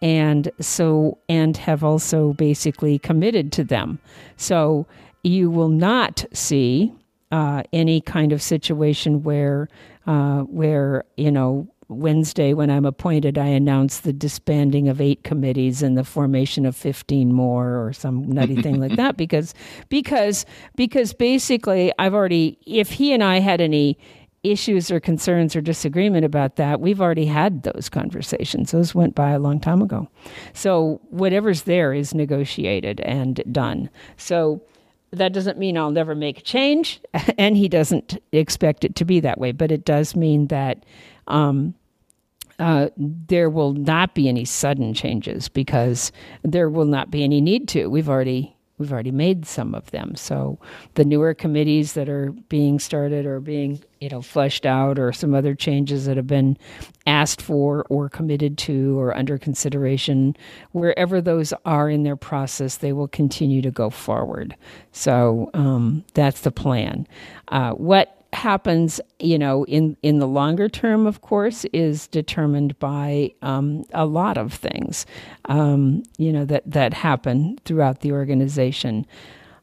And 0.01 0.51
so, 0.59 1.19
and 1.29 1.57
have 1.59 1.85
also 1.85 2.33
basically 2.33 2.99
committed 2.99 3.53
to 3.53 3.65
them. 3.65 3.99
So 4.37 4.87
you 5.23 5.51
will 5.51 5.69
not 5.69 6.25
see 6.33 6.93
uh, 7.31 7.63
any 7.73 8.01
kind 8.01 8.33
of 8.33 8.43
situation 8.43 9.23
where, 9.23 9.69
uh, 10.07 10.41
where, 10.41 11.05
you 11.17 11.31
know, 11.31 11.69
Wednesday, 11.93 12.55
when 12.55 12.71
I'm 12.71 12.85
appointed, 12.85 13.39
I 13.39 13.47
announce 13.47 14.01
the 14.01 14.13
disbanding 14.13 14.89
of 14.89 15.01
eight 15.01 15.25
committees 15.25 15.83
and 15.83 15.97
the 15.97 16.05
formation 16.05 16.67
of 16.67 16.77
15 16.77 17.33
more 17.33 17.87
or 17.87 17.93
some 17.93 18.29
nutty 18.29 18.61
thing 18.61 18.81
like 18.81 18.97
that 18.97 19.17
because 19.17 19.55
because 19.89 20.47
because 20.77 21.13
basically 21.13 21.93
I've 21.99 22.15
already 22.15 22.59
if 22.67 22.91
he 22.93 23.13
and 23.13 23.23
I 23.23 23.41
had 23.41 23.61
any 23.61 23.99
issues 24.43 24.91
or 24.91 24.99
concerns 24.99 25.55
or 25.55 25.61
disagreement 25.61 26.25
about 26.25 26.57
that, 26.57 26.81
we've 26.81 27.01
already 27.01 27.27
had 27.27 27.63
those 27.63 27.89
conversations. 27.89 28.73
Those 28.73 28.95
went 28.95 29.15
by 29.15 29.31
a 29.31 29.39
long 29.39 29.61
time 29.61 29.83
ago. 29.83 30.09
So 30.53 31.01
whatever's 31.11 31.63
there 31.63 31.93
is 31.93 32.13
negotiated 32.13 33.01
and 33.01 33.43
done. 33.53 33.89
So 34.17 34.63
that 35.13 35.33
doesn't 35.33 35.59
mean 35.59 35.77
I'll 35.77 35.91
never 35.91 36.15
make 36.15 36.39
a 36.39 36.43
change, 36.43 37.01
and 37.39 37.57
he 37.57 37.69
doesn't 37.69 38.21
expect 38.33 38.85
it 38.85 38.97
to 38.97 39.05
be 39.05 39.21
that 39.21 39.39
way. 39.39 39.53
But 39.53 39.71
it 39.71 39.85
does 39.85 40.17
mean 40.17 40.49
that 40.49 40.85
um, 41.29 41.75
uh, 42.59 42.89
there 42.97 43.51
will 43.51 43.73
not 43.73 44.15
be 44.15 44.29
any 44.29 44.45
sudden 44.45 44.95
changes 44.95 45.49
because 45.49 46.13
there 46.43 46.69
will 46.69 46.85
not 46.85 47.11
be 47.11 47.25
any 47.25 47.41
need 47.41 47.69
to. 47.69 47.89
We've 47.89 48.09
already 48.09 48.55
we've 48.79 48.93
already 48.93 49.13
made 49.13 49.47
some 49.47 49.75
of 49.75 49.89
them. 49.93 50.17
So 50.17 50.59
the 50.95 51.05
newer 51.05 51.35
committees 51.35 51.93
that 51.93 52.09
are 52.09 52.33
being 52.49 52.81
started 52.81 53.27
or 53.27 53.39
being 53.39 53.81
you 54.01 54.09
know 54.09 54.23
fleshed 54.23 54.67
out, 54.67 54.99
or 54.99 55.13
some 55.13 55.35
other 55.35 55.55
changes 55.55 56.07
that 56.07 56.17
have 56.17 56.27
been 56.27 56.57
asked 57.07 57.41
for 57.41 57.87
or 57.89 58.09
committed 58.09 58.59
to 58.59 58.99
or 58.99 59.17
under 59.17 59.39
consideration, 59.39 60.37
wherever 60.73 61.21
those 61.21 61.53
are 61.65 61.89
in 61.89 62.03
their 62.03 62.17
process, 62.17 62.79
they 62.79 62.93
will 62.93 63.09
continue 63.09 63.63
to 63.63 63.71
go 63.71 63.91
forward. 63.91 64.57
So 64.93 65.51
um, 65.55 66.05
that's 66.15 66.41
the 66.41 66.51
plan. 66.51 67.07
Uh, 67.49 67.73
what 67.73 68.22
happens, 68.33 69.01
you 69.19 69.39
know, 69.39 69.65
in 69.67 69.97
in 70.03 70.19
the 70.19 70.27
longer 70.27 70.69
term, 70.69 71.07
of 71.07 71.21
course, 71.21 71.65
is 71.67 72.09
determined 72.09 72.79
by 72.79 73.33
um, 73.43 73.85
a 73.93 74.07
lot 74.07 74.39
of 74.39 74.53
things, 74.53 75.07
um, 75.47 76.03
you 76.19 76.33
know, 76.33 76.45
that 76.45 76.63
that 76.71 76.95
happen 76.95 77.59
throughout 77.65 78.01
the 78.01 78.13
organization. 78.13 79.07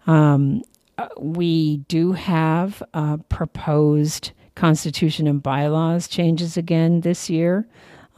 Um, 0.07 0.63
uh, 0.97 1.07
we 1.17 1.77
do 1.87 2.11
have 2.11 2.83
uh, 2.93 3.17
proposed 3.29 4.31
constitution 4.55 5.27
and 5.27 5.41
bylaws 5.41 6.07
changes 6.07 6.57
again 6.57 7.01
this 7.01 7.29
year. 7.29 7.67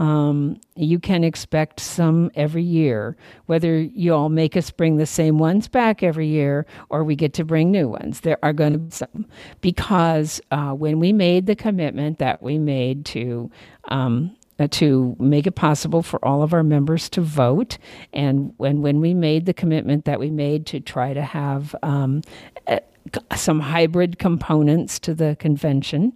Um, 0.01 0.59
you 0.75 0.97
can 0.97 1.23
expect 1.23 1.79
some 1.79 2.31
every 2.33 2.63
year, 2.63 3.15
whether 3.45 3.79
you 3.79 4.15
all 4.15 4.29
make 4.29 4.57
us 4.57 4.71
bring 4.71 4.97
the 4.97 5.05
same 5.05 5.37
ones 5.37 5.67
back 5.67 6.01
every 6.01 6.25
year 6.25 6.65
or 6.89 7.03
we 7.03 7.15
get 7.15 7.35
to 7.35 7.45
bring 7.45 7.69
new 7.69 7.87
ones. 7.87 8.21
There 8.21 8.39
are 8.41 8.51
going 8.51 8.73
to 8.73 8.79
be 8.79 8.89
some. 8.89 9.27
Because 9.61 10.41
uh, 10.49 10.71
when 10.71 10.99
we 10.99 11.13
made 11.13 11.45
the 11.45 11.55
commitment 11.55 12.17
that 12.17 12.41
we 12.41 12.57
made 12.57 13.05
to, 13.05 13.51
um, 13.89 14.35
uh, 14.57 14.67
to 14.71 15.15
make 15.19 15.45
it 15.45 15.51
possible 15.51 16.01
for 16.01 16.23
all 16.25 16.41
of 16.41 16.51
our 16.51 16.63
members 16.63 17.07
to 17.09 17.21
vote, 17.21 17.77
and 18.11 18.55
when, 18.57 18.81
when 18.81 19.01
we 19.01 19.13
made 19.13 19.45
the 19.45 19.53
commitment 19.53 20.05
that 20.05 20.19
we 20.19 20.31
made 20.31 20.65
to 20.65 20.79
try 20.79 21.13
to 21.13 21.21
have 21.21 21.75
um, 21.83 22.23
uh, 22.65 22.79
some 23.35 23.59
hybrid 23.59 24.17
components 24.17 24.97
to 24.97 25.13
the 25.13 25.37
convention, 25.39 26.13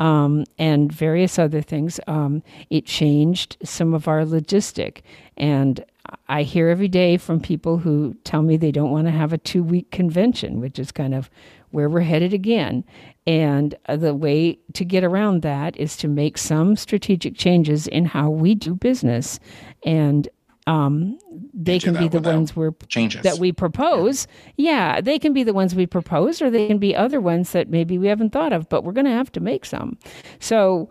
um, 0.00 0.44
and 0.58 0.90
various 0.90 1.38
other 1.38 1.60
things. 1.60 2.00
Um, 2.06 2.42
it 2.70 2.86
changed 2.86 3.58
some 3.62 3.94
of 3.94 4.08
our 4.08 4.24
logistic. 4.24 5.02
And 5.36 5.84
I 6.28 6.42
hear 6.42 6.68
every 6.68 6.88
day 6.88 7.18
from 7.18 7.40
people 7.40 7.78
who 7.78 8.16
tell 8.24 8.42
me 8.42 8.56
they 8.56 8.72
don't 8.72 8.90
want 8.90 9.06
to 9.06 9.12
have 9.12 9.32
a 9.32 9.38
two 9.38 9.62
week 9.62 9.90
convention, 9.90 10.58
which 10.60 10.78
is 10.78 10.90
kind 10.90 11.14
of 11.14 11.30
where 11.70 11.88
we're 11.88 12.00
headed 12.00 12.32
again. 12.32 12.82
And 13.26 13.76
uh, 13.86 13.96
the 13.96 14.14
way 14.14 14.58
to 14.72 14.84
get 14.84 15.04
around 15.04 15.42
that 15.42 15.76
is 15.76 15.96
to 15.98 16.08
make 16.08 16.38
some 16.38 16.74
strategic 16.74 17.36
changes 17.36 17.86
in 17.86 18.06
how 18.06 18.30
we 18.30 18.54
do 18.54 18.74
business. 18.74 19.38
And 19.84 20.28
um, 20.70 21.18
they 21.52 21.78
can 21.78 21.94
be 21.94 22.06
the 22.06 22.20
ones 22.20 22.54
we're 22.54 22.70
changes. 22.88 23.22
that 23.22 23.38
we 23.38 23.50
propose. 23.52 24.28
Yeah. 24.56 24.94
yeah, 24.94 25.00
they 25.00 25.18
can 25.18 25.32
be 25.32 25.42
the 25.42 25.52
ones 25.52 25.74
we 25.74 25.86
propose, 25.86 26.40
or 26.40 26.50
they 26.50 26.68
can 26.68 26.78
be 26.78 26.94
other 26.94 27.20
ones 27.20 27.50
that 27.52 27.68
maybe 27.68 27.98
we 27.98 28.06
haven't 28.06 28.30
thought 28.30 28.52
of. 28.52 28.68
But 28.68 28.84
we're 28.84 28.92
going 28.92 29.06
to 29.06 29.12
have 29.12 29.32
to 29.32 29.40
make 29.40 29.64
some. 29.64 29.98
So 30.38 30.88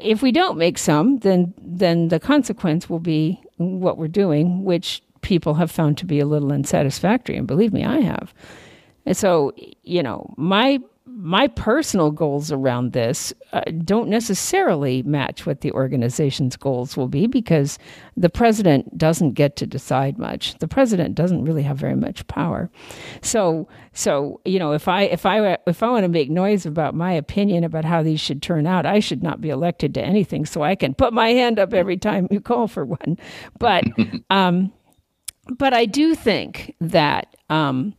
if 0.00 0.22
we 0.22 0.30
don't 0.30 0.56
make 0.56 0.78
some, 0.78 1.18
then 1.18 1.54
then 1.60 2.08
the 2.08 2.20
consequence 2.20 2.88
will 2.88 3.00
be 3.00 3.40
what 3.56 3.98
we're 3.98 4.08
doing, 4.08 4.64
which 4.64 5.02
people 5.22 5.54
have 5.54 5.70
found 5.70 5.98
to 5.98 6.06
be 6.06 6.20
a 6.20 6.26
little 6.26 6.52
unsatisfactory. 6.52 7.36
And 7.36 7.46
believe 7.46 7.72
me, 7.72 7.84
I 7.84 8.00
have. 8.00 8.32
And 9.06 9.16
so, 9.16 9.52
you 9.82 10.02
know, 10.02 10.32
my 10.36 10.78
my 11.26 11.48
personal 11.48 12.12
goals 12.12 12.52
around 12.52 12.92
this 12.92 13.34
uh, 13.52 13.60
don't 13.84 14.08
necessarily 14.08 15.02
match 15.02 15.44
what 15.44 15.60
the 15.60 15.72
organization's 15.72 16.56
goals 16.56 16.96
will 16.96 17.08
be 17.08 17.26
because 17.26 17.80
the 18.16 18.30
president 18.30 18.96
doesn't 18.96 19.32
get 19.32 19.56
to 19.56 19.66
decide 19.66 20.18
much. 20.18 20.56
The 20.58 20.68
president 20.68 21.16
doesn't 21.16 21.44
really 21.44 21.64
have 21.64 21.78
very 21.78 21.96
much 21.96 22.24
power. 22.28 22.70
So, 23.22 23.66
so 23.92 24.40
you 24.44 24.60
know, 24.60 24.70
if 24.70 24.86
I 24.86 25.02
if 25.02 25.26
I 25.26 25.58
if 25.66 25.82
I 25.82 25.90
want 25.90 26.04
to 26.04 26.08
make 26.08 26.30
noise 26.30 26.64
about 26.64 26.94
my 26.94 27.12
opinion 27.12 27.64
about 27.64 27.84
how 27.84 28.04
these 28.04 28.20
should 28.20 28.40
turn 28.40 28.64
out, 28.64 28.86
I 28.86 29.00
should 29.00 29.24
not 29.24 29.40
be 29.40 29.50
elected 29.50 29.94
to 29.94 30.02
anything. 30.02 30.46
So 30.46 30.62
I 30.62 30.76
can 30.76 30.94
put 30.94 31.12
my 31.12 31.30
hand 31.30 31.58
up 31.58 31.74
every 31.74 31.96
time 31.96 32.28
you 32.30 32.40
call 32.40 32.68
for 32.68 32.84
one. 32.84 33.18
But, 33.58 33.82
um, 34.30 34.72
but 35.58 35.74
I 35.74 35.86
do 35.86 36.14
think 36.14 36.76
that. 36.80 37.34
Um, 37.50 37.94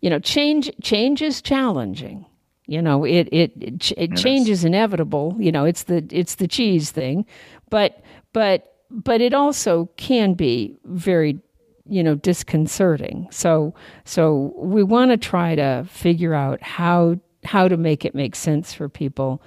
you 0.00 0.10
know, 0.10 0.18
change 0.18 0.68
change 0.82 1.22
is 1.22 1.40
challenging 1.40 2.26
you 2.72 2.80
know, 2.80 3.04
it 3.04 3.28
it 3.30 3.52
it, 3.60 3.92
it 3.98 4.16
change 4.16 4.48
is 4.48 4.64
inevitable. 4.64 5.36
You 5.38 5.52
know, 5.52 5.66
it's 5.66 5.82
the 5.82 6.06
it's 6.10 6.36
the 6.36 6.48
cheese 6.48 6.90
thing, 6.90 7.26
but 7.68 8.02
but 8.32 8.76
but 8.90 9.20
it 9.20 9.34
also 9.34 9.90
can 9.98 10.32
be 10.32 10.78
very 10.86 11.38
you 11.86 12.02
know 12.02 12.14
disconcerting. 12.14 13.28
So 13.30 13.74
so 14.06 14.54
we 14.56 14.82
want 14.82 15.10
to 15.10 15.18
try 15.18 15.54
to 15.54 15.84
figure 15.86 16.32
out 16.32 16.62
how 16.62 17.20
how 17.44 17.68
to 17.68 17.76
make 17.76 18.06
it 18.06 18.14
make 18.14 18.34
sense 18.34 18.72
for 18.72 18.88
people. 18.88 19.42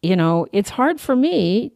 You 0.00 0.16
know, 0.16 0.46
it's 0.52 0.70
hard 0.70 1.02
for 1.02 1.14
me 1.14 1.72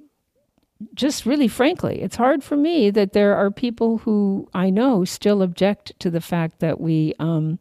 just 0.95 1.27
really 1.27 1.49
frankly, 1.49 2.01
it's 2.01 2.17
hard 2.17 2.43
for 2.43 2.57
me 2.57 2.89
that 2.91 3.13
there 3.13 3.37
are 3.37 3.51
people 3.51 3.99
who 3.99 4.49
I 4.55 4.71
know 4.71 5.05
still 5.05 5.43
object 5.43 5.93
to 6.01 6.11
the 6.11 6.21
fact 6.23 6.61
that 6.61 6.81
we 6.81 7.15
um, 7.19 7.59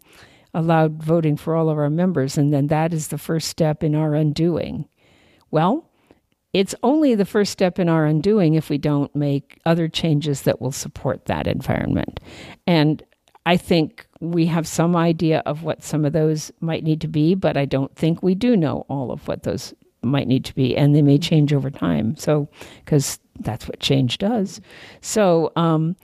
allowed 0.55 1.03
voting 1.03 1.37
for 1.37 1.55
all 1.55 1.69
of 1.69 1.77
our 1.77 1.89
members, 1.89 2.37
and 2.37 2.51
then 2.51 2.67
that 2.67 2.93
is 2.93 3.09
the 3.09 3.17
first 3.17 3.49
step 3.49 3.83
in 3.83 3.93
our 3.93 4.15
undoing. 4.15 4.87
Well, 5.51 5.91
it's 6.53 6.73
only 6.81 7.13
the 7.15 7.25
first 7.25 7.51
step 7.51 7.79
in 7.79 7.89
our 7.89 8.05
undoing 8.05 8.53
if 8.55 8.69
we 8.69 8.77
don't 8.77 9.13
make 9.13 9.59
other 9.65 9.89
changes 9.89 10.43
that 10.43 10.61
will 10.61 10.71
support 10.71 11.25
that 11.25 11.47
environment. 11.47 12.21
And 12.65 13.03
I 13.45 13.57
think 13.57 14.07
we 14.21 14.45
have 14.45 14.65
some 14.65 14.95
idea 14.95 15.43
of 15.45 15.63
what 15.63 15.83
some 15.83 16.05
of 16.05 16.13
those 16.13 16.51
might 16.61 16.83
need 16.83 17.01
to 17.01 17.09
be, 17.09 17.35
but 17.35 17.57
I 17.57 17.65
don't 17.65 17.93
think 17.95 18.23
we 18.23 18.33
do 18.33 18.55
know 18.55 18.85
all 18.89 19.11
of 19.11 19.27
what 19.27 19.43
those 19.43 19.73
might 20.01 20.27
need 20.27 20.45
to 20.45 20.55
be, 20.55 20.77
and 20.77 20.95
they 20.95 21.01
may 21.01 21.17
change 21.17 21.53
over 21.53 21.69
time. 21.69 22.15
So, 22.15 22.47
because 22.83 23.19
that's 23.41 23.67
what 23.67 23.81
change 23.81 24.17
does. 24.17 24.61
So, 25.01 25.51
um, 25.57 25.97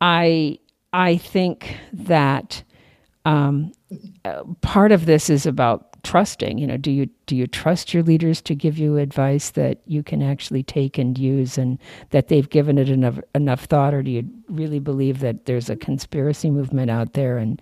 I 0.00 0.58
I 0.92 1.16
think 1.16 1.76
that 1.92 2.62
um, 3.26 3.72
uh, 4.24 4.44
part 4.60 4.92
of 4.92 5.06
this 5.06 5.28
is 5.28 5.46
about 5.46 6.00
trusting. 6.04 6.58
You 6.58 6.66
know, 6.68 6.76
do 6.76 6.92
you 6.92 7.06
do 7.26 7.34
you 7.34 7.48
trust 7.48 7.92
your 7.92 8.04
leaders 8.04 8.40
to 8.42 8.54
give 8.54 8.78
you 8.78 8.98
advice 8.98 9.50
that 9.50 9.80
you 9.84 10.04
can 10.04 10.22
actually 10.22 10.62
take 10.62 10.96
and 10.96 11.18
use, 11.18 11.58
and 11.58 11.78
that 12.10 12.28
they've 12.28 12.48
given 12.48 12.78
it 12.78 12.88
enough 12.88 13.18
enough 13.34 13.64
thought, 13.64 13.92
or 13.94 14.02
do 14.02 14.12
you 14.12 14.30
really 14.48 14.78
believe 14.78 15.18
that 15.20 15.46
there's 15.46 15.68
a 15.68 15.74
conspiracy 15.74 16.50
movement 16.50 16.88
out 16.88 17.14
there 17.14 17.36
and 17.36 17.60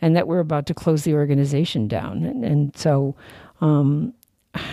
and 0.00 0.16
that 0.16 0.26
we're 0.26 0.40
about 0.40 0.66
to 0.66 0.74
close 0.74 1.04
the 1.04 1.14
organization 1.14 1.86
down? 1.86 2.24
And, 2.24 2.44
and 2.44 2.76
so. 2.76 3.14
Um, 3.60 4.14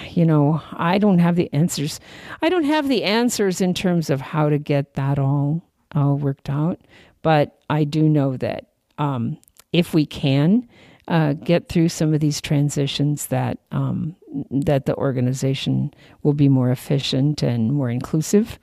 you 0.10 0.26
know, 0.26 0.62
I 0.74 0.98
don't 0.98 1.20
have 1.20 1.38
the 1.38 1.54
answers. 1.54 2.02
I 2.42 2.50
don't 2.50 2.66
have 2.66 2.90
the 2.90 3.04
answers 3.06 3.62
in 3.62 3.74
terms 3.74 4.10
of 4.10 4.20
how 4.20 4.50
to 4.50 4.58
get 4.58 4.96
that 4.96 5.18
all 5.20 5.64
all 5.96 6.18
worked 6.18 6.50
out, 6.50 6.82
but 7.22 7.62
I 7.70 7.86
do 7.86 8.10
know 8.10 8.36
that 8.38 8.70
um, 8.98 9.38
if 9.72 9.94
we 9.94 10.06
can 10.06 10.68
uh, 11.08 11.34
get 11.34 11.70
through 11.70 11.90
some 11.90 12.14
of 12.14 12.20
these 12.20 12.40
transitions, 12.40 13.28
that 13.28 13.58
um, 13.72 14.16
that 14.52 14.86
the 14.86 14.96
organization 14.96 15.92
will 16.22 16.34
be 16.34 16.48
more 16.48 16.70
efficient 16.70 17.42
and 17.42 17.74
more 17.74 17.90
inclusive, 17.90 18.60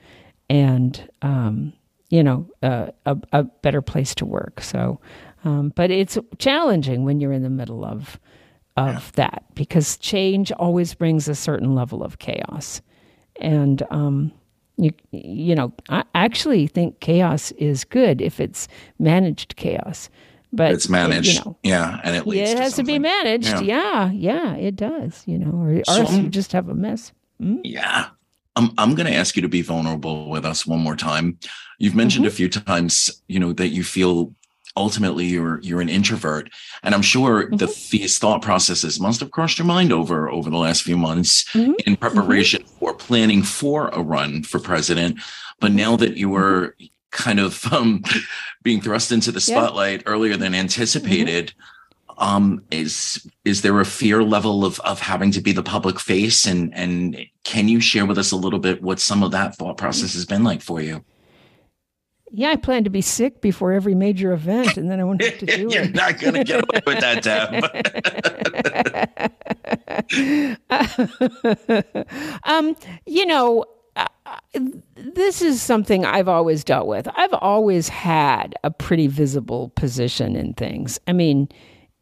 and 0.48 1.08
um, 1.22 1.72
you 2.08 2.22
know 2.22 2.48
uh, 2.62 2.86
a, 3.04 3.16
a, 3.32 3.42
better 3.42 3.82
place 3.82 4.14
to 4.14 4.24
work. 4.24 4.60
So, 4.60 5.00
um, 5.44 5.72
but 5.74 5.90
it's 5.90 6.18
challenging 6.38 7.04
when 7.04 7.20
you're 7.20 7.32
in 7.32 7.42
the 7.42 7.50
middle 7.50 7.84
of 7.84 8.20
of 8.76 8.94
yeah. 8.94 9.10
that 9.14 9.44
because 9.54 9.96
change 9.96 10.52
always 10.52 10.94
brings 10.94 11.28
a 11.28 11.34
certain 11.34 11.74
level 11.74 12.04
of 12.04 12.20
chaos, 12.20 12.80
and 13.40 13.82
um, 13.90 14.30
you 14.76 14.92
you 15.10 15.56
know 15.56 15.72
I 15.88 16.04
actually 16.14 16.68
think 16.68 17.00
chaos 17.00 17.50
is 17.52 17.82
good 17.82 18.20
if 18.20 18.38
it's 18.38 18.68
managed 19.00 19.56
chaos 19.56 20.10
but 20.52 20.72
it's 20.72 20.88
managed. 20.88 21.38
You 21.38 21.44
know, 21.44 21.58
yeah, 21.62 22.00
and 22.02 22.16
it 22.16 22.26
leads. 22.26 22.50
It 22.50 22.58
has 22.58 22.72
to, 22.72 22.82
to 22.82 22.86
be 22.86 22.98
managed. 22.98 23.48
Yeah. 23.62 24.10
yeah. 24.10 24.10
yeah, 24.12 24.54
it 24.54 24.76
does. 24.76 25.22
You 25.26 25.38
know, 25.38 25.50
or, 25.50 25.84
so, 25.84 26.02
else 26.02 26.16
you 26.16 26.28
just 26.28 26.52
have 26.52 26.68
a 26.68 26.74
mess. 26.74 27.12
Mm? 27.40 27.60
Yeah, 27.64 28.08
I'm 28.56 28.70
I'm 28.78 28.94
going 28.94 29.06
to 29.06 29.14
ask 29.14 29.36
you 29.36 29.42
to 29.42 29.48
be 29.48 29.62
vulnerable 29.62 30.28
with 30.30 30.44
us 30.44 30.66
one 30.66 30.80
more 30.80 30.96
time. 30.96 31.38
You've 31.78 31.94
mentioned 31.94 32.24
mm-hmm. 32.24 32.32
a 32.32 32.36
few 32.36 32.48
times, 32.48 33.22
you 33.28 33.38
know, 33.38 33.52
that 33.52 33.68
you 33.68 33.84
feel 33.84 34.34
ultimately 34.76 35.24
you're 35.24 35.60
you're 35.60 35.80
an 35.80 35.88
introvert, 35.88 36.50
and 36.82 36.94
I'm 36.94 37.02
sure 37.02 37.44
mm-hmm. 37.44 37.56
the, 37.56 37.66
these 37.90 38.18
thought 38.18 38.42
processes 38.42 39.00
must 39.00 39.20
have 39.20 39.30
crossed 39.30 39.58
your 39.58 39.66
mind 39.66 39.92
over 39.92 40.28
over 40.30 40.50
the 40.50 40.56
last 40.56 40.82
few 40.82 40.96
months 40.96 41.44
mm-hmm. 41.52 41.72
in 41.86 41.96
preparation 41.96 42.62
mm-hmm. 42.62 42.78
for 42.78 42.94
planning 42.94 43.42
for 43.42 43.88
a 43.88 44.02
run 44.02 44.42
for 44.42 44.58
president. 44.58 45.20
But 45.60 45.72
now 45.72 45.96
that 45.96 46.16
you 46.16 46.34
are 46.34 46.76
kind 47.10 47.40
of 47.40 47.72
um, 47.72 48.02
being 48.66 48.80
thrust 48.80 49.12
into 49.12 49.30
the 49.30 49.40
spotlight 49.40 50.00
yeah. 50.00 50.10
earlier 50.12 50.36
than 50.36 50.52
anticipated. 50.52 51.46
Mm-hmm. 51.46 52.18
Um, 52.18 52.64
is 52.72 53.24
is 53.44 53.62
there 53.62 53.78
a 53.78 53.84
fear 53.84 54.24
level 54.24 54.64
of 54.64 54.80
of 54.80 54.98
having 54.98 55.30
to 55.32 55.40
be 55.40 55.52
the 55.52 55.62
public 55.62 56.00
face, 56.00 56.46
and 56.46 56.74
and 56.74 57.16
can 57.44 57.68
you 57.68 57.78
share 57.78 58.06
with 58.06 58.18
us 58.18 58.32
a 58.32 58.36
little 58.36 58.58
bit 58.58 58.82
what 58.82 58.98
some 58.98 59.22
of 59.22 59.30
that 59.30 59.54
thought 59.54 59.76
process 59.76 60.14
has 60.14 60.24
been 60.24 60.42
like 60.42 60.62
for 60.62 60.80
you? 60.80 61.04
Yeah, 62.32 62.50
I 62.50 62.56
plan 62.56 62.82
to 62.84 62.90
be 62.90 63.02
sick 63.02 63.40
before 63.40 63.72
every 63.72 63.94
major 63.94 64.32
event, 64.32 64.76
and 64.76 64.90
then 64.90 64.98
I 64.98 65.04
won't 65.04 65.22
have 65.22 65.38
to 65.38 65.46
do 65.46 65.68
You're 65.70 65.84
it. 65.84 65.94
not 65.94 66.18
going 66.18 66.34
to 66.34 66.44
get 66.44 66.64
away 66.64 66.80
with 66.86 67.00
that, 67.00 67.22
Deb. 67.22 67.62
um, 72.44 72.74
you 73.06 73.26
know, 73.26 73.64
this 74.94 75.42
is 75.42 75.62
something 75.62 76.04
I've 76.04 76.28
always 76.28 76.64
dealt 76.64 76.86
with. 76.86 77.08
I've 77.16 77.34
always 77.34 77.88
had 77.88 78.54
a 78.64 78.70
pretty 78.70 79.06
visible 79.06 79.70
position 79.76 80.36
in 80.36 80.54
things. 80.54 80.98
I 81.06 81.12
mean, 81.12 81.48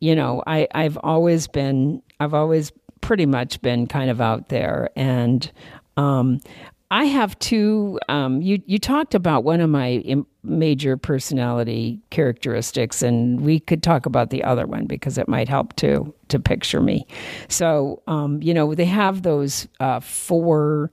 you 0.01 0.15
know, 0.15 0.43
I, 0.47 0.69
I've 0.75 0.99
always 1.03 1.47
been, 1.47 2.03
I've 2.21 2.35
always 2.35 2.73
pretty 3.01 3.27
much 3.27 3.61
been 3.61 3.87
kind 3.87 4.11
of 4.11 4.21
out 4.21 4.49
there, 4.49 4.91
and 4.97 5.51
um, 5.97 6.41
I 6.91 7.05
have 7.05 7.39
two. 7.39 7.99
Um, 8.09 8.41
you 8.41 8.63
you 8.67 8.79
talked 8.79 9.15
about 9.15 9.45
one 9.45 9.61
of 9.61 9.69
my 9.69 10.03
major 10.43 10.97
personality 10.97 12.01
characteristics, 12.11 13.03
and 13.03 13.41
we 13.41 13.61
could 13.61 13.83
talk 13.83 14.07
about 14.07 14.31
the 14.31 14.45
other 14.45 14.67
one 14.67 14.87
because 14.87 15.19
it 15.19 15.29
might 15.29 15.49
help 15.49 15.75
to 15.77 16.15
to 16.29 16.39
picture 16.39 16.81
me. 16.81 17.07
So, 17.49 18.03
um, 18.07 18.43
you 18.43 18.55
know, 18.55 18.75
they 18.75 18.85
have 18.85 19.23
those 19.23 19.67
uh, 19.81 20.01
four 20.01 20.91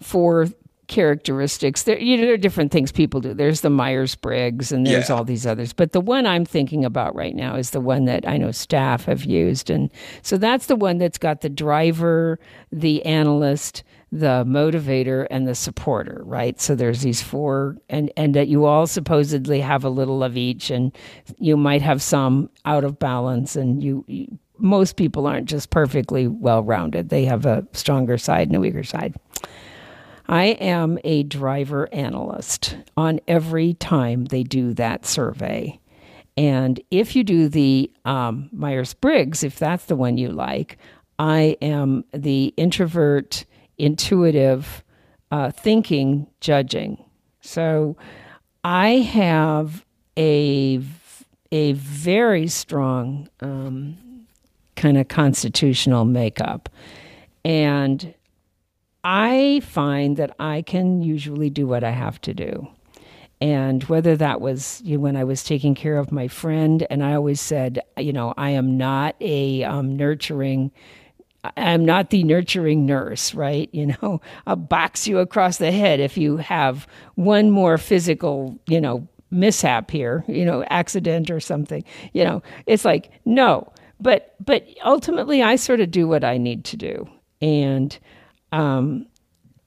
four 0.00 0.46
characteristics. 0.90 1.84
There, 1.84 1.98
you 1.98 2.16
know, 2.16 2.24
there 2.24 2.34
are 2.34 2.36
different 2.36 2.72
things 2.72 2.92
people 2.92 3.20
do. 3.20 3.32
There's 3.32 3.62
the 3.62 3.70
Myers 3.70 4.16
Briggs, 4.16 4.72
and 4.72 4.86
there's 4.86 5.08
yeah. 5.08 5.14
all 5.14 5.24
these 5.24 5.46
others. 5.46 5.72
But 5.72 5.92
the 5.92 6.00
one 6.00 6.26
I'm 6.26 6.44
thinking 6.44 6.84
about 6.84 7.14
right 7.14 7.34
now 7.34 7.54
is 7.54 7.70
the 7.70 7.80
one 7.80 8.04
that 8.06 8.28
I 8.28 8.36
know 8.36 8.50
staff 8.50 9.04
have 9.06 9.24
used, 9.24 9.70
and 9.70 9.88
so 10.20 10.36
that's 10.36 10.66
the 10.66 10.76
one 10.76 10.98
that's 10.98 11.16
got 11.16 11.40
the 11.40 11.48
driver, 11.48 12.38
the 12.72 13.06
analyst, 13.06 13.84
the 14.12 14.44
motivator 14.44 15.26
and 15.30 15.46
the 15.46 15.54
supporter, 15.54 16.22
right? 16.24 16.60
So 16.60 16.74
there's 16.74 17.02
these 17.02 17.22
four, 17.22 17.76
and 17.88 18.12
and 18.16 18.34
that 18.34 18.48
you 18.48 18.64
all 18.64 18.86
supposedly 18.86 19.60
have 19.60 19.84
a 19.84 19.90
little 19.90 20.24
of 20.24 20.36
each, 20.36 20.70
and 20.70 20.94
you 21.38 21.56
might 21.56 21.82
have 21.82 22.02
some 22.02 22.50
out 22.64 22.82
of 22.82 22.98
balance, 22.98 23.54
and 23.54 23.82
you, 23.82 24.04
you 24.08 24.38
most 24.58 24.96
people 24.96 25.26
aren't 25.26 25.48
just 25.48 25.70
perfectly 25.70 26.26
well 26.26 26.64
rounded; 26.64 27.10
they 27.10 27.24
have 27.26 27.46
a 27.46 27.64
stronger 27.72 28.18
side 28.18 28.48
and 28.48 28.56
a 28.56 28.60
weaker 28.60 28.82
side. 28.82 29.14
I 30.30 30.44
am 30.60 30.96
a 31.02 31.24
driver 31.24 31.92
analyst 31.92 32.76
on 32.96 33.18
every 33.26 33.74
time 33.74 34.26
they 34.26 34.44
do 34.44 34.72
that 34.74 35.04
survey. 35.04 35.80
And 36.36 36.80
if 36.92 37.16
you 37.16 37.24
do 37.24 37.48
the 37.48 37.90
um, 38.04 38.48
Myers 38.52 38.94
Briggs, 38.94 39.42
if 39.42 39.58
that's 39.58 39.86
the 39.86 39.96
one 39.96 40.18
you 40.18 40.30
like, 40.30 40.78
I 41.18 41.56
am 41.60 42.04
the 42.14 42.54
introvert 42.56 43.44
intuitive 43.76 44.84
uh, 45.32 45.50
thinking, 45.50 46.28
judging. 46.40 47.04
So 47.40 47.96
I 48.62 48.98
have 48.98 49.84
a 50.16 50.80
a 51.50 51.72
very 51.72 52.46
strong 52.46 53.28
um, 53.40 53.96
kind 54.76 54.96
of 54.96 55.08
constitutional 55.08 56.04
makeup, 56.04 56.68
and 57.44 58.14
I 59.02 59.60
find 59.64 60.16
that 60.16 60.34
I 60.38 60.62
can 60.62 61.02
usually 61.02 61.50
do 61.50 61.66
what 61.66 61.84
I 61.84 61.90
have 61.90 62.20
to 62.22 62.34
do. 62.34 62.68
And 63.40 63.82
whether 63.84 64.16
that 64.16 64.40
was 64.42 64.82
you 64.84 64.98
know, 64.98 65.02
when 65.02 65.16
I 65.16 65.24
was 65.24 65.42
taking 65.42 65.74
care 65.74 65.96
of 65.96 66.12
my 66.12 66.28
friend, 66.28 66.86
and 66.90 67.02
I 67.02 67.14
always 67.14 67.40
said, 67.40 67.80
you 67.96 68.12
know, 68.12 68.34
I 68.36 68.50
am 68.50 68.76
not 68.76 69.16
a 69.20 69.64
um, 69.64 69.96
nurturing 69.96 70.70
I'm 71.56 71.84
not 71.84 72.10
the 72.10 72.22
nurturing 72.24 72.86
nurse, 72.86 73.34
right? 73.34 73.68
You 73.72 73.86
know, 73.86 74.20
I'll 74.46 74.56
box 74.56 75.06
you 75.06 75.18
across 75.18 75.58
the 75.58 75.72
head 75.72 76.00
if 76.00 76.16
you 76.16 76.36
have 76.36 76.86
one 77.14 77.50
more 77.50 77.78
physical, 77.78 78.58
you 78.66 78.80
know, 78.80 79.08
mishap 79.30 79.90
here, 79.90 80.24
you 80.28 80.44
know, 80.44 80.64
accident 80.64 81.30
or 81.30 81.40
something. 81.40 81.84
You 82.12 82.24
know, 82.24 82.42
it's 82.66 82.84
like 82.84 83.10
no, 83.24 83.72
but 84.00 84.34
but 84.44 84.66
ultimately, 84.84 85.42
I 85.42 85.56
sort 85.56 85.80
of 85.80 85.90
do 85.90 86.06
what 86.06 86.24
I 86.24 86.36
need 86.36 86.64
to 86.66 86.76
do, 86.76 87.08
and 87.40 87.96
um, 88.52 89.06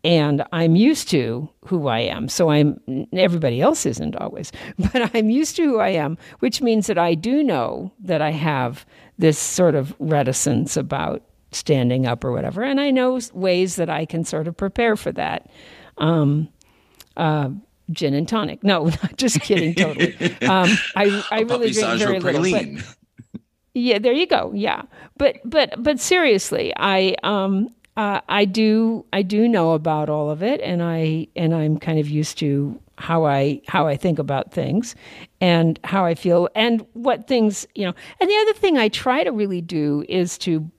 and 0.04 0.44
I'm 0.52 0.76
used 0.76 1.10
to 1.10 1.50
who 1.66 1.88
I 1.88 2.00
am. 2.00 2.28
So 2.28 2.50
I'm 2.50 2.80
everybody 3.14 3.62
else 3.62 3.86
isn't 3.86 4.16
always, 4.18 4.52
but 4.78 5.16
I'm 5.16 5.30
used 5.30 5.56
to 5.58 5.64
who 5.64 5.80
I 5.80 5.90
am, 5.90 6.18
which 6.40 6.62
means 6.62 6.88
that 6.88 6.98
I 6.98 7.16
do 7.16 7.44
know 7.44 7.92
that 8.00 8.22
I 8.22 8.32
have 8.32 8.86
this 9.18 9.40
sort 9.40 9.76
of 9.76 9.96
reticence 10.00 10.76
about 10.76 11.24
standing 11.52 12.06
up 12.06 12.24
or 12.24 12.32
whatever. 12.32 12.64
And 12.64 12.82
I 12.82 12.92
know 12.92 13.20
ways 13.34 13.76
that 13.78 13.90
I 13.90 14.06
can 14.06 14.24
sort 14.24 14.48
of 14.48 14.58
prepare 14.58 14.96
for 14.96 15.12
that. 15.14 15.50
Um, 15.98 16.50
uh, 17.16 17.50
gin 17.92 18.14
and 18.14 18.28
tonic. 18.28 18.64
No, 18.64 18.90
just 19.16 19.40
kidding. 19.42 19.76
Totally. 19.76 20.16
Um, 20.42 20.70
I 20.96 21.24
I 21.32 21.42
really 21.42 21.72
drink 21.72 22.00
very 22.00 22.20
little. 22.20 22.52
But, 22.52 22.96
yeah, 23.74 24.00
there 24.00 24.14
you 24.14 24.28
go. 24.28 24.52
Yeah, 24.54 24.84
but 25.18 25.38
but 25.46 25.82
but 25.82 26.00
seriously, 26.00 26.74
I 26.76 27.16
um 27.24 27.74
uh, 27.96 28.22
I 28.28 28.46
do 28.46 29.06
I 29.14 29.22
do 29.22 29.48
know 29.48 29.74
about 29.74 30.10
all 30.10 30.30
of 30.30 30.42
it, 30.42 30.62
and 30.62 30.82
I 30.82 31.28
and 31.36 31.54
I'm 31.54 31.78
kind 31.78 32.00
of 32.00 32.10
used 32.10 32.38
to 32.40 32.80
how 32.98 33.26
I 33.26 33.62
how 33.68 33.88
I 33.88 33.98
think 33.98 34.20
about 34.20 34.52
things 34.52 34.96
and 35.42 35.80
how 35.84 36.06
I 36.06 36.16
feel 36.16 36.50
and 36.56 36.86
what 36.94 37.28
things 37.28 37.68
you 37.76 37.86
know. 37.86 37.94
And 38.20 38.30
the 38.30 38.38
other 38.42 38.54
thing 38.54 38.78
I 38.78 38.90
try 38.90 39.24
to 39.24 39.32
really 39.32 39.62
do 39.62 40.04
is 40.10 40.38
to 40.40 40.70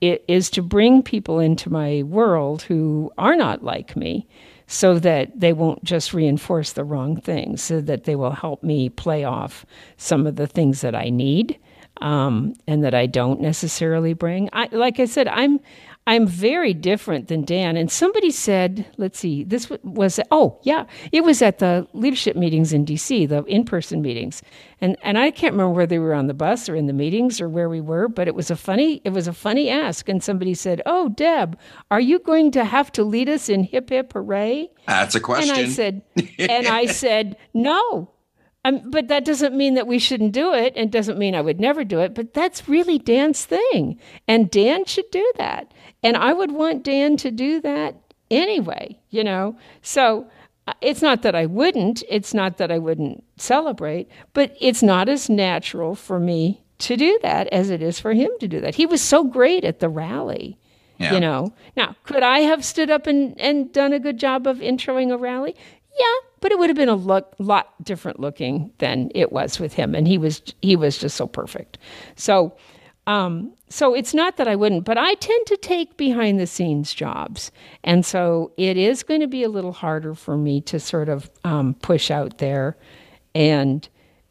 is 0.00 0.50
to 0.50 0.62
bring 0.62 1.02
people 1.02 1.38
into 1.38 1.70
my 1.70 2.02
world 2.04 2.62
who 2.62 3.12
are 3.18 3.36
not 3.36 3.62
like 3.62 3.96
me 3.96 4.26
so 4.66 4.98
that 4.98 5.38
they 5.38 5.52
won't 5.52 5.84
just 5.84 6.14
reinforce 6.14 6.72
the 6.72 6.84
wrong 6.84 7.20
things, 7.20 7.62
so 7.62 7.80
that 7.82 8.04
they 8.04 8.16
will 8.16 8.30
help 8.30 8.62
me 8.62 8.88
play 8.88 9.24
off 9.24 9.66
some 9.98 10.26
of 10.26 10.36
the 10.36 10.46
things 10.46 10.80
that 10.80 10.94
I 10.94 11.10
need 11.10 11.58
um, 12.00 12.54
and 12.66 12.82
that 12.82 12.94
I 12.94 13.06
don't 13.06 13.40
necessarily 13.40 14.14
bring. 14.14 14.48
I, 14.52 14.68
like 14.72 14.98
I 14.98 15.04
said, 15.04 15.28
I'm 15.28 15.60
I'm 16.06 16.26
very 16.26 16.74
different 16.74 17.28
than 17.28 17.44
Dan. 17.44 17.76
And 17.76 17.90
somebody 17.90 18.32
said, 18.32 18.86
let's 18.96 19.20
see, 19.20 19.44
this 19.44 19.70
was, 19.84 20.18
oh, 20.32 20.58
yeah, 20.62 20.86
it 21.12 21.22
was 21.22 21.42
at 21.42 21.60
the 21.60 21.86
leadership 21.92 22.34
meetings 22.34 22.72
in 22.72 22.84
DC, 22.84 23.28
the 23.28 23.44
in 23.44 23.64
person 23.64 24.02
meetings. 24.02 24.42
And, 24.80 24.96
and 25.02 25.16
I 25.16 25.30
can't 25.30 25.52
remember 25.52 25.74
whether 25.74 26.00
we 26.00 26.04
were 26.04 26.14
on 26.14 26.26
the 26.26 26.34
bus 26.34 26.68
or 26.68 26.74
in 26.74 26.86
the 26.86 26.92
meetings 26.92 27.40
or 27.40 27.48
where 27.48 27.68
we 27.68 27.80
were, 27.80 28.08
but 28.08 28.26
it 28.26 28.34
was 28.34 28.50
a 28.50 28.56
funny, 28.56 29.00
it 29.04 29.10
was 29.10 29.28
a 29.28 29.32
funny 29.32 29.70
ask. 29.70 30.08
And 30.08 30.22
somebody 30.22 30.54
said, 30.54 30.82
Oh, 30.86 31.08
Deb, 31.08 31.56
are 31.90 32.00
you 32.00 32.18
going 32.18 32.50
to 32.52 32.64
have 32.64 32.90
to 32.92 33.04
lead 33.04 33.28
us 33.28 33.48
in 33.48 33.62
hip 33.62 33.90
hip 33.90 34.12
hooray? 34.12 34.70
That's 34.88 35.14
a 35.14 35.20
question. 35.20 35.54
And 35.54 35.66
I 35.66 35.70
said, 35.70 36.02
and 36.38 36.66
I 36.66 36.86
said, 36.86 37.36
no, 37.54 38.10
um, 38.64 38.90
but 38.90 39.08
that 39.08 39.24
doesn't 39.24 39.56
mean 39.56 39.74
that 39.74 39.86
we 39.86 39.98
shouldn't 39.98 40.32
do 40.32 40.54
it 40.54 40.72
and 40.76 40.90
doesn't 40.92 41.18
mean 41.18 41.34
I 41.34 41.40
would 41.40 41.58
never 41.58 41.84
do 41.84 42.00
it. 42.00 42.14
But 42.14 42.32
that's 42.32 42.68
really 42.68 42.98
Dan's 42.98 43.44
thing. 43.44 43.98
And 44.28 44.50
Dan 44.50 44.84
should 44.84 45.10
do 45.10 45.32
that. 45.36 45.72
And 46.02 46.16
I 46.16 46.32
would 46.32 46.52
want 46.52 46.82
Dan 46.82 47.16
to 47.18 47.30
do 47.30 47.60
that 47.60 47.96
anyway, 48.30 48.98
you 49.10 49.22
know? 49.22 49.56
So 49.82 50.26
uh, 50.66 50.74
it's 50.80 51.02
not 51.02 51.22
that 51.22 51.34
I 51.34 51.46
wouldn't, 51.46 52.02
it's 52.08 52.34
not 52.34 52.58
that 52.58 52.70
I 52.70 52.78
wouldn't 52.78 53.24
celebrate, 53.36 54.08
but 54.32 54.56
it's 54.60 54.82
not 54.82 55.08
as 55.08 55.28
natural 55.28 55.94
for 55.94 56.18
me 56.18 56.62
to 56.78 56.96
do 56.96 57.18
that 57.22 57.46
as 57.48 57.70
it 57.70 57.82
is 57.82 58.00
for 58.00 58.12
him 58.12 58.30
to 58.40 58.48
do 58.48 58.60
that. 58.60 58.74
He 58.74 58.86
was 58.86 59.00
so 59.00 59.24
great 59.24 59.64
at 59.64 59.80
the 59.80 59.88
rally. 59.88 60.58
Yeah. 60.98 61.14
You 61.14 61.20
know, 61.20 61.52
now 61.76 61.96
could 62.04 62.22
I 62.22 62.40
have 62.40 62.64
stood 62.64 62.90
up 62.90 63.06
and, 63.06 63.38
and 63.40 63.72
done 63.72 63.92
a 63.92 63.98
good 63.98 64.18
job 64.18 64.46
of 64.46 64.58
introing 64.58 65.12
a 65.12 65.16
rally? 65.16 65.56
Yeah, 65.98 66.28
but 66.40 66.52
it 66.52 66.58
would 66.58 66.70
have 66.70 66.76
been 66.76 66.88
a 66.88 66.94
lot, 66.94 67.34
lot 67.38 67.74
different 67.82 68.20
looking 68.20 68.72
than 68.78 69.10
it 69.14 69.32
was 69.32 69.58
with 69.58 69.74
him, 69.74 69.94
and 69.94 70.08
he 70.08 70.16
was 70.16 70.42
he 70.62 70.74
was 70.74 70.98
just 70.98 71.16
so 71.16 71.26
perfect. 71.26 71.78
So, 72.16 72.56
um, 73.06 73.52
so 73.68 73.94
it's 73.94 74.14
not 74.14 74.36
that 74.36 74.46
I 74.46 74.54
wouldn't, 74.54 74.84
but 74.84 74.96
I 74.96 75.14
tend 75.14 75.46
to 75.46 75.56
take 75.56 75.96
behind 75.96 76.38
the 76.38 76.46
scenes 76.46 76.94
jobs, 76.94 77.50
and 77.82 78.06
so 78.06 78.52
it 78.56 78.76
is 78.76 79.02
going 79.02 79.20
to 79.20 79.26
be 79.26 79.42
a 79.42 79.48
little 79.48 79.72
harder 79.72 80.14
for 80.14 80.36
me 80.36 80.60
to 80.62 80.78
sort 80.78 81.08
of 81.08 81.30
um, 81.44 81.74
push 81.74 82.10
out 82.10 82.38
there, 82.38 82.76
and 83.34 83.88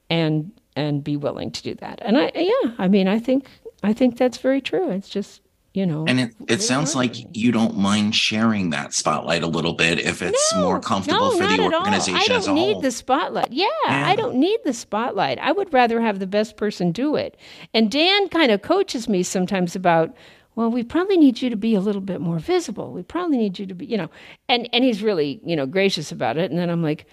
and 0.10 0.52
and 0.76 1.04
be 1.04 1.18
willing 1.18 1.52
to 1.52 1.64
do 1.64 1.76
that. 1.76 2.00
And 2.02 2.18
I 2.18 2.32
yeah, 2.36 2.72
I 2.78 2.88
mean, 2.88 3.08
I 3.08 3.20
think 3.20 3.48
I 3.84 3.94
think 3.94 4.18
that's 4.18 4.38
very 4.38 4.62
true. 4.62 4.90
It's 4.90 5.10
just 5.10 5.41
you 5.74 5.86
know 5.86 6.06
and 6.08 6.20
it, 6.20 6.36
it 6.48 6.62
sounds 6.62 6.96
like 6.96 7.16
you 7.36 7.52
don't 7.52 7.78
mind 7.78 8.16
sharing 8.16 8.72
that 8.72 8.94
spotlight 8.94 9.42
a 9.42 9.48
little 9.48 9.74
bit 9.74 10.00
if 10.00 10.22
it's 10.22 10.54
no, 10.54 10.62
more 10.62 10.80
comfortable 10.80 11.32
no, 11.32 11.38
for 11.38 11.48
the 11.48 11.64
organization 11.64 12.16
all. 12.16 12.22
I 12.22 12.26
don't 12.28 12.56
need 12.56 12.82
the 12.82 12.92
spotlight. 12.92 13.52
Yeah, 13.52 13.68
yeah, 13.86 14.08
i 14.08 14.16
don't 14.16 14.36
need 14.36 14.60
the 14.66 14.74
spotlight. 14.74 15.40
I 15.40 15.52
would 15.52 15.74
rather 15.74 16.02
have 16.02 16.20
the 16.20 16.28
best 16.28 16.58
person 16.58 16.92
do 16.92 17.16
it. 17.16 17.38
And 17.74 17.90
dan 17.90 18.28
kind 18.30 18.52
of 18.52 18.62
coaches 18.62 19.08
me 19.08 19.24
sometimes 19.24 19.76
about 19.76 20.14
well 20.56 20.70
we 20.70 20.84
probably 20.84 21.18
need 21.18 21.42
you 21.42 21.50
to 21.50 21.56
be 21.56 21.74
a 21.74 21.82
little 21.82 22.02
bit 22.02 22.20
more 22.20 22.40
visible. 22.40 22.92
We 22.92 23.04
probably 23.04 23.38
need 23.38 23.58
you 23.58 23.66
to 23.66 23.74
be 23.74 23.86
you 23.86 23.98
know 23.98 24.10
and 24.50 24.70
and 24.74 24.84
he's 24.84 25.02
really 25.02 25.40
you 25.46 25.56
know 25.56 25.66
gracious 25.66 26.12
about 26.12 26.38
it. 26.38 26.52
And 26.52 26.60
then 26.60 26.70
i'm 26.70 26.84
like 26.84 27.06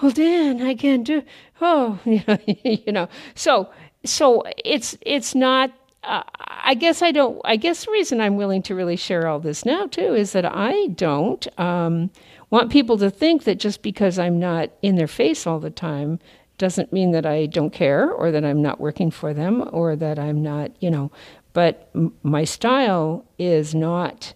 well 0.00 0.10
dan 0.10 0.62
i 0.62 0.74
can't 0.74 1.04
do 1.04 1.22
oh 1.60 1.98
you 2.06 2.22
know 2.26 2.38
you 2.46 2.92
know. 2.92 3.08
So 3.34 3.68
so 4.04 4.42
it's 4.64 4.96
it's 5.02 5.34
not 5.34 5.70
uh, 6.06 6.22
I 6.38 6.74
guess 6.74 7.02
I 7.02 7.12
don't. 7.12 7.40
I 7.44 7.56
guess 7.56 7.84
the 7.84 7.92
reason 7.92 8.20
I'm 8.20 8.36
willing 8.36 8.62
to 8.62 8.74
really 8.74 8.96
share 8.96 9.26
all 9.26 9.40
this 9.40 9.64
now 9.64 9.86
too 9.86 10.14
is 10.14 10.32
that 10.32 10.44
I 10.44 10.88
don't 10.88 11.46
um, 11.58 12.10
want 12.50 12.70
people 12.70 12.96
to 12.98 13.10
think 13.10 13.44
that 13.44 13.58
just 13.58 13.82
because 13.82 14.18
I'm 14.18 14.38
not 14.38 14.70
in 14.82 14.96
their 14.96 15.08
face 15.08 15.46
all 15.46 15.60
the 15.60 15.70
time 15.70 16.18
doesn't 16.58 16.92
mean 16.92 17.10
that 17.10 17.26
I 17.26 17.46
don't 17.46 17.72
care 17.72 18.10
or 18.10 18.30
that 18.30 18.44
I'm 18.44 18.62
not 18.62 18.80
working 18.80 19.10
for 19.10 19.34
them 19.34 19.68
or 19.72 19.94
that 19.96 20.18
I'm 20.18 20.42
not, 20.42 20.70
you 20.80 20.90
know, 20.90 21.10
but 21.52 21.90
m- 21.94 22.14
my 22.22 22.44
style 22.44 23.24
is 23.38 23.74
not 23.74 24.34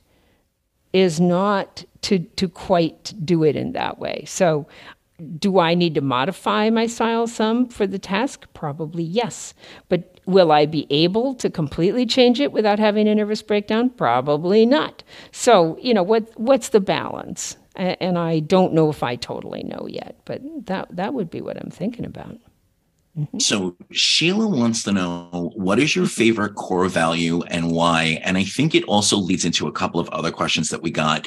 is 0.92 1.20
not 1.20 1.84
to 2.02 2.18
to 2.18 2.48
quite 2.48 3.14
do 3.24 3.44
it 3.44 3.56
in 3.56 3.72
that 3.72 3.98
way. 3.98 4.24
So 4.26 4.66
do 5.38 5.58
I 5.58 5.74
need 5.74 5.94
to 5.94 6.00
modify 6.00 6.70
my 6.70 6.86
style 6.86 7.26
some 7.26 7.68
for 7.68 7.86
the 7.86 7.98
task? 7.98 8.46
Probably 8.54 9.02
yes. 9.02 9.54
But 9.88 10.19
will 10.30 10.52
I 10.52 10.66
be 10.66 10.86
able 10.90 11.34
to 11.36 11.50
completely 11.50 12.06
change 12.06 12.40
it 12.40 12.52
without 12.52 12.78
having 12.78 13.08
a 13.08 13.14
nervous 13.14 13.42
breakdown? 13.42 13.90
Probably 13.90 14.64
not. 14.66 15.02
So, 15.32 15.78
you 15.80 15.94
know, 15.94 16.02
what 16.02 16.30
what's 16.38 16.70
the 16.70 16.80
balance? 16.80 17.56
And 17.76 18.18
I 18.18 18.40
don't 18.40 18.74
know 18.74 18.90
if 18.90 19.02
I 19.02 19.16
totally 19.16 19.62
know 19.62 19.86
yet, 19.88 20.16
but 20.24 20.42
that 20.66 20.94
that 20.96 21.14
would 21.14 21.30
be 21.30 21.40
what 21.40 21.56
I'm 21.56 21.70
thinking 21.70 22.04
about. 22.04 22.36
Mm-hmm. 23.18 23.38
So 23.38 23.76
Sheila 23.90 24.46
wants 24.46 24.82
to 24.84 24.92
know 24.92 25.52
what 25.56 25.78
is 25.78 25.96
your 25.96 26.06
favorite 26.06 26.54
core 26.54 26.88
value 26.88 27.42
and 27.42 27.72
why? 27.72 28.20
And 28.22 28.38
I 28.38 28.44
think 28.44 28.74
it 28.74 28.84
also 28.84 29.16
leads 29.16 29.44
into 29.44 29.66
a 29.66 29.72
couple 29.72 30.00
of 30.00 30.08
other 30.10 30.30
questions 30.30 30.68
that 30.70 30.82
we 30.82 30.90
got. 30.90 31.26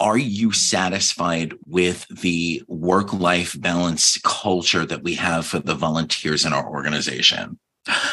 Are 0.00 0.18
you 0.18 0.52
satisfied 0.52 1.54
with 1.66 2.06
the 2.08 2.62
work 2.68 3.12
life 3.12 3.58
balance 3.58 4.18
culture 4.24 4.84
that 4.84 5.02
we 5.02 5.14
have 5.14 5.46
for 5.46 5.60
the 5.60 5.74
volunteers 5.74 6.44
in 6.44 6.52
our 6.52 6.68
organization? 6.68 7.58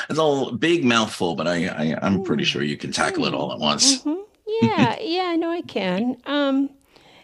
It's 0.10 0.19
a 0.19 0.52
big 0.57 0.84
mouthful, 0.84 1.35
but 1.35 1.48
I, 1.48 1.68
I 1.68 2.06
am 2.06 2.23
pretty 2.23 2.43
sure 2.43 2.61
you 2.61 2.77
can 2.77 2.91
tackle 2.91 3.26
it 3.26 3.34
all 3.34 3.52
at 3.53 3.60
once. 3.60 3.99
Mm-hmm. 3.99 4.22
Yeah, 4.61 4.99
yeah, 4.99 5.27
I 5.27 5.38
know 5.38 5.49
I 5.49 5.61
can. 5.61 6.18
Um, 6.26 6.69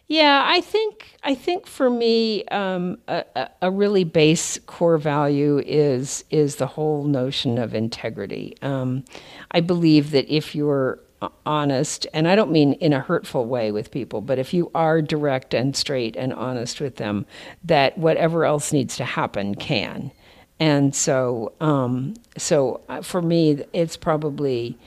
yeah, 0.07 0.44
I 0.48 0.61
think 0.61 1.18
I 1.24 1.36
think 1.36 1.68
for 1.68 1.90
me, 1.90 2.45
um, 2.45 2.98
a, 3.10 3.49
a, 3.61 3.69
really 3.69 4.06
base 4.06 4.57
core 4.65 4.98
value 4.98 5.61
is 5.65 6.24
is 6.30 6.56
the 6.56 6.68
whole 6.68 7.03
notion 7.03 7.57
of 7.57 7.76
integrity. 7.76 8.56
Um, 8.61 9.03
I 9.52 9.60
believe 9.60 10.11
that 10.11 10.34
if 10.34 10.56
you're 10.56 10.99
honest, 11.45 12.07
and 12.14 12.28
I 12.28 12.36
don't 12.36 12.52
mean 12.52 12.74
in 12.74 12.94
a 12.94 13.02
hurtful 13.02 13.45
way 13.45 13.72
with 13.72 13.91
people, 13.91 14.22
but 14.22 14.40
if 14.40 14.53
you 14.53 14.72
are 14.74 15.02
direct 15.02 15.53
and 15.53 15.76
straight 15.76 16.15
and 16.15 16.32
honest 16.32 16.80
with 16.80 16.95
them, 16.95 17.26
that 17.65 17.98
whatever 17.98 18.45
else 18.45 18.72
needs 18.72 18.95
to 18.98 19.06
happen 19.06 19.56
can. 19.56 20.11
And 20.59 20.95
so, 20.95 21.53
um, 21.61 22.15
so 22.38 22.81
uh, 22.89 23.01
for 23.01 23.21
me, 23.21 23.63
it's 23.73 23.97
probably, 23.97 24.77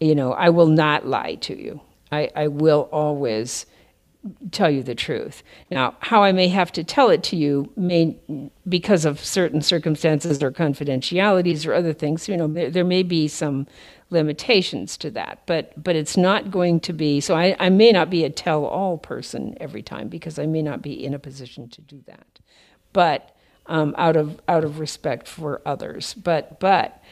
you 0.00 0.14
know, 0.14 0.32
I 0.32 0.48
will 0.50 0.66
not 0.66 1.06
lie 1.06 1.36
to 1.36 1.60
you. 1.60 1.80
I, 2.10 2.30
I 2.34 2.48
will 2.48 2.88
always 2.90 3.66
tell 4.50 4.70
you 4.70 4.82
the 4.82 4.94
truth. 4.94 5.42
Now, 5.70 5.94
how 6.00 6.22
I 6.22 6.32
may 6.32 6.48
have 6.48 6.72
to 6.72 6.84
tell 6.84 7.08
it 7.08 7.22
to 7.24 7.36
you 7.36 7.72
may, 7.76 8.16
because 8.68 9.04
of 9.04 9.18
certain 9.20 9.62
circumstances 9.62 10.42
or 10.42 10.50
confidentialities 10.50 11.64
or 11.64 11.72
other 11.72 11.94
things, 11.94 12.28
you 12.28 12.36
know, 12.36 12.46
there, 12.46 12.70
there 12.70 12.84
may 12.84 13.02
be 13.02 13.28
some 13.28 13.66
limitations 14.10 14.96
to 14.98 15.10
that, 15.12 15.40
but 15.46 15.72
but 15.82 15.94
it's 15.96 16.16
not 16.16 16.50
going 16.50 16.80
to 16.80 16.92
be. 16.92 17.20
So 17.20 17.36
I, 17.36 17.56
I 17.60 17.70
may 17.70 17.92
not 17.92 18.10
be 18.10 18.24
a 18.24 18.30
tell-all 18.30 18.98
person 18.98 19.56
every 19.60 19.82
time 19.82 20.08
because 20.08 20.38
I 20.38 20.46
may 20.46 20.62
not 20.62 20.82
be 20.82 21.04
in 21.04 21.14
a 21.14 21.18
position 21.18 21.68
to 21.68 21.80
do 21.80 22.02
that, 22.06 22.40
but 22.92 23.36
um, 23.66 23.94
out 23.98 24.16
of 24.16 24.40
out 24.48 24.64
of 24.64 24.78
respect 24.78 25.28
for 25.28 25.60
others. 25.64 26.14
But 26.14 26.60
but 26.60 27.02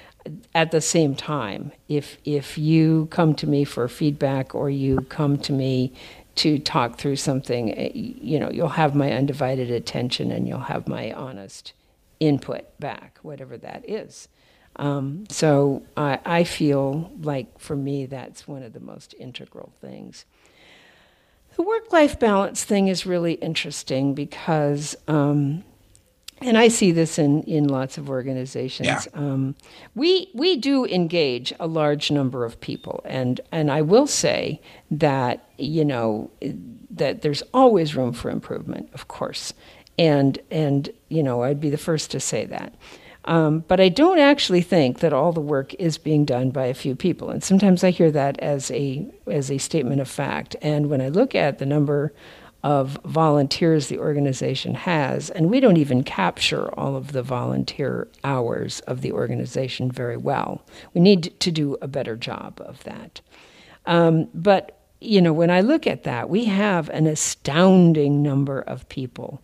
at 0.54 0.70
the 0.70 0.80
same 0.80 1.14
time, 1.14 1.72
if 1.88 2.18
if 2.24 2.58
you 2.58 3.06
come 3.10 3.34
to 3.36 3.46
me 3.46 3.64
for 3.64 3.86
feedback 3.88 4.54
or 4.54 4.70
you 4.70 5.00
come 5.08 5.38
to 5.38 5.52
me 5.52 5.92
to 6.36 6.58
talk 6.58 6.98
through 6.98 7.16
something, 7.16 7.76
eh, 7.76 7.90
you 7.94 8.38
know, 8.38 8.50
you'll 8.50 8.68
have 8.68 8.94
my 8.94 9.12
undivided 9.12 9.70
attention 9.70 10.30
and 10.30 10.46
you'll 10.46 10.58
have 10.60 10.86
my 10.86 11.12
honest 11.12 11.72
input 12.20 12.78
back, 12.78 13.18
whatever 13.22 13.56
that 13.58 13.88
is. 13.88 14.28
Um, 14.76 15.24
so 15.28 15.82
I, 15.96 16.20
I 16.24 16.44
feel 16.44 17.10
like 17.20 17.58
for 17.58 17.74
me, 17.74 18.06
that's 18.06 18.46
one 18.46 18.62
of 18.62 18.72
the 18.72 18.80
most 18.80 19.14
integral 19.18 19.72
things. 19.80 20.24
The 21.56 21.62
work 21.62 21.92
life 21.92 22.20
balance 22.20 22.62
thing 22.62 22.86
is 22.86 23.04
really 23.04 23.32
interesting 23.34 24.14
because 24.14 24.94
um, 25.08 25.64
and 26.40 26.56
I 26.56 26.68
see 26.68 26.92
this 26.92 27.18
in, 27.18 27.42
in 27.42 27.68
lots 27.68 27.98
of 27.98 28.08
organizations. 28.08 28.86
Yeah. 28.86 29.02
Um, 29.14 29.54
we 29.94 30.30
we 30.34 30.56
do 30.56 30.84
engage 30.86 31.52
a 31.58 31.66
large 31.66 32.10
number 32.10 32.44
of 32.44 32.60
people, 32.60 33.02
and 33.04 33.40
and 33.50 33.70
I 33.70 33.82
will 33.82 34.06
say 34.06 34.60
that 34.90 35.48
you 35.58 35.84
know 35.84 36.30
that 36.90 37.22
there's 37.22 37.42
always 37.52 37.96
room 37.96 38.12
for 38.12 38.30
improvement, 38.30 38.90
of 38.94 39.08
course, 39.08 39.52
and 39.98 40.38
and 40.50 40.90
you 41.08 41.22
know 41.22 41.42
I'd 41.42 41.60
be 41.60 41.70
the 41.70 41.78
first 41.78 42.10
to 42.12 42.20
say 42.20 42.44
that. 42.46 42.74
Um, 43.24 43.62
but 43.68 43.78
I 43.78 43.90
don't 43.90 44.20
actually 44.20 44.62
think 44.62 45.00
that 45.00 45.12
all 45.12 45.32
the 45.32 45.40
work 45.40 45.74
is 45.74 45.98
being 45.98 46.24
done 46.24 46.50
by 46.50 46.66
a 46.66 46.74
few 46.74 46.94
people, 46.96 47.30
and 47.30 47.44
sometimes 47.44 47.84
I 47.84 47.90
hear 47.90 48.10
that 48.12 48.38
as 48.40 48.70
a 48.70 49.06
as 49.26 49.50
a 49.50 49.58
statement 49.58 50.00
of 50.00 50.08
fact. 50.08 50.56
And 50.62 50.88
when 50.88 51.00
I 51.00 51.08
look 51.08 51.34
at 51.34 51.58
the 51.58 51.66
number 51.66 52.12
of 52.62 52.98
volunteers 53.04 53.88
the 53.88 53.98
organization 53.98 54.74
has, 54.74 55.30
and 55.30 55.50
we 55.50 55.60
don't 55.60 55.76
even 55.76 56.02
capture 56.02 56.68
all 56.78 56.96
of 56.96 57.12
the 57.12 57.22
volunteer 57.22 58.08
hours 58.24 58.80
of 58.80 59.00
the 59.00 59.12
organization 59.12 59.90
very 59.90 60.16
well. 60.16 60.64
We 60.92 61.00
need 61.00 61.38
to 61.40 61.50
do 61.52 61.76
a 61.80 61.88
better 61.88 62.16
job 62.16 62.60
of 62.64 62.82
that. 62.84 63.20
Um, 63.86 64.28
but 64.34 64.74
you 65.00 65.22
know, 65.22 65.32
when 65.32 65.50
I 65.50 65.60
look 65.60 65.86
at 65.86 66.02
that, 66.04 66.28
we 66.28 66.46
have 66.46 66.88
an 66.90 67.06
astounding 67.06 68.22
number 68.22 68.60
of 68.60 68.88
people 68.88 69.40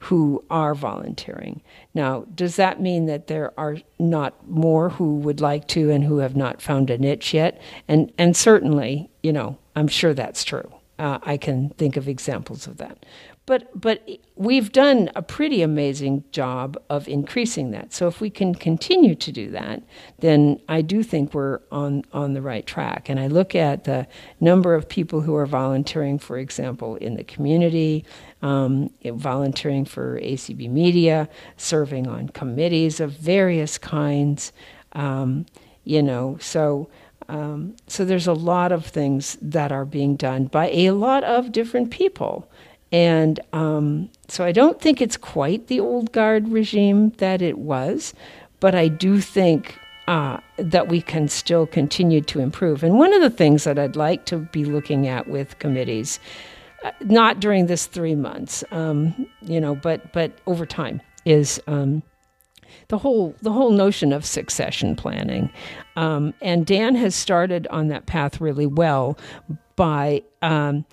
who 0.00 0.44
are 0.50 0.74
volunteering. 0.74 1.62
Now, 1.94 2.26
does 2.34 2.56
that 2.56 2.80
mean 2.80 3.06
that 3.06 3.28
there 3.28 3.58
are 3.58 3.78
not 3.98 4.48
more 4.48 4.90
who 4.90 5.16
would 5.18 5.40
like 5.40 5.68
to 5.68 5.90
and 5.90 6.04
who 6.04 6.18
have 6.18 6.36
not 6.36 6.60
found 6.60 6.90
a 6.90 6.98
niche 6.98 7.32
yet? 7.32 7.60
And 7.88 8.12
and 8.18 8.36
certainly, 8.36 9.10
you 9.22 9.32
know, 9.32 9.58
I'm 9.74 9.88
sure 9.88 10.12
that's 10.12 10.44
true. 10.44 10.72
Uh, 10.98 11.18
I 11.22 11.36
can 11.36 11.70
think 11.70 11.96
of 11.96 12.08
examples 12.08 12.66
of 12.66 12.78
that. 12.78 13.04
But, 13.46 13.80
but 13.80 14.08
we've 14.34 14.72
done 14.72 15.08
a 15.14 15.22
pretty 15.22 15.62
amazing 15.62 16.24
job 16.32 16.76
of 16.90 17.06
increasing 17.06 17.70
that. 17.70 17.92
So 17.92 18.08
if 18.08 18.20
we 18.20 18.28
can 18.28 18.56
continue 18.56 19.14
to 19.14 19.30
do 19.30 19.50
that, 19.52 19.84
then 20.18 20.60
I 20.68 20.82
do 20.82 21.04
think 21.04 21.32
we're 21.32 21.60
on, 21.70 22.04
on 22.12 22.32
the 22.34 22.42
right 22.42 22.66
track. 22.66 23.08
And 23.08 23.20
I 23.20 23.28
look 23.28 23.54
at 23.54 23.84
the 23.84 24.08
number 24.40 24.74
of 24.74 24.88
people 24.88 25.20
who 25.20 25.36
are 25.36 25.46
volunteering, 25.46 26.18
for 26.18 26.38
example, 26.38 26.96
in 26.96 27.14
the 27.14 27.22
community, 27.22 28.04
um, 28.42 28.90
volunteering 29.04 29.84
for 29.84 30.20
ACB 30.20 30.68
Media, 30.68 31.28
serving 31.56 32.08
on 32.08 32.30
committees 32.30 32.98
of 32.98 33.12
various 33.12 33.78
kinds. 33.78 34.52
Um, 34.92 35.46
you 35.84 36.02
know, 36.02 36.36
so 36.40 36.90
um, 37.28 37.74
so 37.86 38.04
there's 38.04 38.26
a 38.26 38.32
lot 38.32 38.72
of 38.72 38.86
things 38.86 39.36
that 39.42 39.72
are 39.72 39.84
being 39.84 40.16
done 40.16 40.46
by 40.46 40.70
a 40.70 40.90
lot 40.90 41.24
of 41.24 41.52
different 41.52 41.90
people. 41.90 42.48
And 42.92 43.40
um, 43.52 44.10
so 44.28 44.44
I 44.44 44.52
don't 44.52 44.80
think 44.80 45.00
it's 45.00 45.16
quite 45.16 45.66
the 45.66 45.80
old 45.80 46.12
guard 46.12 46.48
regime 46.48 47.10
that 47.18 47.42
it 47.42 47.58
was, 47.58 48.14
but 48.60 48.74
I 48.74 48.88
do 48.88 49.20
think 49.20 49.76
uh, 50.06 50.38
that 50.56 50.88
we 50.88 51.02
can 51.02 51.28
still 51.28 51.66
continue 51.66 52.20
to 52.20 52.40
improve. 52.40 52.84
And 52.84 52.98
one 52.98 53.12
of 53.12 53.20
the 53.20 53.30
things 53.30 53.64
that 53.64 53.78
I'd 53.78 53.96
like 53.96 54.24
to 54.26 54.38
be 54.38 54.64
looking 54.64 55.08
at 55.08 55.28
with 55.28 55.58
committees, 55.58 56.20
uh, 56.84 56.92
not 57.00 57.40
during 57.40 57.66
this 57.66 57.86
three 57.86 58.14
months, 58.14 58.62
um, 58.70 59.26
you 59.42 59.60
know, 59.60 59.74
but 59.74 60.12
but 60.12 60.30
over 60.46 60.64
time, 60.64 61.00
is 61.24 61.60
um, 61.66 62.04
the 62.88 62.98
whole 62.98 63.34
the 63.42 63.52
whole 63.52 63.70
notion 63.70 64.12
of 64.12 64.24
succession 64.24 64.96
planning. 64.96 65.50
Um, 65.96 66.34
and 66.40 66.66
Dan 66.66 66.94
has 66.96 67.14
started 67.14 67.66
on 67.68 67.88
that 67.88 68.06
path 68.06 68.40
really 68.40 68.66
well 68.66 69.18
by 69.76 70.22
um, 70.42 70.84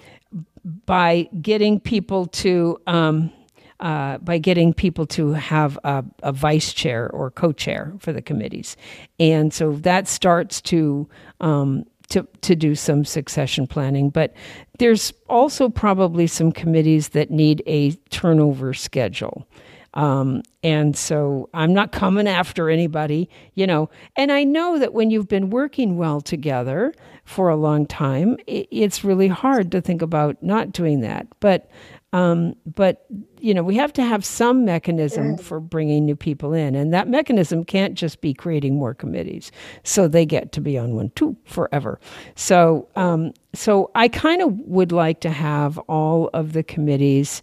by 0.85 1.29
getting 1.41 1.79
people 1.79 2.27
to. 2.27 2.79
Um, 2.87 3.31
uh, 3.79 4.17
by 4.19 4.37
getting 4.37 4.73
people 4.73 5.05
to 5.05 5.33
have 5.33 5.77
a, 5.83 6.05
a 6.21 6.31
vice 6.31 6.71
chair 6.71 7.09
or 7.11 7.29
co-chair 7.29 7.91
for 7.99 8.13
the 8.13 8.21
committees, 8.21 8.77
and 9.19 9.53
so 9.53 9.73
that 9.73 10.07
starts 10.07 10.61
to 10.61 11.09
um, 11.41 11.83
to, 12.09 12.27
to 12.41 12.55
do 12.55 12.75
some 12.75 13.03
succession 13.03 13.67
planning. 13.67 14.09
But 14.09 14.33
there's 14.77 15.11
also 15.27 15.67
probably 15.67 16.27
some 16.27 16.51
committees 16.51 17.09
that 17.09 17.31
need 17.31 17.63
a 17.65 17.91
turnover 18.09 18.73
schedule. 18.73 19.47
Um, 19.93 20.41
and 20.63 20.95
so 20.97 21.49
I'm 21.53 21.73
not 21.73 21.91
coming 21.91 22.27
after 22.27 22.69
anybody, 22.69 23.29
you 23.53 23.67
know. 23.67 23.89
And 24.15 24.31
I 24.31 24.43
know 24.43 24.79
that 24.79 24.93
when 24.93 25.11
you've 25.11 25.27
been 25.27 25.49
working 25.49 25.97
well 25.97 26.21
together 26.21 26.93
for 27.25 27.49
a 27.49 27.55
long 27.55 27.85
time, 27.85 28.37
it, 28.47 28.67
it's 28.71 29.03
really 29.03 29.27
hard 29.27 29.71
to 29.71 29.81
think 29.81 30.01
about 30.01 30.41
not 30.41 30.71
doing 30.71 31.01
that. 31.01 31.27
But 31.39 31.69
Um, 32.13 32.53
but 32.65 33.05
you 33.39 33.55
know, 33.55 33.63
we 33.63 33.75
have 33.75 33.91
to 33.93 34.03
have 34.03 34.23
some 34.23 34.63
mechanism 34.65 35.35
for 35.37 35.59
bringing 35.59 36.05
new 36.05 36.15
people 36.15 36.53
in, 36.53 36.75
and 36.75 36.93
that 36.93 37.07
mechanism 37.07 37.65
can't 37.65 37.95
just 37.95 38.21
be 38.21 38.33
creating 38.35 38.75
more 38.75 38.93
committees, 38.93 39.51
so 39.83 40.07
they 40.07 40.25
get 40.25 40.51
to 40.51 40.61
be 40.61 40.77
on 40.77 40.95
one 40.95 41.09
too 41.15 41.35
forever. 41.45 41.99
So, 42.35 42.87
um, 42.95 43.33
so 43.53 43.89
I 43.95 44.09
kind 44.09 44.43
of 44.43 44.53
would 44.59 44.91
like 44.91 45.21
to 45.21 45.31
have 45.31 45.79
all 45.89 46.29
of 46.33 46.53
the 46.53 46.63
committees, 46.63 47.41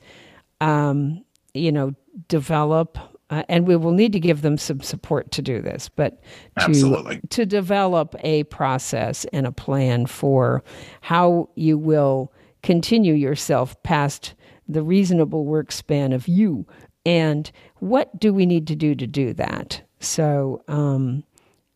um, 0.60 1.24
you 1.52 1.72
know, 1.72 1.92
develop 2.28 2.98
uh, 3.30 3.44
and 3.48 3.66
we 3.66 3.76
will 3.76 3.92
need 3.92 4.12
to 4.12 4.20
give 4.20 4.42
them 4.42 4.58
some 4.58 4.80
support 4.80 5.30
to 5.30 5.40
do 5.40 5.62
this, 5.62 5.88
but 5.88 6.20
to, 6.58 6.64
Absolutely. 6.64 7.20
to 7.30 7.46
develop 7.46 8.16
a 8.20 8.42
process 8.44 9.24
and 9.32 9.46
a 9.46 9.52
plan 9.52 10.04
for 10.06 10.64
how 11.00 11.48
you 11.54 11.78
will 11.78 12.32
continue 12.62 13.14
yourself 13.14 13.80
past 13.84 14.34
the 14.68 14.82
reasonable 14.82 15.44
work 15.44 15.70
span 15.70 16.12
of 16.12 16.26
you. 16.26 16.66
And 17.06 17.50
what 17.78 18.18
do 18.18 18.34
we 18.34 18.46
need 18.46 18.66
to 18.66 18.76
do 18.76 18.94
to 18.96 19.06
do 19.06 19.32
that? 19.34 19.80
So, 20.00 20.62
um, 20.68 21.22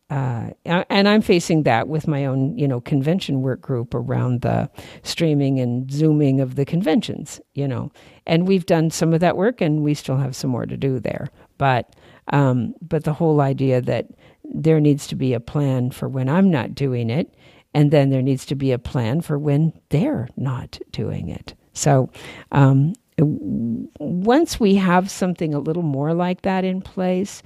uh, 0.09 0.51
and 0.65 1.07
I'm 1.07 1.21
facing 1.21 1.63
that 1.63 1.87
with 1.87 2.07
my 2.07 2.25
own, 2.25 2.55
you 2.57 2.67
know, 2.67 2.79
convention 2.79 3.41
work 3.41 3.61
group 3.61 3.95
around 3.95 4.41
the 4.41 4.69
streaming 5.01 5.59
and 5.59 5.91
zooming 5.91 6.41
of 6.41 6.55
the 6.55 6.65
conventions, 6.65 7.41
you 7.55 7.67
know, 7.67 7.91
and 8.25 8.47
we've 8.47 8.65
done 8.65 8.89
some 8.91 9.13
of 9.13 9.19
that 9.19 9.37
work, 9.37 9.61
and 9.61 9.83
we 9.83 9.93
still 9.93 10.17
have 10.17 10.35
some 10.35 10.49
more 10.49 10.65
to 10.65 10.77
do 10.77 10.99
there. 10.99 11.29
But, 11.57 11.95
um, 12.33 12.73
but 12.81 13.03
the 13.03 13.13
whole 13.13 13.41
idea 13.41 13.81
that 13.81 14.07
there 14.43 14.79
needs 14.79 15.07
to 15.07 15.15
be 15.15 15.33
a 15.33 15.39
plan 15.39 15.91
for 15.91 16.07
when 16.07 16.29
I'm 16.29 16.49
not 16.49 16.75
doing 16.75 17.09
it, 17.09 17.33
and 17.73 17.91
then 17.91 18.09
there 18.09 18.21
needs 18.21 18.45
to 18.47 18.55
be 18.55 18.71
a 18.71 18.79
plan 18.79 19.21
for 19.21 19.37
when 19.37 19.73
they're 19.89 20.29
not 20.37 20.79
doing 20.91 21.29
it. 21.29 21.53
So, 21.73 22.09
um, 22.51 22.93
once 23.17 24.59
we 24.59 24.75
have 24.75 25.09
something 25.09 25.53
a 25.53 25.59
little 25.59 25.83
more 25.83 26.13
like 26.13 26.41
that 26.41 26.65
in 26.65 26.81
place, 26.81 27.41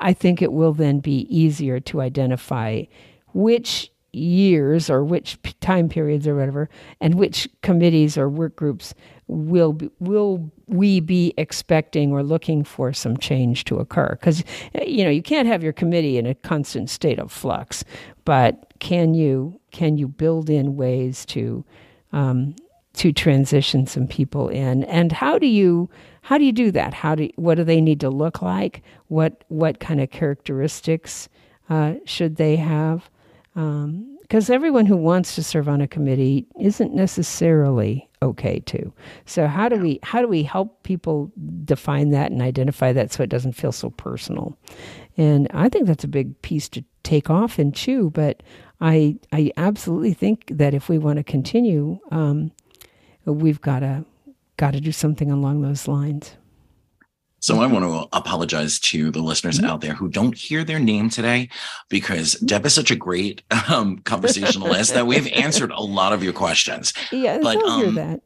I 0.00 0.12
think 0.12 0.42
it 0.42 0.52
will 0.52 0.72
then 0.72 0.98
be 0.98 1.26
easier 1.34 1.78
to 1.80 2.00
identify 2.00 2.84
which 3.32 3.92
years 4.12 4.88
or 4.88 5.04
which 5.04 5.38
time 5.60 5.88
periods 5.88 6.26
or 6.26 6.36
whatever, 6.36 6.68
and 7.00 7.14
which 7.14 7.48
committees 7.62 8.16
or 8.16 8.28
work 8.28 8.56
groups 8.56 8.94
will 9.26 9.72
be, 9.72 9.90
will 10.00 10.50
we 10.66 11.00
be 11.00 11.34
expecting 11.36 12.12
or 12.12 12.22
looking 12.22 12.64
for 12.64 12.92
some 12.92 13.16
change 13.16 13.64
to 13.64 13.76
occur? 13.76 14.16
Because 14.18 14.44
you 14.86 15.04
know 15.04 15.10
you 15.10 15.22
can't 15.22 15.48
have 15.48 15.62
your 15.62 15.72
committee 15.72 16.18
in 16.18 16.26
a 16.26 16.34
constant 16.34 16.90
state 16.90 17.18
of 17.18 17.32
flux, 17.32 17.84
but 18.24 18.72
can 18.80 19.14
you 19.14 19.58
can 19.70 19.96
you 19.96 20.08
build 20.08 20.50
in 20.50 20.76
ways 20.76 21.24
to 21.26 21.64
um, 22.12 22.54
to 22.94 23.12
transition 23.12 23.86
some 23.86 24.06
people 24.06 24.48
in? 24.48 24.84
And 24.84 25.12
how 25.12 25.38
do 25.38 25.46
you 25.46 25.90
how 26.22 26.38
do 26.38 26.44
you 26.44 26.52
do 26.52 26.70
that? 26.70 26.94
How 26.94 27.14
do 27.14 27.28
what 27.36 27.56
do 27.56 27.64
they 27.64 27.80
need 27.80 28.00
to 28.00 28.10
look 28.10 28.42
like? 28.42 28.82
What 29.08 29.44
what 29.48 29.80
kind 29.80 30.00
of 30.00 30.10
characteristics 30.10 31.28
uh, 31.68 31.94
should 32.04 32.36
they 32.36 32.56
have? 32.56 33.08
Because 33.54 34.50
um, 34.50 34.54
everyone 34.54 34.86
who 34.86 34.96
wants 34.96 35.34
to 35.34 35.42
serve 35.42 35.68
on 35.68 35.80
a 35.80 35.88
committee 35.88 36.46
isn't 36.60 36.94
necessarily 36.94 38.08
okay 38.24 38.58
too. 38.60 38.92
so 39.26 39.46
how 39.46 39.68
do 39.68 39.76
we 39.76 40.00
how 40.02 40.20
do 40.20 40.28
we 40.28 40.42
help 40.42 40.82
people 40.82 41.30
define 41.64 42.10
that 42.10 42.32
and 42.32 42.42
identify 42.42 42.92
that 42.92 43.12
so 43.12 43.22
it 43.22 43.30
doesn't 43.30 43.52
feel 43.52 43.72
so 43.72 43.90
personal 43.90 44.56
and 45.16 45.46
i 45.52 45.68
think 45.68 45.86
that's 45.86 46.04
a 46.04 46.08
big 46.08 46.40
piece 46.42 46.68
to 46.68 46.84
take 47.02 47.30
off 47.30 47.58
and 47.58 47.74
chew 47.74 48.10
but 48.10 48.42
i 48.80 49.16
i 49.32 49.50
absolutely 49.56 50.14
think 50.14 50.46
that 50.50 50.74
if 50.74 50.88
we 50.88 50.98
want 50.98 51.18
to 51.18 51.24
continue 51.24 51.98
um, 52.10 52.50
we've 53.26 53.60
got 53.60 53.80
to 53.80 54.04
got 54.56 54.72
to 54.72 54.80
do 54.80 54.92
something 54.92 55.30
along 55.30 55.62
those 55.62 55.88
lines. 55.88 56.36
So 57.44 57.60
I 57.60 57.66
want 57.66 57.84
to 57.84 58.08
apologize 58.16 58.78
to 58.78 59.10
the 59.10 59.20
listeners 59.20 59.58
mm-hmm. 59.58 59.68
out 59.68 59.82
there 59.82 59.92
who 59.92 60.08
don't 60.08 60.34
hear 60.34 60.64
their 60.64 60.78
name 60.78 61.10
today 61.10 61.50
because 61.90 62.36
mm-hmm. 62.36 62.46
Deb 62.46 62.64
is 62.64 62.72
such 62.74 62.90
a 62.90 62.96
great 62.96 63.42
um, 63.68 63.98
conversationalist 63.98 64.94
that 64.94 65.06
we've 65.06 65.30
answered 65.30 65.70
a 65.70 65.82
lot 65.82 66.14
of 66.14 66.24
your 66.24 66.32
questions. 66.32 66.94
Yeah, 67.12 67.40
but 67.42 67.58
I'll 67.58 67.68
um, 67.68 67.80
hear 67.82 67.92
that. 68.06 68.20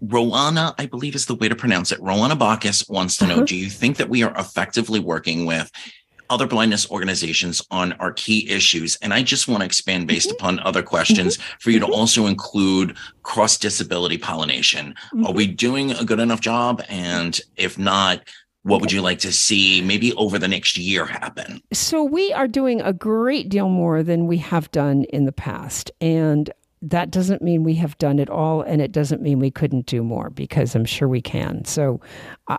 Roana, 0.00 0.72
I 0.78 0.86
believe 0.86 1.16
is 1.16 1.26
the 1.26 1.34
way 1.34 1.48
to 1.48 1.56
pronounce 1.56 1.90
it. 1.90 2.00
Roana 2.00 2.36
Bacchus 2.36 2.88
wants 2.88 3.16
to 3.16 3.26
know, 3.26 3.38
uh-huh. 3.38 3.44
do 3.46 3.56
you 3.56 3.68
think 3.68 3.96
that 3.96 4.08
we 4.08 4.22
are 4.22 4.32
effectively 4.38 5.00
working 5.00 5.46
with 5.46 5.68
other 6.30 6.46
blindness 6.46 6.88
organizations 6.90 7.60
on 7.72 7.92
our 7.94 8.12
key 8.12 8.48
issues. 8.48 8.96
And 9.02 9.12
I 9.12 9.22
just 9.22 9.48
want 9.48 9.62
to 9.62 9.66
expand 9.66 10.06
based 10.06 10.28
mm-hmm. 10.28 10.36
upon 10.36 10.60
other 10.60 10.82
questions 10.82 11.36
mm-hmm. 11.36 11.56
for 11.58 11.70
you 11.70 11.80
to 11.80 11.86
mm-hmm. 11.86 11.94
also 11.94 12.26
include 12.26 12.96
cross 13.24 13.58
disability 13.58 14.16
pollination. 14.16 14.94
Mm-hmm. 15.12 15.26
Are 15.26 15.32
we 15.32 15.48
doing 15.48 15.90
a 15.90 16.04
good 16.04 16.20
enough 16.20 16.40
job? 16.40 16.82
And 16.88 17.38
if 17.56 17.78
not, 17.78 18.22
what 18.62 18.80
would 18.80 18.92
you 18.92 19.00
like 19.02 19.18
to 19.20 19.32
see 19.32 19.80
maybe 19.82 20.12
over 20.14 20.38
the 20.38 20.48
next 20.48 20.76
year 20.76 21.06
happen? 21.06 21.62
So, 21.72 22.04
we 22.04 22.32
are 22.32 22.48
doing 22.48 22.80
a 22.80 22.92
great 22.92 23.48
deal 23.48 23.68
more 23.68 24.02
than 24.02 24.26
we 24.26 24.38
have 24.38 24.70
done 24.70 25.04
in 25.04 25.24
the 25.24 25.32
past. 25.32 25.90
And 26.00 26.50
that 26.82 27.10
doesn't 27.10 27.42
mean 27.42 27.62
we 27.62 27.74
have 27.74 27.96
done 27.98 28.18
it 28.18 28.30
all, 28.30 28.62
and 28.62 28.80
it 28.80 28.90
doesn't 28.90 29.20
mean 29.20 29.38
we 29.38 29.50
couldn't 29.50 29.84
do 29.84 30.02
more 30.02 30.30
because 30.30 30.74
I'm 30.74 30.86
sure 30.86 31.08
we 31.08 31.20
can. 31.20 31.64
So 31.66 32.00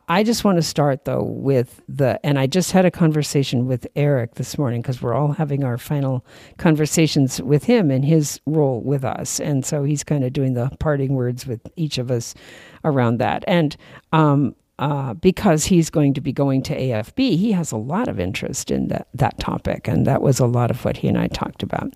I 0.07 0.23
just 0.23 0.43
want 0.43 0.57
to 0.59 0.61
start 0.61 1.05
though 1.05 1.23
with 1.23 1.81
the, 1.89 2.23
and 2.23 2.37
I 2.37 2.45
just 2.45 2.71
had 2.71 2.85
a 2.85 2.91
conversation 2.91 3.65
with 3.65 3.87
Eric 3.95 4.35
this 4.35 4.59
morning 4.59 4.81
because 4.81 5.01
we're 5.01 5.15
all 5.15 5.31
having 5.31 5.63
our 5.63 5.79
final 5.79 6.23
conversations 6.57 7.41
with 7.41 7.63
him 7.63 7.89
and 7.89 8.05
his 8.05 8.39
role 8.45 8.81
with 8.81 9.03
us. 9.03 9.39
And 9.39 9.65
so 9.65 9.83
he's 9.83 10.03
kind 10.03 10.23
of 10.23 10.33
doing 10.33 10.53
the 10.53 10.69
parting 10.79 11.15
words 11.15 11.47
with 11.47 11.61
each 11.75 11.97
of 11.97 12.11
us 12.11 12.35
around 12.83 13.17
that. 13.17 13.43
And, 13.47 13.75
um, 14.13 14.55
uh, 14.81 15.13
because 15.13 15.65
he's 15.65 15.91
going 15.91 16.15
to 16.15 16.21
be 16.21 16.33
going 16.33 16.63
to 16.63 16.75
AFB, 16.75 17.37
he 17.37 17.51
has 17.51 17.71
a 17.71 17.77
lot 17.77 18.07
of 18.07 18.19
interest 18.19 18.71
in 18.71 18.87
that, 18.87 19.07
that 19.13 19.39
topic. 19.39 19.87
And 19.87 20.07
that 20.07 20.23
was 20.23 20.39
a 20.39 20.47
lot 20.47 20.71
of 20.71 20.83
what 20.83 20.97
he 20.97 21.07
and 21.07 21.19
I 21.19 21.27
talked 21.27 21.61
about. 21.61 21.93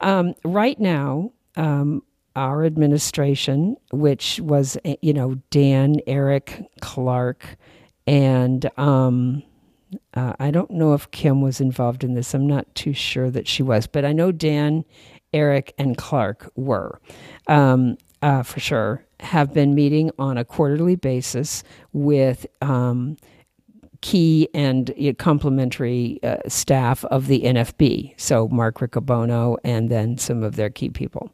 Um, 0.00 0.34
right 0.42 0.80
now, 0.80 1.32
um, 1.56 2.02
our 2.34 2.64
administration, 2.64 3.76
which 3.92 4.40
was, 4.40 4.78
eh, 4.86 4.96
you 5.02 5.12
know, 5.12 5.34
Dan, 5.50 5.96
Eric, 6.06 6.64
Clark, 6.80 7.56
and 8.06 8.70
um, 8.78 9.42
uh, 10.14 10.32
I 10.40 10.50
don't 10.50 10.70
know 10.70 10.94
if 10.94 11.10
Kim 11.10 11.42
was 11.42 11.60
involved 11.60 12.04
in 12.04 12.14
this. 12.14 12.32
I'm 12.32 12.46
not 12.46 12.74
too 12.74 12.94
sure 12.94 13.30
that 13.30 13.46
she 13.46 13.62
was, 13.62 13.86
but 13.86 14.06
I 14.06 14.14
know 14.14 14.32
Dan, 14.32 14.86
Eric, 15.34 15.74
and 15.76 15.98
Clark 15.98 16.50
were 16.56 17.02
um, 17.48 17.98
uh, 18.22 18.42
for 18.44 18.60
sure. 18.60 19.04
Have 19.20 19.52
been 19.52 19.74
meeting 19.74 20.10
on 20.18 20.38
a 20.38 20.44
quarterly 20.44 20.96
basis 20.96 21.64
with 21.92 22.46
um, 22.62 23.16
key 24.00 24.48
and 24.54 24.92
complementary 25.18 26.20
uh, 26.22 26.36
staff 26.46 27.04
of 27.06 27.26
the 27.26 27.42
NFB. 27.42 28.14
So 28.16 28.48
Mark 28.48 28.78
Riccobono 28.78 29.56
and 29.64 29.90
then 29.90 30.18
some 30.18 30.42
of 30.42 30.56
their 30.56 30.70
key 30.70 30.90
people. 30.90 31.32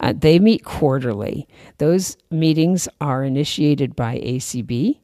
Uh, 0.00 0.12
they 0.16 0.38
meet 0.38 0.64
quarterly. 0.64 1.48
Those 1.78 2.16
meetings 2.30 2.88
are 3.00 3.24
initiated 3.24 3.96
by 3.96 4.18
ACB, 4.18 4.98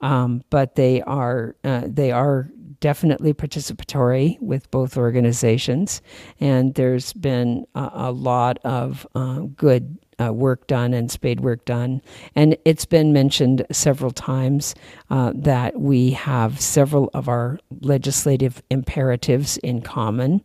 um, 0.00 0.42
but 0.50 0.74
they 0.74 1.02
are 1.02 1.56
uh, 1.64 1.82
they 1.86 2.10
are 2.12 2.50
definitely 2.80 3.34
participatory 3.34 4.40
with 4.40 4.70
both 4.70 4.96
organizations, 4.96 6.00
and 6.40 6.74
there's 6.74 7.12
been 7.12 7.66
a, 7.74 7.90
a 7.92 8.12
lot 8.12 8.58
of 8.64 9.06
uh, 9.14 9.40
good 9.54 9.98
uh, 10.20 10.32
work 10.32 10.66
done 10.66 10.92
and 10.92 11.10
spade 11.10 11.40
work 11.40 11.64
done. 11.64 12.02
And 12.34 12.56
it's 12.64 12.84
been 12.84 13.12
mentioned 13.12 13.64
several 13.72 14.10
times 14.10 14.74
uh, 15.10 15.32
that 15.34 15.80
we 15.80 16.10
have 16.12 16.60
several 16.60 17.10
of 17.14 17.28
our 17.28 17.58
legislative 17.80 18.62
imperatives 18.70 19.56
in 19.58 19.82
common. 19.82 20.42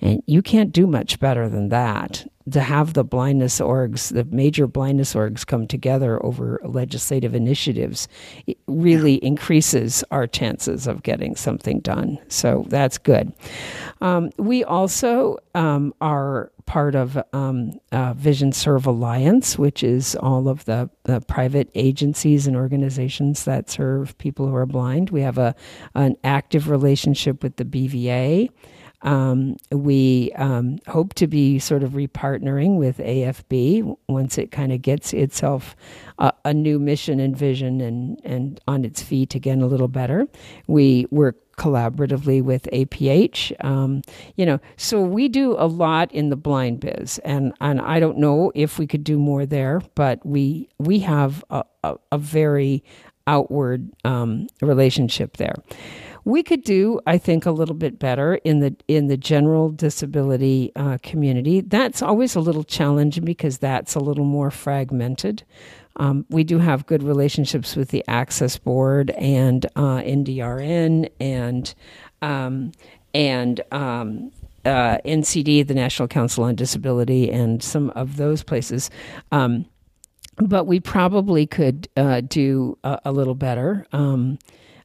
And 0.00 0.22
you 0.26 0.42
can't 0.42 0.72
do 0.72 0.86
much 0.86 1.20
better 1.20 1.48
than 1.48 1.68
that. 1.68 2.26
To 2.50 2.60
have 2.60 2.94
the 2.94 3.04
blindness 3.04 3.60
orgs, 3.60 4.12
the 4.12 4.24
major 4.24 4.66
blindness 4.66 5.14
orgs 5.14 5.46
come 5.46 5.66
together 5.66 6.24
over 6.24 6.60
legislative 6.64 7.34
initiatives, 7.34 8.08
it 8.46 8.58
really 8.66 9.14
increases 9.16 10.02
our 10.10 10.26
chances 10.26 10.86
of 10.86 11.02
getting 11.02 11.36
something 11.36 11.80
done. 11.80 12.18
So 12.28 12.64
that's 12.68 12.98
good. 12.98 13.32
Um, 14.00 14.30
we 14.38 14.64
also 14.64 15.38
um, 15.54 15.94
are 16.00 16.50
part 16.66 16.94
of 16.94 17.16
um, 17.32 17.78
uh, 17.90 18.14
VisionServe 18.14 18.86
Alliance, 18.86 19.58
which 19.58 19.82
is 19.82 20.16
all 20.16 20.48
of 20.48 20.64
the, 20.64 20.88
the, 21.04 21.20
private 21.20 21.70
agencies 21.74 22.46
and 22.46 22.56
organizations 22.56 23.44
that 23.44 23.70
serve 23.70 24.16
people 24.18 24.46
who 24.48 24.54
are 24.54 24.66
blind. 24.66 25.10
We 25.10 25.22
have 25.22 25.38
a 25.38 25.54
an 25.94 26.16
active 26.24 26.68
relationship 26.68 27.42
with 27.42 27.56
the 27.56 27.64
BVA. 27.64 28.48
Um, 29.02 29.56
we 29.70 30.32
um, 30.36 30.78
hope 30.86 31.14
to 31.14 31.26
be 31.26 31.58
sort 31.58 31.82
of 31.82 31.92
repartnering 31.92 32.78
with 32.78 32.98
AFB 32.98 33.96
once 34.08 34.38
it 34.38 34.52
kind 34.52 34.72
of 34.72 34.80
gets 34.82 35.12
itself 35.12 35.74
a, 36.18 36.32
a, 36.44 36.54
new 36.54 36.78
mission 36.78 37.18
and 37.18 37.36
vision 37.36 37.80
and, 37.80 38.20
and 38.24 38.60
on 38.68 38.84
its 38.84 39.02
feet 39.02 39.34
again 39.34 39.60
a 39.60 39.66
little 39.66 39.88
better. 39.88 40.28
We 40.68 41.06
work 41.10 41.36
collaboratively 41.56 42.42
with 42.42 42.68
APH. 42.72 43.52
Um, 43.64 44.02
you 44.36 44.46
know, 44.46 44.60
so 44.76 45.02
we 45.02 45.28
do 45.28 45.56
a 45.58 45.66
lot 45.66 46.12
in 46.12 46.30
the 46.30 46.36
blind 46.36 46.80
biz, 46.80 47.18
and 47.18 47.52
and 47.60 47.80
I 47.80 48.00
don't 48.00 48.18
know 48.18 48.52
if 48.54 48.78
we 48.78 48.86
could 48.86 49.04
do 49.04 49.18
more 49.18 49.46
there, 49.46 49.82
but 49.94 50.24
we 50.24 50.68
we 50.78 51.00
have 51.00 51.44
a, 51.50 51.64
a, 51.84 51.96
a 52.12 52.18
very 52.18 52.82
outward 53.26 53.90
um, 54.04 54.48
relationship 54.60 55.36
there. 55.36 55.54
We 56.24 56.42
could 56.42 56.62
do, 56.62 57.00
I 57.06 57.18
think, 57.18 57.46
a 57.46 57.50
little 57.50 57.74
bit 57.74 57.98
better 57.98 58.36
in 58.36 58.60
the 58.60 58.76
in 58.86 59.08
the 59.08 59.16
general 59.16 59.70
disability 59.70 60.70
uh, 60.76 60.98
community. 61.02 61.60
That's 61.60 62.00
always 62.02 62.36
a 62.36 62.40
little 62.40 62.64
challenging 62.64 63.24
because 63.24 63.58
that's 63.58 63.94
a 63.94 64.00
little 64.00 64.24
more 64.24 64.50
fragmented. 64.50 65.42
Um, 65.96 66.24
we 66.30 66.44
do 66.44 66.58
have 66.58 66.86
good 66.86 67.02
relationships 67.02 67.76
with 67.76 67.90
the 67.90 68.04
Access 68.08 68.56
Board 68.56 69.10
and 69.10 69.66
uh, 69.76 69.98
NDRN 69.98 71.10
and 71.20 71.74
um, 72.22 72.72
and 73.14 73.60
um, 73.72 74.30
uh, 74.64 74.98
NCD, 75.04 75.66
the 75.66 75.74
National 75.74 76.08
Council 76.08 76.44
on 76.44 76.54
Disability, 76.54 77.30
and 77.30 77.62
some 77.62 77.90
of 77.90 78.16
those 78.16 78.42
places. 78.42 78.90
Um, 79.32 79.66
but 80.36 80.64
we 80.64 80.80
probably 80.80 81.46
could 81.46 81.88
uh, 81.96 82.22
do 82.22 82.78
a, 82.84 83.00
a, 83.06 83.12
little 83.12 83.34
better. 83.34 83.86
Um, 83.92 84.38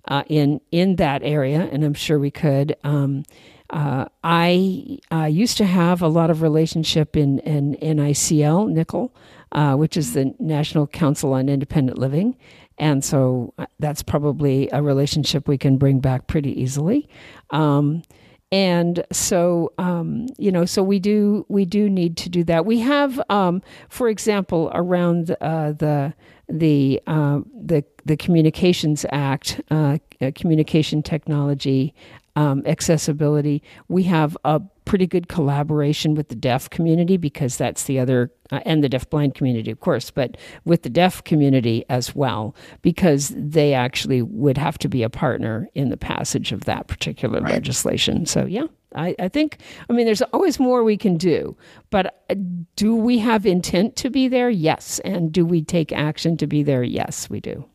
uh, 0.07 0.23
in 0.27 0.61
in 0.71 0.95
that 0.97 1.23
area, 1.23 1.67
and 1.71 1.83
I'm 1.83 1.93
sure 1.93 2.19
we 2.19 2.31
could. 2.31 2.75
Um, 2.83 3.23
uh, 3.69 4.05
I 4.23 4.99
used 5.29 5.57
to 5.57 5.65
have 5.65 6.01
a 6.01 6.07
lot 6.07 6.29
of 6.29 6.41
relationship 6.41 7.17
in 7.17 7.39
in 7.39 7.75
NICL 7.75 8.71
NICL, 8.71 9.11
uh, 9.51 9.75
which 9.75 9.97
is 9.97 10.13
the 10.13 10.33
National 10.39 10.87
Council 10.87 11.33
on 11.33 11.49
Independent 11.49 11.97
Living, 11.97 12.37
and 12.77 13.03
so 13.03 13.53
uh, 13.57 13.65
that's 13.79 14.03
probably 14.03 14.69
a 14.71 14.81
relationship 14.81 15.47
we 15.47 15.57
can 15.57 15.77
bring 15.77 15.99
back 15.99 16.27
pretty 16.27 16.59
easily. 16.61 17.09
Um, 17.49 18.03
and 18.51 19.05
so 19.11 19.73
um, 19.77 20.27
you 20.37 20.51
know 20.51 20.65
so 20.65 20.81
we 20.81 20.99
do 20.99 21.45
we 21.49 21.65
do 21.65 21.89
need 21.89 22.15
to 22.17 22.29
do 22.29 22.43
that 22.45 22.65
we 22.65 22.79
have 22.79 23.21
um, 23.29 23.61
for 23.89 24.07
example 24.07 24.71
around 24.73 25.35
uh, 25.41 25.73
the 25.73 26.13
the 26.49 27.01
uh, 27.07 27.41
the 27.53 27.83
the 28.05 28.17
Communications 28.17 29.05
Act, 29.11 29.61
uh, 29.69 29.97
uh, 30.21 30.31
communication 30.33 31.03
technology, 31.03 31.93
um, 32.37 32.63
accessibility. 32.65 33.61
We 33.89 34.03
have 34.03 34.37
a 34.45 34.61
pretty 34.85 35.07
good 35.07 35.27
collaboration 35.27 36.15
with 36.15 36.29
the 36.29 36.35
deaf 36.35 36.69
community 36.69 37.17
because 37.17 37.57
that's 37.57 37.83
the 37.83 37.99
other, 37.99 38.31
uh, 38.51 38.61
and 38.65 38.81
the 38.81 38.87
deaf-blind 38.87 39.35
community, 39.35 39.69
of 39.69 39.81
course, 39.81 40.09
but 40.09 40.37
with 40.63 40.83
the 40.83 40.89
deaf 40.89 41.21
community 41.25 41.83
as 41.89 42.15
well 42.15 42.55
because 42.81 43.33
they 43.35 43.73
actually 43.73 44.21
would 44.21 44.57
have 44.57 44.77
to 44.77 44.87
be 44.87 45.03
a 45.03 45.09
partner 45.09 45.67
in 45.75 45.89
the 45.89 45.97
passage 45.97 46.53
of 46.53 46.61
that 46.61 46.87
particular 46.87 47.41
right. 47.41 47.53
legislation. 47.53 48.25
So 48.25 48.45
yeah. 48.45 48.67
I, 48.95 49.15
I 49.19 49.27
think, 49.27 49.59
I 49.89 49.93
mean, 49.93 50.05
there's 50.05 50.21
always 50.21 50.59
more 50.59 50.83
we 50.83 50.97
can 50.97 51.17
do, 51.17 51.57
but 51.89 52.23
uh, 52.29 52.35
do 52.75 52.95
we 52.95 53.19
have 53.19 53.45
intent 53.45 53.95
to 53.97 54.09
be 54.09 54.27
there? 54.27 54.49
Yes. 54.49 54.99
And 54.99 55.31
do 55.31 55.45
we 55.45 55.61
take 55.61 55.91
action 55.91 56.37
to 56.37 56.47
be 56.47 56.63
there? 56.63 56.83
Yes, 56.83 57.29
we 57.29 57.39
do. 57.39 57.65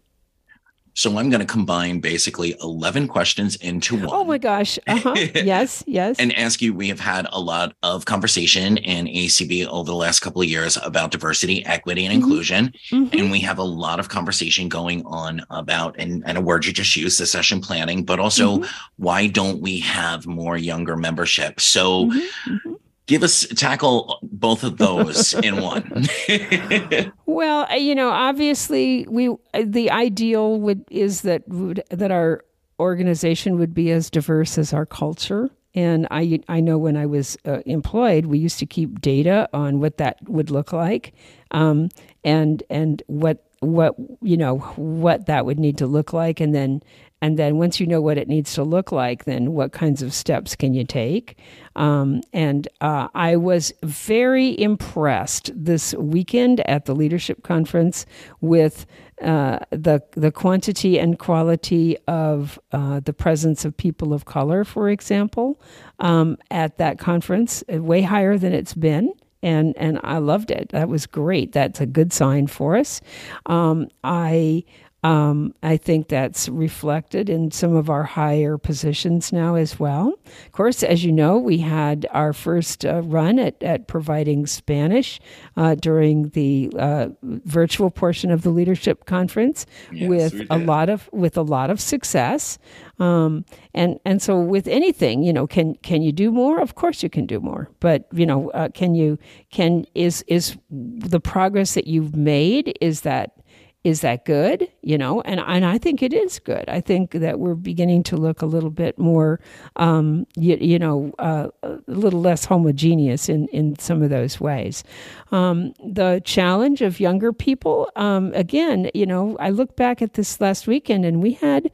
So 0.94 1.16
I'm 1.18 1.30
going 1.30 1.40
to 1.40 1.46
combine 1.46 2.00
basically 2.00 2.54
11 2.62 3.08
questions 3.08 3.56
into 3.56 3.96
one. 3.96 4.08
Oh 4.10 4.24
my 4.24 4.38
gosh. 4.38 4.78
Uh-huh. 4.92 5.14
yes, 5.16 5.82
yes. 5.86 6.18
and 6.18 6.36
ask 6.36 6.60
you 6.60 6.74
we 6.74 6.88
have 6.88 7.00
had 7.00 7.26
a 7.32 7.40
lot 7.40 7.74
of 7.82 8.04
conversation 8.04 8.76
in 8.76 9.06
ACB 9.06 9.66
over 9.66 9.90
the 9.90 9.96
last 9.96 10.20
couple 10.20 10.42
of 10.42 10.48
years 10.48 10.76
about 10.82 11.10
diversity, 11.10 11.64
equity, 11.64 12.04
and 12.04 12.12
mm-hmm. 12.12 12.22
inclusion. 12.22 12.74
Mm-hmm. 12.90 13.18
And 13.18 13.30
we 13.30 13.40
have 13.40 13.58
a 13.58 13.64
lot 13.64 14.00
of 14.00 14.10
conversation 14.10 14.68
going 14.68 15.04
on 15.06 15.46
about, 15.48 15.96
and, 15.98 16.22
and 16.26 16.36
a 16.36 16.40
word 16.42 16.66
you 16.66 16.72
just 16.72 16.94
used, 16.94 17.16
succession 17.16 17.60
planning, 17.60 18.04
but 18.04 18.20
also 18.20 18.58
mm-hmm. 18.58 18.86
why 18.96 19.28
don't 19.28 19.62
we 19.62 19.80
have 19.80 20.26
more 20.26 20.58
younger 20.58 20.96
membership? 20.96 21.60
So, 21.60 22.06
mm-hmm. 22.06 22.54
Mm-hmm 22.54 22.72
give 23.06 23.22
us 23.22 23.46
tackle 23.56 24.18
both 24.22 24.64
of 24.64 24.78
those 24.78 25.34
in 25.42 25.60
one. 25.60 26.06
Well 27.26 27.66
uh, 27.70 27.76
you 27.76 27.94
know 27.94 28.10
obviously 28.10 29.06
we 29.08 29.28
uh, 29.28 29.34
the 29.64 29.90
ideal 29.90 30.60
would 30.60 30.84
is 30.90 31.22
that 31.22 31.48
would, 31.48 31.82
that 31.90 32.10
our 32.10 32.44
organization 32.82 33.58
would 33.58 33.72
be 33.72 33.90
as 33.90 34.10
diverse 34.10 34.58
as 34.58 34.72
our 34.72 34.84
culture. 34.84 35.50
And 35.74 36.06
I, 36.10 36.40
I 36.48 36.60
know 36.60 36.76
when 36.76 36.96
I 36.98 37.06
was 37.06 37.38
uh, 37.46 37.60
employed, 37.64 38.26
we 38.26 38.38
used 38.38 38.58
to 38.58 38.66
keep 38.66 39.00
data 39.00 39.48
on 39.54 39.80
what 39.80 39.96
that 39.96 40.18
would 40.28 40.50
look 40.50 40.72
like, 40.72 41.14
um, 41.50 41.88
and 42.24 42.62
and 42.68 43.02
what 43.06 43.46
what 43.60 43.94
you 44.20 44.36
know 44.36 44.58
what 44.76 45.26
that 45.26 45.46
would 45.46 45.58
need 45.58 45.78
to 45.78 45.86
look 45.86 46.12
like, 46.12 46.40
and 46.40 46.54
then 46.54 46.82
and 47.22 47.38
then 47.38 47.56
once 47.56 47.78
you 47.78 47.86
know 47.86 48.02
what 48.02 48.18
it 48.18 48.26
needs 48.26 48.52
to 48.54 48.64
look 48.64 48.90
like, 48.90 49.24
then 49.24 49.52
what 49.52 49.70
kinds 49.70 50.02
of 50.02 50.12
steps 50.12 50.56
can 50.56 50.74
you 50.74 50.84
take? 50.84 51.38
Um, 51.76 52.20
and 52.32 52.66
uh, 52.80 53.08
I 53.14 53.36
was 53.36 53.72
very 53.84 54.60
impressed 54.60 55.52
this 55.54 55.94
weekend 55.94 56.60
at 56.68 56.84
the 56.86 56.96
leadership 56.96 57.44
conference 57.44 58.06
with 58.40 58.86
uh, 59.22 59.60
the 59.70 60.02
the 60.12 60.32
quantity 60.32 60.98
and 60.98 61.16
quality 61.16 61.96
of 62.08 62.58
uh, 62.72 62.98
the 62.98 63.12
presence 63.12 63.64
of 63.64 63.76
people 63.76 64.12
of 64.12 64.24
color, 64.24 64.64
for 64.64 64.90
example, 64.90 65.60
um, 66.00 66.36
at 66.50 66.76
that 66.78 66.98
conference, 66.98 67.62
uh, 67.72 67.80
way 67.80 68.02
higher 68.02 68.36
than 68.36 68.52
it's 68.52 68.74
been 68.74 69.12
and 69.42 69.76
and 69.76 69.98
I 70.02 70.18
loved 70.18 70.50
it. 70.50 70.68
That 70.70 70.88
was 70.88 71.06
great. 71.06 71.52
That's 71.52 71.80
a 71.80 71.86
good 71.86 72.12
sign 72.12 72.46
for 72.46 72.76
us. 72.76 73.00
Um, 73.46 73.88
I 74.04 74.64
um, 75.04 75.52
I 75.64 75.76
think 75.76 76.08
that's 76.08 76.48
reflected 76.48 77.28
in 77.28 77.50
some 77.50 77.74
of 77.74 77.90
our 77.90 78.04
higher 78.04 78.56
positions 78.56 79.32
now 79.32 79.56
as 79.56 79.80
well. 79.80 80.14
Of 80.46 80.52
course, 80.52 80.84
as 80.84 81.04
you 81.04 81.10
know, 81.10 81.38
we 81.38 81.58
had 81.58 82.06
our 82.12 82.32
first 82.32 82.84
uh, 82.84 83.02
run 83.02 83.40
at, 83.40 83.60
at 83.62 83.88
providing 83.88 84.46
Spanish 84.46 85.20
uh, 85.56 85.74
during 85.74 86.28
the 86.30 86.70
uh, 86.78 87.08
virtual 87.22 87.90
portion 87.90 88.30
of 88.30 88.42
the 88.42 88.50
leadership 88.50 89.04
conference 89.06 89.66
yes, 89.90 90.08
with 90.08 90.46
a 90.50 90.58
lot 90.58 90.88
of 90.88 91.08
with 91.12 91.36
a 91.36 91.42
lot 91.42 91.70
of 91.70 91.80
success. 91.80 92.58
Um, 93.00 93.44
and 93.74 93.98
and 94.04 94.22
so 94.22 94.38
with 94.38 94.68
anything, 94.68 95.24
you 95.24 95.32
know, 95.32 95.48
can 95.48 95.74
can 95.76 96.02
you 96.02 96.12
do 96.12 96.30
more? 96.30 96.60
Of 96.60 96.76
course, 96.76 97.02
you 97.02 97.10
can 97.10 97.26
do 97.26 97.40
more. 97.40 97.68
But 97.80 98.06
you 98.12 98.24
know, 98.24 98.50
uh, 98.52 98.68
can 98.68 98.94
you 98.94 99.18
can 99.50 99.84
is 99.96 100.24
is 100.28 100.56
the 100.70 101.18
progress 101.18 101.74
that 101.74 101.88
you've 101.88 102.14
made 102.14 102.78
is 102.80 103.00
that 103.00 103.41
is 103.84 104.00
that 104.00 104.24
good 104.24 104.68
you 104.82 104.98
know? 104.98 105.20
And 105.22 105.40
and 105.40 105.64
I 105.64 105.78
think 105.78 106.02
it 106.02 106.12
is 106.12 106.38
good. 106.38 106.64
I 106.68 106.80
think 106.80 107.12
that 107.12 107.38
we're 107.38 107.54
beginning 107.54 108.02
to 108.04 108.16
look 108.16 108.42
a 108.42 108.46
little 108.46 108.70
bit 108.70 108.98
more 108.98 109.40
um, 109.76 110.26
you, 110.36 110.56
you 110.60 110.78
know 110.78 111.12
uh, 111.18 111.48
a 111.62 111.78
little 111.86 112.20
less 112.20 112.44
homogeneous 112.44 113.28
in 113.28 113.46
in 113.48 113.78
some 113.78 114.02
of 114.02 114.10
those 114.10 114.40
ways. 114.40 114.84
Um, 115.30 115.72
the 115.84 116.20
challenge 116.24 116.82
of 116.82 117.00
younger 117.00 117.32
people 117.32 117.90
um, 117.96 118.32
again 118.34 118.90
you 118.94 119.06
know 119.06 119.36
I 119.38 119.50
look 119.50 119.76
back 119.76 120.02
at 120.02 120.14
this 120.14 120.40
last 120.40 120.66
weekend 120.66 121.04
and 121.04 121.22
we 121.22 121.32
had 121.32 121.70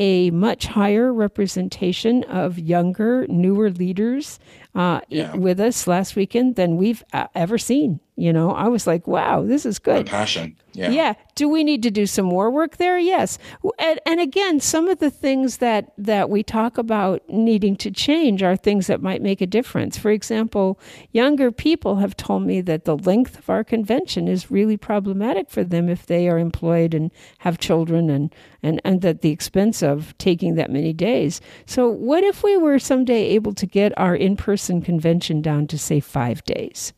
a 0.00 0.30
much 0.30 0.66
higher 0.66 1.12
representation 1.12 2.22
of 2.24 2.56
younger, 2.56 3.26
newer 3.28 3.68
leaders 3.68 4.38
uh, 4.74 5.00
yeah. 5.08 5.34
with 5.34 5.60
us 5.60 5.86
last 5.86 6.16
weekend 6.16 6.56
than 6.56 6.76
we've 6.76 7.02
uh, 7.12 7.26
ever 7.34 7.58
seen. 7.58 8.00
You 8.18 8.32
know, 8.32 8.50
I 8.50 8.66
was 8.66 8.84
like, 8.84 9.06
wow, 9.06 9.42
this 9.42 9.64
is 9.64 9.78
good. 9.78 10.06
passion. 10.06 10.56
Yeah. 10.72 10.90
Yeah. 10.90 11.14
Do 11.36 11.48
we 11.48 11.62
need 11.62 11.84
to 11.84 11.90
do 11.90 12.04
some 12.04 12.26
more 12.26 12.50
work 12.50 12.76
there? 12.76 12.98
Yes. 12.98 13.38
And, 13.78 14.00
and, 14.04 14.20
again, 14.20 14.58
some 14.58 14.88
of 14.88 14.98
the 14.98 15.10
things 15.10 15.58
that, 15.58 15.92
that 15.98 16.28
we 16.28 16.42
talk 16.42 16.78
about 16.78 17.22
needing 17.28 17.76
to 17.76 17.92
change 17.92 18.42
are 18.42 18.56
things 18.56 18.88
that 18.88 19.00
might 19.00 19.22
make 19.22 19.40
a 19.40 19.46
difference. 19.46 19.96
For 19.96 20.10
example, 20.10 20.80
younger 21.12 21.52
people 21.52 21.96
have 21.96 22.16
told 22.16 22.42
me 22.42 22.60
that 22.62 22.84
the 22.84 22.96
length 22.96 23.38
of 23.38 23.48
our 23.48 23.62
convention 23.62 24.26
is 24.26 24.50
really 24.50 24.76
problematic 24.76 25.48
for 25.48 25.62
them 25.62 25.88
if 25.88 26.06
they 26.06 26.28
are 26.28 26.38
employed 26.38 26.94
and 26.94 27.12
have 27.38 27.58
children 27.58 28.10
and, 28.10 28.34
and, 28.64 28.80
and 28.84 29.00
that 29.02 29.20
the 29.20 29.30
expense 29.30 29.80
of 29.82 30.16
taking 30.18 30.56
that 30.56 30.70
many 30.70 30.92
days. 30.92 31.40
So, 31.66 31.88
what 31.88 32.24
if 32.24 32.42
we 32.42 32.56
were 32.56 32.80
someday 32.80 33.26
able 33.28 33.54
to 33.54 33.66
get 33.66 33.96
our 33.96 34.14
in 34.14 34.36
person 34.36 34.57
convention 34.82 35.42
down 35.42 35.66
to, 35.68 35.78
say, 35.78 36.00
five 36.00 36.44
days? 36.44 36.92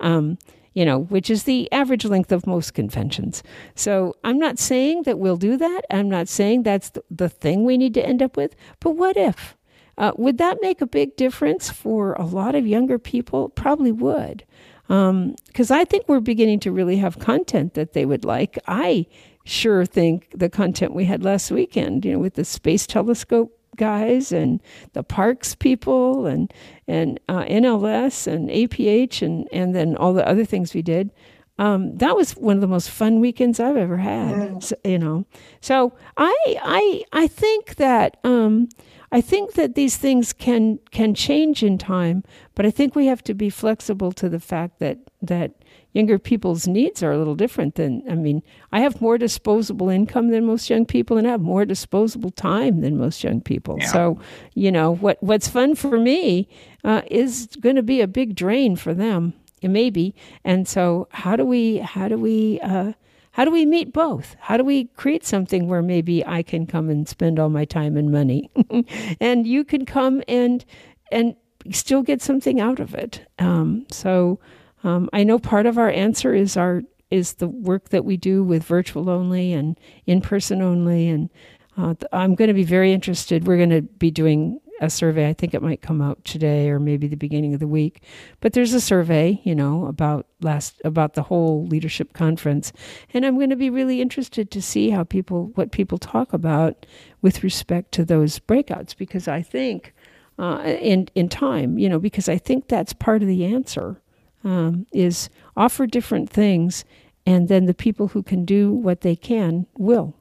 um, 0.00 0.38
you 0.74 0.84
know, 0.84 1.00
which 1.00 1.30
is 1.30 1.44
the 1.44 1.70
average 1.72 2.04
length 2.04 2.32
of 2.32 2.46
most 2.46 2.74
conventions. 2.74 3.42
So 3.74 4.16
I'm 4.24 4.38
not 4.38 4.58
saying 4.58 5.04
that 5.04 5.18
we'll 5.18 5.36
do 5.36 5.56
that. 5.56 5.82
I'm 5.90 6.08
not 6.08 6.28
saying 6.28 6.62
that's 6.62 6.90
the, 6.90 7.02
the 7.10 7.28
thing 7.28 7.64
we 7.64 7.78
need 7.78 7.94
to 7.94 8.06
end 8.06 8.22
up 8.22 8.36
with. 8.36 8.54
But 8.80 8.90
what 8.90 9.16
if? 9.16 9.56
Uh, 9.98 10.12
would 10.16 10.36
that 10.36 10.58
make 10.60 10.82
a 10.82 10.86
big 10.86 11.16
difference 11.16 11.70
for 11.70 12.12
a 12.14 12.24
lot 12.26 12.54
of 12.54 12.66
younger 12.66 12.98
people? 12.98 13.48
Probably 13.48 13.92
would. 13.92 14.44
Because 14.86 15.70
um, 15.70 15.76
I 15.78 15.84
think 15.86 16.04
we're 16.06 16.20
beginning 16.20 16.60
to 16.60 16.70
really 16.70 16.98
have 16.98 17.18
content 17.18 17.72
that 17.74 17.94
they 17.94 18.04
would 18.04 18.24
like. 18.24 18.58
I 18.68 19.06
sure 19.44 19.86
think 19.86 20.28
the 20.34 20.50
content 20.50 20.92
we 20.94 21.06
had 21.06 21.24
last 21.24 21.50
weekend, 21.50 22.04
you 22.04 22.12
know, 22.12 22.18
with 22.18 22.34
the 22.34 22.44
Space 22.44 22.86
Telescope 22.86 23.58
guys 23.76 24.32
and 24.32 24.60
the 24.92 25.02
parks 25.02 25.54
people 25.54 26.26
and 26.26 26.52
and 26.88 27.20
uh, 27.28 27.44
NLS 27.44 28.26
and 28.26 28.48
APH 28.48 29.22
and 29.22 29.48
and 29.52 29.74
then 29.74 29.96
all 29.96 30.12
the 30.12 30.26
other 30.26 30.44
things 30.44 30.74
we 30.74 30.82
did. 30.82 31.10
Um, 31.58 31.96
that 31.96 32.14
was 32.14 32.32
one 32.32 32.56
of 32.56 32.60
the 32.60 32.66
most 32.66 32.90
fun 32.90 33.18
weekends 33.18 33.58
I've 33.60 33.78
ever 33.78 33.96
had. 33.96 34.62
So, 34.62 34.76
you 34.84 34.98
know, 34.98 35.24
so 35.62 35.94
I 36.16 36.34
I 36.62 37.04
I 37.12 37.26
think 37.28 37.76
that 37.76 38.18
um, 38.24 38.68
I 39.12 39.20
think 39.20 39.54
that 39.54 39.74
these 39.74 39.96
things 39.96 40.32
can 40.32 40.78
can 40.90 41.14
change 41.14 41.62
in 41.62 41.78
time, 41.78 42.24
but 42.54 42.66
I 42.66 42.70
think 42.70 42.94
we 42.94 43.06
have 43.06 43.22
to 43.24 43.34
be 43.34 43.50
flexible 43.50 44.12
to 44.12 44.28
the 44.28 44.40
fact 44.40 44.78
that 44.80 44.98
that 45.22 45.52
younger 45.92 46.18
people's 46.18 46.68
needs 46.68 47.02
are 47.02 47.12
a 47.12 47.18
little 47.18 47.34
different 47.34 47.76
than 47.76 48.02
I 48.08 48.14
mean, 48.14 48.42
I 48.72 48.80
have 48.80 49.00
more 49.00 49.16
disposable 49.16 49.88
income 49.88 50.28
than 50.28 50.44
most 50.44 50.68
young 50.68 50.84
people 50.84 51.16
and 51.16 51.26
I 51.26 51.30
have 51.30 51.40
more 51.40 51.64
disposable 51.64 52.30
time 52.30 52.80
than 52.80 52.98
most 52.98 53.24
young 53.24 53.40
people. 53.40 53.78
Yeah. 53.80 53.86
So, 53.86 54.20
you 54.54 54.70
know, 54.70 54.94
what 54.96 55.22
what's 55.22 55.48
fun 55.48 55.74
for 55.74 55.98
me 55.98 56.48
uh, 56.84 57.02
is 57.10 57.48
going 57.60 57.76
to 57.76 57.82
be 57.82 58.00
a 58.00 58.06
big 58.08 58.34
drain 58.34 58.76
for 58.76 58.92
them. 58.92 59.34
It 59.62 59.68
may 59.68 59.88
be. 59.90 60.14
And 60.44 60.68
so 60.68 61.08
how 61.12 61.36
do 61.36 61.44
we 61.44 61.78
how 61.78 62.08
do 62.08 62.18
we 62.18 62.60
uh, 62.60 62.92
how 63.36 63.44
do 63.44 63.50
we 63.50 63.66
meet 63.66 63.92
both? 63.92 64.34
How 64.40 64.56
do 64.56 64.64
we 64.64 64.84
create 64.96 65.26
something 65.26 65.68
where 65.68 65.82
maybe 65.82 66.24
I 66.24 66.42
can 66.42 66.66
come 66.66 66.88
and 66.88 67.06
spend 67.06 67.38
all 67.38 67.50
my 67.50 67.66
time 67.66 67.98
and 67.98 68.10
money, 68.10 68.50
and 69.20 69.46
you 69.46 69.62
can 69.62 69.84
come 69.84 70.22
and 70.26 70.64
and 71.12 71.36
still 71.70 72.00
get 72.00 72.22
something 72.22 72.62
out 72.62 72.80
of 72.80 72.94
it? 72.94 73.28
Um, 73.38 73.84
so 73.90 74.40
um, 74.84 75.10
I 75.12 75.22
know 75.22 75.38
part 75.38 75.66
of 75.66 75.76
our 75.76 75.90
answer 75.90 76.34
is 76.34 76.56
our 76.56 76.80
is 77.10 77.34
the 77.34 77.46
work 77.46 77.90
that 77.90 78.06
we 78.06 78.16
do 78.16 78.42
with 78.42 78.64
virtual 78.64 79.10
only 79.10 79.52
and 79.52 79.78
in 80.06 80.22
person 80.22 80.62
only, 80.62 81.06
and 81.06 81.28
uh, 81.76 81.94
I'm 82.14 82.36
going 82.36 82.48
to 82.48 82.54
be 82.54 82.64
very 82.64 82.90
interested. 82.90 83.46
We're 83.46 83.58
going 83.58 83.68
to 83.68 83.82
be 83.82 84.10
doing 84.10 84.60
a 84.80 84.90
survey. 84.90 85.28
I 85.28 85.32
think 85.32 85.54
it 85.54 85.62
might 85.62 85.82
come 85.82 86.00
out 86.00 86.24
today 86.24 86.68
or 86.68 86.78
maybe 86.78 87.06
the 87.06 87.16
beginning 87.16 87.54
of 87.54 87.60
the 87.60 87.66
week. 87.66 88.02
But 88.40 88.52
there's 88.52 88.74
a 88.74 88.80
survey, 88.80 89.40
you 89.44 89.54
know, 89.54 89.86
about 89.86 90.26
last 90.40 90.80
about 90.84 91.14
the 91.14 91.22
whole 91.22 91.66
leadership 91.66 92.12
conference, 92.12 92.72
and 93.14 93.24
I'm 93.24 93.36
going 93.36 93.50
to 93.50 93.56
be 93.56 93.70
really 93.70 94.00
interested 94.00 94.50
to 94.50 94.62
see 94.62 94.90
how 94.90 95.04
people 95.04 95.52
what 95.54 95.72
people 95.72 95.98
talk 95.98 96.32
about 96.32 96.86
with 97.22 97.42
respect 97.42 97.92
to 97.92 98.04
those 98.04 98.38
breakouts 98.38 98.96
because 98.96 99.28
I 99.28 99.42
think 99.42 99.94
uh, 100.38 100.62
in 100.64 101.08
in 101.14 101.28
time, 101.28 101.78
you 101.78 101.88
know, 101.88 101.98
because 101.98 102.28
I 102.28 102.38
think 102.38 102.68
that's 102.68 102.92
part 102.92 103.22
of 103.22 103.28
the 103.28 103.44
answer 103.44 104.00
um, 104.44 104.86
is 104.92 105.30
offer 105.56 105.86
different 105.86 106.28
things, 106.30 106.84
and 107.24 107.48
then 107.48 107.66
the 107.66 107.74
people 107.74 108.08
who 108.08 108.22
can 108.22 108.44
do 108.44 108.72
what 108.72 109.00
they 109.00 109.16
can 109.16 109.66
will. 109.78 110.14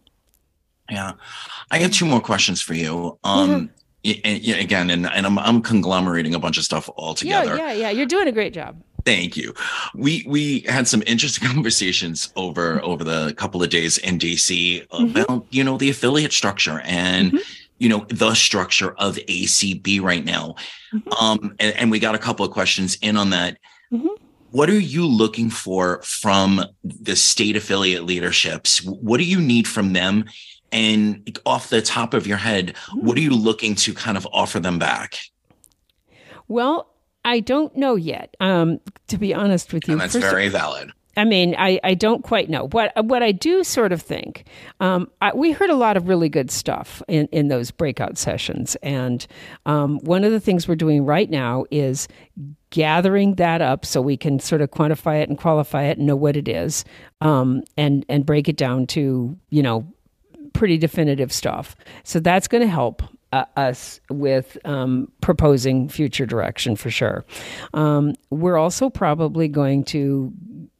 Yeah, 0.89 1.13
I 1.71 1.79
have 1.79 1.91
two 1.91 2.05
more 2.05 2.21
questions 2.21 2.61
for 2.61 2.75
you. 2.75 3.17
Um, 3.23 3.49
mm-hmm 3.49 3.74
yeah, 4.05 4.57
again, 4.57 4.89
and, 4.89 5.07
and 5.07 5.25
I'm, 5.25 5.39
I'm 5.39 5.61
conglomerating 5.61 6.35
a 6.35 6.39
bunch 6.39 6.57
of 6.57 6.63
stuff 6.63 6.89
all 6.95 7.15
together. 7.15 7.57
Yeah, 7.57 7.71
yeah, 7.71 7.73
yeah. 7.73 7.89
You're 7.89 8.05
doing 8.05 8.27
a 8.27 8.31
great 8.31 8.53
job. 8.53 8.81
Thank 9.03 9.37
you. 9.37 9.53
We 9.93 10.23
we 10.27 10.61
had 10.61 10.87
some 10.87 11.03
interesting 11.05 11.47
conversations 11.51 12.31
over 12.35 12.83
over 12.83 13.03
the 13.03 13.33
couple 13.35 13.63
of 13.63 13.69
days 13.69 13.97
in 13.97 14.19
DC 14.19 14.87
mm-hmm. 14.87 15.17
about 15.17 15.45
you 15.49 15.63
know 15.63 15.77
the 15.77 15.89
affiliate 15.89 16.33
structure 16.33 16.81
and 16.83 17.31
mm-hmm. 17.31 17.51
you 17.79 17.89
know 17.89 18.05
the 18.09 18.33
structure 18.35 18.93
of 18.97 19.15
ACB 19.15 20.01
right 20.01 20.23
now. 20.23 20.55
Mm-hmm. 20.93 21.23
Um, 21.23 21.55
and, 21.59 21.75
and, 21.75 21.91
we 21.91 21.99
got 21.99 22.15
a 22.15 22.19
couple 22.19 22.45
of 22.45 22.51
questions 22.51 22.97
in 23.01 23.17
on 23.17 23.31
that. 23.31 23.57
Mm-hmm. 23.91 24.07
What 24.51 24.69
are 24.69 24.79
you 24.79 25.05
looking 25.05 25.49
for 25.49 26.01
from 26.03 26.63
the 26.83 27.15
state 27.15 27.57
affiliate 27.57 28.05
leaderships? 28.05 28.83
What 28.83 29.17
do 29.17 29.25
you 29.25 29.41
need 29.41 29.67
from 29.67 29.93
them? 29.93 30.25
And 30.71 31.39
off 31.45 31.69
the 31.69 31.81
top 31.81 32.13
of 32.13 32.27
your 32.27 32.37
head, 32.37 32.75
what 32.93 33.17
are 33.17 33.21
you 33.21 33.31
looking 33.31 33.75
to 33.75 33.93
kind 33.93 34.17
of 34.17 34.27
offer 34.33 34.59
them 34.59 34.77
back? 34.77 35.17
Well, 36.47 36.89
I 37.23 37.39
don't 37.39 37.75
know 37.75 37.95
yet. 37.95 38.35
Um, 38.39 38.79
to 39.07 39.17
be 39.17 39.33
honest 39.33 39.73
with 39.73 39.87
you, 39.87 39.93
and 39.93 40.01
that's 40.01 40.13
First 40.13 40.27
very 40.27 40.49
valid. 40.49 40.91
I 41.17 41.23
mean, 41.23 41.55
I, 41.57 41.79
I 41.83 41.93
don't 41.93 42.23
quite 42.23 42.49
know 42.49 42.67
what 42.67 42.91
what 43.05 43.23
I 43.23 43.31
do 43.31 43.63
sort 43.63 43.91
of 43.93 44.01
think. 44.01 44.45
Um, 44.79 45.09
I, 45.21 45.33
we 45.33 45.51
heard 45.51 45.69
a 45.69 45.75
lot 45.75 45.95
of 45.95 46.07
really 46.09 46.29
good 46.29 46.51
stuff 46.51 47.01
in, 47.07 47.27
in 47.31 47.47
those 47.47 47.71
breakout 47.71 48.17
sessions, 48.17 48.75
and 48.83 49.25
um, 49.65 49.99
one 49.99 50.23
of 50.23 50.31
the 50.31 50.39
things 50.39 50.67
we're 50.67 50.75
doing 50.75 51.05
right 51.05 51.29
now 51.29 51.65
is 51.71 52.07
gathering 52.69 53.35
that 53.35 53.61
up 53.61 53.85
so 53.85 54.01
we 54.01 54.17
can 54.17 54.39
sort 54.39 54.61
of 54.61 54.71
quantify 54.71 55.21
it 55.21 55.29
and 55.29 55.37
qualify 55.37 55.83
it 55.83 55.97
and 55.97 56.05
know 56.05 56.15
what 56.17 56.35
it 56.35 56.47
is, 56.47 56.83
um, 57.21 57.63
and 57.77 58.05
and 58.09 58.25
break 58.25 58.49
it 58.49 58.57
down 58.57 58.85
to 58.87 59.37
you 59.49 59.63
know 59.63 59.87
pretty 60.55 60.77
definitive 60.77 61.31
stuff. 61.31 61.75
So 62.03 62.19
that's 62.19 62.47
going 62.47 62.61
to 62.61 62.69
help 62.69 63.03
uh, 63.33 63.45
us 63.57 63.99
with 64.09 64.57
um, 64.65 65.11
proposing 65.21 65.89
future 65.89 66.25
direction 66.25 66.75
for 66.75 66.89
sure. 66.89 67.25
Um, 67.73 68.15
we're 68.29 68.57
also 68.57 68.89
probably 68.89 69.47
going 69.47 69.83
to 69.85 70.31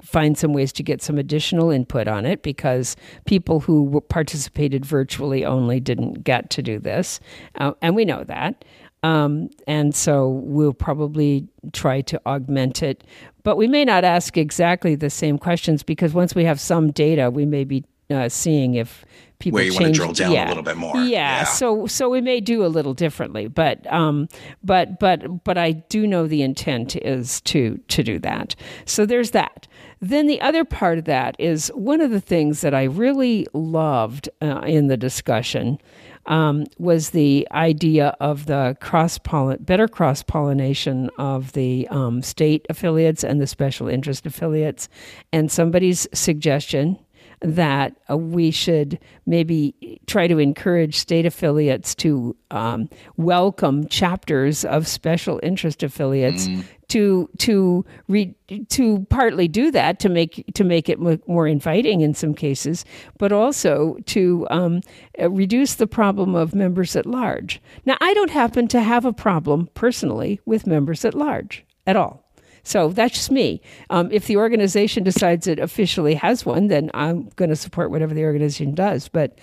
find 0.02 0.38
some 0.38 0.54
ways 0.54 0.72
to 0.74 0.84
get 0.84 1.02
some 1.02 1.18
additional 1.18 1.70
input 1.70 2.08
on 2.08 2.26
it 2.26 2.44
because 2.44 2.96
people 3.26 3.60
who 3.60 4.02
participated 4.08 4.86
virtually 4.86 5.44
only 5.44 5.80
didn't 5.80 6.24
get 6.24 6.50
to 6.52 6.62
do 6.62 6.80
this. 6.80 7.20
Uh, 7.56 7.74
and 7.82 7.96
we 7.96 8.06
know 8.06 8.24
that. 8.24 8.64
Um, 9.04 9.50
and 9.68 9.94
so 9.94 10.30
we'll 10.30 10.74
probably 10.74 11.48
try 11.74 12.02
to 12.02 12.22
augment 12.26 12.82
it. 12.82 13.04
But 13.44 13.58
we 13.58 13.68
may 13.68 13.86
not 13.86 14.04
ask 14.04 14.38
exactly 14.38 14.96
the 14.96 15.10
same 15.10 15.38
questions 15.38 15.84
because 15.84 16.14
once 16.14 16.34
we 16.34 16.46
have 16.46 16.60
some 16.60 16.92
data, 16.92 17.30
we 17.30 17.46
may 17.46 17.66
be 17.66 17.84
uh, 18.10 18.30
seeing 18.30 18.76
if 18.76 19.06
people 19.40 19.56
where 19.56 19.66
you 19.66 19.72
change, 19.72 19.82
want 19.82 19.94
to 19.94 20.00
drill 20.00 20.14
down 20.14 20.32
yeah, 20.32 20.48
a 20.48 20.50
little 20.50 20.64
bit 20.64 20.78
more. 20.78 20.96
Yeah, 20.98 21.04
yeah, 21.06 21.44
So 21.44 21.88
so 21.88 22.10
we 22.10 22.22
may 22.22 22.40
do 22.40 22.66
a 22.66 22.68
little 22.68 22.94
differently, 22.94 23.48
but 23.48 23.92
um, 23.92 24.28
but 24.64 25.00
but 25.00 25.44
but 25.44 25.58
I 25.58 25.72
do 25.72 26.08
know 26.08 26.28
the 26.28 26.42
intent 26.42 26.96
is 26.96 27.42
to 27.42 27.80
to 27.88 28.04
do 28.04 28.20
that. 28.20 28.56
So 28.86 29.06
there's 29.06 29.32
that. 29.32 29.68
Then 30.02 30.28
the 30.28 30.42
other 30.42 30.66
part 30.66 30.98
of 30.98 31.06
that 31.06 31.36
is 31.40 31.70
one 31.70 32.02
of 32.02 32.12
the 32.12 32.22
things 32.22 32.62
that 32.62 32.74
I 32.74 32.84
really 32.84 33.48
loved 33.54 34.30
uh, 34.42 34.62
in 34.66 34.88
the 34.88 34.98
discussion 34.98 35.80
um, 36.28 36.66
was 36.78 37.12
the 37.12 37.48
idea 37.52 38.16
of 38.20 38.46
the 38.46 38.76
cross 38.82 39.18
pollin 39.18 39.58
better 39.62 39.88
cross 39.88 40.24
pollination 40.24 41.10
of 41.18 41.52
the 41.54 41.88
um, 41.90 42.22
state 42.22 42.66
affiliates 42.70 43.24
and 43.24 43.40
the 43.40 43.48
special 43.48 43.88
interest 43.88 44.26
affiliates, 44.26 44.90
and 45.32 45.52
somebody's 45.52 46.08
suggestion 46.14 46.98
that 47.46 47.96
uh, 48.10 48.18
we 48.18 48.50
should 48.50 49.00
maybe 49.26 50.00
try 50.08 50.28
to 50.28 50.40
encourage 50.40 50.98
state 50.98 51.26
affiliates 51.26 51.94
to 51.94 52.36
um, 52.52 52.90
welcome 53.18 53.88
chapters 53.88 54.66
of 54.66 54.88
special 54.88 55.40
interest 55.44 55.84
affiliates 55.84 56.48
mm. 56.48 56.66
to 56.88 57.30
to 57.38 57.86
re, 58.08 58.34
to 58.70 59.06
partly 59.10 59.48
do 59.48 59.70
that 59.70 60.00
to 60.00 60.10
make 60.10 60.44
to 60.56 60.64
make 60.64 60.90
it 60.90 61.00
more 61.28 61.48
inviting 61.48 62.02
in 62.02 62.14
some 62.16 62.34
cases, 62.34 62.84
but 63.20 63.32
also 63.32 63.98
to 64.08 64.48
um, 64.50 64.82
uh, 65.22 65.30
reduce 65.30 65.76
the 65.76 65.88
problem 65.88 66.34
of 66.34 66.56
members 66.56 66.96
at 66.96 67.06
large. 67.06 67.62
Now, 67.86 67.98
I 68.02 68.14
don't 68.16 68.32
happen 68.32 68.68
to 68.70 68.82
have 68.82 69.06
a 69.06 69.14
problem 69.14 69.70
personally 69.76 70.42
with 70.46 70.66
members 70.66 71.06
at 71.06 71.14
large 71.14 71.64
at 71.86 71.96
all. 71.96 72.25
So 72.66 72.90
that's 72.90 73.14
just 73.14 73.32
me. 73.32 73.62
Um, 73.92 74.10
if 74.12 74.26
the 74.26 74.38
organization 74.38 75.04
decides 75.04 75.48
it 75.48 75.60
officially 75.60 76.16
has 76.16 76.46
one, 76.46 76.68
then 76.68 76.90
I'm 76.94 77.30
going 77.36 77.50
to 77.50 77.56
support 77.56 77.92
whatever 77.92 78.14
the 78.14 78.26
organization 78.26 78.74
does. 78.74 79.08
But 79.08 79.38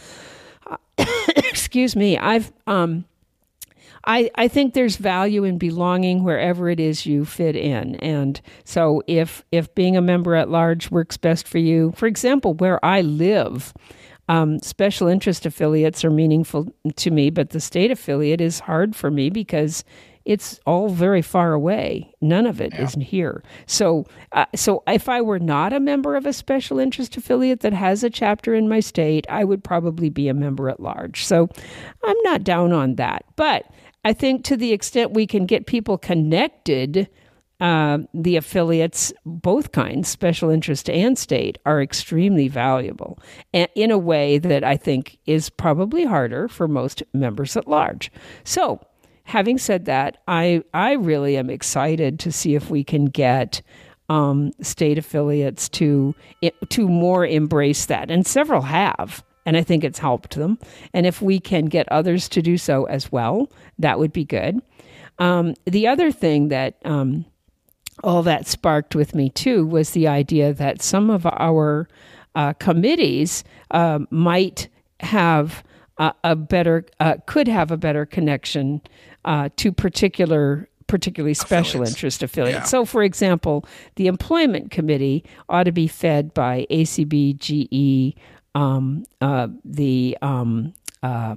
uh, 0.67 0.77
excuse 1.37 1.97
me, 1.97 2.19
I've. 2.19 2.53
Um, 2.67 3.07
I, 4.05 4.33
I 4.35 4.49
think 4.49 4.75
there's 4.75 4.97
value 4.97 5.45
in 5.45 5.59
belonging 5.59 6.25
wherever 6.25 6.69
it 6.69 6.81
is 6.81 7.07
you 7.07 7.25
fit 7.25 7.55
in. 7.55 7.95
And 7.97 8.41
so 8.65 9.01
if 9.07 9.45
if 9.53 9.73
being 9.77 9.97
a 9.97 10.03
member 10.03 10.35
at 10.35 10.51
large 10.51 10.91
works 10.91 11.17
best 11.17 11.47
for 11.47 11.59
you, 11.59 11.93
for 11.97 12.07
example, 12.07 12.55
where 12.55 12.85
I 12.85 13.03
live, 13.03 13.73
um, 14.29 14.59
special 14.61 15.07
interest 15.07 15.47
affiliates 15.47 16.05
are 16.05 16.11
meaningful 16.11 16.75
to 16.97 17.11
me, 17.13 17.31
but 17.31 17.51
the 17.51 17.61
state 17.61 17.93
affiliate 17.93 18.41
is 18.41 18.59
hard 18.59 18.97
for 18.97 19.11
me 19.11 19.31
because 19.31 19.85
it's 20.25 20.61
all 20.67 20.89
very 20.89 21.23
far 21.23 21.53
away. 21.53 22.15
None 22.21 22.47
of 22.47 22.61
it 22.61 22.73
yeah. 22.73 22.83
is 22.83 22.95
here. 22.95 23.43
So, 23.67 24.07
uh, 24.33 24.47
so 24.55 24.83
if 24.87 25.09
I 25.09 25.21
were 25.21 25.39
not 25.39 25.73
a 25.73 25.81
member 25.81 26.17
of 26.17 26.27
a 26.27 26.33
special 26.33 26.79
interest 26.79 27.17
affiliate 27.17 27.61
that 27.61 27.73
has 27.73 28.05
a 28.05 28.11
chapter 28.11 28.55
in 28.55 28.69
my 28.69 28.81
state, 28.81 29.27
I 29.29 29.45
would 29.45 29.65
probably 29.65 30.11
be 30.11 30.29
a 30.29 30.35
member 30.35 30.69
at 30.69 30.81
large. 30.81 31.25
So, 31.25 31.49
I'm 32.05 32.17
not 32.23 32.45
down 32.45 32.73
on 32.73 32.97
that. 32.97 33.25
But 33.37 33.67
I 34.05 34.13
think 34.13 34.45
to 34.45 34.57
the 34.57 34.73
extent 34.73 35.13
we 35.13 35.27
can 35.27 35.47
get 35.47 35.67
people 35.67 35.99
connected. 35.99 37.09
Uh, 37.61 37.99
the 38.13 38.35
affiliates, 38.35 39.13
both 39.25 39.71
kinds, 39.71 40.09
special 40.09 40.51
interest 40.51 40.91
and 40.91 41.17
state, 41.17 41.59
are 41.65 41.81
extremely 41.81 42.49
valuable 42.49 43.21
in 43.53 43.93
a 43.93 43.99
way 43.99 44.39
that 44.39 44.65
I 44.65 44.77
think 44.77 45.17
is 45.27 45.49
probably 45.49 46.05
harder 46.05 46.49
for 46.49 46.67
most 46.67 47.05
members 47.13 47.57
at 47.57 47.69
large. 47.69 48.11
So, 48.43 48.81
having 49.25 49.59
said 49.59 49.85
that, 49.87 50.19
I 50.29 50.63
I 50.75 50.93
really 50.93 51.37
am 51.37 51.51
excited 51.51 52.19
to 52.21 52.33
see 52.33 52.55
if 52.55 52.71
we 52.71 52.85
can 52.85 53.07
get 53.07 53.63
um, 54.09 54.53
state 54.61 54.99
affiliates 54.99 55.69
to 55.71 56.15
to 56.69 56.89
more 56.89 57.27
embrace 57.27 57.87
that, 57.87 58.11
and 58.11 58.27
several 58.27 58.63
have, 58.63 59.25
and 59.47 59.57
I 59.57 59.63
think 59.63 59.85
it's 59.85 59.99
helped 59.99 60.35
them. 60.35 60.59
And 60.93 61.07
if 61.07 61.23
we 61.23 61.39
can 61.39 61.67
get 61.67 61.91
others 61.91 62.29
to 62.31 62.43
do 62.43 62.59
so 62.59 62.85
as 62.85 63.11
well, 63.11 63.51
that 63.79 63.99
would 63.99 64.13
be 64.13 64.25
good. 64.25 64.61
Um, 65.19 65.55
the 65.65 65.87
other 65.87 66.11
thing 66.11 66.49
that 66.49 66.77
um, 66.85 67.25
all 68.03 68.23
that 68.23 68.47
sparked 68.47 68.95
with 68.95 69.15
me 69.15 69.31
too 69.31 69.67
was 69.67 69.91
the 69.91 70.09
idea 70.09 70.53
that 70.53 70.83
some 70.83 71.11
of 71.11 71.27
our 71.27 71.89
uh, 72.35 72.53
committees 72.55 73.45
uh, 73.71 74.01
might 74.11 74.69
have 75.01 75.63
uh, 75.99 76.13
a 76.25 76.35
better 76.35 76.85
uh, 77.01 77.17
could 77.27 77.49
have 77.49 77.71
a 77.71 77.77
better 77.77 78.07
connection 78.07 78.81
uh, 79.25 79.49
to 79.57 79.73
particular 79.73 80.69
particularly 80.89 81.33
special 81.33 81.81
affiliates. 81.81 81.97
interest 81.97 82.23
affiliates. 82.23 82.57
Yeah. 82.59 82.65
So, 82.65 82.85
for 82.85 83.03
example, 83.03 83.65
the 83.97 84.09
employment 84.09 84.71
committee 84.71 85.25
ought 85.49 85.63
to 85.65 85.73
be 85.73 85.87
fed 85.87 86.35
by 86.35 86.67
ACB, 86.71 87.39
GE, 87.39 88.19
um, 88.55 89.05
uh, 89.23 89.49
the 89.65 90.19
um, 90.21 90.75
uh, 91.03 91.37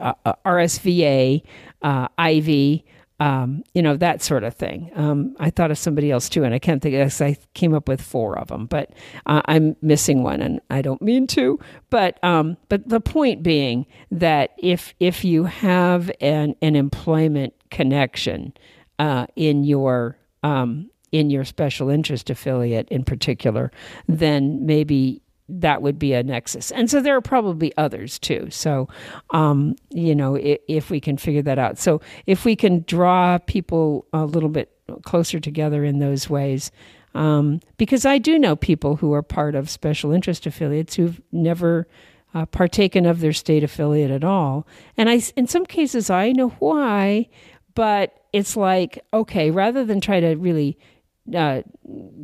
uh, 0.00 0.14
RSVA, 0.46 1.42
IVIE, 1.82 2.84
um, 3.20 3.62
you 3.74 3.82
know, 3.82 3.96
that 3.96 4.22
sort 4.22 4.42
of 4.42 4.54
thing. 4.54 4.90
Um, 4.96 5.36
I 5.38 5.50
thought 5.50 5.70
of 5.70 5.78
somebody 5.78 6.10
else 6.10 6.28
too, 6.28 6.42
and 6.44 6.52
I 6.52 6.58
can't 6.58 6.82
think 6.82 6.96
I 7.20 7.36
came 7.54 7.74
up 7.74 7.88
with 7.88 8.02
four 8.02 8.36
of 8.38 8.48
them, 8.48 8.66
but 8.66 8.90
uh, 9.26 9.42
I'm 9.46 9.76
missing 9.82 10.22
one, 10.22 10.40
and 10.40 10.60
I 10.70 10.82
don't 10.82 11.00
mean 11.00 11.26
to. 11.28 11.58
But 11.90 12.22
um, 12.24 12.56
but 12.68 12.88
the 12.88 13.00
point 13.00 13.42
being 13.42 13.86
that 14.10 14.50
if 14.58 14.94
if 14.98 15.24
you 15.24 15.44
have 15.44 16.10
an 16.20 16.56
an 16.60 16.74
employment 16.74 17.54
connection 17.70 18.52
uh, 18.98 19.26
in 19.36 19.62
your 19.62 20.18
um, 20.42 20.90
in 21.12 21.30
your 21.30 21.44
special 21.44 21.90
interest 21.90 22.30
affiliate 22.30 22.88
in 22.88 23.04
particular, 23.04 23.70
then 24.08 24.66
maybe 24.66 25.22
that 25.48 25.82
would 25.82 25.98
be 25.98 26.14
a 26.14 26.22
nexus. 26.22 26.70
And 26.70 26.90
so 26.90 27.00
there 27.00 27.16
are 27.16 27.20
probably 27.20 27.76
others 27.76 28.18
too. 28.18 28.48
So, 28.50 28.88
um, 29.30 29.76
you 29.90 30.14
know, 30.14 30.36
if, 30.36 30.58
if, 30.68 30.90
we 30.90 31.00
can 31.00 31.16
figure 31.16 31.42
that 31.42 31.58
out. 31.58 31.78
So 31.78 32.00
if 32.26 32.44
we 32.44 32.56
can 32.56 32.84
draw 32.86 33.38
people 33.38 34.06
a 34.12 34.24
little 34.24 34.48
bit 34.48 34.70
closer 35.02 35.40
together 35.40 35.84
in 35.84 35.98
those 35.98 36.30
ways, 36.30 36.70
um, 37.14 37.60
because 37.76 38.04
I 38.04 38.18
do 38.18 38.38
know 38.38 38.56
people 38.56 38.96
who 38.96 39.12
are 39.12 39.22
part 39.22 39.54
of 39.54 39.70
special 39.70 40.12
interest 40.12 40.46
affiliates 40.46 40.94
who've 40.94 41.20
never 41.30 41.86
uh, 42.34 42.46
partaken 42.46 43.06
of 43.06 43.20
their 43.20 43.32
state 43.32 43.62
affiliate 43.62 44.10
at 44.10 44.24
all. 44.24 44.66
And 44.96 45.08
I, 45.08 45.22
in 45.36 45.46
some 45.46 45.64
cases, 45.64 46.10
I 46.10 46.32
know 46.32 46.48
why, 46.58 47.28
but 47.74 48.24
it's 48.32 48.56
like, 48.56 49.04
okay, 49.12 49.50
rather 49.50 49.84
than 49.84 50.00
try 50.00 50.20
to 50.20 50.34
really 50.34 50.76
uh, 51.34 51.62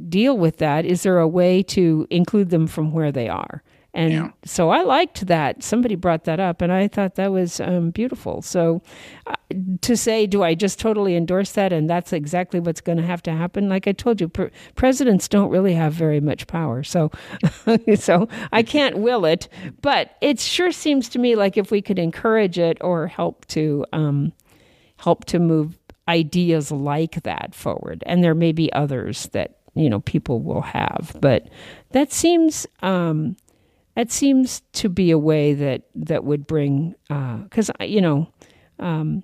deal 0.09 0.37
with 0.37 0.59
that? 0.59 0.85
Is 0.85 1.03
there 1.03 1.19
a 1.19 1.29
way 1.29 1.63
to 1.65 2.07
include 2.11 2.51
them 2.51 2.67
from 2.67 2.93
where 2.93 3.13
they 3.13 3.29
are? 3.29 3.63
And 3.93 4.13
yeah. 4.13 4.31
so 4.45 4.71
I 4.71 4.83
liked 4.83 5.27
that. 5.27 5.65
Somebody 5.65 5.97
brought 5.97 6.25
that 6.25 6.39
up, 6.39 6.63
and 6.63 6.73
I 6.73 6.87
thought 6.87 7.17
that 7.17 7.33
was 7.33 7.61
um, 7.61 7.91
beautiful. 7.91 8.41
So 8.41 8.83
uh, 9.27 9.35
to 9.81 9.97
say, 9.97 10.27
do 10.27 10.45
I 10.45 10.55
just 10.55 10.79
totally 10.79 11.17
endorse 11.17 11.53
that 11.53 11.73
and 11.73 11.91
that's 11.91 12.13
exactly 12.13 12.61
what's 12.61 12.81
going 12.81 12.99
to 12.99 13.05
have 13.05 13.23
to 13.25 13.33
happen? 13.33 13.69
Like 13.69 13.89
I 13.89 13.93
told 13.93 14.21
you, 14.21 14.29
pre- 14.29 14.51
presidents 14.77 15.27
don't 15.27 15.51
really 15.51 15.75
have 15.75 15.93
very 15.93 16.21
much 16.21 16.47
power. 16.47 16.85
So, 16.85 17.11
so 17.97 18.29
I 18.53 18.63
can't 18.63 18.99
will 18.99 19.25
it. 19.25 19.49
But 19.83 20.17
it 20.21 20.39
sure 20.39 20.71
seems 20.71 21.09
to 21.11 21.19
me 21.19 21.35
like 21.35 21.57
if 21.57 21.73
we 21.73 21.83
could 21.83 21.99
encourage 21.99 22.61
it 22.61 22.79
or 22.81 23.09
help 23.09 23.45
to 23.47 23.85
um, 23.93 24.33
help 24.99 25.25
to 25.25 25.41
move 25.41 25.80
ideas 26.11 26.71
like 26.71 27.23
that 27.23 27.55
forward. 27.55 28.03
And 28.07 28.23
there 28.23 28.35
may 28.35 28.53
be 28.53 28.73
others 28.73 29.29
that 29.33 29.57
you 29.75 29.89
know 29.89 30.01
people 30.01 30.41
will 30.41 30.63
have, 30.63 31.17
but 31.21 31.49
that 31.93 32.13
seems 32.13 32.67
um, 32.83 33.37
that 33.95 34.11
seems 34.11 34.63
to 34.73 34.89
be 34.89 35.11
a 35.11 35.19
way 35.19 35.55
that 35.55 35.83
that 35.95 36.25
would 36.25 36.47
bring 36.47 36.95
because 37.09 37.71
uh, 37.81 37.85
you 37.85 38.01
know. 38.01 38.29
Um, 38.79 39.23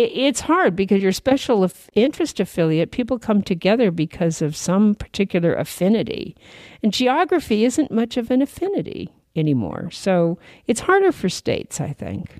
it's 0.00 0.42
hard 0.42 0.76
because 0.76 1.02
your 1.02 1.10
special 1.10 1.68
interest 1.92 2.38
affiliate, 2.38 2.92
people 2.92 3.18
come 3.18 3.42
together 3.42 3.90
because 3.90 4.40
of 4.40 4.54
some 4.54 4.94
particular 4.94 5.54
affinity. 5.54 6.36
And 6.84 6.92
geography 6.92 7.64
isn't 7.64 7.90
much 7.90 8.16
of 8.16 8.30
an 8.30 8.40
affinity 8.40 9.12
anymore. 9.34 9.90
So 9.90 10.38
it's 10.68 10.78
harder 10.78 11.10
for 11.10 11.28
states, 11.28 11.80
I 11.80 11.92
think. 11.92 12.38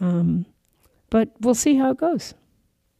Um, 0.00 0.46
but 1.10 1.30
we'll 1.40 1.56
see 1.56 1.74
how 1.74 1.90
it 1.90 1.98
goes. 1.98 2.34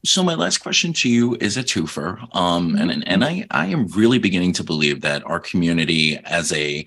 So 0.04 0.22
my 0.22 0.34
last 0.34 0.58
question 0.58 0.92
to 0.94 1.08
you 1.08 1.36
is 1.40 1.56
a 1.56 1.62
twofer, 1.62 2.18
um, 2.34 2.72
mm-hmm. 2.72 2.90
and 2.90 3.08
and 3.08 3.24
I 3.24 3.46
I 3.50 3.66
am 3.66 3.86
really 3.88 4.18
beginning 4.18 4.52
to 4.54 4.64
believe 4.64 5.02
that 5.02 5.24
our 5.26 5.40
community 5.40 6.18
as 6.24 6.52
a 6.52 6.86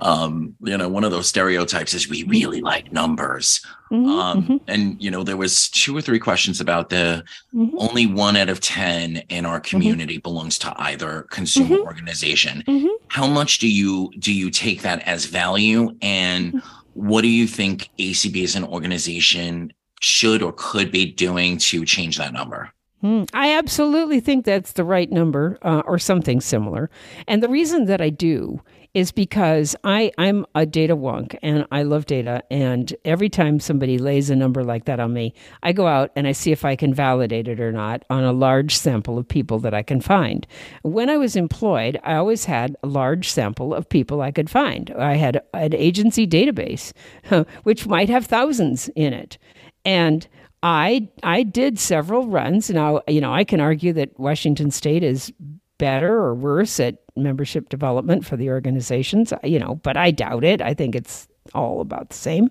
um, 0.00 0.56
you 0.60 0.76
know, 0.76 0.88
one 0.88 1.04
of 1.04 1.12
those 1.12 1.28
stereotypes 1.28 1.94
is 1.94 2.08
we 2.08 2.24
really 2.24 2.60
like 2.60 2.92
numbers. 2.92 3.64
Mm-hmm, 3.92 4.08
um, 4.08 4.42
mm-hmm. 4.42 4.56
And 4.66 5.02
you 5.02 5.10
know, 5.10 5.22
there 5.22 5.36
was 5.36 5.68
two 5.70 5.96
or 5.96 6.00
three 6.00 6.18
questions 6.18 6.60
about 6.60 6.90
the 6.90 7.24
mm-hmm. 7.54 7.76
only 7.78 8.06
one 8.06 8.36
out 8.36 8.48
of 8.48 8.60
ten 8.60 9.18
in 9.28 9.46
our 9.46 9.60
mm-hmm. 9.60 9.70
community 9.70 10.18
belongs 10.18 10.58
to 10.60 10.74
either 10.80 11.22
consumer 11.30 11.76
mm-hmm. 11.76 11.86
organization. 11.86 12.64
How 13.08 13.26
much 13.26 13.58
do 13.58 13.70
you 13.70 14.10
do 14.18 14.32
you 14.32 14.50
take 14.50 14.82
that 14.82 15.02
as 15.02 15.26
value, 15.26 15.94
and 16.02 16.62
what 16.94 17.22
do 17.22 17.28
you 17.28 17.46
think 17.46 17.90
ACB 17.98 18.42
as 18.42 18.56
an 18.56 18.64
organization 18.64 19.72
should 20.04 20.42
or 20.42 20.52
could 20.56 20.90
be 20.90 21.06
doing 21.06 21.56
to 21.56 21.84
change 21.84 22.18
that 22.18 22.32
number? 22.32 22.70
Hmm. 23.00 23.24
I 23.32 23.54
absolutely 23.54 24.20
think 24.20 24.44
that's 24.44 24.72
the 24.72 24.84
right 24.84 25.10
number 25.10 25.58
uh, 25.62 25.82
or 25.86 25.98
something 25.98 26.40
similar. 26.40 26.90
And 27.26 27.42
the 27.42 27.48
reason 27.48 27.86
that 27.86 28.00
I 28.00 28.10
do 28.10 28.60
is 28.94 29.10
because 29.10 29.74
I, 29.82 30.12
I'm 30.18 30.46
a 30.54 30.64
data 30.64 30.96
wonk 30.96 31.36
and 31.42 31.66
I 31.72 31.82
love 31.82 32.06
data. 32.06 32.44
And 32.50 32.94
every 33.04 33.28
time 33.28 33.58
somebody 33.58 33.98
lays 33.98 34.30
a 34.30 34.36
number 34.36 34.62
like 34.62 34.84
that 34.84 35.00
on 35.00 35.12
me, 35.12 35.34
I 35.62 35.72
go 35.72 35.86
out 35.86 36.12
and 36.14 36.28
I 36.28 36.32
see 36.32 36.52
if 36.52 36.64
I 36.64 36.76
can 36.76 36.94
validate 36.94 37.48
it 37.48 37.60
or 37.60 37.72
not 37.72 38.04
on 38.08 38.24
a 38.24 38.32
large 38.32 38.76
sample 38.76 39.18
of 39.18 39.26
people 39.26 39.58
that 39.60 39.74
I 39.74 39.82
can 39.82 40.00
find. 40.00 40.46
When 40.82 41.10
I 41.10 41.16
was 41.16 41.34
employed, 41.34 41.98
I 42.04 42.14
always 42.14 42.44
had 42.44 42.76
a 42.82 42.86
large 42.86 43.28
sample 43.28 43.74
of 43.74 43.88
people 43.88 44.22
I 44.22 44.30
could 44.30 44.48
find. 44.48 44.90
I 44.96 45.16
had 45.16 45.42
an 45.52 45.74
agency 45.74 46.26
database, 46.26 46.92
which 47.64 47.86
might 47.86 48.08
have 48.08 48.26
thousands 48.26 48.88
in 48.94 49.12
it. 49.12 49.38
And 49.84 50.26
I 50.62 51.08
I 51.22 51.42
did 51.42 51.78
several 51.78 52.26
runs. 52.28 52.70
Now, 52.70 53.02
you 53.06 53.20
know, 53.20 53.32
I 53.32 53.44
can 53.44 53.60
argue 53.60 53.92
that 53.94 54.18
Washington 54.18 54.70
State 54.70 55.02
is 55.02 55.32
better 55.78 56.12
or 56.14 56.34
worse 56.34 56.80
at 56.80 56.98
membership 57.16 57.68
development 57.68 58.24
for 58.24 58.36
the 58.36 58.50
organizations, 58.50 59.32
you 59.42 59.58
know, 59.58 59.76
but 59.82 59.96
I 59.96 60.10
doubt 60.10 60.44
it. 60.44 60.62
I 60.62 60.74
think 60.74 60.94
it's 60.94 61.28
all 61.54 61.80
about 61.80 62.08
the 62.08 62.16
same. 62.16 62.50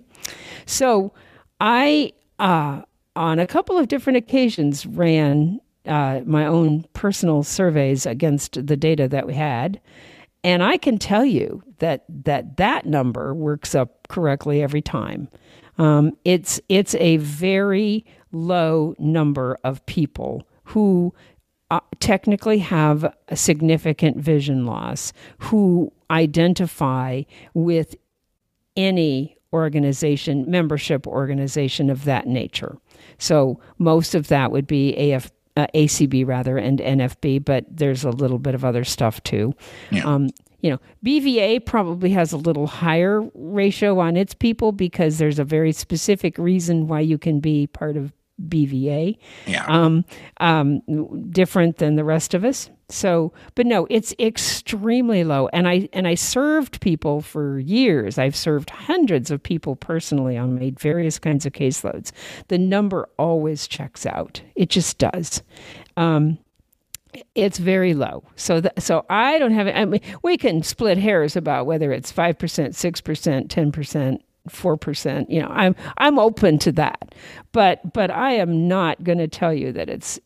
So, 0.66 1.12
I 1.60 2.12
uh, 2.38 2.82
on 3.16 3.38
a 3.38 3.46
couple 3.46 3.78
of 3.78 3.88
different 3.88 4.16
occasions 4.16 4.86
ran 4.86 5.60
uh, 5.86 6.20
my 6.24 6.46
own 6.46 6.84
personal 6.92 7.42
surveys 7.42 8.06
against 8.06 8.66
the 8.66 8.76
data 8.76 9.08
that 9.08 9.26
we 9.26 9.34
had. 9.34 9.80
And 10.42 10.62
I 10.62 10.76
can 10.76 10.98
tell 10.98 11.24
you 11.24 11.62
that 11.78 12.04
that 12.24 12.58
that 12.58 12.86
number 12.86 13.34
works 13.34 13.74
up 13.74 14.08
correctly 14.08 14.62
every 14.62 14.82
time. 14.82 15.28
Um, 15.78 16.16
it's 16.24 16.60
it's 16.68 16.94
a 16.96 17.16
very 17.18 18.04
low 18.32 18.94
number 18.98 19.58
of 19.64 19.84
people 19.86 20.46
who 20.64 21.14
uh, 21.70 21.80
technically 22.00 22.58
have 22.58 23.12
a 23.28 23.36
significant 23.36 24.16
vision 24.16 24.66
loss 24.66 25.12
who 25.38 25.92
identify 26.10 27.22
with 27.54 27.96
any 28.76 29.36
organization, 29.52 30.50
membership 30.50 31.06
organization 31.06 31.88
of 31.88 32.04
that 32.04 32.26
nature. 32.26 32.76
So 33.18 33.60
most 33.78 34.14
of 34.14 34.28
that 34.28 34.50
would 34.50 34.66
be 34.66 34.94
AF, 35.12 35.30
uh, 35.56 35.68
ACB 35.74 36.26
rather 36.26 36.58
and 36.58 36.80
NFB, 36.80 37.44
but 37.44 37.64
there's 37.70 38.04
a 38.04 38.10
little 38.10 38.38
bit 38.38 38.54
of 38.54 38.64
other 38.64 38.84
stuff 38.84 39.22
too. 39.22 39.54
Yeah. 39.90 40.04
Um, 40.04 40.30
you 40.64 40.70
know, 40.70 40.80
BVA 41.04 41.66
probably 41.66 42.08
has 42.12 42.32
a 42.32 42.38
little 42.38 42.66
higher 42.66 43.22
ratio 43.34 43.98
on 43.98 44.16
its 44.16 44.32
people 44.32 44.72
because 44.72 45.18
there's 45.18 45.38
a 45.38 45.44
very 45.44 45.72
specific 45.72 46.38
reason 46.38 46.88
why 46.88 47.00
you 47.00 47.18
can 47.18 47.38
be 47.38 47.66
part 47.66 47.98
of 47.98 48.14
BVA. 48.42 49.18
Yeah. 49.46 49.66
Um, 49.66 50.06
um, 50.38 50.80
different 51.30 51.76
than 51.76 51.96
the 51.96 52.04
rest 52.04 52.32
of 52.32 52.46
us. 52.46 52.70
So, 52.88 53.34
but 53.54 53.66
no, 53.66 53.86
it's 53.90 54.14
extremely 54.18 55.22
low. 55.22 55.48
And 55.52 55.68
I 55.68 55.86
and 55.92 56.08
I 56.08 56.14
served 56.14 56.80
people 56.80 57.20
for 57.20 57.58
years. 57.58 58.16
I've 58.16 58.34
served 58.34 58.70
hundreds 58.70 59.30
of 59.30 59.42
people 59.42 59.76
personally 59.76 60.38
on 60.38 60.58
made 60.58 60.80
various 60.80 61.18
kinds 61.18 61.44
of 61.44 61.52
caseloads. 61.52 62.10
The 62.48 62.56
number 62.56 63.06
always 63.18 63.68
checks 63.68 64.06
out. 64.06 64.40
It 64.56 64.70
just 64.70 64.96
does. 64.96 65.42
Um, 65.98 66.38
it's 67.34 67.58
very 67.58 67.94
low. 67.94 68.24
So 68.36 68.60
th- 68.60 68.74
so 68.78 69.04
I 69.10 69.38
don't 69.38 69.52
have 69.52 69.68
I 69.68 69.84
mean 69.84 70.00
we 70.22 70.36
can 70.36 70.62
split 70.62 70.98
hairs 70.98 71.36
about 71.36 71.66
whether 71.66 71.92
it's 71.92 72.12
5%, 72.12 72.36
6%, 72.36 73.48
10%, 73.48 74.18
4%, 74.48 75.26
you 75.30 75.40
know. 75.40 75.48
I'm 75.48 75.74
I'm 75.98 76.18
open 76.18 76.58
to 76.60 76.72
that. 76.72 77.14
But 77.52 77.92
but 77.92 78.10
I 78.10 78.32
am 78.32 78.68
not 78.68 79.02
going 79.04 79.18
to 79.18 79.28
tell 79.28 79.52
you 79.54 79.72
that 79.72 79.88
it's 79.88 80.20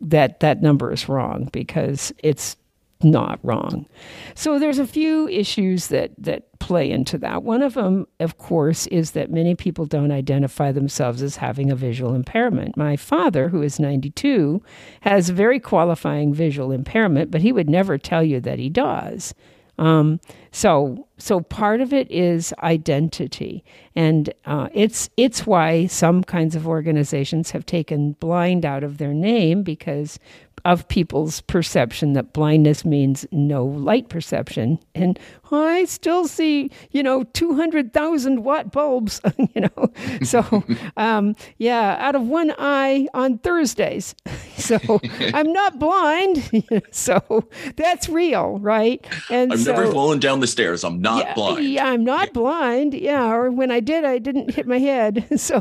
that 0.00 0.40
that 0.40 0.62
number 0.62 0.92
is 0.92 1.08
wrong 1.08 1.48
because 1.52 2.12
it's 2.18 2.56
not 3.02 3.38
wrong. 3.42 3.86
So 4.34 4.58
there's 4.58 4.78
a 4.78 4.86
few 4.86 5.28
issues 5.28 5.88
that 5.88 6.12
that 6.18 6.58
play 6.58 6.90
into 6.90 7.18
that. 7.18 7.42
One 7.42 7.62
of 7.62 7.74
them, 7.74 8.06
of 8.20 8.38
course, 8.38 8.86
is 8.88 9.12
that 9.12 9.30
many 9.30 9.54
people 9.54 9.86
don't 9.86 10.12
identify 10.12 10.72
themselves 10.72 11.22
as 11.22 11.36
having 11.36 11.70
a 11.70 11.76
visual 11.76 12.14
impairment. 12.14 12.76
My 12.76 12.96
father, 12.96 13.48
who 13.48 13.62
is 13.62 13.80
92, 13.80 14.62
has 15.00 15.30
very 15.30 15.58
qualifying 15.58 16.34
visual 16.34 16.70
impairment, 16.70 17.30
but 17.30 17.40
he 17.40 17.52
would 17.52 17.70
never 17.70 17.98
tell 17.98 18.22
you 18.22 18.40
that 18.40 18.58
he 18.58 18.68
does. 18.68 19.34
Um, 19.80 20.20
so 20.52 21.08
so 21.16 21.40
part 21.40 21.80
of 21.80 21.92
it 21.94 22.10
is 22.10 22.52
identity, 22.62 23.64
and 23.96 24.32
uh, 24.44 24.68
it's 24.74 25.08
it's 25.16 25.46
why 25.46 25.86
some 25.86 26.22
kinds 26.22 26.54
of 26.54 26.68
organizations 26.68 27.52
have 27.52 27.64
taken 27.64 28.12
blind 28.12 28.66
out 28.66 28.84
of 28.84 28.98
their 28.98 29.14
name 29.14 29.62
because 29.62 30.18
of 30.64 30.86
people's 30.88 31.40
perception 31.42 32.12
that 32.14 32.32
blindness 32.32 32.84
means 32.84 33.26
no 33.32 33.64
light 33.64 34.08
perception. 34.08 34.78
And 34.94 35.18
I 35.52 35.84
still 35.84 36.26
see, 36.28 36.70
you 36.90 37.02
know, 37.02 37.24
200,000 37.24 38.44
watt 38.44 38.72
bulbs, 38.72 39.20
you 39.54 39.62
know. 39.62 39.92
So, 40.22 40.64
um, 40.96 41.34
yeah, 41.58 41.96
out 41.98 42.14
of 42.14 42.22
one 42.22 42.52
eye 42.58 43.08
on 43.14 43.38
Thursdays. 43.38 44.14
So 44.60 45.00
I'm 45.32 45.54
not 45.54 45.78
blind. 45.78 46.66
so 46.90 47.48
that's 47.76 48.10
real, 48.10 48.58
right? 48.58 49.02
And 49.30 49.54
I've 49.54 49.60
so, 49.60 49.72
never 49.72 49.90
fallen 49.90 50.18
down 50.18 50.40
the 50.40 50.46
stairs. 50.46 50.84
I'm 50.84 51.00
not 51.00 51.24
yeah, 51.24 51.34
blind. 51.34 51.64
Yeah, 51.64 51.86
I'm 51.86 52.04
not 52.04 52.34
blind. 52.34 52.92
Yeah, 52.92 53.32
or 53.32 53.50
when 53.50 53.70
I 53.70 53.80
did, 53.80 54.04
I 54.04 54.18
didn't 54.18 54.50
hit 54.50 54.66
my 54.66 54.78
head. 54.78 55.26
So, 55.40 55.60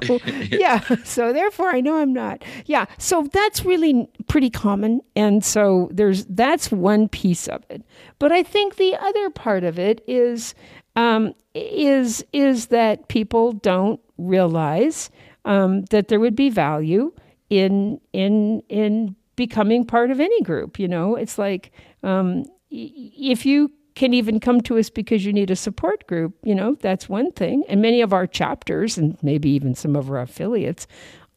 yeah. 0.52 0.82
So 1.06 1.32
therefore, 1.32 1.70
I 1.70 1.80
know 1.80 1.96
I'm 1.96 2.12
not. 2.12 2.44
Yeah. 2.66 2.88
So 2.98 3.30
that's 3.32 3.64
really 3.64 4.10
pretty 4.28 4.50
common. 4.50 5.00
And 5.16 5.46
so 5.46 5.90
there's 5.92 6.26
that's 6.26 6.72
one 6.72 7.08
piece 7.08 7.48
of 7.48 7.64
it. 7.70 7.84
But 8.20 8.32
I 8.32 8.44
think 8.44 8.76
the 8.76 8.96
other 8.96 9.30
part 9.30 9.64
of 9.64 9.80
it 9.80 10.04
is 10.08 10.54
um, 10.96 11.34
is 11.54 12.24
is 12.34 12.68
that 12.68 13.08
people 13.08 13.54
don't 13.54 14.00
realize 14.18 15.10
um, 15.46 15.84
that 15.86 16.10
there 16.10 16.20
would 16.20 16.36
be 16.36 16.50
value 16.50 17.14
in 17.50 18.00
in 18.14 18.62
in 18.70 19.16
becoming 19.36 19.86
part 19.86 20.12
of 20.12 20.20
any 20.20 20.42
group. 20.42 20.78
You 20.78 20.88
know, 20.88 21.16
it's 21.16 21.38
like 21.38 21.72
um, 22.04 22.44
if 22.70 23.46
you 23.46 23.72
can 23.96 24.14
even 24.14 24.40
come 24.40 24.62
to 24.62 24.78
us 24.78 24.90
because 24.90 25.26
you 25.26 25.34
need 25.34 25.52
a 25.52 25.56
support 25.56 26.08
group, 26.08 26.34
you 26.44 26.56
know, 26.56 26.76
that's 26.76 27.10
one 27.10 27.32
thing. 27.32 27.64
And 27.68 27.82
many 27.82 28.02
of 28.02 28.14
our 28.14 28.28
chapters 28.28 28.98
and 28.98 29.18
maybe 29.22 29.50
even 29.50 29.76
some 29.76 29.96
of 29.96 30.10
our 30.10 30.22
affiliates 30.22 30.88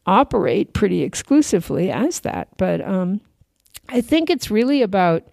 operate 0.05 0.73
pretty 0.73 1.03
exclusively 1.03 1.91
as 1.91 2.21
that. 2.21 2.47
But 2.57 2.81
um, 2.81 3.19
I 3.89 4.01
think 4.01 4.29
it's 4.29 4.51
really 4.51 4.81
about 4.81 5.23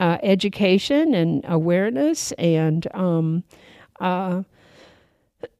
uh, 0.00 0.18
education 0.22 1.14
and 1.14 1.44
awareness 1.48 2.32
and 2.32 2.86
um, 2.94 3.44
uh, 4.00 4.42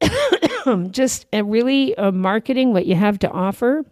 just 0.91 1.25
really 1.33 1.95
uh, 1.97 2.11
marketing 2.11 2.73
what 2.73 2.85
you 2.85 2.95
have 2.95 3.19
to 3.19 3.29
offer. 3.31 3.85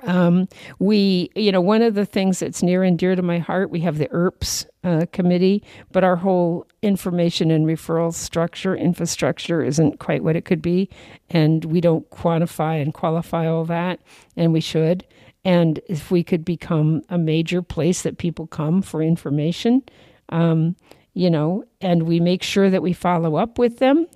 Um, 0.00 0.48
we, 0.78 1.30
you 1.34 1.50
know, 1.50 1.60
one 1.60 1.80
of 1.80 1.94
the 1.94 2.04
things 2.04 2.40
that's 2.40 2.62
near 2.62 2.82
and 2.82 2.98
dear 2.98 3.16
to 3.16 3.22
my 3.22 3.38
heart, 3.38 3.70
we 3.70 3.80
have 3.80 3.96
the 3.96 4.08
ERPS 4.12 4.66
uh, 4.82 5.06
committee, 5.12 5.62
but 5.92 6.04
our 6.04 6.16
whole 6.16 6.66
information 6.82 7.50
and 7.50 7.66
referral 7.66 8.12
structure, 8.12 8.76
infrastructure 8.76 9.62
isn't 9.62 10.00
quite 10.00 10.22
what 10.22 10.36
it 10.36 10.44
could 10.44 10.60
be. 10.60 10.90
And 11.30 11.64
we 11.64 11.80
don't 11.80 12.08
quantify 12.10 12.82
and 12.82 12.92
qualify 12.92 13.46
all 13.46 13.64
that, 13.64 14.00
and 14.36 14.52
we 14.52 14.60
should. 14.60 15.06
And 15.44 15.80
if 15.88 16.10
we 16.10 16.22
could 16.22 16.44
become 16.44 17.02
a 17.08 17.18
major 17.18 17.62
place 17.62 18.02
that 18.02 18.18
people 18.18 18.46
come 18.46 18.82
for 18.82 19.02
information, 19.02 19.82
um, 20.30 20.76
you 21.12 21.30
know, 21.30 21.64
and 21.80 22.04
we 22.04 22.20
make 22.20 22.42
sure 22.42 22.70
that 22.70 22.82
we 22.82 22.92
follow 22.92 23.36
up 23.36 23.58
with 23.58 23.78
them. 23.78 24.06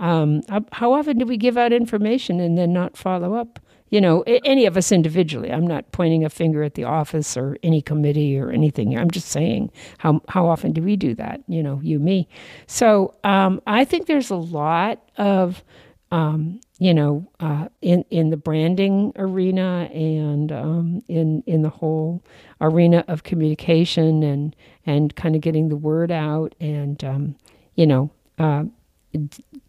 Um, 0.00 0.42
how 0.72 0.92
often 0.92 1.18
do 1.18 1.26
we 1.26 1.36
give 1.36 1.56
out 1.56 1.72
information 1.72 2.40
and 2.40 2.58
then 2.58 2.72
not 2.72 2.96
follow 2.96 3.34
up? 3.34 3.58
You 3.90 4.00
know, 4.00 4.22
any 4.22 4.64
of 4.64 4.76
us 4.78 4.90
individually. 4.90 5.52
I'm 5.52 5.66
not 5.66 5.92
pointing 5.92 6.24
a 6.24 6.30
finger 6.30 6.62
at 6.62 6.74
the 6.74 6.84
office 6.84 7.36
or 7.36 7.58
any 7.62 7.82
committee 7.82 8.38
or 8.38 8.50
anything. 8.50 8.96
I'm 8.96 9.10
just 9.10 9.28
saying 9.28 9.70
how 9.98 10.22
how 10.28 10.48
often 10.48 10.72
do 10.72 10.82
we 10.82 10.96
do 10.96 11.14
that? 11.16 11.42
You 11.46 11.62
know, 11.62 11.78
you, 11.82 11.98
me. 11.98 12.26
So 12.66 13.14
um, 13.22 13.60
I 13.66 13.84
think 13.84 14.06
there's 14.06 14.30
a 14.30 14.36
lot 14.36 15.02
of 15.18 15.62
um, 16.10 16.60
you 16.82 16.92
know, 16.92 17.24
uh, 17.38 17.68
in 17.80 18.04
in 18.10 18.30
the 18.30 18.36
branding 18.36 19.12
arena 19.14 19.88
and 19.94 20.50
um, 20.50 21.02
in 21.06 21.44
in 21.46 21.62
the 21.62 21.68
whole 21.68 22.24
arena 22.60 23.04
of 23.06 23.22
communication 23.22 24.24
and 24.24 24.56
and 24.84 25.14
kind 25.14 25.36
of 25.36 25.40
getting 25.40 25.68
the 25.68 25.76
word 25.76 26.10
out 26.10 26.56
and 26.58 27.04
um, 27.04 27.36
you 27.76 27.86
know, 27.86 28.10
uh, 28.40 28.64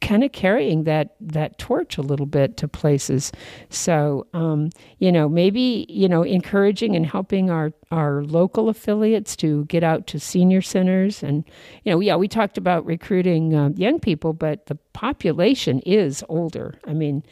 kind 0.01 0.23
of 0.23 0.31
carrying 0.31 0.83
that 0.83 1.15
that 1.19 1.57
torch 1.57 1.97
a 1.97 2.01
little 2.01 2.25
bit 2.25 2.57
to 2.57 2.67
places. 2.67 3.31
So 3.69 4.27
um, 4.33 4.69
you 4.99 5.11
know, 5.11 5.27
maybe 5.27 5.85
you 5.89 6.07
know, 6.07 6.23
encouraging 6.23 6.95
and 6.95 7.05
helping 7.05 7.49
our 7.49 7.71
our 7.91 8.23
local 8.23 8.69
affiliates 8.69 9.35
to 9.37 9.65
get 9.65 9.83
out 9.83 10.07
to 10.07 10.19
senior 10.19 10.61
centers, 10.61 11.23
and 11.23 11.43
you 11.83 11.91
know, 11.91 11.99
yeah, 11.99 12.15
we 12.15 12.27
talked 12.27 12.57
about 12.57 12.85
recruiting 12.85 13.53
uh, 13.53 13.69
young 13.75 13.99
people, 13.99 14.33
but 14.33 14.67
the 14.67 14.75
population 14.93 15.79
is 15.79 16.23
older. 16.29 16.79
I 16.85 16.93
mean, 16.93 17.23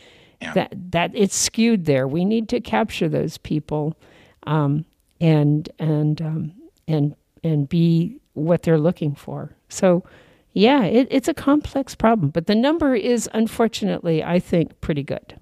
yeah. 0.41 0.53
that 0.53 0.73
that 0.91 1.11
it's 1.13 1.35
skewed 1.35 1.85
there. 1.85 2.07
We 2.07 2.25
need 2.25 2.49
to 2.49 2.59
capture 2.59 3.07
those 3.07 3.37
people, 3.37 3.95
um, 4.43 4.85
and 5.19 5.69
and 5.79 6.21
um, 6.21 6.53
and 6.87 7.15
and 7.43 7.69
be 7.69 8.17
what 8.33 8.63
they're 8.63 8.79
looking 8.79 9.15
for. 9.15 9.55
So 9.69 10.03
yeah, 10.53 10.83
it, 10.83 11.07
it's 11.09 11.27
a 11.27 11.33
complex 11.33 11.95
problem, 11.95 12.29
but 12.29 12.47
the 12.47 12.55
number 12.55 12.95
is 12.95 13.29
unfortunately, 13.33 14.23
I 14.23 14.39
think, 14.39 14.79
pretty 14.81 15.03
good. 15.03 15.39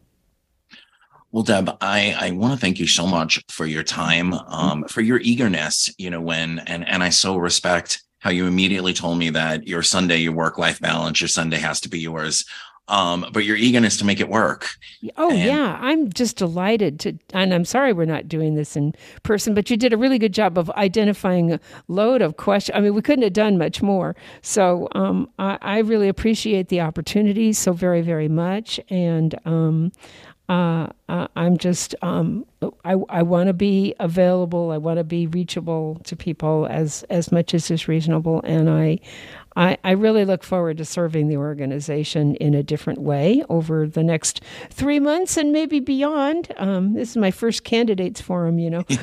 Well, 1.31 1.43
Deb, 1.43 1.77
I, 1.81 2.15
I 2.19 2.31
want 2.31 2.53
to 2.53 2.59
thank 2.59 2.79
you 2.79 2.87
so 2.87 3.05
much 3.05 3.43
for 3.49 3.65
your 3.65 3.83
time, 3.83 4.33
um, 4.33 4.83
for 4.85 5.01
your 5.01 5.19
eagerness, 5.19 5.93
you 5.97 6.09
know, 6.09 6.21
when, 6.21 6.59
and, 6.59 6.87
and 6.87 7.03
I 7.03 7.09
so 7.09 7.37
respect 7.37 8.01
how 8.19 8.31
you 8.31 8.47
immediately 8.47 8.93
told 8.93 9.17
me 9.17 9.29
that 9.29 9.67
your 9.67 9.83
Sunday, 9.83 10.17
your 10.17 10.33
work 10.33 10.57
life 10.57 10.79
balance, 10.79 11.21
your 11.21 11.27
Sunday 11.27 11.57
has 11.57 11.79
to 11.81 11.89
be 11.89 11.99
yours 11.99 12.45
um, 12.89 13.25
but 13.31 13.45
your 13.45 13.55
eagerness 13.55 13.97
to 13.97 14.05
make 14.05 14.19
it 14.19 14.27
work. 14.27 14.67
Oh 15.15 15.29
and- 15.29 15.39
yeah, 15.39 15.77
I'm 15.79 16.11
just 16.11 16.35
delighted 16.37 16.99
to, 17.01 17.17
and 17.33 17.53
I'm 17.53 17.65
sorry 17.65 17.93
we're 17.93 18.05
not 18.05 18.27
doing 18.27 18.55
this 18.55 18.75
in 18.75 18.93
person, 19.23 19.53
but 19.53 19.69
you 19.69 19.77
did 19.77 19.93
a 19.93 19.97
really 19.97 20.19
good 20.19 20.33
job 20.33 20.57
of 20.57 20.69
identifying 20.71 21.53
a 21.53 21.59
load 21.87 22.21
of 22.21 22.37
questions. 22.37 22.75
I 22.75 22.81
mean, 22.81 22.93
we 22.93 23.01
couldn't 23.01 23.23
have 23.23 23.33
done 23.33 23.57
much 23.57 23.81
more. 23.81 24.15
So 24.41 24.89
um, 24.93 25.29
I, 25.39 25.57
I, 25.61 25.77
really 25.79 26.09
appreciate 26.09 26.67
the 26.67 26.81
opportunity 26.81 27.53
so 27.53 27.71
very, 27.71 28.01
very 28.01 28.27
much, 28.27 28.79
and 28.89 29.35
um, 29.45 29.91
uh, 30.49 30.87
I'm 31.07 31.57
just 31.57 31.93
um, 32.01 32.43
I, 32.83 32.95
I 33.09 33.21
want 33.21 33.47
to 33.47 33.53
be 33.53 33.93
available. 33.99 34.71
I 34.71 34.77
want 34.77 34.97
to 34.97 35.03
be 35.03 35.27
reachable 35.27 36.01
to 36.05 36.15
people 36.15 36.67
as 36.71 37.03
as 37.11 37.31
much 37.31 37.53
as 37.53 37.69
is 37.69 37.87
reasonable, 37.87 38.41
and 38.43 38.67
I 38.67 38.99
I, 39.59 39.77
I 39.83 39.91
really 39.91 40.23
look 40.23 40.45
forward 40.45 40.77
to 40.77 40.85
serving 40.85 41.27
the 41.27 41.35
organization 41.35 42.35
in 42.35 42.53
a 42.53 42.63
different 42.63 43.01
way 43.01 43.43
over 43.49 43.85
the 43.85 44.03
next 44.03 44.41
three 44.69 45.01
months 45.01 45.35
and 45.35 45.51
maybe 45.51 45.81
beyond. 45.81 46.53
Um, 46.55 46.93
this 46.93 47.09
is 47.09 47.17
my 47.17 47.29
first 47.29 47.65
candidates 47.65 48.21
forum, 48.21 48.57
you 48.57 48.69
know. 48.69 48.85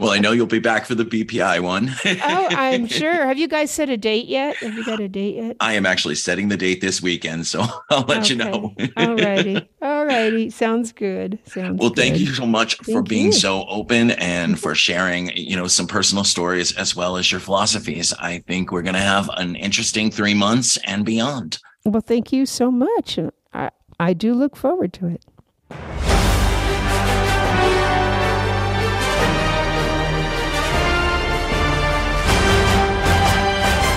well, 0.00 0.10
I 0.10 0.18
know 0.18 0.32
you'll 0.32 0.46
be 0.46 0.58
back 0.58 0.86
for 0.86 0.94
the 0.94 1.04
BPI 1.04 1.60
one. 1.60 1.90
oh, 2.04 2.46
I'm 2.50 2.86
sure. 2.88 3.26
Have 3.26 3.38
you 3.38 3.48
guys 3.48 3.70
set 3.70 3.88
a 3.88 3.96
date 3.96 4.26
yet? 4.26 4.56
Have 4.56 4.74
you 4.74 4.84
got 4.84 5.00
a 5.00 5.08
date 5.08 5.36
yet? 5.36 5.56
I 5.60 5.74
am 5.74 5.86
actually 5.86 6.14
setting 6.16 6.48
the 6.48 6.56
date 6.56 6.80
this 6.80 7.02
weekend, 7.02 7.46
so 7.46 7.60
I'll 7.90 8.02
let 8.02 8.18
okay. 8.18 8.28
you 8.30 8.36
know. 8.36 8.74
All 8.96 9.16
righty. 9.16 9.68
All 9.82 10.04
righty. 10.06 10.50
Sounds 10.50 10.92
good. 10.92 11.38
Sounds 11.46 11.78
well, 11.78 11.90
good. 11.90 11.96
thank 11.96 12.18
you 12.18 12.26
so 12.26 12.46
much 12.46 12.76
thank 12.78 12.96
for 12.96 13.02
being 13.02 13.26
you. 13.26 13.32
so 13.32 13.64
open 13.68 14.12
and 14.12 14.58
for 14.58 14.74
sharing, 14.74 15.36
you 15.36 15.56
know, 15.56 15.66
some 15.66 15.86
personal 15.86 16.24
stories 16.24 16.72
as 16.76 16.96
well 16.96 17.16
as 17.16 17.30
your 17.30 17.40
philosophies. 17.40 18.12
I 18.14 18.38
think 18.40 18.72
we're 18.72 18.82
going 18.82 18.94
to 18.94 19.00
have 19.00 19.28
an 19.36 19.56
interesting 19.56 20.10
three 20.10 20.34
months 20.34 20.78
and 20.86 21.04
beyond. 21.04 21.58
Well, 21.84 22.02
thank 22.02 22.32
you 22.32 22.46
so 22.46 22.70
much. 22.70 23.18
I, 23.52 23.70
I 23.98 24.12
do 24.12 24.34
look 24.34 24.56
forward 24.56 24.92
to 24.94 25.06
it. 25.06 25.24